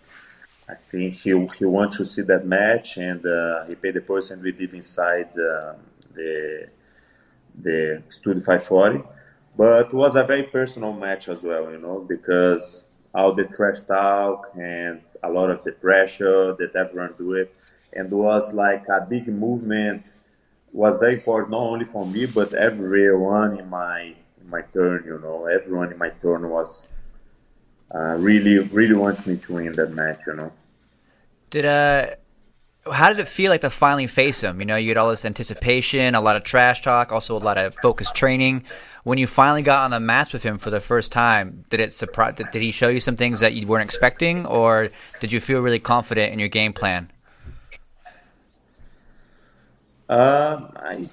I 0.68 0.74
think 0.88 1.14
he 1.14 1.30
he 1.58 1.64
wants 1.64 1.96
to 1.96 2.06
see 2.06 2.22
that 2.22 2.46
match, 2.46 2.96
and 2.96 3.24
uh, 3.26 3.64
he 3.66 3.74
paid 3.74 3.94
the 3.94 4.02
person 4.02 4.40
we 4.40 4.52
did 4.52 4.72
inside 4.72 5.30
uh, 5.36 5.74
the 6.14 6.68
the 7.62 8.02
Studio 8.08 8.42
540, 8.42 9.02
but 9.56 9.86
it 9.86 9.94
was 9.94 10.16
a 10.16 10.24
very 10.24 10.44
personal 10.44 10.92
match 10.92 11.28
as 11.28 11.42
well, 11.42 11.70
you 11.70 11.78
know, 11.78 12.04
because 12.08 12.86
all 13.14 13.34
the 13.34 13.44
trash 13.44 13.80
talk 13.80 14.50
and 14.58 15.00
a 15.22 15.30
lot 15.30 15.50
of 15.50 15.62
the 15.64 15.72
pressure 15.72 16.54
that 16.54 16.74
everyone 16.74 17.14
do 17.18 17.34
it, 17.34 17.54
and 17.92 18.10
was 18.10 18.54
like 18.54 18.86
a 18.88 19.06
big 19.08 19.28
movement. 19.28 20.14
Was 20.72 20.98
very 20.98 21.14
important 21.14 21.50
not 21.50 21.60
only 21.60 21.84
for 21.84 22.06
me 22.06 22.26
but 22.26 22.54
everyone 22.54 23.58
in 23.58 23.68
my 23.68 24.14
in 24.40 24.50
my 24.50 24.62
turn. 24.62 25.02
You 25.04 25.18
know, 25.18 25.46
everyone 25.46 25.92
in 25.92 25.98
my 25.98 26.10
turn 26.10 26.48
was 26.48 26.88
uh, 27.92 28.14
really 28.18 28.58
really 28.58 28.94
wanted 28.94 29.26
me 29.26 29.36
to 29.36 29.52
win 29.54 29.72
that 29.72 29.92
match. 29.92 30.20
You 30.26 30.34
know. 30.34 30.52
Did 31.50 31.64
uh 31.64 32.06
how 32.90 33.10
did 33.10 33.18
it 33.18 33.28
feel 33.28 33.50
like 33.50 33.60
to 33.60 33.70
finally 33.70 34.06
face 34.06 34.42
him? 34.42 34.60
You 34.60 34.66
know, 34.66 34.76
you 34.76 34.88
had 34.88 34.96
all 34.96 35.10
this 35.10 35.24
anticipation, 35.24 36.14
a 36.14 36.20
lot 36.20 36.36
of 36.36 36.44
trash 36.44 36.82
talk, 36.82 37.12
also 37.12 37.36
a 37.36 37.38
lot 37.38 37.58
of 37.58 37.74
focused 37.82 38.14
training. 38.14 38.64
When 39.04 39.18
you 39.18 39.26
finally 39.26 39.62
got 39.62 39.84
on 39.84 39.90
the 39.90 40.00
mats 40.00 40.32
with 40.32 40.42
him 40.42 40.58
for 40.58 40.70
the 40.70 40.80
first 40.80 41.12
time, 41.12 41.64
did 41.68 41.80
it 41.80 41.92
surprise? 41.92 42.34
Did, 42.36 42.54
he 42.54 42.70
show 42.70 42.88
you 42.88 43.00
some 43.00 43.16
things 43.16 43.40
that 43.40 43.52
you 43.52 43.66
weren't 43.66 43.84
expecting, 43.84 44.46
or 44.46 44.90
did 45.20 45.30
you 45.32 45.40
feel 45.40 45.60
really 45.60 45.78
confident 45.78 46.32
in 46.32 46.38
your 46.38 46.48
game 46.48 46.72
plan? 46.72 47.10
Um, 50.08 50.72
I, 50.76 51.08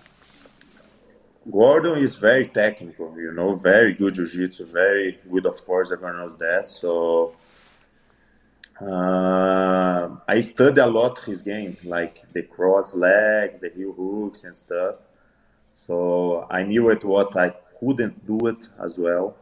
Gordon 1.49 1.97
is 1.97 2.17
very 2.17 2.47
technical, 2.47 3.13
you 3.17 3.31
know, 3.31 3.53
very 3.53 3.93
good 3.93 4.15
jiu-jitsu, 4.15 4.65
very 4.65 5.19
good, 5.29 5.45
of 5.45 5.63
course, 5.65 5.91
everyone 5.91 6.17
knows 6.17 6.37
that. 6.39 6.67
So 6.67 7.35
uh, 8.81 10.09
I 10.27 10.39
study 10.41 10.81
a 10.81 10.87
lot 10.87 11.19
his 11.19 11.41
game, 11.41 11.77
like 11.83 12.23
the 12.33 12.43
cross 12.43 12.93
legs, 12.93 13.59
the 13.59 13.69
heel 13.69 13.93
hooks 13.93 14.43
and 14.43 14.55
stuff. 14.55 14.95
So 15.71 16.47
I 16.49 16.63
knew 16.63 16.89
it 16.89 17.03
what 17.03 17.35
I 17.35 17.49
couldn't 17.79 18.25
do 18.27 18.47
it 18.47 18.69
as 18.79 18.97
well. 18.97 19.35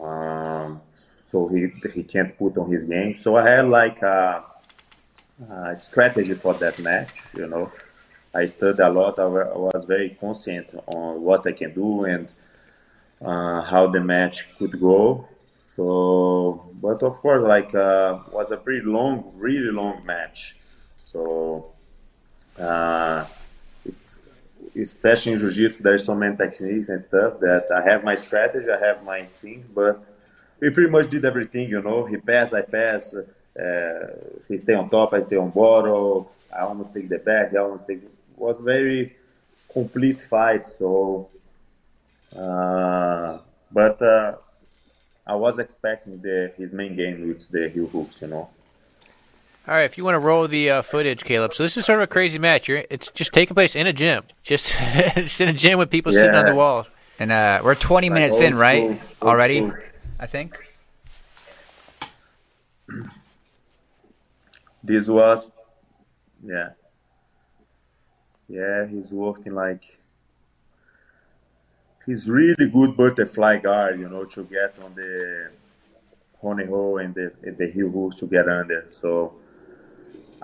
Um, 0.00 0.80
so 0.94 1.48
he 1.48 1.72
he 1.94 2.02
can't 2.02 2.36
put 2.36 2.58
on 2.58 2.70
his 2.70 2.84
game. 2.84 3.14
So 3.14 3.36
I 3.36 3.48
had 3.48 3.68
like 3.68 4.02
a, 4.02 4.44
a 5.48 5.80
strategy 5.80 6.34
for 6.34 6.54
that 6.54 6.78
match. 6.80 7.12
You 7.34 7.46
know, 7.46 7.72
I 8.34 8.46
studied 8.46 8.80
a 8.80 8.90
lot. 8.90 9.18
I 9.18 9.26
was 9.26 9.84
very 9.84 10.10
conscious 10.20 10.74
on 10.86 11.22
what 11.22 11.46
I 11.46 11.52
can 11.52 11.72
do 11.72 12.04
and 12.04 12.32
uh, 13.22 13.62
how 13.62 13.86
the 13.86 14.00
match 14.00 14.52
could 14.58 14.78
go. 14.80 15.28
So, 15.74 16.70
but 16.80 17.02
of 17.02 17.14
course, 17.18 17.42
like 17.42 17.74
uh, 17.74 18.20
was 18.30 18.50
a 18.52 18.56
pretty 18.56 18.86
long, 18.86 19.32
really 19.36 19.72
long 19.72 20.04
match. 20.06 20.56
So 20.96 21.72
uh, 22.58 23.24
it's 23.84 24.22
especially 24.80 25.32
in 25.32 25.38
jiu-jitsu, 25.38 25.82
there's 25.82 26.04
so 26.04 26.14
many 26.14 26.36
techniques 26.36 26.88
and 26.88 27.00
stuff 27.00 27.40
that 27.40 27.66
I 27.74 27.80
have 27.90 28.04
my 28.04 28.16
strategy, 28.16 28.66
I 28.70 28.84
have 28.86 29.04
my 29.04 29.24
things, 29.40 29.66
but 29.74 30.04
we 30.60 30.70
pretty 30.70 30.90
much 30.90 31.10
did 31.10 31.24
everything. 31.24 31.68
You 31.68 31.82
know, 31.82 32.04
he 32.04 32.16
passed, 32.16 32.54
I 32.54 32.62
pass. 32.62 33.14
Uh, 33.14 34.06
he 34.48 34.56
stay 34.58 34.74
on 34.74 34.88
top, 34.90 35.12
I 35.12 35.22
stay 35.22 35.36
on 35.36 35.50
bottom. 35.50 36.26
I 36.56 36.60
almost 36.60 36.94
take 36.94 37.08
the 37.08 37.18
back. 37.18 37.52
I 37.54 37.58
almost 37.58 37.86
take. 37.86 38.00
Was 38.36 38.58
very 38.58 39.14
complete 39.72 40.20
fight. 40.20 40.66
So, 40.66 41.28
uh, 42.36 43.38
but 43.70 44.02
uh, 44.02 44.36
I 45.26 45.34
was 45.34 45.58
expecting 45.58 46.20
the 46.20 46.52
his 46.56 46.72
main 46.72 46.96
game 46.96 47.26
with 47.26 47.48
the 47.50 47.68
heel 47.68 47.86
hooks, 47.86 48.20
you 48.20 48.28
know. 48.28 48.50
All 49.66 49.74
right, 49.74 49.84
if 49.84 49.96
you 49.96 50.04
want 50.04 50.14
to 50.14 50.18
roll 50.18 50.46
the 50.46 50.68
uh, 50.68 50.82
footage, 50.82 51.24
Caleb. 51.24 51.54
So 51.54 51.62
this 51.62 51.78
is 51.78 51.86
sort 51.86 51.98
of 51.98 52.02
a 52.02 52.06
crazy 52.06 52.38
match. 52.38 52.68
You're, 52.68 52.84
it's 52.90 53.10
just 53.10 53.32
taking 53.32 53.54
place 53.54 53.74
in 53.74 53.86
a 53.86 53.94
gym, 53.94 54.24
just, 54.42 54.76
just 55.14 55.40
in 55.40 55.48
a 55.48 55.54
gym 55.54 55.78
with 55.78 55.88
people 55.90 56.12
yeah. 56.12 56.20
sitting 56.20 56.34
on 56.34 56.44
the 56.44 56.54
wall. 56.54 56.86
And 57.18 57.32
uh, 57.32 57.62
we're 57.64 57.74
20 57.74 58.10
like 58.10 58.14
minutes 58.14 58.42
in, 58.42 58.56
right? 58.56 59.00
School, 59.00 59.28
Already, 59.30 59.60
school. 59.60 59.78
I 60.20 60.26
think. 60.26 60.58
This 64.86 65.08
was, 65.08 65.50
yeah, 66.44 66.72
yeah. 68.50 68.86
He's 68.86 69.14
working 69.14 69.54
like 69.54 69.98
he's 72.06 72.28
really 72.28 72.68
good 72.68 72.96
butterfly 72.96 73.58
guard, 73.58 74.00
you 74.00 74.08
know, 74.08 74.24
to 74.24 74.44
get 74.44 74.78
on 74.82 74.94
the 74.94 75.50
honey 76.40 76.66
hole 76.66 76.98
and 76.98 77.14
the, 77.14 77.32
the 77.58 77.70
heel 77.70 77.90
hooks 77.90 78.16
to 78.16 78.26
get 78.26 78.48
under. 78.48 78.84
So 78.88 79.34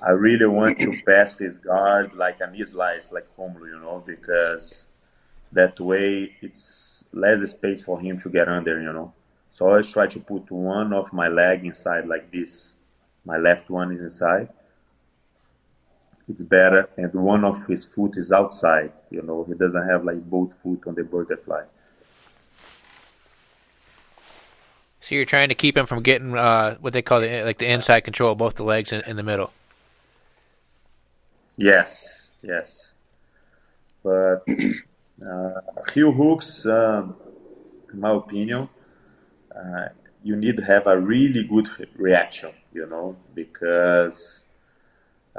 I 0.03 0.11
really 0.13 0.47
want 0.47 0.79
to 0.81 0.97
pass 1.07 1.39
his 1.39 1.59
guard 1.59 2.15
like 2.15 2.39
a 2.41 2.51
knee 2.51 2.65
slice, 2.65 3.13
like 3.13 3.27
Romulo, 3.37 3.67
you 3.67 3.81
know, 3.81 4.03
because 4.05 4.87
that 5.53 5.79
way 5.81 6.37
it's 6.41 7.05
less 7.13 7.41
space 7.51 7.83
for 7.85 8.01
him 8.01 8.17
to 8.19 8.29
get 8.31 8.49
under, 8.49 8.81
you 8.81 8.93
know. 8.93 9.13
So 9.51 9.67
I 9.67 9.71
always 9.71 9.91
try 9.91 10.07
to 10.07 10.21
put 10.21 10.51
one 10.51 10.93
of 10.93 11.13
my 11.13 11.29
leg 11.29 11.65
inside 11.65 12.07
like 12.07 12.31
this. 12.33 12.77
My 13.25 13.37
left 13.37 13.69
one 13.69 13.93
is 13.93 14.01
inside. 14.01 14.49
It's 16.31 16.45
better, 16.45 16.89
and 16.97 17.13
one 17.13 17.45
of 17.45 17.67
his 17.67 17.85
foot 17.85 18.17
is 18.17 18.31
outside. 18.31 18.93
You 19.11 19.23
know, 19.23 19.43
he 19.49 19.55
doesn't 19.55 19.89
have 19.89 20.05
like 20.05 20.23
both 20.31 20.55
foot 20.55 20.85
on 20.87 20.95
the 20.95 21.03
butterfly. 21.03 21.65
So 25.01 25.17
you're 25.17 25.25
trying 25.25 25.49
to 25.49 25.57
keep 25.57 25.77
him 25.77 25.87
from 25.87 26.05
getting 26.05 26.37
uh, 26.37 26.77
what 26.77 26.93
they 26.93 27.03
call 27.03 27.21
the 27.21 27.43
like 27.43 27.59
the 27.59 27.67
inside 27.67 28.03
control 28.03 28.31
of 28.31 28.39
both 28.39 28.55
the 28.55 28.63
legs 28.63 28.93
in, 28.93 29.01
in 29.09 29.17
the 29.17 29.25
middle. 29.25 29.53
Yes, 31.57 32.31
yes. 32.43 32.95
But 34.05 34.47
uh, 35.29 35.61
heel 35.93 36.13
hooks, 36.13 36.65
um, 36.65 37.17
in 37.93 37.99
my 37.99 38.13
opinion, 38.13 38.69
uh, 39.53 39.89
you 40.23 40.37
need 40.37 40.59
to 40.59 40.65
have 40.65 40.87
a 40.87 40.97
really 40.97 41.43
good 41.43 41.69
reaction, 41.97 42.53
you 42.73 42.87
know, 42.87 43.17
because 43.35 44.45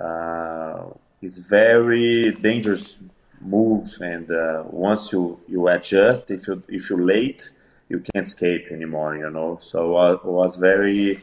uh, 0.02 0.84
it's 1.22 1.38
very 1.38 2.32
dangerous 2.32 2.98
moves, 3.40 4.02
and 4.02 4.30
uh, 4.32 4.64
once 4.70 5.12
you 5.12 5.40
you 5.48 5.68
adjust, 5.68 6.32
if 6.32 6.48
you 6.48 6.64
if 6.68 6.90
you're 6.90 7.06
late, 7.06 7.52
you 7.90 8.00
can't 8.00 8.28
escape 8.28 8.72
anymore, 8.72 9.16
you 9.16 9.30
know. 9.30 9.60
So 9.62 9.96
I 9.96 10.18
was 10.24 10.56
very 10.56 11.22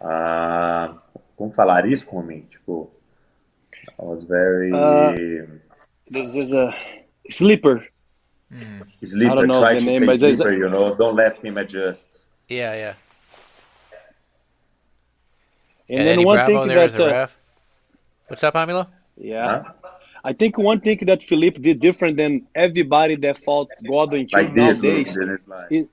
uh, 0.00 0.94
como 1.36 1.52
falar 1.52 1.86
isso 1.86 2.06
com 2.06 2.26
mim, 2.26 2.46
tipo 2.50 2.88
I 3.98 4.02
was 4.02 4.24
very. 4.24 4.72
Uh, 4.72 5.46
this 6.10 6.34
is 6.36 6.52
a 6.52 6.74
sleeper. 7.30 7.86
Mm. 8.52 8.86
Sleeper. 9.02 9.32
I 9.32 9.34
don't 9.34 9.60
Try 9.60 9.78
the 9.78 9.84
name, 9.84 10.06
but 10.06 10.18
sleeper. 10.18 10.48
A... 10.48 10.56
You 10.56 10.68
know, 10.68 10.94
don't 10.96 11.16
let 11.16 11.44
him 11.44 11.58
adjust. 11.58 12.26
Yeah, 12.48 12.74
yeah. 12.74 12.94
And, 15.88 16.00
and 16.00 16.08
then 16.08 16.24
one 16.24 16.36
Bravo 16.36 16.66
thing 16.66 16.74
that. 16.74 17.00
Uh, 17.00 17.26
What's 18.34 18.42
up, 18.42 18.54
Romulo? 18.54 18.88
Yeah. 19.16 19.62
Huh? 19.62 19.90
I 20.24 20.32
think 20.32 20.58
one 20.58 20.80
thing 20.80 20.98
that 21.02 21.22
Felipe 21.22 21.62
did 21.62 21.78
different 21.78 22.16
than 22.16 22.48
everybody 22.56 23.14
that 23.14 23.38
fought 23.38 23.68
Gordon 23.86 24.26
like 24.32 24.52
this, 24.52 24.82
nowadays. 24.82 25.16
Is, 25.70 25.86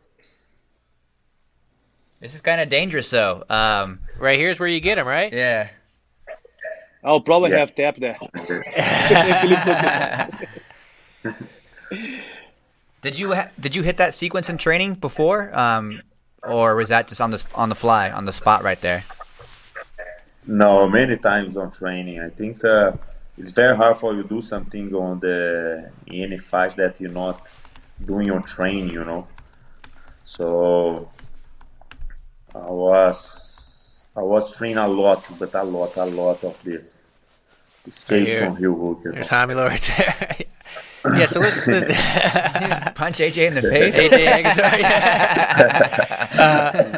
this 2.20 2.34
is 2.34 2.42
kind 2.42 2.60
of 2.60 2.68
dangerous, 2.68 3.12
though. 3.12 3.44
Um, 3.48 4.00
right 4.18 4.40
here's 4.40 4.60
where 4.60 4.68
you 4.68 4.80
get 4.80 4.98
him, 4.98 5.06
right? 5.06 5.32
Yeah. 5.32 5.70
I'll 7.04 7.22
probably 7.22 7.52
yeah. 7.52 7.60
have 7.60 7.76
tap 7.76 7.98
there. 7.98 8.18
did 13.02 13.20
you 13.20 13.36
ha- 13.36 13.52
did 13.60 13.76
you 13.76 13.84
hit 13.84 13.98
that 13.98 14.16
sequence 14.16 14.50
in 14.50 14.58
training 14.58 14.96
before, 14.96 15.56
um, 15.56 16.02
or 16.42 16.74
was 16.76 16.90
that 16.90 17.08
just 17.08 17.22
on 17.22 17.30
the 17.30 17.46
on 17.54 17.70
the 17.70 17.76
fly 17.76 18.10
on 18.10 18.26
the 18.26 18.34
spot 18.34 18.64
right 18.64 18.82
there? 18.82 19.04
No, 20.46 20.88
many 20.90 21.18
times 21.18 21.56
on 21.58 21.72
training. 21.72 22.20
I 22.20 22.30
think 22.30 22.64
uh, 22.66 22.94
it's 23.38 23.52
very 23.52 23.76
hard 23.76 23.98
for 23.98 24.14
you 24.14 24.24
to 24.24 24.30
do 24.30 24.42
something 24.42 24.94
on 24.94 25.20
the 25.20 25.92
any 26.08 26.38
fight 26.38 26.76
that 26.78 27.00
you're 27.00 27.12
not 27.12 27.56
doing 28.04 28.32
on 28.32 28.44
training. 28.44 28.90
You 28.90 29.06
know, 29.06 29.28
so 30.24 31.10
I 32.54 32.70
was 32.70 34.08
I 34.16 34.22
was 34.22 34.56
training 34.58 34.78
a 34.78 34.88
lot, 34.88 35.26
but 35.40 35.54
a 35.54 35.64
lot, 35.64 35.96
a 35.98 36.06
lot 36.06 36.44
of 36.44 36.62
this. 36.64 37.04
Escape 37.88 38.38
from 38.38 38.58
heel 38.58 38.76
hook. 38.76 39.02
There's 39.04 39.30
Romulo 39.30 39.68
right 39.68 39.94
there. 39.98 41.18
yeah, 41.18 41.26
so 41.26 41.40
let's, 41.40 41.66
let's 41.68 41.90
punch 42.96 43.18
AJ 43.18 43.48
in 43.48 43.54
the 43.56 43.62
face. 43.74 44.00
AJ, 44.00 44.54
sorry. 44.54 44.84
uh, 46.38 46.98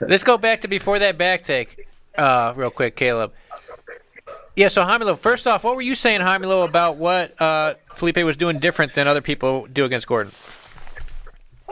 let's 0.00 0.24
go 0.24 0.38
back 0.38 0.62
to 0.62 0.68
before 0.68 0.98
that 1.00 1.18
back 1.18 1.44
take, 1.44 1.86
uh, 2.16 2.52
real 2.56 2.70
quick, 2.70 2.96
Caleb. 2.96 3.32
Yeah, 4.54 4.68
so 4.68 4.84
Romulo, 4.84 5.16
first 5.16 5.46
off, 5.46 5.64
what 5.64 5.76
were 5.76 5.82
you 5.82 5.94
saying, 5.94 6.20
Romulo, 6.20 6.68
about 6.68 6.96
what 6.96 7.40
uh, 7.40 7.74
Felipe 7.94 8.18
was 8.18 8.36
doing 8.36 8.58
different 8.58 8.92
than 8.94 9.08
other 9.08 9.22
people 9.22 9.66
do 9.66 9.84
against 9.84 10.06
Gordon? 10.06 10.32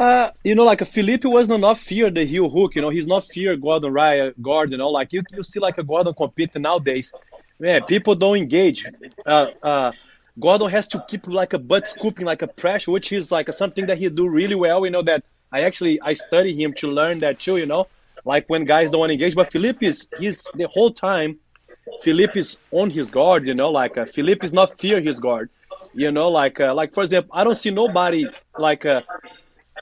Uh, 0.00 0.30
you 0.44 0.54
know, 0.54 0.64
like 0.64 0.80
Felipe 0.86 1.26
was 1.26 1.50
not 1.50 1.76
fear 1.76 2.10
the 2.10 2.24
heel 2.24 2.48
hook. 2.48 2.74
You 2.74 2.80
know, 2.80 2.88
he's 2.88 3.06
not 3.06 3.26
fear 3.26 3.54
Gordon 3.54 3.92
Ryan, 3.92 4.32
Gordon. 4.40 4.72
You 4.72 4.78
know, 4.78 4.88
like 4.88 5.12
you 5.12 5.22
you 5.30 5.42
see 5.42 5.60
like 5.60 5.76
a 5.76 5.82
Gordon 5.82 6.14
competing 6.14 6.62
nowadays. 6.62 7.12
Man, 7.58 7.82
people 7.84 8.14
don't 8.14 8.38
engage. 8.38 8.86
Uh, 9.26 9.48
uh, 9.62 9.92
Gordon 10.38 10.70
has 10.70 10.86
to 10.88 11.04
keep 11.06 11.26
like 11.26 11.52
a 11.52 11.58
butt 11.58 11.86
scooping, 11.86 12.24
like 12.24 12.40
a 12.40 12.46
pressure, 12.46 12.92
which 12.92 13.12
is 13.12 13.30
like 13.30 13.52
something 13.52 13.84
that 13.88 13.98
he 13.98 14.08
do 14.08 14.26
really 14.26 14.54
well. 14.54 14.82
You 14.86 14.90
know 14.90 15.02
that 15.02 15.22
I 15.52 15.64
actually 15.64 16.00
I 16.00 16.14
study 16.14 16.54
him 16.54 16.72
to 16.74 16.88
learn 16.88 17.18
that 17.18 17.38
too. 17.38 17.58
You 17.58 17.66
know, 17.66 17.86
like 18.24 18.44
when 18.48 18.64
guys 18.64 18.90
don't 18.90 19.10
engage, 19.10 19.34
but 19.34 19.50
Felipe 19.50 19.82
is 19.82 20.08
he's 20.18 20.44
the 20.54 20.68
whole 20.68 20.90
time. 20.92 21.38
Felipe 22.02 22.36
is 22.36 22.58
on 22.70 22.90
his 22.90 23.10
guard. 23.10 23.46
You 23.46 23.54
know, 23.54 23.70
like 23.70 23.96
uh, 23.96 24.04
Felipe 24.04 24.44
is 24.44 24.52
not 24.52 24.78
fear 24.78 25.00
his 25.00 25.18
guard. 25.18 25.50
You 25.94 26.12
know, 26.12 26.28
like 26.28 26.60
uh, 26.60 26.74
like 26.74 26.94
for 26.94 27.02
example, 27.02 27.30
I 27.34 27.44
don't 27.44 27.54
see 27.54 27.70
nobody 27.70 28.26
like 28.58 28.86
uh, 28.86 29.02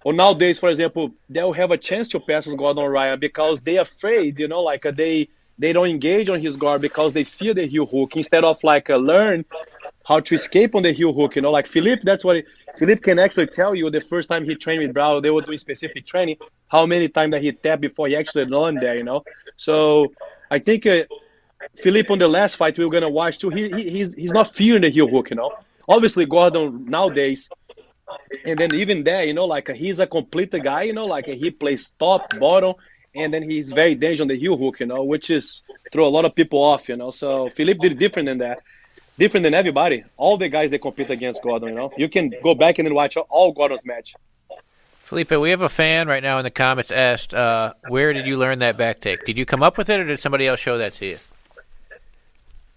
or 0.04 0.12
nowadays, 0.12 0.58
for 0.58 0.68
example, 0.68 1.10
they'll 1.28 1.52
have 1.52 1.70
a 1.70 1.78
chance 1.78 2.08
to 2.08 2.20
pass 2.20 2.46
Gordon 2.46 2.84
Ryan 2.84 3.18
because 3.18 3.60
they 3.60 3.76
afraid, 3.76 4.38
you 4.38 4.48
know, 4.48 4.62
like 4.62 4.86
uh, 4.86 4.92
they 4.92 5.28
they 5.58 5.72
don't 5.72 5.88
engage 5.88 6.28
on 6.30 6.40
his 6.40 6.56
guard 6.56 6.80
because 6.80 7.12
they 7.12 7.24
fear 7.24 7.52
the 7.52 7.66
heel 7.66 7.84
hook 7.84 8.16
instead 8.16 8.44
of 8.44 8.62
like 8.62 8.90
uh, 8.90 8.96
learn 8.96 9.44
how 10.06 10.20
to 10.20 10.34
escape 10.36 10.74
on 10.74 10.82
the 10.82 10.92
heel 10.92 11.12
hook. 11.12 11.36
You 11.36 11.42
know, 11.42 11.50
like 11.50 11.66
Felipe, 11.66 12.02
that's 12.02 12.24
what 12.24 12.44
Felipe 12.78 13.02
can 13.02 13.18
actually 13.18 13.48
tell 13.48 13.74
you 13.74 13.90
the 13.90 14.00
first 14.00 14.28
time 14.28 14.44
he 14.44 14.54
trained 14.54 14.82
with 14.82 14.94
Brow, 14.94 15.20
they 15.20 15.30
were 15.30 15.42
doing 15.42 15.58
specific 15.58 16.06
training, 16.06 16.36
how 16.68 16.86
many 16.86 17.08
times 17.08 17.32
that 17.32 17.42
he 17.42 17.52
tapped 17.52 17.82
before 17.82 18.08
he 18.08 18.16
actually 18.16 18.44
learned 18.44 18.80
there. 18.80 18.96
You 18.96 19.04
know, 19.04 19.24
so 19.56 20.12
I 20.50 20.58
think 20.58 20.86
uh, 20.86 21.04
Felipe 21.82 22.10
on 22.10 22.18
the 22.18 22.28
last 22.28 22.56
fight 22.56 22.78
we 22.78 22.84
were 22.84 22.90
gonna 22.90 23.08
watch 23.08 23.38
too. 23.38 23.50
He, 23.50 23.68
he 23.68 23.90
he's 23.90 24.14
he's 24.14 24.32
not 24.32 24.54
fearing 24.54 24.82
the 24.82 24.90
heel 24.90 25.08
hook. 25.08 25.30
You 25.30 25.36
know, 25.36 25.52
obviously 25.88 26.26
Gordon 26.26 26.84
nowadays 26.86 27.48
and 28.44 28.58
then 28.58 28.74
even 28.74 29.04
there, 29.04 29.24
you 29.24 29.34
know, 29.34 29.44
like 29.44 29.68
he's 29.68 29.98
a 29.98 30.06
complete 30.06 30.50
guy, 30.62 30.82
you 30.82 30.92
know, 30.92 31.06
like 31.06 31.26
he 31.26 31.50
plays 31.50 31.92
top, 31.98 32.38
bottom, 32.38 32.74
and 33.14 33.32
then 33.32 33.48
he's 33.48 33.72
very 33.72 33.94
dangerous 33.94 34.20
on 34.20 34.28
the 34.28 34.36
heel 34.36 34.56
hook, 34.56 34.80
you 34.80 34.86
know, 34.86 35.04
which 35.04 35.30
is 35.30 35.62
throw 35.92 36.06
a 36.06 36.08
lot 36.08 36.24
of 36.24 36.34
people 36.34 36.62
off, 36.62 36.88
you 36.88 36.96
know. 36.96 37.10
So 37.10 37.48
Felipe 37.50 37.80
did 37.80 37.98
different 37.98 38.26
than 38.26 38.38
that, 38.38 38.60
different 39.18 39.44
than 39.44 39.54
everybody. 39.54 40.04
All 40.16 40.38
the 40.38 40.48
guys 40.48 40.70
that 40.70 40.80
compete 40.80 41.10
against 41.10 41.42
Gordon, 41.42 41.70
you 41.70 41.74
know, 41.74 41.92
you 41.96 42.08
can 42.08 42.32
go 42.42 42.54
back 42.54 42.78
and 42.78 42.86
then 42.86 42.94
watch 42.94 43.16
all 43.16 43.52
Gordon's 43.52 43.84
match. 43.84 44.14
Felipe, 45.00 45.30
we 45.30 45.50
have 45.50 45.62
a 45.62 45.68
fan 45.68 46.06
right 46.06 46.22
now 46.22 46.38
in 46.38 46.44
the 46.44 46.50
comments 46.50 46.90
asked, 46.90 47.32
uh, 47.34 47.72
"Where 47.88 48.12
did 48.12 48.26
you 48.26 48.36
learn 48.36 48.58
that 48.58 48.76
back 48.76 49.00
take? 49.00 49.24
Did 49.24 49.38
you 49.38 49.46
come 49.46 49.62
up 49.62 49.78
with 49.78 49.88
it, 49.88 49.98
or 49.98 50.04
did 50.04 50.20
somebody 50.20 50.46
else 50.46 50.60
show 50.60 50.76
that 50.78 50.92
to 50.94 51.06
you?" 51.06 51.16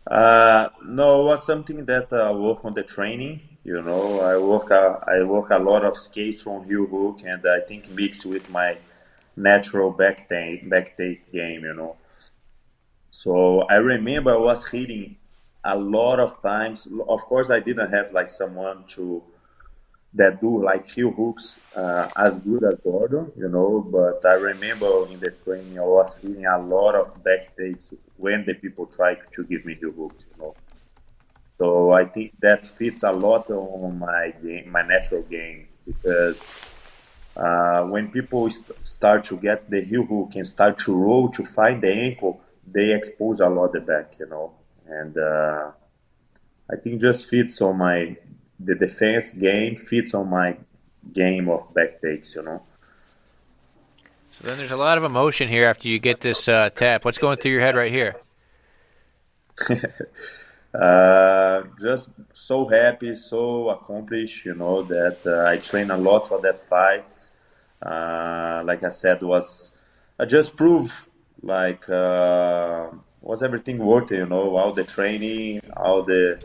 Uh, 0.07 0.69
no, 0.85 1.21
it 1.21 1.25
was 1.25 1.45
something 1.45 1.85
that 1.85 2.11
I 2.11 2.29
uh, 2.29 2.33
work 2.33 2.65
on 2.65 2.73
the 2.73 2.83
training. 2.83 3.41
You 3.63 3.81
know, 3.81 4.21
I 4.21 4.37
work 4.37 4.71
a, 4.71 5.03
I 5.07 5.23
work 5.23 5.51
a 5.51 5.59
lot 5.59 5.83
of 5.83 5.95
skates 5.95 6.41
from 6.41 6.63
heel 6.63 6.85
hook, 6.85 7.19
and 7.25 7.45
I 7.45 7.59
think 7.59 7.91
mix 7.91 8.25
with 8.25 8.49
my 8.49 8.77
natural 9.35 9.91
back 9.91 10.29
take 10.29 10.69
back 10.69 10.95
take 10.95 11.31
game. 11.31 11.65
You 11.65 11.73
know, 11.73 11.97
so 13.11 13.61
I 13.63 13.75
remember 13.75 14.33
I 14.33 14.39
was 14.39 14.65
hitting 14.65 15.17
a 15.64 15.78
lot 15.78 16.20
of 16.20 16.41
times. 16.41 16.88
Of 17.07 17.22
course, 17.22 17.49
I 17.49 17.59
didn't 17.59 17.91
have 17.91 18.12
like 18.14 18.30
someone 18.30 18.84
to 18.89 19.24
that 20.14 20.41
do 20.41 20.62
like 20.64 20.88
heel 20.88 21.12
hooks 21.12 21.57
uh, 21.76 22.09
as 22.18 22.38
good 22.39 22.64
as 22.64 22.76
Gordon, 22.84 23.32
you 23.38 23.47
know. 23.47 23.80
But 23.80 24.26
I 24.28 24.34
remember 24.34 25.07
in 25.07 25.20
the 25.20 25.32
training 25.32 25.80
I 25.80 25.84
was 25.84 26.16
hitting 26.16 26.45
a 26.45 26.59
lot 26.59 26.95
of 26.95 27.24
back 27.24 27.55
takes 27.57 27.93
when 28.18 28.45
the 28.45 28.53
people 28.53 28.86
try 28.88 29.16
to 29.16 29.43
give 29.45 29.66
me 29.66 29.76
heel 29.76 29.91
hooks, 29.91 30.26
you 30.30 30.41
know. 30.41 30.55
So 31.57 31.91
I 31.91 32.05
think 32.05 32.34
that 32.41 32.66
fits 32.66 33.03
a 33.03 33.12
lot 33.12 33.49
on 33.49 33.99
my 33.99 34.34
game, 34.43 34.72
my 34.72 34.82
natural 34.82 35.22
game, 35.22 35.68
because 35.86 36.41
uh, 37.36 37.84
when 37.84 38.12
people 38.12 38.49
st- 38.49 38.86
start 38.86 39.24
to 39.26 39.38
get 39.38 39.70
the 39.70 39.82
heel 39.82 40.03
hook 40.03 40.36
and 40.36 40.47
start 40.47 40.80
to 40.80 40.93
roll 40.93 41.30
to 41.30 41.43
find 41.43 41.82
the 41.82 41.91
ankle, 41.91 42.41
they 42.66 42.93
expose 42.93 43.39
a 43.39 43.47
lot 43.47 43.74
the 43.74 43.80
back, 43.80 44.16
you 44.20 44.28
know, 44.28 44.53
and 44.91 45.17
uh, 45.17 45.71
I 46.71 46.75
think 46.75 47.01
just 47.01 47.29
fits 47.29 47.61
on 47.61 47.77
my 47.77 48.17
the 48.59 48.75
defense 48.75 49.33
game 49.33 49.75
fits 49.75 50.13
on 50.13 50.29
my 50.29 50.57
game 51.13 51.49
of 51.49 51.73
back 51.73 52.01
takes, 52.01 52.35
you 52.35 52.43
know. 52.43 52.61
So 54.31 54.47
then 54.47 54.57
there's 54.57 54.71
a 54.71 54.77
lot 54.77 54.97
of 54.97 55.03
emotion 55.03 55.47
here 55.47 55.65
after 55.65 55.87
you 55.89 55.99
get 55.99 56.21
this 56.21 56.47
uh, 56.47 56.69
tap. 56.69 57.03
What's 57.03 57.17
going 57.17 57.37
through 57.37 57.51
your 57.51 57.61
head 57.61 57.75
right 57.75 57.91
here? 57.91 58.15
Uh, 60.73 61.63
just 61.81 62.11
so 62.31 62.65
happy, 62.65 63.15
so 63.15 63.69
accomplished. 63.69 64.45
You 64.45 64.55
know 64.55 64.83
that 64.83 65.19
uh, 65.25 65.49
I 65.49 65.57
trained 65.57 65.91
a 65.91 65.97
lot 65.97 66.27
for 66.27 66.39
that 66.41 66.65
fight. 66.69 67.29
Uh, 67.81 68.63
like 68.65 68.83
I 68.83 68.89
said, 68.89 69.21
was 69.21 69.71
I 70.17 70.25
just 70.25 70.55
prove 70.55 71.07
like 71.41 71.89
uh, 71.89 72.87
was 73.22 73.43
everything 73.43 73.78
worth 73.78 74.11
it. 74.11 74.17
You 74.17 74.26
know, 74.26 74.55
all 74.55 74.74
the 74.74 74.84
training, 74.84 75.61
all 75.78 76.03
the 76.03 76.41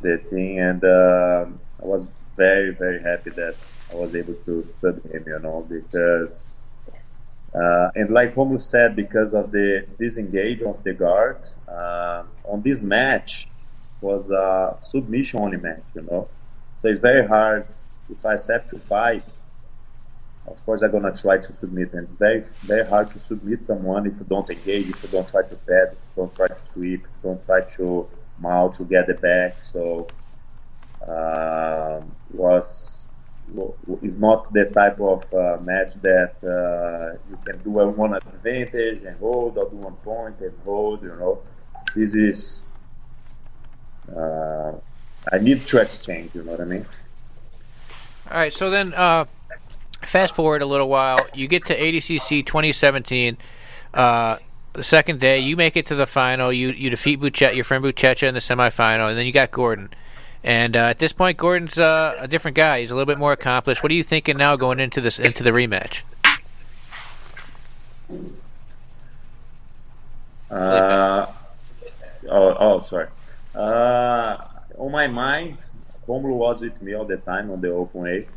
the 0.00 0.18
thing, 0.18 0.58
and 0.58 0.82
uh, 0.84 1.46
I 1.82 1.86
was 1.86 2.08
very 2.36 2.70
very 2.70 3.02
happy 3.02 3.30
that 3.30 3.54
I 3.92 3.94
was 3.96 4.14
able 4.14 4.34
to 4.34 4.66
study 4.78 5.00
him. 5.10 5.24
You 5.26 5.38
know, 5.40 5.66
because. 5.68 6.44
Uh, 7.54 7.90
and 7.94 8.10
like 8.10 8.34
Romulo 8.34 8.60
said, 8.60 8.94
because 8.94 9.32
of 9.32 9.50
the 9.50 9.86
disengage 9.98 10.60
of 10.60 10.84
the 10.84 10.92
guard 10.92 11.38
uh, 11.66 12.24
on 12.44 12.60
this 12.60 12.82
match 12.82 13.48
was 14.02 14.30
a 14.30 14.76
submission 14.82 15.40
only 15.40 15.56
match, 15.56 15.82
you 15.94 16.02
know. 16.02 16.28
So 16.82 16.88
it's 16.88 17.00
very 17.00 17.26
hard 17.26 17.66
if 18.10 18.26
I 18.26 18.34
accept 18.34 18.70
to 18.70 18.78
fight 18.78 19.24
of 20.46 20.64
course 20.64 20.82
I'm 20.82 20.92
gonna 20.92 21.14
try 21.14 21.36
to 21.38 21.52
submit 21.52 21.92
and 21.92 22.04
it's 22.04 22.14
very 22.14 22.44
very 22.62 22.86
hard 22.86 23.10
to 23.10 23.18
submit 23.18 23.66
someone 23.66 24.06
if 24.06 24.18
you 24.18 24.26
don't 24.28 24.48
engage, 24.48 24.88
if 24.88 25.02
you 25.02 25.08
don't 25.08 25.28
try 25.28 25.42
to 25.42 25.56
pad, 25.56 25.88
if 25.92 25.98
you 26.16 26.16
don't 26.16 26.34
try 26.34 26.46
to 26.48 26.58
sweep, 26.58 27.04
if 27.08 27.16
you 27.16 27.30
don't 27.30 27.44
try 27.44 27.60
to 27.62 28.08
mount 28.38 28.74
to 28.74 28.84
get 28.84 29.06
the 29.06 29.14
back. 29.14 29.60
So 29.60 30.06
uh, 31.06 32.00
was 32.32 33.08
is 34.02 34.18
not 34.18 34.52
the 34.52 34.64
type 34.66 35.00
of 35.00 35.32
uh, 35.32 35.58
match 35.62 35.94
that 36.02 36.34
uh, 36.42 37.16
you 37.30 37.38
can 37.44 37.62
do 37.62 37.78
a 37.78 37.88
one 37.88 38.14
advantage 38.14 39.04
and 39.04 39.16
hold 39.18 39.56
or 39.56 39.70
do 39.70 39.76
one 39.76 39.94
point 39.96 40.40
and 40.40 40.52
hold. 40.64 41.02
You 41.02 41.14
know, 41.16 41.42
this 41.94 42.14
is 42.14 42.64
uh, 44.14 44.72
I 45.32 45.38
need 45.38 45.64
to 45.66 45.80
exchange. 45.80 46.34
You 46.34 46.42
know 46.42 46.52
what 46.52 46.60
I 46.60 46.64
mean? 46.64 46.86
All 48.30 48.38
right. 48.38 48.52
So 48.52 48.70
then, 48.70 48.92
uh, 48.94 49.26
fast 50.06 50.34
forward 50.34 50.62
a 50.62 50.66
little 50.66 50.88
while, 50.88 51.26
you 51.34 51.48
get 51.48 51.64
to 51.66 51.78
ADCC 51.78 52.44
2017. 52.44 53.36
Uh, 53.92 54.38
the 54.72 54.82
second 54.82 55.20
day, 55.20 55.38
you 55.38 55.56
make 55.56 55.76
it 55.76 55.86
to 55.86 55.94
the 55.94 56.06
final. 56.06 56.52
You 56.52 56.70
you 56.70 56.90
defeat 56.90 57.20
Buchet, 57.20 57.54
your 57.54 57.64
friend 57.64 57.82
Buchecha 57.82 58.28
in 58.28 58.34
the 58.34 58.40
semifinal, 58.40 59.08
and 59.08 59.18
then 59.18 59.26
you 59.26 59.32
got 59.32 59.50
Gordon. 59.50 59.90
And 60.44 60.76
uh, 60.76 60.90
at 60.90 60.98
this 60.98 61.12
point, 61.12 61.38
Gordon's 61.38 61.78
uh, 61.78 62.14
a 62.18 62.28
different 62.28 62.56
guy. 62.56 62.80
He's 62.80 62.90
a 62.90 62.94
little 62.94 63.06
bit 63.06 63.18
more 63.18 63.32
accomplished. 63.32 63.82
What 63.82 63.90
are 63.90 63.94
you 63.94 64.02
thinking 64.02 64.36
now 64.36 64.54
going 64.56 64.78
into 64.78 65.00
this 65.00 65.18
into 65.18 65.42
the 65.42 65.50
rematch? 65.50 66.02
Uh, 70.50 71.26
oh, 72.28 72.56
oh, 72.58 72.80
sorry. 72.82 73.08
Uh, 73.54 74.36
on 74.78 74.92
my 74.92 75.06
mind, 75.08 75.58
Romulo 76.06 76.36
was 76.36 76.60
with 76.60 76.80
me 76.82 76.94
all 76.94 77.04
the 77.04 77.16
time 77.16 77.50
on 77.50 77.60
the 77.60 77.70
open 77.70 78.02
weight 78.02 78.28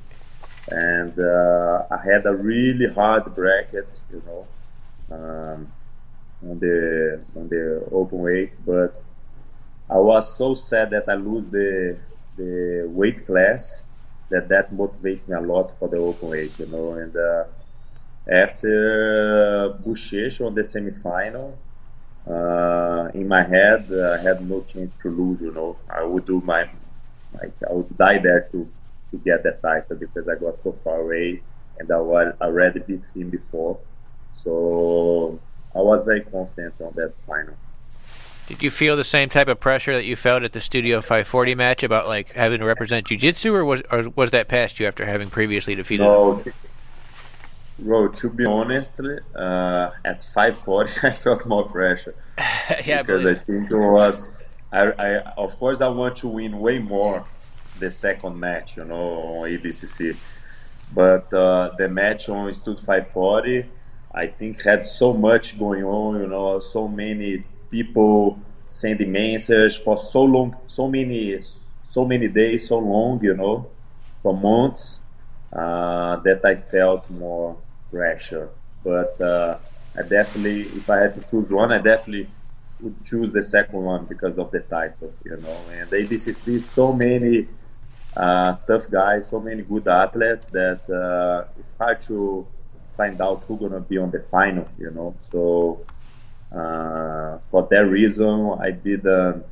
and 0.72 1.18
uh, 1.20 1.84
I 1.92 1.98
had 1.98 2.26
a 2.26 2.34
really 2.34 2.88
hard 2.94 3.34
bracket, 3.36 3.88
you 4.12 4.22
know, 4.26 4.48
um, 5.12 5.72
on 6.50 6.60
the 6.60 7.22
on 7.36 7.50
the 7.50 7.88
open 7.92 8.20
weight, 8.20 8.54
but 8.66 9.04
I 9.90 9.98
was 9.98 10.36
so 10.36 10.56
sad 10.56 10.92
that 10.92 11.10
I 11.10 11.16
lose 11.16 11.48
the 11.48 11.98
the 12.38 12.86
weight 12.88 13.26
class 13.26 13.84
that 14.30 14.48
that 14.50 14.74
motivates 14.74 15.28
me 15.28 15.36
a 15.36 15.42
lot 15.42 15.78
for 15.80 15.88
the 15.90 15.98
open 15.98 16.30
weight, 16.30 16.54
you 16.60 16.68
know, 16.68 16.94
and 16.94 17.16
uh, 17.16 17.46
after 18.32 19.76
Buchecha 19.84 20.46
on 20.46 20.56
the 20.56 20.62
semifinal, 20.62 21.54
uh, 22.28 23.10
in 23.14 23.28
my 23.28 23.44
head, 23.44 23.88
uh, 23.92 24.18
I 24.20 24.22
had 24.22 24.48
no 24.48 24.62
chance 24.62 24.92
to 25.02 25.10
lose. 25.10 25.42
You 25.42 25.52
know, 25.52 25.78
I 25.90 26.04
would 26.04 26.26
do 26.26 26.42
my, 26.42 26.70
like, 27.34 27.54
I 27.68 27.74
would 27.74 27.98
die 27.98 28.20
there 28.20 28.48
to 28.52 28.70
to 29.12 29.18
get 29.18 29.44
that 29.44 29.62
title 29.62 29.96
because 29.96 30.28
I 30.28 30.36
got 30.36 30.60
so 30.62 30.72
far 30.84 31.02
away 31.02 31.42
and 31.80 31.92
I 31.92 32.00
was 32.00 32.34
already 32.42 32.80
beat 32.80 33.04
him 33.16 33.30
before. 33.30 33.80
So 34.32 35.40
I 35.76 35.80
was 35.80 36.04
very 36.04 36.22
confident 36.22 36.76
on 36.80 36.94
that 36.96 37.14
final. 37.26 37.56
Did 38.48 38.64
you 38.64 38.72
feel 38.72 38.98
the 38.98 39.04
same 39.04 39.30
type 39.30 39.48
of 39.48 39.60
pressure 39.60 39.94
that 39.94 40.06
you 40.06 40.16
felt 40.16 40.44
at 40.44 40.54
the 40.54 40.60
Studio 40.60 41.02
540 41.02 41.56
match 41.56 41.84
about 41.84 42.08
like 42.08 42.32
having 42.32 42.60
to 42.60 42.66
represent 42.66 43.06
jiu-jitsu, 43.06 43.54
or 43.54 43.64
was 43.64 43.84
or 43.92 44.10
was 44.16 44.32
that 44.32 44.48
past 44.48 44.80
you 44.80 44.88
after 44.88 45.06
having 45.06 45.30
previously 45.30 45.76
defeated? 45.76 46.04
No, 46.04 46.34
him? 46.34 46.54
bro. 47.78 48.08
To 48.08 48.30
be 48.30 48.46
honest, 48.46 49.00
uh, 49.36 49.92
at 50.04 50.24
540, 50.24 50.92
I 51.08 51.12
felt 51.12 51.46
more 51.46 51.68
pressure. 51.68 52.16
yeah, 52.86 53.04
because 53.04 53.24
I, 53.24 53.32
I 53.32 53.36
think 53.36 53.70
it 53.70 53.78
was. 53.78 54.40
I, 54.72 54.92
I 54.94 55.18
of 55.38 55.58
course 55.60 55.82
I 55.82 55.88
want 55.90 56.16
to 56.18 56.28
win 56.28 56.60
way 56.60 56.80
more 56.80 57.26
the 57.80 57.90
second 57.90 58.40
match, 58.40 58.78
you 58.78 58.86
know, 58.86 58.96
on 58.96 59.50
ADCC. 59.50 60.16
But 60.94 61.32
uh, 61.34 61.72
the 61.78 61.88
match 61.90 62.30
on 62.30 62.52
Stud 62.54 62.80
540, 62.80 63.66
I 64.14 64.28
think 64.28 64.62
had 64.64 64.84
so 64.84 65.14
much 65.14 65.58
going 65.60 65.84
on, 65.84 66.20
you 66.20 66.28
know, 66.28 66.60
so 66.60 66.88
many 66.88 67.44
people 67.70 68.40
sending 68.68 69.12
messages 69.12 69.78
for 69.78 69.98
so 69.98 70.24
long, 70.24 70.56
so 70.66 70.88
many, 70.88 71.40
so 71.84 72.06
many 72.06 72.28
days, 72.28 72.68
so 72.68 72.80
long, 72.80 73.24
you 73.24 73.36
know, 73.36 73.70
for 74.22 74.36
months, 74.36 75.04
uh, 75.54 76.18
that 76.18 76.44
I 76.44 76.56
felt 76.56 77.10
more 77.10 77.58
pressure. 77.92 78.50
But 78.84 79.20
uh, 79.22 79.58
I 79.98 80.02
definitely, 80.04 80.62
if 80.62 80.90
I 80.90 80.98
had 80.98 81.14
to 81.16 81.28
choose 81.30 81.52
one, 81.52 81.72
I 81.72 81.78
definitely 81.78 82.30
would 82.82 83.04
choose 83.06 83.32
the 83.32 83.44
second 83.44 83.84
one 83.84 84.06
because 84.06 84.38
of 84.38 84.52
the 84.52 84.60
title, 84.62 85.14
you 85.24 85.38
know. 85.38 85.58
And 85.72 85.90
ADCC, 85.90 86.64
so 86.64 86.94
many 86.94 87.48
uh, 88.16 88.56
tough 88.68 88.90
guys, 88.90 89.30
so 89.30 89.40
many 89.40 89.62
good 89.62 89.88
athletes 89.88 90.48
that 90.48 90.82
uh, 90.90 91.46
it's 91.60 91.74
hard 91.78 92.02
to 92.02 92.46
find 92.94 93.20
out 93.22 93.44
who's 93.48 93.60
gonna 93.60 93.80
be 93.80 93.98
on 93.98 94.12
the 94.12 94.20
final, 94.32 94.68
you 94.78 94.92
know. 94.92 95.16
So 95.32 95.86
uh, 96.52 97.38
for 97.50 97.68
that 97.70 97.86
reason, 97.86 98.58
I 98.60 98.72
didn't 98.72 99.46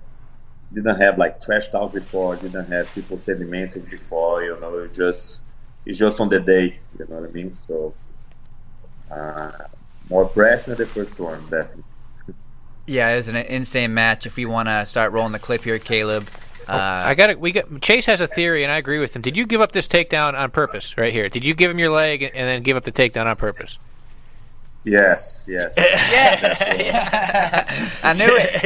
didn't 0.73 0.99
have 0.99 1.17
like 1.17 1.39
trash 1.39 1.69
talk 1.69 1.93
before, 1.93 2.35
didn't 2.35 2.69
have 2.71 2.93
people 2.93 3.19
sending 3.25 3.49
message 3.49 3.89
before, 3.89 4.43
you 4.43 4.59
know. 4.59 4.79
It 4.79 4.93
just 4.93 5.41
it's 5.85 5.97
just 5.97 6.19
on 6.19 6.29
the 6.29 6.39
day, 6.39 6.79
you 6.99 7.05
know 7.07 7.21
what 7.21 7.29
I 7.29 7.31
mean. 7.31 7.53
So 7.67 7.93
uh, 9.09 9.51
more 10.09 10.25
pressure 10.25 10.75
the 10.75 10.85
first 10.85 11.17
one, 11.19 11.41
definitely. 11.43 11.83
Yeah, 12.87 13.09
it 13.09 13.17
was 13.17 13.27
an 13.27 13.35
insane 13.35 13.93
match. 13.93 14.25
If 14.25 14.37
we 14.37 14.45
want 14.45 14.69
to 14.69 14.85
start 14.85 15.11
rolling 15.11 15.33
the 15.33 15.39
clip 15.39 15.63
here, 15.63 15.77
Caleb, 15.77 16.27
uh, 16.67 17.03
I 17.05 17.15
got 17.15 17.29
it. 17.29 17.39
We 17.39 17.51
got 17.51 17.81
Chase 17.81 18.05
has 18.07 18.19
a 18.19 18.27
theory, 18.27 18.63
and 18.63 18.71
I 18.71 18.77
agree 18.77 18.99
with 18.99 19.15
him. 19.15 19.21
Did 19.21 19.37
you 19.37 19.45
give 19.45 19.61
up 19.61 19.71
this 19.71 19.87
takedown 19.87 20.37
on 20.37 20.51
purpose, 20.51 20.97
right 20.97 21.13
here? 21.13 21.29
Did 21.29 21.45
you 21.45 21.53
give 21.53 21.71
him 21.71 21.79
your 21.79 21.91
leg 21.91 22.23
and 22.23 22.33
then 22.33 22.63
give 22.63 22.75
up 22.75 22.83
the 22.83 22.91
takedown 22.91 23.25
on 23.25 23.35
purpose? 23.37 23.79
Yes, 24.83 25.45
yes, 25.49 25.73
yes. 25.77 26.61
I 28.03 28.13
knew 28.13 28.27
it. 28.29 28.63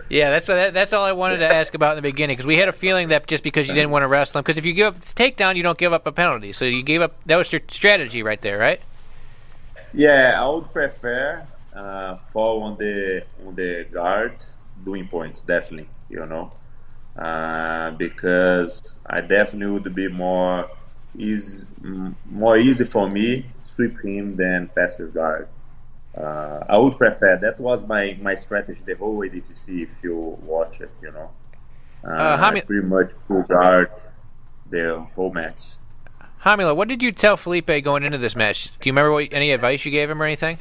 yeah, 0.08 0.30
that's 0.30 0.46
that's 0.46 0.92
all 0.92 1.04
I 1.04 1.12
wanted 1.12 1.38
to 1.38 1.52
ask 1.52 1.74
about 1.74 1.96
in 1.96 1.96
the 1.96 2.10
beginning 2.10 2.36
because 2.36 2.46
we 2.46 2.56
had 2.56 2.68
a 2.68 2.72
feeling 2.72 3.08
that 3.08 3.26
just 3.26 3.44
because 3.44 3.68
you 3.68 3.74
didn't 3.74 3.90
want 3.90 4.02
to 4.02 4.08
wrestle 4.08 4.38
him, 4.38 4.42
because 4.42 4.58
if 4.58 4.64
you 4.64 4.72
give 4.72 4.94
up 4.94 5.00
the 5.00 5.14
takedown, 5.14 5.56
you 5.56 5.62
don't 5.62 5.78
give 5.78 5.92
up 5.92 6.06
a 6.06 6.12
penalty. 6.12 6.52
So 6.52 6.64
you 6.64 6.82
gave 6.82 7.02
up. 7.02 7.16
That 7.26 7.36
was 7.36 7.52
your 7.52 7.62
strategy 7.68 8.22
right 8.22 8.40
there, 8.40 8.58
right? 8.58 8.80
Yeah, 9.92 10.42
I 10.42 10.48
would 10.48 10.72
prefer 10.72 11.46
uh, 11.74 12.16
fall 12.16 12.62
on 12.62 12.76
the 12.78 13.24
on 13.46 13.54
the 13.54 13.86
guard 13.92 14.36
doing 14.84 15.08
points, 15.08 15.42
definitely, 15.42 15.88
you 16.08 16.24
know, 16.26 16.52
uh, 17.18 17.90
because 17.92 18.98
I 19.06 19.20
definitely 19.20 19.78
would 19.78 19.94
be 19.94 20.08
more 20.08 20.68
is 21.16 21.70
more 22.28 22.58
easy 22.58 22.84
for 22.84 23.08
me 23.08 23.46
sweep 23.62 24.00
him 24.02 24.34
than 24.36 24.68
pass 24.74 24.96
his 24.96 25.10
guard. 25.10 25.48
Uh, 26.16 26.64
I 26.68 26.78
would 26.78 26.96
prefer 26.98 27.38
that 27.40 27.58
was 27.58 27.84
my 27.84 28.16
my 28.20 28.34
strategy 28.34 28.80
the 28.84 28.94
whole 28.94 29.18
ADCC 29.18 29.82
if 29.82 30.02
you 30.02 30.38
watch 30.42 30.80
it, 30.80 30.90
you 31.02 31.12
know. 31.12 31.30
Uh, 32.06 32.10
uh, 32.10 32.38
I 32.40 32.60
pretty 32.60 32.86
much 32.86 33.12
pull 33.26 33.42
guard 33.42 33.90
the 34.68 35.06
whole 35.14 35.32
match. 35.32 35.76
Romulo, 36.44 36.76
what 36.76 36.88
did 36.88 37.02
you 37.02 37.10
tell 37.10 37.36
Felipe 37.38 37.82
going 37.82 38.02
into 38.02 38.18
this 38.18 38.36
match? 38.36 38.66
Do 38.78 38.88
you 38.88 38.92
remember 38.92 39.12
what, 39.12 39.28
any 39.32 39.50
advice 39.50 39.84
you 39.86 39.90
gave 39.90 40.10
him 40.10 40.20
or 40.20 40.26
anything? 40.26 40.58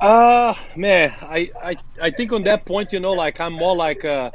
Uh 0.00 0.54
man, 0.76 1.12
I, 1.22 1.50
I 1.60 1.76
I 2.00 2.10
think 2.10 2.32
on 2.32 2.44
that 2.44 2.64
point, 2.64 2.92
you 2.92 3.00
know, 3.00 3.14
like 3.14 3.40
I'm 3.40 3.52
more 3.52 3.74
like 3.74 4.04
uh 4.04 4.30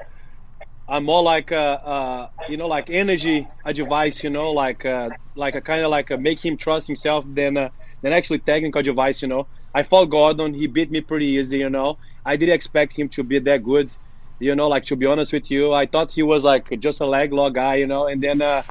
I'm 0.88 1.06
more 1.06 1.24
like 1.24 1.52
a, 1.52 1.58
uh, 1.58 2.28
you 2.48 2.58
know 2.58 2.68
like 2.68 2.90
energy 2.90 3.50
advice, 3.66 4.24
you 4.24 4.30
know, 4.32 4.52
like 4.52 4.86
uh, 4.86 5.12
like 5.36 5.56
a 5.56 5.62
kind 5.62 5.84
of 5.84 5.92
like 5.92 6.12
a 6.12 6.18
make 6.18 6.44
him 6.44 6.58
trust 6.58 6.88
himself 6.88 7.26
than 7.28 7.58
uh, 7.58 7.70
than 8.02 8.14
actually 8.14 8.40
technical 8.40 8.82
advice, 8.82 9.22
you 9.22 9.30
know. 9.30 9.48
I 9.74 9.84
fought 9.84 10.10
Gordon, 10.12 10.54
he 10.54 10.68
beat 10.68 10.92
me 10.92 11.02
pretty 11.02 11.28
easy, 11.28 11.60
you 11.60 11.70
know. 11.70 12.00
I 12.26 12.38
didn't 12.38 12.56
expect 12.56 12.98
him 12.98 13.10
to 13.10 13.24
be 13.24 13.40
that 13.40 13.64
good, 13.64 13.96
you 14.40 14.56
know. 14.56 14.68
Like 14.70 14.86
to 14.86 14.98
be 14.98 15.06
honest 15.08 15.34
with 15.34 15.50
you, 15.52 15.74
I 15.74 15.86
thought 15.88 16.12
he 16.12 16.24
was 16.24 16.44
like 16.44 16.68
just 16.80 17.02
a 17.02 17.06
leg 17.08 17.34
lock 17.34 17.54
guy, 17.54 17.76
you 17.76 17.88
know. 17.88 18.08
And 18.08 18.22
then 18.22 18.42
uh, 18.42 18.64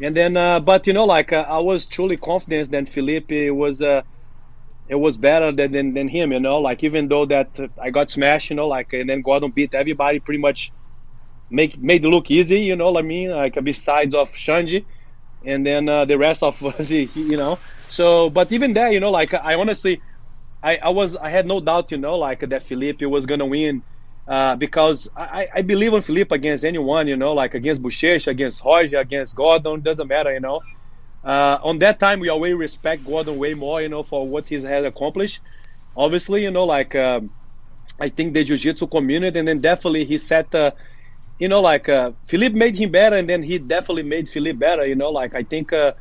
and 0.00 0.16
then 0.16 0.36
uh, 0.36 0.60
but 0.60 0.86
you 0.86 0.92
know 0.92 1.04
like 1.04 1.32
uh, 1.32 1.46
I 1.48 1.58
was 1.58 1.86
truly 1.86 2.16
confident 2.16 2.70
that 2.70 2.88
Felipe 2.88 3.30
was 3.30 3.82
uh 3.82 4.02
it 4.88 4.94
was 4.94 5.18
better 5.18 5.52
than, 5.52 5.72
than, 5.72 5.94
than 5.94 6.08
him, 6.08 6.32
you 6.32 6.40
know. 6.40 6.58
Like 6.60 6.82
even 6.82 7.08
though 7.08 7.26
that 7.26 7.58
uh, 7.60 7.68
I 7.80 7.90
got 7.90 8.10
smashed, 8.10 8.50
you 8.50 8.56
know, 8.56 8.68
like 8.68 8.92
and 8.92 9.08
then 9.08 9.22
Gordon 9.22 9.50
beat 9.50 9.74
everybody 9.74 10.18
pretty 10.18 10.40
much, 10.40 10.72
make 11.50 11.78
made 11.78 12.04
it 12.04 12.08
look 12.08 12.30
easy, 12.30 12.60
you 12.60 12.76
know 12.76 12.90
what 12.90 13.04
I 13.04 13.06
mean? 13.06 13.30
Like 13.30 13.62
besides 13.62 14.14
of 14.14 14.30
Xande, 14.30 14.84
and 15.44 15.64
then 15.64 15.88
uh, 15.88 16.04
the 16.04 16.18
rest 16.18 16.42
of 16.42 16.60
you 16.90 17.36
know. 17.36 17.58
So, 17.90 18.30
but 18.30 18.50
even 18.52 18.72
there, 18.72 18.90
you 18.90 19.00
know, 19.00 19.10
like 19.10 19.34
I 19.34 19.54
honestly, 19.54 20.00
I, 20.62 20.78
I 20.78 20.90
was 20.90 21.16
I 21.16 21.28
had 21.30 21.46
no 21.46 21.60
doubt, 21.60 21.90
you 21.90 21.98
know, 21.98 22.16
like 22.16 22.40
that 22.40 22.62
Felipe 22.62 23.02
was 23.02 23.26
gonna 23.26 23.46
win. 23.46 23.82
Uh, 24.26 24.56
because 24.56 25.08
I, 25.16 25.48
I 25.54 25.62
believe 25.62 25.94
in 25.94 26.02
Felipe 26.02 26.32
against 26.32 26.62
anyone, 26.62 27.08
you 27.08 27.16
know, 27.16 27.32
like 27.32 27.54
against 27.54 27.80
Buchecha, 27.80 28.26
against 28.26 28.62
Roger, 28.62 28.98
against 28.98 29.34
Gordon, 29.34 29.80
doesn't 29.80 30.06
matter, 30.06 30.34
you 30.34 30.40
know. 30.40 30.60
Uh, 31.24 31.58
on 31.62 31.78
that 31.80 31.98
time, 32.00 32.20
we 32.20 32.28
always 32.28 32.54
respect 32.54 33.04
Gordon 33.04 33.36
way 33.36 33.54
more, 33.54 33.82
you 33.82 33.88
know, 33.88 34.02
for 34.02 34.28
what 34.28 34.48
he 34.48 34.54
has 34.56 34.84
accomplished. 34.84 35.42
Obviously, 35.96 36.42
you 36.42 36.50
know, 36.50 36.64
like 36.64 36.94
um, 36.94 37.30
I 38.00 38.08
think 38.08 38.34
the 38.34 38.44
jiu-jitsu 38.44 38.86
community, 38.88 39.38
and 39.38 39.48
then 39.48 39.60
definitely 39.60 40.04
he 40.04 40.18
set, 40.18 40.54
uh, 40.54 40.72
you 41.38 41.48
know, 41.48 41.60
like 41.60 41.88
uh, 41.88 42.12
Felipe 42.26 42.54
made 42.54 42.76
him 42.76 42.90
better, 42.92 43.16
and 43.16 43.28
then 43.28 43.42
he 43.42 43.58
definitely 43.58 44.04
made 44.04 44.28
Felipe 44.28 44.58
better, 44.58 44.86
you 44.86 44.94
know, 44.96 45.10
like 45.10 45.34
I 45.34 45.44
think, 45.44 45.72
uh, 45.72 45.92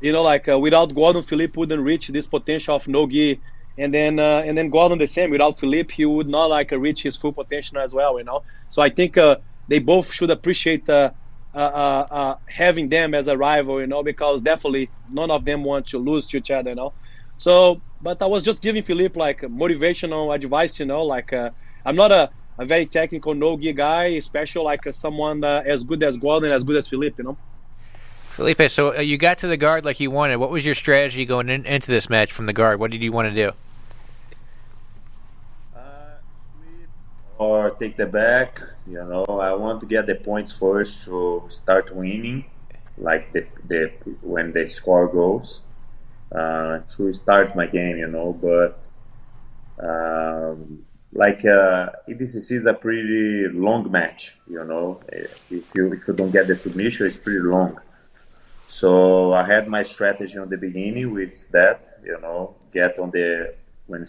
you 0.00 0.12
know, 0.12 0.22
like 0.22 0.48
uh, 0.48 0.58
without 0.58 0.94
Gordon, 0.94 1.22
Felipe 1.22 1.56
wouldn't 1.56 1.82
reach 1.82 2.08
this 2.08 2.26
potential 2.26 2.76
of 2.76 2.86
Nogi 2.88 3.42
and 3.78 3.92
then 3.92 4.18
uh, 4.18 4.42
and 4.44 4.56
then 4.56 4.70
Gordon 4.70 4.98
the 4.98 5.06
same. 5.06 5.30
Without 5.30 5.58
Felipe, 5.58 5.90
he 5.90 6.04
would 6.04 6.28
not 6.28 6.46
like 6.50 6.70
reach 6.72 7.02
his 7.02 7.16
full 7.16 7.32
potential 7.32 7.78
as 7.78 7.94
well. 7.94 8.18
You 8.18 8.24
know, 8.24 8.42
so 8.70 8.82
I 8.82 8.90
think 8.90 9.16
uh, 9.18 9.36
they 9.68 9.78
both 9.78 10.12
should 10.12 10.30
appreciate 10.30 10.88
Uh, 11.56 11.58
uh, 11.58 12.06
uh, 12.10 12.34
having 12.44 12.90
them 12.90 13.14
as 13.14 13.28
a 13.28 13.36
rival. 13.36 13.80
You 13.80 13.86
know, 13.86 14.02
because 14.02 14.42
definitely 14.42 14.90
none 15.10 15.30
of 15.30 15.46
them 15.46 15.64
want 15.64 15.86
to 15.86 15.98
lose 15.98 16.26
to 16.26 16.36
each 16.36 16.50
other. 16.50 16.70
You 16.70 16.76
know, 16.76 16.92
so 17.38 17.80
but 18.02 18.20
I 18.20 18.26
was 18.26 18.44
just 18.44 18.60
giving 18.60 18.82
Felipe 18.82 19.16
like 19.16 19.40
motivational 19.40 20.34
advice. 20.34 20.78
You 20.78 20.84
know, 20.84 21.02
like 21.04 21.32
I'm 21.32 21.96
not 21.96 22.12
a, 22.12 22.28
a 22.58 22.66
very 22.66 22.84
technical 22.84 23.32
no 23.34 23.56
gi 23.56 23.72
guy, 23.72 24.04
especially 24.18 24.64
like 24.64 24.84
someone 24.92 25.42
as 25.44 25.82
good 25.82 26.02
as 26.02 26.18
Gordon, 26.18 26.52
as 26.52 26.62
good 26.62 26.76
as 26.76 26.88
Felipe. 26.88 27.16
You 27.16 27.24
know. 27.24 27.38
Felipe, 28.36 28.70
so 28.70 29.00
you 29.00 29.16
got 29.16 29.38
to 29.38 29.46
the 29.46 29.56
guard 29.56 29.82
like 29.82 29.98
you 29.98 30.10
wanted. 30.10 30.36
What 30.36 30.50
was 30.50 30.66
your 30.66 30.74
strategy 30.74 31.24
going 31.24 31.48
in, 31.48 31.64
into 31.64 31.90
this 31.90 32.10
match 32.10 32.32
from 32.32 32.44
the 32.44 32.52
guard? 32.52 32.78
What 32.78 32.90
did 32.90 33.02
you 33.02 33.10
want 33.10 33.28
to 33.28 33.34
do? 33.34 33.52
Or 37.38 37.70
take 37.70 37.96
the 37.96 38.06
back. 38.06 38.60
You 38.86 39.04
know, 39.04 39.24
I 39.28 39.52
want 39.52 39.80
to 39.80 39.86
get 39.86 40.06
the 40.06 40.14
points 40.14 40.56
first 40.56 41.04
to 41.04 41.44
start 41.48 41.94
winning, 41.94 42.46
like 42.96 43.32
the 43.32 43.46
the 43.64 43.92
when 44.22 44.52
the 44.52 44.68
score 44.68 45.06
goes, 45.06 45.60
uh, 46.32 46.78
to 46.96 47.12
start 47.12 47.54
my 47.54 47.66
game. 47.66 47.98
You 47.98 48.06
know, 48.06 48.32
but 48.32 48.88
um, 49.78 50.86
like 51.12 51.44
uh, 51.44 51.90
ADCC 52.08 52.52
is 52.52 52.66
a 52.66 52.72
pretty 52.72 53.48
long 53.48 53.90
match. 53.90 54.36
You 54.48 54.64
know, 54.64 55.00
if 55.08 55.42
you 55.50 55.92
if 55.92 56.08
you 56.08 56.14
don't 56.14 56.30
get 56.30 56.46
the 56.46 56.56
submission, 56.56 57.06
it's 57.06 57.18
pretty 57.18 57.40
long. 57.40 57.78
So 58.66 59.34
I 59.34 59.44
had 59.44 59.68
my 59.68 59.82
strategy 59.82 60.38
on 60.38 60.48
the 60.48 60.56
beginning, 60.56 61.12
with 61.12 61.50
that 61.52 62.00
you 62.02 62.18
know, 62.20 62.56
get 62.72 62.98
on 62.98 63.10
the 63.10 63.54
when 63.86 64.06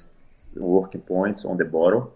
working 0.55 1.01
points 1.01 1.43
on 1.43 1.57
the 1.57 1.65
bottom 1.65 2.09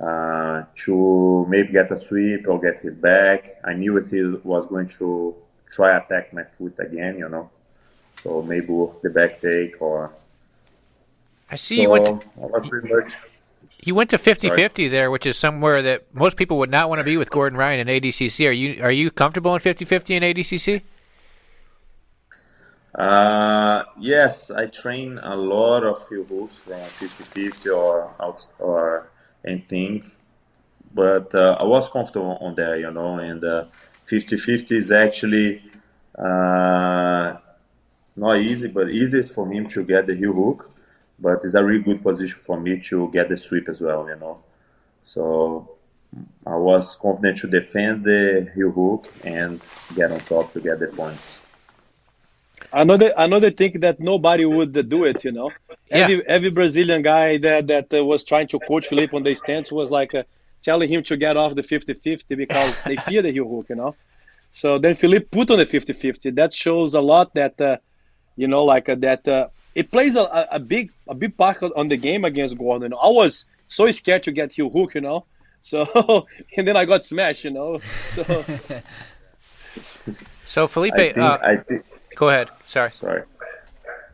uh, 0.00 0.64
to 0.74 1.46
maybe 1.48 1.72
get 1.72 1.90
a 1.90 1.98
sweep 1.98 2.46
or 2.48 2.60
get 2.60 2.80
his 2.80 2.94
back. 2.94 3.56
I 3.64 3.74
knew 3.74 3.96
if 3.96 4.10
he 4.10 4.22
was 4.22 4.66
going 4.66 4.86
to 4.98 5.34
try 5.70 5.96
attack 5.96 6.32
my 6.32 6.44
foot 6.44 6.78
again, 6.78 7.18
you 7.18 7.28
know. 7.28 7.50
So 8.22 8.42
maybe 8.42 8.66
the 9.02 9.10
back 9.10 9.40
take 9.40 9.80
or. 9.80 10.12
I 11.50 11.56
see 11.56 11.76
so 11.76 11.82
you 11.82 11.90
went. 11.90 12.22
To. 12.22 13.06
You 13.80 13.94
went 13.94 14.10
to 14.10 14.18
50-50 14.18 14.90
there, 14.90 15.08
which 15.08 15.24
is 15.24 15.38
somewhere 15.38 15.80
that 15.82 16.12
most 16.12 16.36
people 16.36 16.58
would 16.58 16.70
not 16.70 16.88
want 16.88 16.98
to 16.98 17.04
be 17.04 17.16
with 17.16 17.30
Gordon 17.30 17.56
Ryan 17.56 17.88
in 17.88 18.02
ADCC. 18.02 18.48
Are 18.48 18.52
you 18.52 18.82
are 18.82 18.90
you 18.90 19.10
comfortable 19.10 19.54
in 19.54 19.60
50-50 19.60 20.10
in 20.10 20.22
ADCC? 20.24 20.82
Uh, 22.94 23.84
yes, 23.98 24.50
I 24.50 24.66
train 24.66 25.18
a 25.18 25.36
lot 25.36 25.84
of 25.84 26.06
heel 26.08 26.24
hooks 26.24 26.64
from 26.64 26.74
50-50 26.74 27.76
or 27.76 28.10
or 28.58 29.08
anything. 29.48 30.04
But 30.94 31.34
uh, 31.34 31.56
I 31.60 31.64
was 31.64 31.88
comfortable 31.88 32.38
on 32.40 32.54
there, 32.54 32.76
you 32.78 32.90
know, 32.90 33.18
and 33.18 33.42
50-50 33.42 34.72
uh, 34.72 34.74
is 34.76 34.90
actually 34.90 35.62
uh, 36.16 37.36
not 38.16 38.38
easy, 38.38 38.68
but 38.68 38.90
easiest 38.90 39.34
for 39.34 39.50
him 39.50 39.66
to 39.68 39.84
get 39.84 40.06
the 40.06 40.14
heel 40.14 40.32
hook. 40.32 40.70
But 41.18 41.44
it's 41.44 41.54
a 41.54 41.64
really 41.64 41.82
good 41.82 42.02
position 42.02 42.38
for 42.38 42.58
me 42.60 42.80
to 42.80 43.10
get 43.10 43.28
the 43.28 43.36
sweep 43.36 43.68
as 43.68 43.80
well, 43.80 44.08
you 44.08 44.16
know. 44.16 44.38
So 45.02 45.76
I 46.46 46.56
was 46.56 46.96
confident 46.96 47.38
to 47.38 47.48
defend 47.48 48.04
the 48.04 48.50
heel 48.54 48.70
hook 48.70 49.12
and 49.24 49.60
get 49.94 50.12
on 50.12 50.20
top 50.20 50.52
to 50.52 50.60
get 50.60 50.78
the 50.78 50.86
points. 50.86 51.42
Another 52.72 53.12
another 53.16 53.50
thing 53.50 53.80
that 53.80 53.98
nobody 53.98 54.44
would 54.44 54.88
do 54.88 55.04
it, 55.04 55.24
you 55.24 55.32
know. 55.32 55.50
Yeah. 55.90 55.96
Every 55.96 56.26
every 56.26 56.50
Brazilian 56.50 57.02
guy 57.02 57.38
that 57.38 57.66
that 57.68 57.94
uh, 57.94 58.04
was 58.04 58.24
trying 58.24 58.48
to 58.48 58.58
coach 58.58 58.88
Felipe 58.88 59.14
on 59.14 59.22
the 59.22 59.34
stance 59.34 59.72
was 59.72 59.90
like 59.90 60.14
uh, 60.14 60.24
telling 60.62 60.88
him 60.88 61.02
to 61.04 61.16
get 61.16 61.36
off 61.36 61.54
the 61.54 61.62
50-50 61.62 62.36
because 62.36 62.82
they 62.82 62.96
fear 62.96 63.22
the 63.22 63.30
heel 63.30 63.48
hook, 63.48 63.66
you 63.70 63.76
know. 63.76 63.94
So 64.52 64.78
then 64.78 64.94
Felipe 64.94 65.30
put 65.30 65.50
on 65.50 65.58
the 65.58 65.66
50-50. 65.66 66.34
That 66.34 66.54
shows 66.54 66.94
a 66.94 67.00
lot 67.00 67.34
that 67.34 67.60
uh, 67.60 67.78
you 68.36 68.48
know, 68.48 68.64
like 68.64 68.88
uh, 68.88 68.96
that 68.96 69.26
uh, 69.26 69.48
it 69.74 69.90
plays 69.90 70.16
a, 70.16 70.46
a 70.50 70.60
big 70.60 70.92
a 71.08 71.14
big 71.14 71.36
part 71.36 71.62
on 71.76 71.88
the 71.88 71.96
game 71.96 72.24
against 72.24 72.58
Gordon. 72.58 72.92
I 72.92 73.08
was 73.08 73.46
so 73.66 73.90
scared 73.90 74.22
to 74.24 74.32
get 74.32 74.52
heel 74.52 74.70
hook, 74.70 74.94
you 74.94 75.00
know. 75.00 75.24
So 75.60 76.24
and 76.56 76.68
then 76.68 76.76
I 76.76 76.84
got 76.84 77.04
smashed, 77.04 77.42
you 77.42 77.50
know. 77.50 77.78
So. 77.78 78.22
so 80.46 80.68
Felipe, 80.68 80.94
I 80.94 80.96
think, 80.96 81.18
uh, 81.18 81.38
I 81.42 81.56
think 81.56 81.84
Go 82.18 82.30
ahead. 82.30 82.50
Sorry. 82.66 82.90
Sorry. 82.90 83.22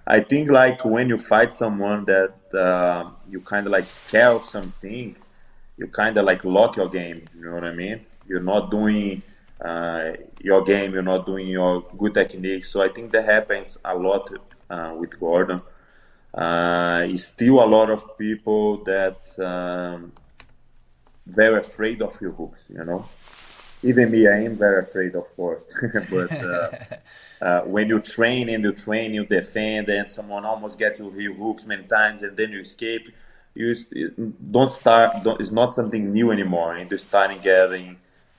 I 0.06 0.20
think 0.20 0.50
like 0.50 0.84
when 0.84 1.08
you 1.08 1.16
fight 1.16 1.54
someone 1.54 2.04
that 2.04 2.34
uh, 2.52 3.08
you 3.30 3.40
kind 3.40 3.66
of 3.66 3.72
like 3.72 3.86
scale 3.86 4.40
something, 4.40 5.16
you 5.78 5.86
kind 5.86 6.18
of 6.18 6.26
like 6.26 6.44
lock 6.44 6.76
your 6.76 6.90
game. 6.90 7.26
You 7.34 7.46
know 7.46 7.54
what 7.54 7.64
I 7.64 7.72
mean? 7.72 8.04
You're 8.28 8.42
not 8.42 8.70
doing 8.70 9.22
uh, 9.58 10.12
your 10.42 10.62
game. 10.64 10.92
You're 10.92 11.10
not 11.14 11.24
doing 11.24 11.46
your 11.46 11.80
good 11.96 12.12
technique. 12.12 12.66
So 12.66 12.82
I 12.82 12.88
think 12.88 13.10
that 13.12 13.24
happens 13.24 13.78
a 13.82 13.96
lot 13.96 14.30
uh, 14.68 14.94
with 14.98 15.18
Gordon. 15.18 15.62
Uh, 16.34 17.08
still 17.16 17.64
a 17.64 17.68
lot 17.76 17.88
of 17.88 18.18
people 18.18 18.84
that 18.84 19.20
um, 19.38 20.12
very 21.24 21.58
afraid 21.58 22.02
of 22.02 22.20
your 22.20 22.32
hooks. 22.32 22.64
You 22.68 22.84
know, 22.84 23.08
even 23.84 24.10
me, 24.10 24.26
I 24.26 24.38
am 24.44 24.56
very 24.56 24.82
afraid, 24.82 25.14
of 25.14 25.34
course. 25.36 25.76
but 26.10 26.32
uh, 26.32 26.70
uh, 27.44 27.60
when 27.62 27.88
you 27.88 28.00
train 28.00 28.48
and 28.48 28.64
you 28.64 28.72
train, 28.72 29.14
you 29.14 29.24
defend, 29.26 29.88
and 29.88 30.10
someone 30.10 30.44
almost 30.44 30.78
gets 30.78 30.98
you 30.98 31.10
heel 31.10 31.34
hooks 31.34 31.66
many 31.66 31.84
times, 31.84 32.22
and 32.22 32.36
then 32.36 32.52
you 32.52 32.60
escape. 32.60 33.08
You 33.54 33.74
don't 34.50 34.70
start. 34.70 35.22
Don't, 35.22 35.40
it's 35.40 35.52
not 35.52 35.74
something 35.74 36.12
new 36.12 36.32
anymore, 36.32 36.74
and 36.74 36.90
you 36.90 36.98
starting 36.98 37.40
getting 37.40 37.98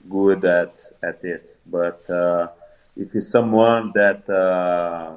good 0.10 0.44
at 0.44 0.80
at 1.02 1.24
it. 1.24 1.58
But 1.66 2.10
uh, 2.10 2.50
if 2.98 3.16
it's 3.16 3.30
someone 3.30 3.92
that 3.96 4.30
uh, 4.30 5.14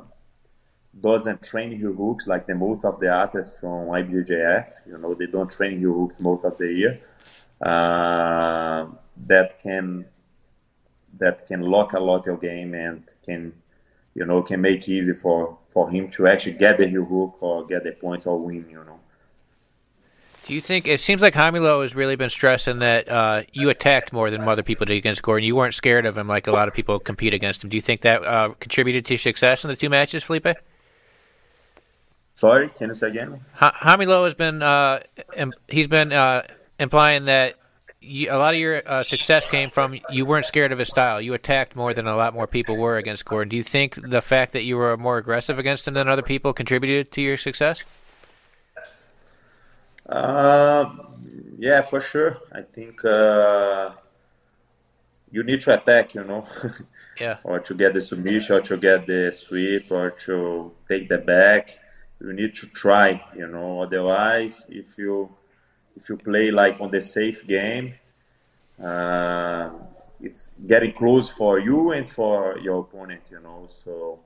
doesn't 1.00 1.42
train 1.42 1.76
heel 1.76 1.94
hooks 1.94 2.26
like 2.26 2.46
the 2.46 2.54
most 2.54 2.84
of 2.84 3.00
the 3.00 3.08
artists 3.08 3.58
from 3.58 3.88
IBJJF, 3.88 4.68
you 4.86 4.98
know, 4.98 5.14
they 5.14 5.26
don't 5.26 5.50
train 5.50 5.78
heel 5.78 5.94
hooks 5.94 6.20
most 6.20 6.44
of 6.44 6.56
the 6.58 6.72
year. 6.72 7.00
Uh, 7.60 8.86
that 9.26 9.58
can 9.58 10.06
that 11.14 11.46
can 11.46 11.62
lock 11.62 11.92
a 11.92 12.00
lot 12.00 12.26
your 12.26 12.36
game 12.36 12.74
and 12.74 13.02
can 13.24 13.52
you 14.14 14.24
know 14.24 14.42
can 14.42 14.60
make 14.60 14.88
easy 14.88 15.12
for 15.12 15.58
for 15.68 15.90
him 15.90 16.08
to 16.10 16.26
actually 16.26 16.52
get 16.52 16.78
the 16.78 16.86
heel 16.86 17.04
hook 17.04 17.36
or 17.40 17.66
get 17.66 17.82
the 17.82 17.92
points 17.92 18.26
or 18.26 18.38
win 18.38 18.66
you 18.68 18.84
know 18.84 19.00
do 20.48 20.54
you 20.54 20.62
think 20.62 20.88
it 20.88 20.98
seems 20.98 21.20
like 21.20 21.34
Romulo 21.34 21.82
has 21.82 21.94
really 21.94 22.16
been 22.16 22.30
stressing 22.30 22.78
that 22.78 23.06
uh, 23.06 23.42
you 23.52 23.68
attacked 23.68 24.14
more 24.14 24.30
than 24.30 24.48
other 24.48 24.62
people 24.62 24.86
did 24.86 24.96
against 24.96 25.22
Gordon? 25.22 25.46
You 25.46 25.54
weren't 25.54 25.74
scared 25.74 26.06
of 26.06 26.16
him 26.16 26.26
like 26.26 26.46
a 26.46 26.52
lot 26.52 26.68
of 26.68 26.72
people 26.72 26.98
compete 26.98 27.34
against 27.34 27.62
him. 27.62 27.68
Do 27.68 27.76
you 27.76 27.82
think 27.82 28.00
that 28.00 28.24
uh, 28.24 28.54
contributed 28.58 29.04
to 29.04 29.18
success 29.18 29.62
in 29.62 29.68
the 29.68 29.76
two 29.76 29.90
matches, 29.90 30.24
Felipe? 30.24 30.46
Sorry, 32.32 32.70
can 32.70 32.88
you 32.88 32.94
say 32.94 33.08
again? 33.08 33.44
Romulo 33.60 34.24
has 34.24 34.34
been 34.34 34.62
uh, 34.62 35.00
he's 35.68 35.86
been 35.86 36.14
uh, 36.14 36.44
implying 36.78 37.26
that 37.26 37.56
you, 38.00 38.30
a 38.30 38.36
lot 38.36 38.54
of 38.54 38.60
your 38.60 38.82
uh, 38.86 39.02
success 39.02 39.50
came 39.50 39.70
from 39.70 39.98
you 40.10 40.24
weren't 40.24 40.44
scared 40.44 40.72
of 40.72 40.78
his 40.78 40.88
style. 40.88 41.20
You 41.20 41.34
attacked 41.34 41.74
more 41.74 41.92
than 41.92 42.06
a 42.06 42.16
lot 42.16 42.34
more 42.34 42.46
people 42.46 42.76
were 42.76 42.96
against 42.96 43.24
Gordon. 43.24 43.48
Do 43.48 43.56
you 43.56 43.62
think 43.62 43.98
the 44.00 44.22
fact 44.22 44.52
that 44.52 44.62
you 44.62 44.76
were 44.76 44.96
more 44.96 45.18
aggressive 45.18 45.58
against 45.58 45.88
him 45.88 45.94
than 45.94 46.08
other 46.08 46.22
people 46.22 46.52
contributed 46.52 47.10
to 47.12 47.20
your 47.20 47.36
success? 47.36 47.82
Uh, 50.08 50.84
yeah, 51.58 51.82
for 51.82 52.00
sure. 52.00 52.36
I 52.52 52.62
think 52.62 53.04
uh, 53.04 53.90
you 55.30 55.42
need 55.42 55.60
to 55.62 55.74
attack, 55.74 56.14
you 56.14 56.24
know. 56.24 56.46
yeah. 57.20 57.38
or 57.42 57.58
to 57.60 57.74
get 57.74 57.94
the 57.94 58.00
submission, 58.00 58.56
or 58.56 58.60
to 58.60 58.76
get 58.76 59.06
the 59.06 59.32
sweep, 59.32 59.90
or 59.90 60.10
to 60.10 60.72
take 60.88 61.08
the 61.08 61.18
back. 61.18 61.78
You 62.20 62.32
need 62.32 62.54
to 62.54 62.66
try, 62.68 63.22
you 63.36 63.48
know. 63.48 63.82
Otherwise, 63.82 64.66
if 64.68 64.96
you 64.98 65.30
if 65.98 66.08
you 66.08 66.16
play 66.16 66.50
like 66.50 66.80
on 66.80 66.90
the 66.90 67.02
safe 67.02 67.46
game, 67.46 67.94
uh, 68.82 69.70
it's 70.20 70.52
getting 70.66 70.92
close 70.92 71.28
for 71.30 71.58
you 71.58 71.92
and 71.92 72.08
for 72.08 72.58
your 72.58 72.80
opponent, 72.80 73.22
you 73.30 73.40
know. 73.40 73.66
So 73.68 74.20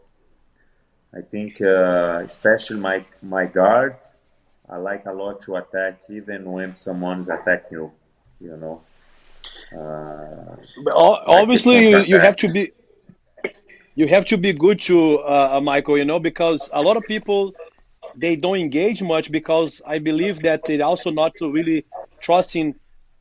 I 1.14 1.22
think, 1.22 1.60
uh, 1.60 2.20
especially 2.24 2.80
my 2.80 3.04
my 3.22 3.46
guard, 3.46 3.96
I 4.68 4.76
like 4.76 5.06
a 5.06 5.12
lot 5.12 5.40
to 5.42 5.56
attack, 5.56 6.00
even 6.10 6.44
when 6.44 6.74
someone's 6.74 7.28
attacking 7.28 7.78
you. 7.78 7.92
You 8.40 8.56
know. 8.62 8.76
Uh, 9.76 10.56
obviously, 11.40 11.90
you, 11.90 11.98
you 12.02 12.18
have 12.18 12.36
to 12.36 12.48
be 12.48 12.72
you 13.94 14.06
have 14.08 14.24
to 14.26 14.36
be 14.36 14.52
good 14.52 14.80
to 14.82 15.20
uh, 15.20 15.60
Michael. 15.62 15.96
You 15.96 16.04
know, 16.04 16.20
because 16.20 16.70
a 16.72 16.82
lot 16.82 16.96
of 16.96 17.04
people 17.04 17.54
they 18.16 18.36
don't 18.36 18.58
engage 18.58 19.02
much 19.02 19.30
because 19.30 19.82
I 19.86 19.98
believe 19.98 20.40
that 20.42 20.64
they 20.64 20.80
also 20.80 21.10
not 21.10 21.34
to 21.36 21.50
really 21.50 21.84
trusting 22.20 22.74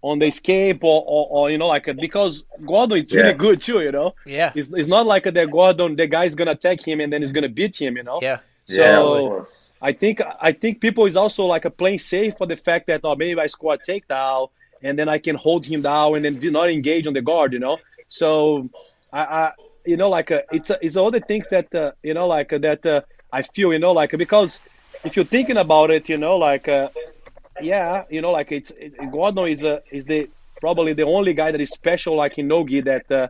on 0.04 0.20
the 0.20 0.26
escape 0.28 0.84
or, 0.84 1.04
or, 1.06 1.28
or, 1.30 1.52
you 1.52 1.58
know 1.58 1.68
like 1.68 1.86
because 1.98 2.44
Gordon 2.66 2.98
is 2.98 3.12
really 3.12 3.30
yes. 3.30 3.38
good 3.38 3.62
too 3.62 3.82
you 3.82 3.92
know? 3.92 4.16
Yeah. 4.26 4.52
It's, 4.56 4.72
it's 4.72 4.88
not 4.88 5.06
like 5.06 5.24
that 5.24 5.52
Gordon 5.52 5.96
the 5.96 6.08
guy 6.08 6.26
is 6.26 6.36
gonna 6.36 6.52
attack 6.52 6.86
him 6.86 7.00
and 7.00 7.14
then 7.14 7.22
he's 7.22 7.32
gonna 7.32 7.50
beat 7.50 7.80
him 7.80 7.98
you 7.98 8.04
know? 8.04 8.20
Yeah. 8.22 8.40
So 8.66 9.38
yeah, 9.38 9.44
I 9.82 9.92
think 9.92 10.22
I 10.40 10.52
think 10.52 10.82
people 10.82 11.06
is 11.06 11.16
also 11.16 11.46
like 11.46 11.66
a 11.66 11.70
playing 11.70 12.00
safe 12.00 12.38
for 12.38 12.48
the 12.48 12.58
fact 12.58 12.88
that 12.88 13.02
oh 13.04 13.16
maybe 13.16 13.40
I 13.40 13.48
score 13.48 13.76
a 13.76 13.78
takedown 13.78 14.50
and 14.82 14.98
then 14.98 15.08
I 15.08 15.20
can 15.20 15.36
hold 15.36 15.66
him 15.66 15.84
down 15.84 16.16
and 16.16 16.26
then 16.26 16.40
do 16.40 16.50
not 16.50 16.72
engage 16.72 17.06
on 17.06 17.14
the 17.14 17.22
guard 17.22 17.54
you 17.54 17.60
know? 17.60 17.78
So 18.08 18.70
I, 19.14 19.22
I 19.22 19.52
you 19.86 19.98
know 19.98 20.10
like 20.10 20.32
uh, 20.32 20.42
it's 20.52 20.70
uh, 20.70 20.78
it's 20.82 20.96
all 20.96 21.12
the 21.12 21.20
things 21.20 21.48
that 21.50 21.74
uh, 21.74 21.92
you 22.04 22.14
know 22.14 22.28
like 22.28 22.54
uh, 22.54 22.58
that 22.60 22.86
uh, 22.86 23.02
I 23.32 23.42
feel 23.44 23.74
you 23.74 23.80
know 23.80 23.92
like 23.92 24.12
because 24.18 24.60
if 25.04 25.16
you're 25.16 25.26
thinking 25.26 25.58
about 25.58 25.92
it 25.92 26.10
you 26.10 26.18
know 26.18 26.38
like 26.38 26.68
uh, 26.68 26.90
yeah, 27.60 28.04
you 28.10 28.22
know, 28.22 28.32
like 28.32 28.52
it's 28.52 28.72
it, 28.72 28.94
Gordon 29.12 29.48
is 29.48 29.64
a 29.64 29.82
is 29.92 30.06
the 30.06 30.30
probably 30.60 30.94
the 30.94 31.04
only 31.04 31.34
guy 31.34 31.52
that 31.52 31.62
is 31.62 31.70
special 31.70 32.16
like 32.16 32.38
in 32.38 32.48
Nogi 32.48 32.82
that 32.82 33.12
uh, 33.12 33.28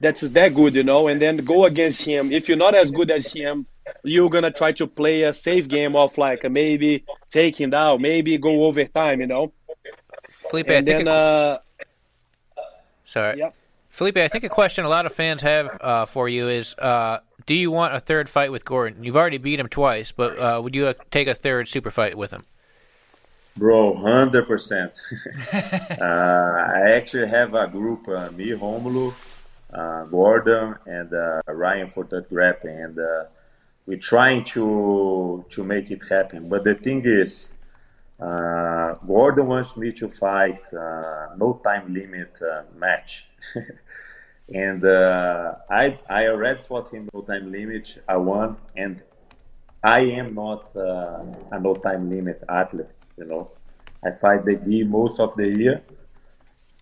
that's 0.00 0.22
that 0.22 0.54
good, 0.54 0.74
you 0.74 0.82
know. 0.82 1.08
And 1.08 1.20
then 1.20 1.38
go 1.38 1.64
against 1.64 2.04
him. 2.04 2.32
If 2.32 2.48
you're 2.48 2.58
not 2.58 2.74
as 2.74 2.90
good 2.90 3.10
as 3.10 3.32
him, 3.32 3.66
you're 4.02 4.30
gonna 4.30 4.50
try 4.50 4.72
to 4.72 4.86
play 4.86 5.22
a 5.22 5.34
safe 5.34 5.68
game 5.68 5.96
of 5.96 6.16
like 6.18 6.48
maybe 6.50 7.04
take 7.30 7.60
him 7.60 7.70
down, 7.70 8.02
maybe 8.02 8.38
go 8.38 8.64
overtime, 8.64 9.20
you 9.20 9.26
know. 9.26 9.52
Felipe, 10.50 10.68
and 10.68 10.88
I 10.88 10.92
think. 10.92 10.98
Then, 10.98 11.08
a... 11.08 11.10
uh, 11.10 11.58
sorry. 13.04 13.38
Yep. 13.38 13.54
Felipe, 13.90 14.18
I 14.18 14.28
think 14.28 14.44
a 14.44 14.48
question 14.48 14.84
a 14.84 14.88
lot 14.88 15.04
of 15.04 15.12
fans 15.12 15.42
have 15.42 15.76
uh, 15.80 16.06
for 16.06 16.28
you 16.28 16.48
is 16.48 16.76
uh, 16.78 17.18
do 17.50 17.56
you 17.56 17.72
want 17.72 17.92
a 17.92 17.98
third 17.98 18.28
fight 18.28 18.52
with 18.52 18.64
Gordon? 18.64 19.02
You've 19.02 19.16
already 19.16 19.36
beat 19.36 19.58
him 19.58 19.66
twice, 19.66 20.12
but 20.12 20.38
uh, 20.38 20.60
would 20.62 20.72
you 20.72 20.94
take 21.10 21.26
a 21.26 21.34
third 21.34 21.66
super 21.66 21.90
fight 21.90 22.16
with 22.16 22.30
him? 22.30 22.44
Bro, 23.56 23.96
hundred 23.96 24.46
percent. 24.46 24.94
Uh, 26.00 26.70
I 26.76 26.92
actually 26.92 27.26
have 27.26 27.54
a 27.54 27.66
group, 27.66 28.06
uh, 28.06 28.30
me, 28.30 28.50
Romulo, 28.50 29.12
uh, 29.74 30.04
Gordon, 30.04 30.76
and 30.86 31.12
uh, 31.12 31.40
Ryan 31.48 31.88
for 31.88 32.04
that 32.04 32.28
grab, 32.28 32.58
and 32.62 32.96
uh, 32.96 33.24
we're 33.84 33.98
trying 33.98 34.44
to 34.54 35.44
to 35.48 35.64
make 35.64 35.90
it 35.90 36.02
happen. 36.08 36.48
But 36.48 36.62
the 36.62 36.76
thing 36.76 37.02
is, 37.04 37.54
uh, 38.20 38.94
Gordon 39.04 39.48
wants 39.48 39.76
me 39.76 39.90
to 39.94 40.08
fight 40.08 40.62
no 40.72 41.60
time 41.64 41.92
limit 41.92 42.38
match. 42.78 43.26
and 44.52 44.84
I 44.86 45.98
I 46.08 46.28
already 46.28 46.60
fought 46.60 46.90
him 46.92 47.08
no 47.12 47.22
time 47.22 47.50
limit. 47.50 48.02
I 48.08 48.16
won, 48.16 48.56
and 48.76 49.02
I 49.82 50.00
am 50.00 50.34
not 50.34 50.74
a 50.74 51.58
no 51.60 51.74
time 51.74 52.10
limit 52.10 52.42
athlete 52.48 52.86
you 53.20 53.26
know. 53.26 53.50
I 54.04 54.10
fight 54.12 54.44
the 54.44 54.56
Gi 54.56 54.84
most 54.84 55.20
of 55.20 55.36
the 55.36 55.48
year. 55.48 55.82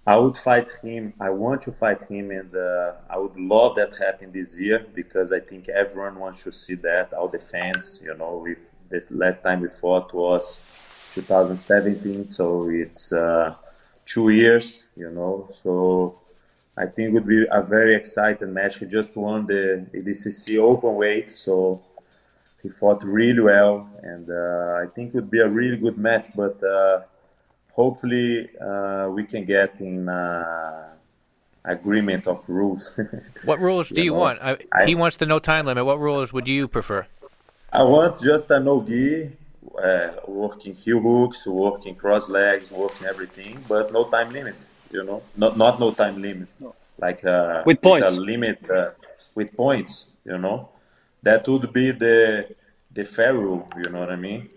I 0.07 0.17
would 0.17 0.39
fight 0.39 0.69
him. 0.83 1.13
I 1.21 1.29
want 1.31 1.61
to 1.63 1.73
fight 1.73 2.05
him, 2.05 2.31
and 2.31 2.55
uh, 2.55 2.93
I 3.11 3.19
would 3.19 3.37
love 3.37 3.77
that 3.77 3.99
happen 3.99 4.33
this 4.33 4.59
year 4.59 4.87
because 4.95 5.33
I 5.33 5.41
think 5.41 5.69
everyone 5.69 6.19
wants 6.19 6.45
to 6.45 6.53
see 6.53 6.77
that. 6.77 7.13
All 7.13 7.29
the 7.29 7.41
fans, 7.41 8.01
you 8.03 8.17
know, 8.17 8.39
with 8.39 8.71
the 8.89 9.05
last 9.11 9.43
time 9.43 9.61
we 9.61 9.69
fought 9.69 10.15
was 10.15 10.61
2017, 11.15 12.31
so 12.31 12.71
it's 12.71 13.13
uh, 13.13 13.55
two 14.07 14.31
years, 14.31 14.87
you 14.97 15.11
know. 15.11 15.47
So 15.51 16.21
I 16.79 16.87
think 16.87 17.09
it 17.09 17.13
would 17.13 17.27
be 17.27 17.45
a 17.51 17.61
very 17.61 17.97
exciting 17.97 18.55
match. 18.55 18.79
He 18.79 18.87
just 18.87 19.17
won 19.17 19.47
the 19.47 19.85
ADCC 19.93 20.59
open 20.59 20.95
weight, 20.95 21.33
so 21.33 21.83
he 22.63 22.69
fought 22.69 23.03
really 23.03 23.41
well, 23.41 23.89
and 24.03 24.31
uh, 24.31 24.83
I 24.83 24.87
think 24.95 25.09
it 25.09 25.15
would 25.17 25.31
be 25.31 25.41
a 25.41 25.49
really 25.49 25.77
good 25.77 25.99
match. 25.99 26.29
But 26.37 26.63
uh, 26.63 27.01
hopefully, 27.73 28.49
uh, 28.61 29.09
we 29.11 29.25
can 29.25 29.45
get 29.45 29.81
in 29.81 30.09
uh, 30.09 30.87
agreement 31.65 32.29
of 32.29 32.49
rules. 32.49 32.97
what 33.45 33.59
rules 33.59 33.89
do 33.89 34.03
you, 34.03 34.13
know? 34.13 34.21
want? 34.21 34.39
I, 34.41 34.59
I, 34.73 34.87
he 34.87 34.95
wants 34.95 35.17
the 35.17 35.27
no 35.27 35.41
time 35.41 35.67
limit. 35.67 35.85
What 35.85 35.99
rules 35.99 36.33
would 36.33 36.47
you 36.47 36.69
prefer? 36.69 37.09
I 37.73 37.83
want 37.83 38.21
just 38.21 38.51
a 38.53 38.61
no 38.61 38.83
gi, 38.83 39.33
uh, 39.83 40.11
working 40.29 40.75
heel 40.75 41.01
hooks, 41.01 41.45
working 41.45 41.97
cross 41.97 42.29
legs, 42.29 42.71
working 42.71 43.09
everything, 43.09 43.65
but 43.67 43.93
no 43.93 44.05
time 44.05 44.33
limit. 44.33 44.55
You 44.91 45.05
know, 45.05 45.23
not 45.37 45.57
not 45.57 45.79
no 45.79 45.91
time 45.93 46.21
limit, 46.23 46.49
no. 46.61 46.75
like 46.99 47.25
uh, 47.25 47.63
with 47.67 47.81
points, 47.83 48.17
with 48.17 48.27
limit 48.27 48.59
with 49.35 49.55
points. 49.57 50.07
You 50.25 50.39
know 50.39 50.71
that 51.23 51.47
would 51.49 51.73
be 51.73 51.91
the 51.91 52.49
the 52.93 53.05
fair 53.05 53.35
rule. 53.35 53.69
You 53.77 53.91
know 53.91 54.01
what 54.01 54.11
I 54.11 54.17
mean? 54.17 54.49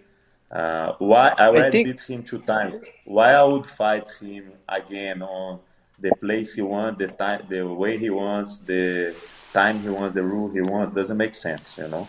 Uh, 0.49 0.93
why 0.99 1.33
I 1.37 1.47
already 1.47 1.67
I 1.67 1.71
think... 1.71 1.87
beat 1.87 1.99
him 2.01 2.23
two 2.23 2.39
times. 2.39 2.85
Why 3.05 3.33
I 3.33 3.43
would 3.43 3.65
fight 3.65 4.09
him 4.21 4.51
again 4.67 5.21
on 5.21 5.59
the 5.99 6.11
place 6.15 6.53
he 6.53 6.61
wants, 6.61 6.97
the 6.99 7.07
time, 7.07 7.45
the 7.47 7.61
way 7.65 7.97
he 7.97 8.09
wants, 8.09 8.59
the 8.59 9.15
time 9.53 9.79
he 9.79 9.89
wants, 9.89 10.15
the 10.15 10.23
rule 10.23 10.49
he 10.49 10.61
wants 10.61 10.95
doesn't 10.95 11.17
make 11.17 11.35
sense. 11.35 11.77
You 11.77 11.87
know. 11.87 12.07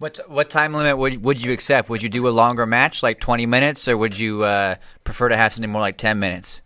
What 0.00 0.18
what 0.28 0.48
time 0.48 0.72
limit 0.72 0.96
would 0.96 1.22
would 1.22 1.44
you 1.44 1.52
accept? 1.52 1.90
Would 1.90 2.02
you 2.02 2.08
do 2.08 2.26
a 2.26 2.30
longer 2.30 2.64
match, 2.64 3.02
like 3.02 3.20
twenty 3.20 3.44
minutes, 3.44 3.86
or 3.86 3.98
would 3.98 4.18
you 4.18 4.44
uh, 4.44 4.76
prefer 5.04 5.28
to 5.28 5.36
have 5.36 5.52
something 5.52 5.70
more 5.70 5.82
like 5.82 5.98
ten 5.98 6.18
minutes? 6.18 6.62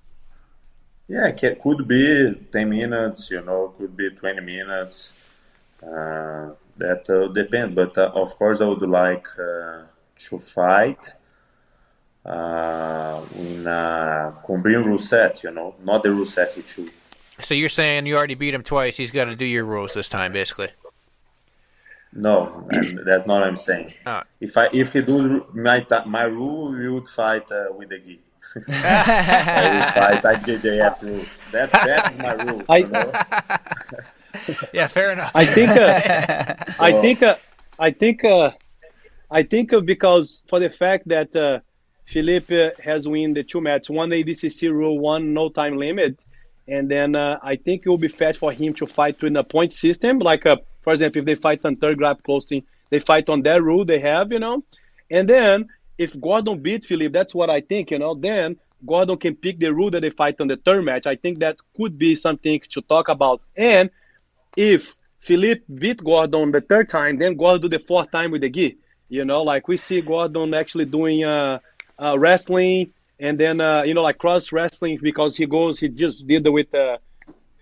Yeah, 1.09 1.27
it 1.27 1.61
could 1.61 1.89
be 1.89 2.33
ten 2.53 2.71
minutes. 2.71 3.33
You 3.33 3.41
know, 3.41 3.75
could 3.77 3.97
be 3.97 4.11
twenty 4.11 4.41
minutes. 4.41 5.15
Uh, 5.83 6.51
that 6.77 7.11
uh, 7.11 7.27
depends, 7.33 7.75
but 7.75 7.99
uh, 7.99 8.13
of 8.15 8.37
course 8.37 8.61
I 8.61 8.67
would 8.67 8.89
like 8.89 9.27
to 9.35 10.39
fight 10.39 11.15
in 12.25 13.67
a 13.67 14.33
combined 14.47 14.87
rule 14.87 14.99
set, 14.99 15.43
you 15.43 15.51
know, 15.51 15.75
not 15.83 16.05
the 16.05 16.13
rule 16.13 16.25
set 16.25 16.55
he 16.55 16.63
choose. 16.63 16.93
So 17.41 17.55
you're 17.55 17.69
saying 17.69 18.07
you 18.07 18.17
already 18.17 18.37
beat 18.37 18.55
him 18.55 18.63
twice. 18.63 18.97
He's 18.97 19.11
got 19.11 19.25
to 19.25 19.35
do 19.35 19.45
your 19.45 19.65
rules 19.65 19.95
this 19.95 20.09
time, 20.09 20.33
basically. 20.33 20.69
No, 22.15 22.69
that's 23.05 23.27
not 23.27 23.41
what 23.41 23.49
I'm 23.49 23.57
saying. 23.57 23.93
Oh. 24.07 24.23
If 24.41 24.57
I 24.57 24.69
if 24.73 24.93
he 24.93 25.03
does 25.03 25.43
my 25.53 25.85
my 26.07 26.25
rule, 26.25 26.73
we 26.73 26.89
would 26.89 27.09
fight 27.09 27.51
uh, 27.51 27.67
with 27.77 27.89
the 27.89 27.99
gi. 27.99 28.21
I 28.69 29.69
would 29.75 30.23
fight 30.23 30.23
IBJJF 30.23 31.03
rules. 31.03 31.43
That's 31.51 31.73
that's 31.73 32.19
my 32.19 32.35
rule. 32.35 32.63
I, 32.69 32.77
you 32.79 32.87
know? 32.87 33.13
yeah, 34.73 34.87
fair 34.87 35.13
enough. 35.13 35.33
I 35.35 35.45
think. 35.45 35.71
Uh, 35.71 36.55
I 36.81 36.93
think. 37.01 37.23
Uh, 37.23 37.37
I 37.79 37.91
think. 37.91 38.25
Uh, 38.25 38.51
I 39.31 39.43
think 39.43 39.73
uh, 39.73 39.81
because 39.81 40.45
for 40.47 40.61
the 40.61 40.71
fact 40.71 41.09
that 41.09 41.35
uh, 41.35 41.59
Felipe 42.07 42.79
has 42.79 43.09
won 43.09 43.35
the 43.35 43.43
two 43.43 43.61
matches, 43.61 43.91
one 43.91 44.11
ADCC 44.11 44.71
rule, 44.71 44.99
one 45.01 45.35
no 45.35 45.49
time 45.49 45.77
limit, 45.77 46.19
and 46.69 46.89
then 46.89 47.17
uh, 47.17 47.39
I 47.43 47.57
think 47.57 47.83
it 47.85 47.89
will 47.89 47.99
be 47.99 48.09
fair 48.09 48.35
for 48.35 48.53
him 48.53 48.75
to 48.75 48.87
fight 48.87 49.23
in 49.25 49.37
a 49.37 49.43
point 49.43 49.73
system. 49.73 50.21
Like, 50.21 50.47
uh, 50.47 50.57
for 50.85 50.93
example, 50.93 51.21
if 51.21 51.27
they 51.27 51.35
fight 51.35 51.61
on 51.65 51.77
third 51.77 51.99
grab 51.99 52.23
closing, 52.23 52.63
they 52.91 53.01
fight 53.01 53.29
on 53.29 53.43
that 53.43 53.63
rule 53.63 53.85
they 53.85 53.99
have, 54.01 54.31
you 54.31 54.39
know. 54.39 54.63
And 55.11 55.29
then 55.29 55.69
if 55.99 56.19
Gordon 56.21 56.61
beat 56.61 56.85
Felipe, 56.85 57.13
that's 57.13 57.35
what 57.35 57.51
I 57.51 57.61
think, 57.61 57.91
you 57.91 57.99
know. 57.99 58.15
Then 58.15 58.57
Gordon 58.87 59.17
can 59.17 59.35
pick 59.35 59.59
the 59.59 59.73
rule 59.73 59.91
that 59.91 60.01
they 60.01 60.11
fight 60.11 60.41
on 60.41 60.49
the 60.49 60.57
third 60.57 60.85
match. 60.85 61.07
I 61.07 61.17
think 61.17 61.41
that 61.41 61.57
could 61.77 61.99
be 61.99 62.15
something 62.15 62.61
to 62.71 62.81
talk 62.83 63.09
about. 63.09 63.41
And 63.57 63.91
if 64.57 64.97
Felipe 65.21 65.65
beat 65.75 66.05
Gordon 66.05 66.53
the 66.53 66.61
third 66.61 66.89
time, 66.89 67.19
then 67.19 67.37
Gordon 67.37 67.63
do 67.63 67.69
the 67.69 67.79
fourth 67.79 68.11
time 68.11 68.31
with 68.31 68.43
the 68.43 68.51
gi. 68.51 68.77
You 69.09 69.25
know, 69.25 69.43
like 69.43 69.69
we 69.69 69.77
see 69.77 70.01
Gordon 70.01 70.55
actually 70.55 70.87
doing 70.87 71.25
uh, 71.25 71.59
uh, 71.99 72.19
wrestling 72.19 72.93
and 73.19 73.39
then 73.39 73.61
uh, 73.61 73.83
you 73.85 73.95
know 73.95 74.03
like 74.03 74.19
cross 74.19 74.53
wrestling 74.53 74.99
because 75.01 75.37
he 75.37 75.47
goes 75.47 75.79
he 75.79 75.89
just 75.89 76.27
did 76.27 76.49
with 76.49 76.75
uh, 76.75 76.99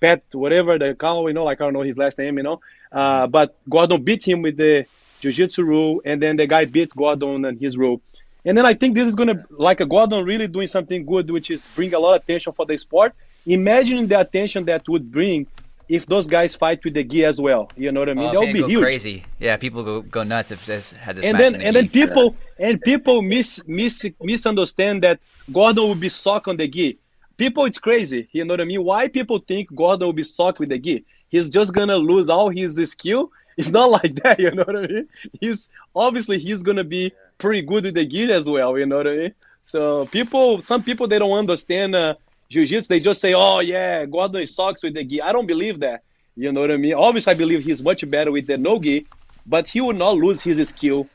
Pat 0.01 0.23
whatever 0.33 0.79
the 0.79 0.95
call 0.95 1.29
you 1.29 1.35
know 1.35 1.45
like 1.45 1.61
I 1.61 1.65
don't 1.65 1.75
know 1.75 1.83
his 1.83 1.97
last 1.97 2.19
name 2.19 2.39
you 2.39 2.43
know 2.43 2.61
uh, 2.93 3.27
but 3.27 3.57
Gordon 3.69 4.03
beat 4.03 4.27
him 4.27 4.43
with 4.43 4.57
the 4.57 4.87
jiu-jitsu 5.21 5.63
rule 5.63 6.03
and 6.05 6.21
then 6.21 6.37
the 6.37 6.47
guy 6.47 6.65
beat 6.65 6.91
Gordon 6.91 7.45
and 7.45 7.61
his 7.61 7.77
rule 7.77 8.01
and 8.45 8.59
then 8.59 8.67
I 8.67 8.75
think 8.75 8.95
this 8.95 9.07
is 9.07 9.15
gonna 9.15 9.45
like 9.51 9.81
a 9.81 9.87
Gordon 9.87 10.25
really 10.25 10.49
doing 10.49 10.67
something 10.67 11.07
good 11.07 11.31
which 11.31 11.51
is 11.51 11.65
bring 11.77 11.95
a 11.95 11.99
lot 11.99 12.17
of 12.17 12.23
attention 12.23 12.53
for 12.53 12.67
the 12.67 12.77
sport 12.77 13.15
imagine 13.47 14.07
the 14.09 14.21
attention 14.21 14.65
that 14.67 14.89
would 14.89 15.11
bring 15.11 15.47
if 15.89 16.07
those 16.07 16.27
guys 16.27 16.57
fight 16.57 16.83
with 16.85 16.95
the 16.95 17.05
gi 17.05 17.25
as 17.25 17.41
well. 17.41 17.71
You 17.77 17.93
know 17.93 18.01
what 18.01 18.09
I 18.09 18.15
mean? 18.15 18.35
Oh, 18.35 18.41
They'll 18.41 18.53
be 18.53 18.63
huge. 18.63 18.83
Crazy. 18.83 19.25
Yeah, 19.39 19.57
people 19.59 19.83
go 19.83 20.01
go 20.01 20.23
nuts 20.23 20.51
if 20.51 20.65
this 20.65 20.93
had 20.97 21.17
this. 21.17 21.25
And 21.27 21.39
then 21.39 21.61
and 21.61 21.77
then 21.77 21.89
people 21.89 22.35
and 22.59 22.81
people 22.81 23.21
mis, 23.21 23.61
mis 23.67 24.07
misunderstand 24.21 25.03
that 25.03 25.21
Gordon 25.53 25.85
will 25.85 25.95
be 25.95 26.09
sock 26.09 26.49
on 26.49 26.57
the 26.57 26.69
gi. 26.69 26.99
people, 27.37 27.65
it's 27.65 27.79
crazy. 27.79 28.29
You 28.33 28.45
know 28.45 28.55
what 28.55 28.61
I 28.61 28.65
mean? 28.65 28.85
Why 28.85 29.09
people 29.09 29.39
think 29.39 29.75
Gordon 29.75 30.07
will 30.07 30.13
be 30.13 30.23
soft 30.23 30.61
with 30.61 30.71
the 30.71 30.79
gi? 30.79 31.05
He's 31.33 31.49
just 31.51 31.73
gonna 31.75 31.97
lose 31.97 32.29
all 32.29 32.51
his 32.51 32.77
skill. 32.91 33.31
It's 33.59 33.69
not 33.69 33.91
like 33.91 34.15
that. 34.23 34.41
You 34.41 34.51
know 34.51 34.65
what 34.65 34.77
I 34.77 34.87
mean? 34.87 35.09
He's 35.39 35.69
obviously 35.95 36.39
he's 36.39 36.63
gonna 36.63 36.85
be 36.85 37.13
pretty 37.37 37.61
good 37.61 37.85
with 37.85 37.95
the 37.95 38.07
gi 38.07 38.33
as 38.33 38.49
well. 38.49 38.79
You 38.79 38.87
know 38.87 38.97
what 38.97 39.07
I 39.07 39.17
mean? 39.17 39.35
So 39.63 40.07
people, 40.07 40.63
some 40.63 40.83
people 40.83 41.07
they 41.07 41.19
don't 41.19 41.39
understand 41.45 41.95
uh, 41.95 42.15
jiu-jitsu. 42.51 42.89
They 42.89 43.01
just 43.01 43.21
say, 43.21 43.35
"Oh 43.35 43.61
yeah, 43.61 44.07
Gordon 44.07 44.47
sucks 44.47 44.83
with 44.83 44.95
the 44.95 45.05
gi." 45.05 45.21
I 45.21 45.33
don't 45.33 45.47
believe 45.47 45.81
that. 45.81 46.03
You 46.35 46.51
know 46.51 46.63
what 46.63 46.71
I 46.71 46.79
mean? 46.79 46.95
Obviously, 46.95 47.33
I 47.33 47.35
believe 47.35 47.63
he's 47.63 47.83
much 47.83 48.09
better 48.11 48.33
with 48.33 48.47
the 48.47 48.57
no 48.57 48.79
gi, 48.81 49.07
but 49.45 49.69
he 49.69 49.83
will 49.83 49.99
not 50.05 50.17
lose 50.17 50.43
his 50.43 50.67
skill, 50.71 51.11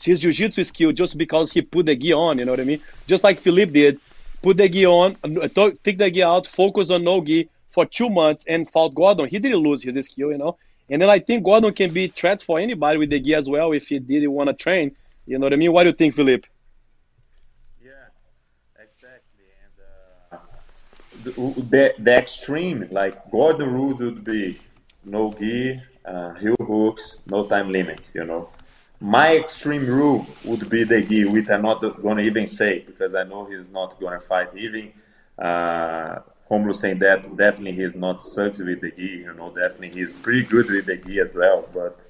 his 0.00 0.20
jiu-jitsu 0.20 0.62
skill, 0.62 0.92
just 0.92 1.18
because 1.18 1.50
he 1.52 1.60
put 1.62 1.86
the 1.86 1.96
gi 1.96 2.12
on. 2.12 2.38
You 2.38 2.44
know 2.44 2.52
what 2.52 2.60
I 2.60 2.64
mean? 2.64 2.82
Just 3.08 3.24
like 3.24 3.40
Felipe 3.40 3.72
did, 3.72 4.00
put 4.42 4.58
the 4.58 4.68
gi 4.68 4.86
on, 4.86 5.16
uh, 5.24 5.48
take 5.84 5.98
the 5.98 6.08
gi 6.08 6.22
out, 6.22 6.46
focus 6.46 6.90
on 6.90 7.02
no 7.02 7.20
gi 7.20 7.48
for 7.70 7.86
two 7.86 8.10
months, 8.10 8.44
and 8.48 8.68
fought 8.68 8.94
Gordon. 8.94 9.28
He 9.28 9.38
didn't 9.38 9.60
lose 9.60 9.82
his 9.82 9.94
skill, 10.06 10.30
you 10.30 10.38
know. 10.38 10.58
And 10.88 11.00
then 11.00 11.08
I 11.08 11.20
think 11.20 11.44
Gordon 11.44 11.72
can 11.72 11.92
be 11.92 12.08
threat 12.08 12.42
for 12.42 12.58
anybody 12.58 12.98
with 12.98 13.10
the 13.10 13.20
gi 13.20 13.34
as 13.34 13.48
well 13.48 13.72
if 13.72 13.88
he 13.88 13.98
didn't 13.98 14.32
want 14.32 14.48
to 14.48 14.54
train. 14.54 14.96
You 15.26 15.38
know 15.38 15.46
what 15.46 15.52
I 15.52 15.56
mean? 15.56 15.72
What 15.72 15.84
do 15.84 15.90
you 15.90 15.94
think, 15.94 16.14
Felipe? 16.14 16.46
yeah 17.82 17.90
the, 21.24 21.94
the 21.98 22.16
extreme, 22.16 22.88
like 22.90 23.30
Gordon 23.30 23.72
rules 23.72 24.00
would 24.00 24.24
be 24.24 24.58
no 25.04 25.32
gi, 25.32 25.80
uh, 26.04 26.34
heel 26.34 26.56
hooks, 26.58 27.20
no 27.26 27.46
time 27.46 27.70
limit, 27.70 28.10
you 28.14 28.24
know. 28.24 28.48
My 29.00 29.36
extreme 29.36 29.86
rule 29.86 30.26
would 30.44 30.68
be 30.68 30.84
the 30.84 31.02
gi, 31.02 31.24
which 31.26 31.48
I'm 31.48 31.62
not 31.62 31.80
going 31.80 32.18
to 32.18 32.22
even 32.22 32.46
say 32.46 32.80
because 32.80 33.14
I 33.14 33.24
know 33.24 33.46
he's 33.46 33.70
not 33.70 33.98
going 33.98 34.12
to 34.12 34.20
fight 34.20 34.48
even. 34.54 34.92
Uh, 35.38 36.20
Romulo 36.50 36.74
saying 36.74 36.98
that 36.98 37.36
definitely 37.36 37.80
he's 37.80 37.94
not 37.96 38.22
sucks 38.22 38.58
with 38.58 38.80
the 38.80 38.90
gi, 38.90 39.02
you 39.02 39.34
know, 39.34 39.50
definitely 39.50 39.90
he's 39.90 40.12
pretty 40.12 40.42
good 40.42 40.68
with 40.70 40.86
the 40.86 40.96
gi 40.96 41.20
as 41.20 41.34
well, 41.34 41.68
but 41.72 42.00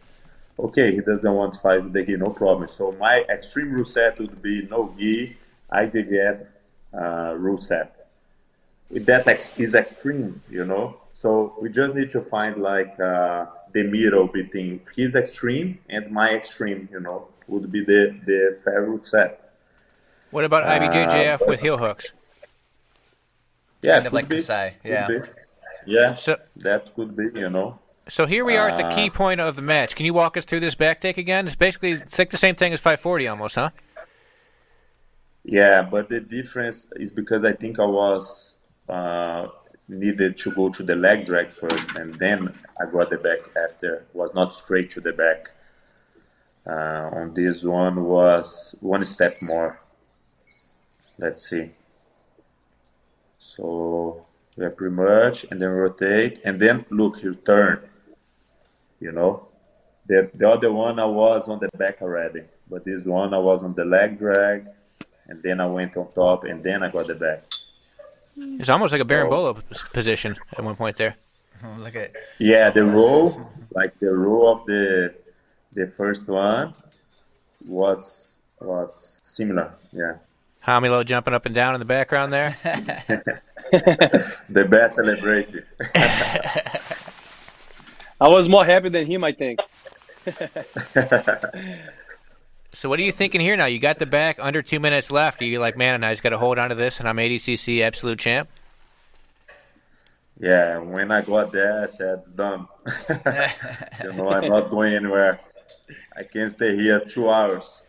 okay, 0.59 0.93
he 0.93 1.01
doesn't 1.01 1.35
want 1.35 1.53
to 1.53 1.59
fight 1.59 1.83
with 1.85 1.93
the 1.93 2.05
gi, 2.05 2.17
no 2.17 2.31
problem. 2.31 2.69
So 2.69 2.93
my 2.93 3.25
extreme 3.29 3.73
rule 3.73 3.85
set 3.85 4.19
would 4.19 4.41
be 4.41 4.67
no 4.71 4.95
gi, 4.99 5.37
IBJJF 5.73 6.47
uh, 6.93 7.35
rule 7.37 7.59
set 7.61 8.01
that 8.91 9.27
ex- 9.29 9.59
is 9.59 9.75
extreme, 9.75 10.43
you 10.51 10.65
know. 10.65 10.97
So 11.13 11.55
we 11.61 11.71
just 11.71 11.95
need 11.95 12.11
to 12.11 12.21
find 12.21 12.57
like 12.57 12.99
uh, 12.99 13.47
the 13.73 13.85
middle 13.85 14.27
between 14.27 14.81
his 14.97 15.15
extreme 15.15 15.79
and 15.89 16.11
my 16.11 16.31
extreme, 16.31 16.89
you 16.91 17.01
know, 17.01 17.29
would 17.47 17.71
be 17.71 17.85
the 17.85 18.19
the 18.27 18.59
fair 18.65 18.83
rule 18.83 19.05
set. 19.05 19.53
What 20.31 20.45
about 20.45 20.65
IBJJF 20.65 21.43
uh, 21.43 21.45
with 21.47 21.61
heel 21.61 21.79
hooks? 21.79 22.13
Yeah, 23.83 23.95
kind 23.95 24.07
of 24.07 24.13
like 24.13 24.29
be, 24.29 24.37
Kasai. 24.37 24.77
Yeah, 24.85 25.09
yeah. 25.87 26.13
So 26.13 26.37
that 26.57 26.95
could 26.95 27.17
be, 27.17 27.39
you 27.39 27.51
know. 27.51 27.79
So 28.09 28.27
here 28.27 28.45
we 28.45 28.57
are 28.57 28.69
at 28.69 28.77
the 28.77 28.95
key 28.95 29.09
uh, 29.09 29.13
point 29.13 29.41
of 29.41 29.57
the 29.57 29.63
match. 29.63 29.95
Can 29.95 30.05
you 30.05 30.13
walk 30.13 30.37
us 30.37 30.45
through 30.45 30.61
this 30.61 30.75
back 30.75 31.01
take 31.01 31.17
again? 31.17 31.47
It's 31.47 31.55
basically 31.55 31.93
it's 31.93 32.19
like 32.19 32.31
the 32.31 32.37
same 32.37 32.57
thing 32.57 32.73
as 32.73 32.81
540 32.81 33.29
almost, 33.29 33.55
huh? 33.55 33.71
Yeah, 35.45 35.83
but 35.83 36.09
the 36.09 36.21
difference 36.21 36.87
is 36.97 37.13
because 37.13 37.45
I 37.45 37.53
think 37.53 37.79
I 37.79 37.87
was 37.87 38.57
uh, 38.89 39.47
needed 39.89 40.37
to 40.39 40.51
go 40.51 40.69
to 40.71 40.83
the 40.83 40.97
leg 40.97 41.25
drag 41.25 41.51
first, 41.51 41.97
and 41.99 42.13
then 42.15 42.53
I 42.81 42.91
got 42.91 43.11
the 43.11 43.17
back 43.17 43.39
after. 43.57 44.07
Was 44.13 44.35
not 44.35 44.55
straight 44.55 44.91
to 44.91 45.01
the 45.01 45.13
back. 45.13 45.51
Uh, 46.67 47.11
on 47.13 47.35
this 47.35 47.65
one 47.65 48.05
was 48.05 48.75
one 48.81 49.05
step 49.05 49.37
more. 49.41 49.81
Let's 51.19 51.49
see. 51.49 51.71
So 53.57 54.27
yeah, 54.57 54.69
pretty 54.69 54.95
much, 54.95 55.45
and 55.51 55.61
then 55.61 55.71
rotate, 55.71 56.41
and 56.45 56.61
then 56.61 56.85
look, 56.91 57.23
you 57.23 57.35
turn. 57.35 57.81
You 59.01 59.13
know, 59.13 59.49
the 60.07 60.31
the 60.35 60.49
other 60.49 60.73
one 60.73 61.01
I 61.01 61.07
was 61.07 61.49
on 61.49 61.59
the 61.59 61.69
back 61.77 62.01
already, 62.01 62.43
but 62.71 62.85
this 62.85 63.07
one 63.07 63.35
I 63.35 63.39
was 63.39 63.63
on 63.63 63.73
the 63.75 63.85
leg 63.85 64.19
drag, 64.19 64.67
and 65.27 65.43
then 65.43 65.61
I 65.61 65.67
went 65.67 65.97
on 65.97 66.13
top, 66.13 66.45
and 66.45 66.63
then 66.63 66.83
I 66.85 66.91
got 66.91 67.09
the 67.09 67.17
back. 67.17 67.43
It's 68.37 68.71
almost 68.71 68.93
like 68.93 69.03
a 69.03 69.05
berimbolo 69.05 69.61
position 69.93 70.37
at 70.57 70.63
one 70.63 70.77
point 70.77 70.97
there. 70.97 71.17
Look 71.79 71.97
at 71.97 72.13
yeah, 72.39 72.71
the 72.71 72.85
row, 72.97 73.49
like 73.75 73.99
the 73.99 74.13
row 74.15 74.53
of 74.53 74.65
the 74.67 75.15
the 75.73 75.89
first 75.89 76.29
one, 76.29 76.75
was 77.67 78.43
was 78.61 79.21
similar. 79.25 79.75
Yeah. 79.93 80.19
Romulo 80.67 81.05
jumping 81.05 81.35
up 81.35 81.47
and 81.47 81.55
down 81.55 81.75
in 81.75 81.79
the 81.79 81.85
background 81.85 82.33
there. 82.33 82.57
the 84.49 84.65
best 84.69 84.97
celebrated. 84.97 85.65
I 88.21 88.29
was 88.29 88.49
more 88.49 88.65
happy 88.65 88.89
than 88.91 89.07
him, 89.07 89.25
I 89.25 89.33
think. 89.33 89.61
So 92.73 92.89
what 92.89 93.01
are 93.01 93.03
you 93.03 93.11
thinking 93.11 93.41
here 93.41 93.57
now? 93.57 93.67
You 93.67 93.81
got 93.81 93.99
the 93.99 94.07
back 94.07 94.39
under 94.41 94.63
two 94.63 94.79
minutes 94.79 95.11
left. 95.11 95.43
Are 95.43 95.45
you 95.45 95.59
like, 95.59 95.77
man, 95.77 95.97
and 95.97 96.07
I 96.07 96.13
just 96.13 96.23
got 96.23 96.31
to 96.31 96.39
hold 96.39 96.57
on 96.57 96.69
to 96.69 96.77
this, 96.77 97.01
and 97.01 97.09
I'm 97.09 97.17
ADCC 97.17 97.83
absolute 97.83 98.21
champ? 98.21 98.49
Yeah, 100.39 100.79
when 100.79 101.11
I 101.11 101.21
got 101.23 101.51
there, 101.51 101.83
I 101.83 101.87
said 101.87 102.21
it's 102.21 102.31
done. 102.31 102.69
you 104.05 104.13
know, 104.13 104.31
I'm 104.31 104.49
not 104.49 104.71
going 104.71 104.95
anywhere. 104.95 105.41
I 106.17 106.23
can 106.23 106.49
stay 106.49 106.77
here 106.77 107.01
two 107.01 107.29
hours. 107.29 107.83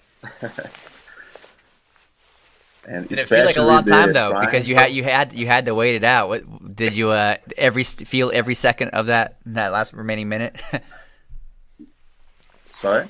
And 2.88 3.08
did 3.08 3.20
it 3.20 3.28
feel 3.28 3.46
like 3.46 3.58
a 3.58 3.62
long 3.62 3.86
time 3.86 4.14
though? 4.14 4.40
Because 4.40 4.68
you 4.68 4.76
had 4.76 4.92
you 4.92 5.04
had 5.04 5.34
you 5.34 5.46
had 5.46 5.66
to 5.66 5.76
wait 5.76 5.96
it 5.96 6.04
out. 6.04 6.30
What 6.30 6.76
did 6.76 6.96
you 6.96 7.10
uh, 7.10 7.38
every 7.58 7.84
feel 7.84 8.32
every 8.34 8.56
second 8.56 8.90
of 8.90 9.08
that 9.08 9.38
that 9.46 9.72
last 9.72 9.94
remaining 9.94 10.30
minute? 10.30 10.62
Sorry. 12.74 13.08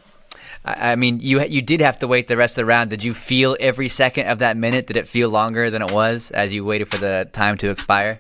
I 0.63 0.95
mean, 0.95 1.19
you 1.21 1.41
you 1.43 1.61
did 1.61 1.81
have 1.81 1.99
to 1.99 2.07
wait 2.07 2.27
the 2.27 2.37
rest 2.37 2.53
of 2.53 2.63
the 2.63 2.65
round. 2.65 2.91
Did 2.91 3.03
you 3.03 3.13
feel 3.15 3.57
every 3.59 3.89
second 3.89 4.27
of 4.27 4.39
that 4.39 4.57
minute? 4.57 4.85
Did 4.87 4.97
it 4.97 5.07
feel 5.07 5.29
longer 5.29 5.71
than 5.71 5.81
it 5.81 5.91
was 5.91 6.29
as 6.29 6.53
you 6.53 6.63
waited 6.63 6.87
for 6.87 6.97
the 6.97 7.27
time 7.31 7.57
to 7.59 7.71
expire? 7.71 8.19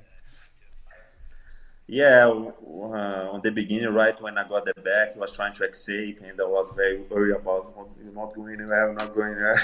Yeah, 1.91 2.27
uh, 2.27 3.31
on 3.33 3.41
the 3.41 3.51
beginning, 3.51 3.89
right 3.89 4.19
when 4.21 4.37
I 4.37 4.47
got 4.47 4.63
the 4.63 4.73
back, 4.75 5.11
he 5.11 5.19
was 5.19 5.33
trying 5.33 5.51
to 5.55 5.65
escape, 5.67 6.21
and 6.23 6.39
I 6.39 6.45
was 6.45 6.71
very 6.73 7.01
worried 7.01 7.35
about 7.35 7.75
not 8.15 8.33
going 8.33 8.53
anywhere, 8.53 8.93
not 8.93 9.13
going 9.13 9.33
anywhere. 9.33 9.61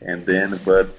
and 0.02 0.26
then, 0.26 0.60
but 0.62 0.90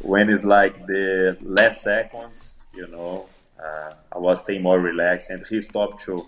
when 0.00 0.30
it's 0.30 0.46
like 0.46 0.86
the 0.86 1.36
last 1.42 1.82
seconds, 1.82 2.56
you 2.74 2.86
know, 2.86 3.26
uh, 3.62 3.92
I 4.10 4.18
was 4.18 4.40
staying 4.40 4.62
more 4.62 4.80
relaxed, 4.80 5.28
and 5.28 5.46
he 5.46 5.60
stopped 5.60 6.02
to 6.04 6.26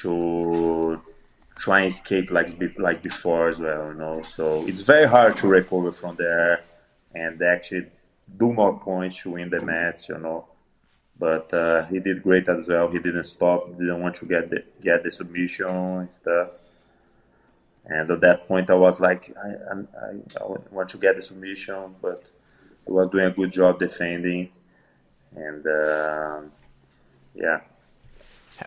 to 0.00 1.00
try 1.54 1.82
and 1.82 1.92
escape 1.92 2.32
like 2.32 2.48
like 2.78 3.00
before 3.00 3.46
as 3.46 3.60
well. 3.60 3.92
You 3.92 3.94
know, 3.94 4.22
so 4.22 4.66
it's 4.66 4.80
very 4.80 5.06
hard 5.06 5.36
to 5.36 5.46
recover 5.46 5.92
from 5.92 6.16
there 6.16 6.64
and 7.14 7.40
actually 7.42 7.86
do 8.36 8.52
more 8.52 8.76
points 8.76 9.22
to 9.22 9.30
win 9.30 9.50
the 9.50 9.60
match. 9.60 10.08
You 10.08 10.18
know, 10.18 10.48
but 11.18 11.52
uh, 11.54 11.84
he 11.86 12.00
did 12.00 12.22
great 12.22 12.48
as 12.48 12.66
well. 12.66 12.88
He 12.88 12.98
didn't 12.98 13.24
stop. 13.24 13.68
Didn't 13.78 14.00
want 14.00 14.16
to 14.16 14.26
get 14.26 14.50
the 14.50 14.64
get 14.80 15.02
the 15.02 15.10
submission 15.10 15.68
and 15.68 16.12
stuff. 16.12 16.50
And 17.86 18.10
at 18.10 18.20
that 18.22 18.48
point, 18.48 18.70
I 18.70 18.74
was 18.74 18.98
like, 18.98 19.34
I, 19.36 19.48
I, 19.48 20.12
I 20.40 20.44
want 20.70 20.88
to 20.88 20.98
get 20.98 21.16
the 21.16 21.22
submission, 21.22 21.94
but 22.00 22.30
he 22.86 22.92
was 22.92 23.10
doing 23.10 23.26
a 23.26 23.30
good 23.30 23.52
job 23.52 23.78
defending. 23.78 24.50
And 25.36 25.66
uh, 25.66 26.40
yeah. 27.34 27.60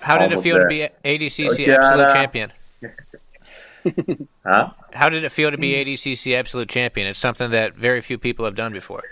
How 0.01 0.17
did 0.17 0.33
it 0.33 0.41
feel 0.41 0.55
there. 0.55 0.67
to 0.67 0.69
be 0.69 0.87
ADCC 1.05 1.51
okay, 1.51 1.75
absolute 1.75 2.03
uh, 2.03 2.13
champion? 2.13 2.51
huh? 4.45 4.71
How 4.93 5.09
did 5.09 5.23
it 5.23 5.31
feel 5.31 5.49
to 5.49 5.57
be 5.57 5.71
ADCC 5.71 6.37
absolute 6.37 6.69
champion? 6.69 7.07
It's 7.07 7.19
something 7.19 7.51
that 7.51 7.75
very 7.75 8.01
few 8.01 8.17
people 8.17 8.45
have 8.45 8.55
done 8.55 8.73
before. 8.73 9.03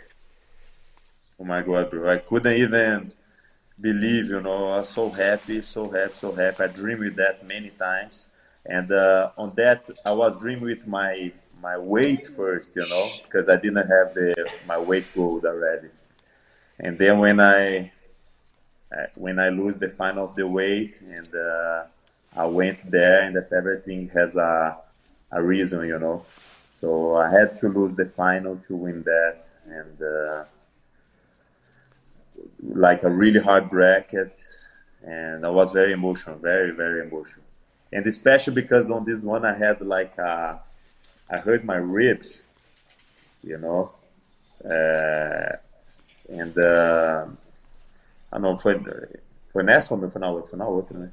Oh 1.40 1.46
my 1.46 1.62
god, 1.62 1.90
bro! 1.90 2.14
I 2.14 2.18
couldn't 2.18 2.58
even 2.58 3.12
believe. 3.80 4.30
You 4.30 4.42
know, 4.42 4.74
I 4.74 4.78
was 4.78 4.90
so 4.90 5.10
happy, 5.10 5.62
so 5.62 5.90
happy, 5.90 6.14
so 6.14 6.32
happy. 6.32 6.64
I 6.64 6.68
dreamed 6.68 7.02
with 7.02 7.16
that 7.18 7.46
many 7.46 7.70
times, 7.72 8.28
and 8.66 8.92
uh, 8.92 9.32
on 9.38 9.54
that, 9.56 9.90
I 10.06 10.14
was 10.14 10.40
dreaming 10.40 10.66
with 10.66 10.88
my 10.88 11.32
my 11.62 11.78
weight 11.78 12.28
first. 12.28 12.76
You 12.76 12.88
know, 12.88 13.10
because 13.24 13.50
I 13.50 13.56
didn't 13.56 13.88
have 13.88 14.14
the 14.14 14.50
my 14.68 14.78
weight 14.78 15.06
goals 15.16 15.46
already. 15.46 15.90
And 16.80 16.98
then 16.98 17.20
when 17.20 17.40
I 17.40 17.92
when 19.16 19.40
I 19.40 19.50
lose 19.50 19.78
the 19.78 19.90
final 19.90 20.26
of 20.26 20.36
the 20.36 20.48
weight 20.48 21.00
and 21.02 21.34
uh, 21.36 21.84
I 22.36 22.46
went 22.46 22.90
there, 22.90 23.22
and 23.24 23.36
that's 23.36 23.52
everything 23.52 24.10
has 24.10 24.36
a 24.36 24.78
a 25.32 25.42
reason, 25.42 25.86
you 25.88 26.00
know. 26.00 26.26
So 26.72 27.16
I 27.16 27.30
had 27.30 27.56
to 27.58 27.70
lose 27.70 27.96
the 27.96 28.06
final 28.06 28.58
to 28.68 28.76
win 28.76 29.04
that, 29.04 29.48
and 29.68 30.02
uh, 30.02 30.44
like 32.64 33.04
a 33.04 33.10
really 33.10 33.40
hard 33.40 33.70
bracket, 33.70 34.36
and 35.06 35.46
I 35.46 35.50
was 35.50 35.72
very 35.72 35.92
emotional, 35.92 36.38
very 36.38 36.72
very 36.72 37.02
emotional, 37.08 37.46
and 37.92 38.06
especially 38.08 38.54
because 38.54 38.90
on 38.90 39.06
this 39.06 39.24
one 39.24 39.46
I 39.46 39.54
had 39.54 39.82
like 39.82 40.18
a, 40.18 40.60
I 41.30 41.38
hurt 41.38 41.64
my 41.64 41.78
ribs, 41.78 42.48
you 43.44 43.58
know. 43.58 43.92
Uh, 44.64 45.58
And, 46.30 46.58
uh, 46.58 47.28
ah, 48.32 48.40
não, 48.40 48.58
foi, 48.58 48.82
foi 49.48 49.64
nessa 49.64 49.94
ou 49.94 50.10
foi 50.10 50.20
na 50.20 50.30
outra? 50.30 50.50
Foi 50.50 50.60
na 50.60 50.68
outra, 50.68 50.98
né? 50.98 51.12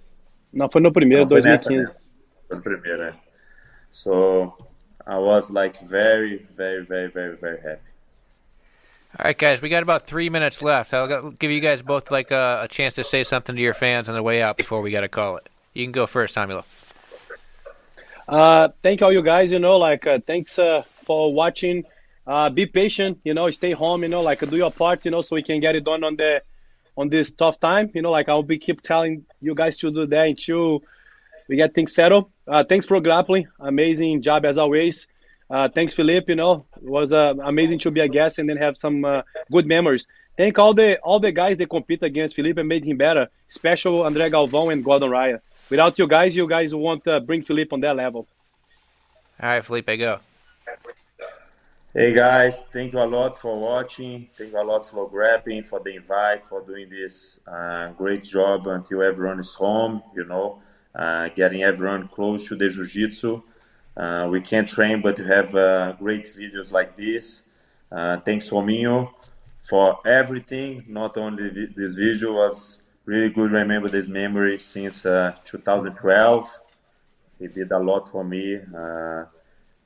Não, 0.52 0.70
foi 0.70 0.80
no 0.80 0.92
primeiro, 0.92 1.22
não, 1.22 1.28
2015. 1.28 1.76
Nessa, 1.80 1.92
né? 1.92 2.00
Foi 2.48 2.56
no 2.56 2.62
primeiro, 2.62 2.98
né? 2.98 3.14
So, 3.90 4.54
I 5.06 5.18
was 5.18 5.50
like 5.50 5.84
very, 5.84 6.46
very, 6.56 6.84
very, 6.84 7.08
very, 7.10 7.36
very 7.36 7.58
happy. 7.58 7.91
All 9.18 9.26
right, 9.26 9.36
guys, 9.36 9.60
we 9.60 9.68
got 9.68 9.82
about 9.82 10.06
three 10.06 10.30
minutes 10.30 10.62
left. 10.62 10.94
I'll 10.94 11.32
give 11.32 11.51
you 11.51 11.60
guys 11.60 11.82
both 11.82 12.10
like 12.10 12.30
a, 12.30 12.60
a 12.62 12.68
chance 12.68 12.94
to 12.94 13.05
say 13.05 13.24
something 13.24 13.55
to 13.55 13.60
your 13.60 13.74
fans 13.74 14.09
on 14.09 14.14
the 14.14 14.22
way 14.22 14.40
out 14.40 14.56
before 14.56 14.80
we 14.80 14.90
got 14.90 15.02
to 15.02 15.09
call 15.09 15.36
it. 15.36 15.51
You 15.74 15.84
can 15.84 15.93
go 15.93 16.06
first, 16.06 16.34
Romulo. 16.34 16.64
Uh, 18.26 18.70
thank 18.82 19.02
all 19.02 19.12
you 19.12 19.20
guys. 19.20 19.52
You 19.52 19.59
know, 19.59 19.76
like 19.76 20.06
uh, 20.06 20.18
thanks 20.26 20.59
uh, 20.59 20.84
for 21.05 21.30
watching. 21.30 21.84
Uh, 22.26 22.48
be 22.48 22.64
patient. 22.64 23.20
You 23.22 23.34
know, 23.34 23.51
stay 23.51 23.72
home. 23.72 24.02
You 24.02 24.09
know, 24.09 24.22
like 24.22 24.40
do 24.48 24.56
your 24.56 24.70
part. 24.70 25.05
You 25.05 25.10
know, 25.10 25.20
so 25.20 25.36
we 25.36 25.43
can 25.43 25.60
get 25.60 25.76
it 25.76 25.84
done 25.84 26.05
on 26.05 26.16
the 26.16 26.43
on 26.97 27.10
this 27.10 27.34
tough 27.34 27.60
time. 27.60 27.90
You 27.93 28.01
know, 28.01 28.10
like 28.10 28.30
I'll 28.30 28.43
be 28.43 28.56
keep 28.56 28.80
telling 28.80 29.26
you 29.43 29.55
guys 29.55 29.76
to 29.78 29.90
do 29.90 30.06
that 30.06 30.26
until 30.26 30.84
we 31.48 31.56
get 31.56 31.74
things 31.74 31.94
settled. 31.94 32.30
Uh, 32.48 32.64
thanks 32.64 32.86
for 32.86 32.98
grappling. 32.98 33.47
Amazing 33.60 34.22
job 34.22 34.47
as 34.47 34.56
always. 34.56 35.06
Uh, 35.52 35.68
thanks, 35.68 35.92
Felipe. 35.92 36.30
You 36.30 36.36
know, 36.36 36.64
it 36.76 36.88
was 36.88 37.12
uh, 37.12 37.34
amazing 37.44 37.78
to 37.80 37.90
be 37.90 38.00
a 38.00 38.08
guest 38.08 38.38
and 38.38 38.48
then 38.48 38.56
have 38.56 38.78
some 38.78 39.04
uh, 39.04 39.20
good 39.50 39.66
memories. 39.66 40.06
Thank 40.38 40.58
all 40.58 40.72
the 40.72 40.98
all 41.00 41.20
the 41.20 41.30
guys 41.30 41.58
that 41.58 41.68
compete 41.68 42.02
against 42.02 42.36
Felipe 42.36 42.56
and 42.56 42.66
made 42.66 42.84
him 42.84 42.96
better, 42.96 43.28
Special 43.48 44.00
André 44.04 44.30
Galvão 44.30 44.72
and 44.72 44.82
Gordon 44.82 45.10
Ryan. 45.10 45.40
Without 45.68 45.98
you 45.98 46.08
guys, 46.08 46.34
you 46.34 46.48
guys 46.48 46.74
won't 46.74 47.06
uh, 47.06 47.20
bring 47.20 47.42
Felipe 47.42 47.70
on 47.74 47.80
that 47.80 47.94
level. 47.94 48.26
All 49.42 49.50
right, 49.50 49.62
Felipe, 49.62 49.98
go. 49.98 50.20
Hey 51.92 52.14
guys, 52.14 52.64
thank 52.72 52.94
you 52.94 53.00
a 53.00 53.04
lot 53.04 53.36
for 53.36 53.60
watching. 53.60 54.30
Thank 54.34 54.52
you 54.52 54.58
a 54.58 54.64
lot 54.64 54.86
for 54.86 55.06
grabbing, 55.10 55.64
for 55.64 55.80
the 55.80 55.96
invite, 55.96 56.42
for 56.42 56.62
doing 56.62 56.88
this 56.88 57.40
uh, 57.46 57.90
great 57.90 58.24
job 58.24 58.66
until 58.68 59.02
everyone 59.02 59.38
is 59.38 59.52
home. 59.52 60.02
You 60.16 60.24
know, 60.24 60.62
uh, 60.94 61.28
getting 61.28 61.62
everyone 61.62 62.08
close 62.08 62.48
to 62.48 62.56
the 62.56 62.70
jiu-jitsu. 62.70 63.42
Uh, 63.97 64.27
we 64.31 64.40
can't 64.40 64.66
train, 64.66 65.02
but 65.02 65.19
you 65.19 65.24
have 65.24 65.55
uh, 65.55 65.93
great 65.93 66.24
videos 66.24 66.73
like 66.73 66.97
this. 66.97 67.44
Uh, 67.90 68.19
thanks, 68.20 68.48
Rominho, 68.51 69.12
for 69.60 69.98
everything. 70.06 70.85
Not 70.89 71.19
only 71.19 71.66
this 71.66 71.94
video 71.94 72.32
was 72.32 72.81
really 73.05 73.28
good. 73.28 73.52
Remember 73.52 73.90
this 73.90 74.09
memory 74.09 74.59
since 74.59 75.05
uh, 75.05 75.35
2012. 75.44 76.60
He 77.39 77.48
did 77.48 77.70
a 77.73 77.78
lot 77.78 78.09
for 78.09 78.24
me, 78.24 78.56
uh, 78.56 79.24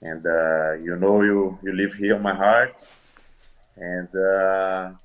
and 0.03 0.27
uh, 0.27 0.73
you 0.75 0.95
know 0.97 1.23
you 1.23 1.59
you 1.63 1.73
live 1.73 1.95
here 1.95 2.17
in 2.17 2.23
my 2.23 2.35
heart. 2.35 2.87
And 3.79 4.09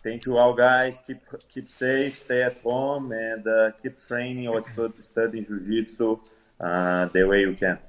thank 0.03 0.25
you 0.25 0.37
all, 0.37 0.53
guys. 0.53 1.01
Keep 1.05 1.21
keep 1.49 1.69
safe, 1.69 2.17
stay 2.17 2.43
at 2.43 2.59
home, 2.59 3.11
and 3.11 3.73
keep 3.81 3.97
training 3.97 4.47
or 4.47 4.61
studying 4.99 5.45
jiu-jitsu 5.45 6.19
the 6.59 7.25
way 7.27 7.41
you 7.41 7.53
can. 7.53 7.79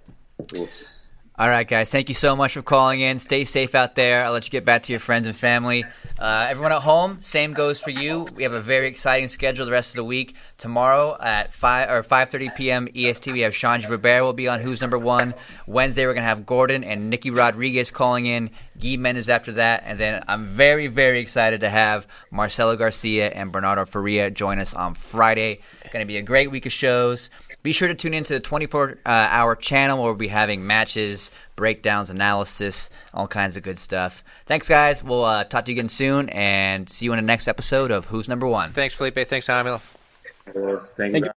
Oops. 0.41 1.02
All 1.39 1.49
right, 1.49 1.67
guys. 1.67 1.91
Thank 1.91 2.11
you 2.11 2.15
so 2.15 2.37
much 2.37 2.53
for 2.53 2.63
calling 2.63 3.01
in. 3.01 3.19
Stay 3.19 3.47
safe 3.47 3.75
out 3.75 3.95
there. 3.95 4.23
I'll 4.23 4.33
let 4.33 4.45
you 4.45 4.51
get 4.51 4.67
back 4.67 4.83
to 4.85 4.93
your 4.93 5.01
friends 5.01 5.27
and 5.27 5.35
family. 5.35 5.83
Uh, 6.19 6.47
everyone 6.51 6.73
at 6.73 6.83
home, 6.83 7.23
same 7.23 7.55
goes 7.55 7.81
for 7.81 7.89
you. 7.89 8.27
We 8.37 8.43
have 8.43 8.53
a 8.53 8.61
very 8.61 8.87
exciting 8.87 9.29
schedule 9.29 9.65
the 9.65 9.73
rest 9.73 9.93
of 9.93 9.97
the 9.97 10.05
week. 10.05 10.37
Tomorrow 10.59 11.17
at 11.21 11.51
five 11.51 11.91
or 11.91 12.03
five 12.03 12.29
thirty 12.29 12.51
p.m. 12.51 12.87
EST, 12.95 13.33
we 13.33 13.41
have 13.41 13.55
Xande 13.55 13.89
Ribeiro 13.89 14.27
will 14.27 14.35
be 14.35 14.47
on 14.47 14.61
Who's 14.61 14.83
Number 14.83 14.99
One. 14.99 15.33
Wednesday, 15.67 16.07
we're 16.07 16.13
gonna 16.13 16.27
have 16.27 16.45
Gordon 16.45 16.85
and 16.85 17.09
Nicky 17.09 17.31
Rodriguez 17.31 17.91
calling 17.91 18.27
in. 18.27 18.51
Gui 18.79 18.99
Mendes 18.99 19.29
after 19.29 19.53
that, 19.53 19.85
and 19.87 19.99
then 19.99 20.23
I'm 20.29 20.45
very, 20.45 20.89
very 20.89 21.21
excited 21.21 21.61
to 21.61 21.71
have 21.71 22.07
Marcelo 22.31 22.77
Garcia 22.77 23.29
and 23.29 23.53
Bernardo 23.53 23.85
Faria 23.87 24.31
join 24.31 24.59
us 24.59 24.75
on 24.75 24.95
Friday. 24.95 25.61
Going 25.93 26.03
to 26.03 26.07
be 26.07 26.17
a 26.17 26.23
great 26.23 26.51
week 26.51 26.67
of 26.67 26.73
shows. 26.73 27.31
Be 27.63 27.73
sure 27.73 27.89
to 27.89 27.95
tune 27.95 28.15
into 28.15 28.35
the 28.35 28.41
24 28.41 28.91
uh, 28.91 28.95
hour 29.07 29.55
channel 29.55 29.99
where 29.99 30.07
we'll 30.13 30.19
be 30.19 30.29
having 30.29 30.67
matches, 30.67 31.31
breakdowns, 31.55 32.11
analysis, 32.11 32.91
all 33.15 33.29
kinds 33.29 33.57
of 33.57 33.63
good 33.63 33.79
stuff. 33.79 34.25
Thanks, 34.47 34.69
guys. 34.69 35.03
We'll 35.03 35.25
uh, 35.25 35.45
talk 35.45 35.67
to 35.67 35.73
you 35.73 35.77
again 35.77 35.89
soon 35.89 36.29
and 36.31 36.89
see 36.89 37.05
you 37.05 37.13
in 37.13 37.19
the 37.19 37.23
next 37.23 37.47
episode 37.47 37.91
of 37.91 38.07
Who's 38.07 38.29
Number 38.29 38.47
One. 38.47 38.73
Thanks, 38.73 38.95
Felipe. 38.95 39.29
Thanks, 39.29 39.47
Romulo. 39.47 39.81
Thank 40.97 41.25
you. 41.25 41.31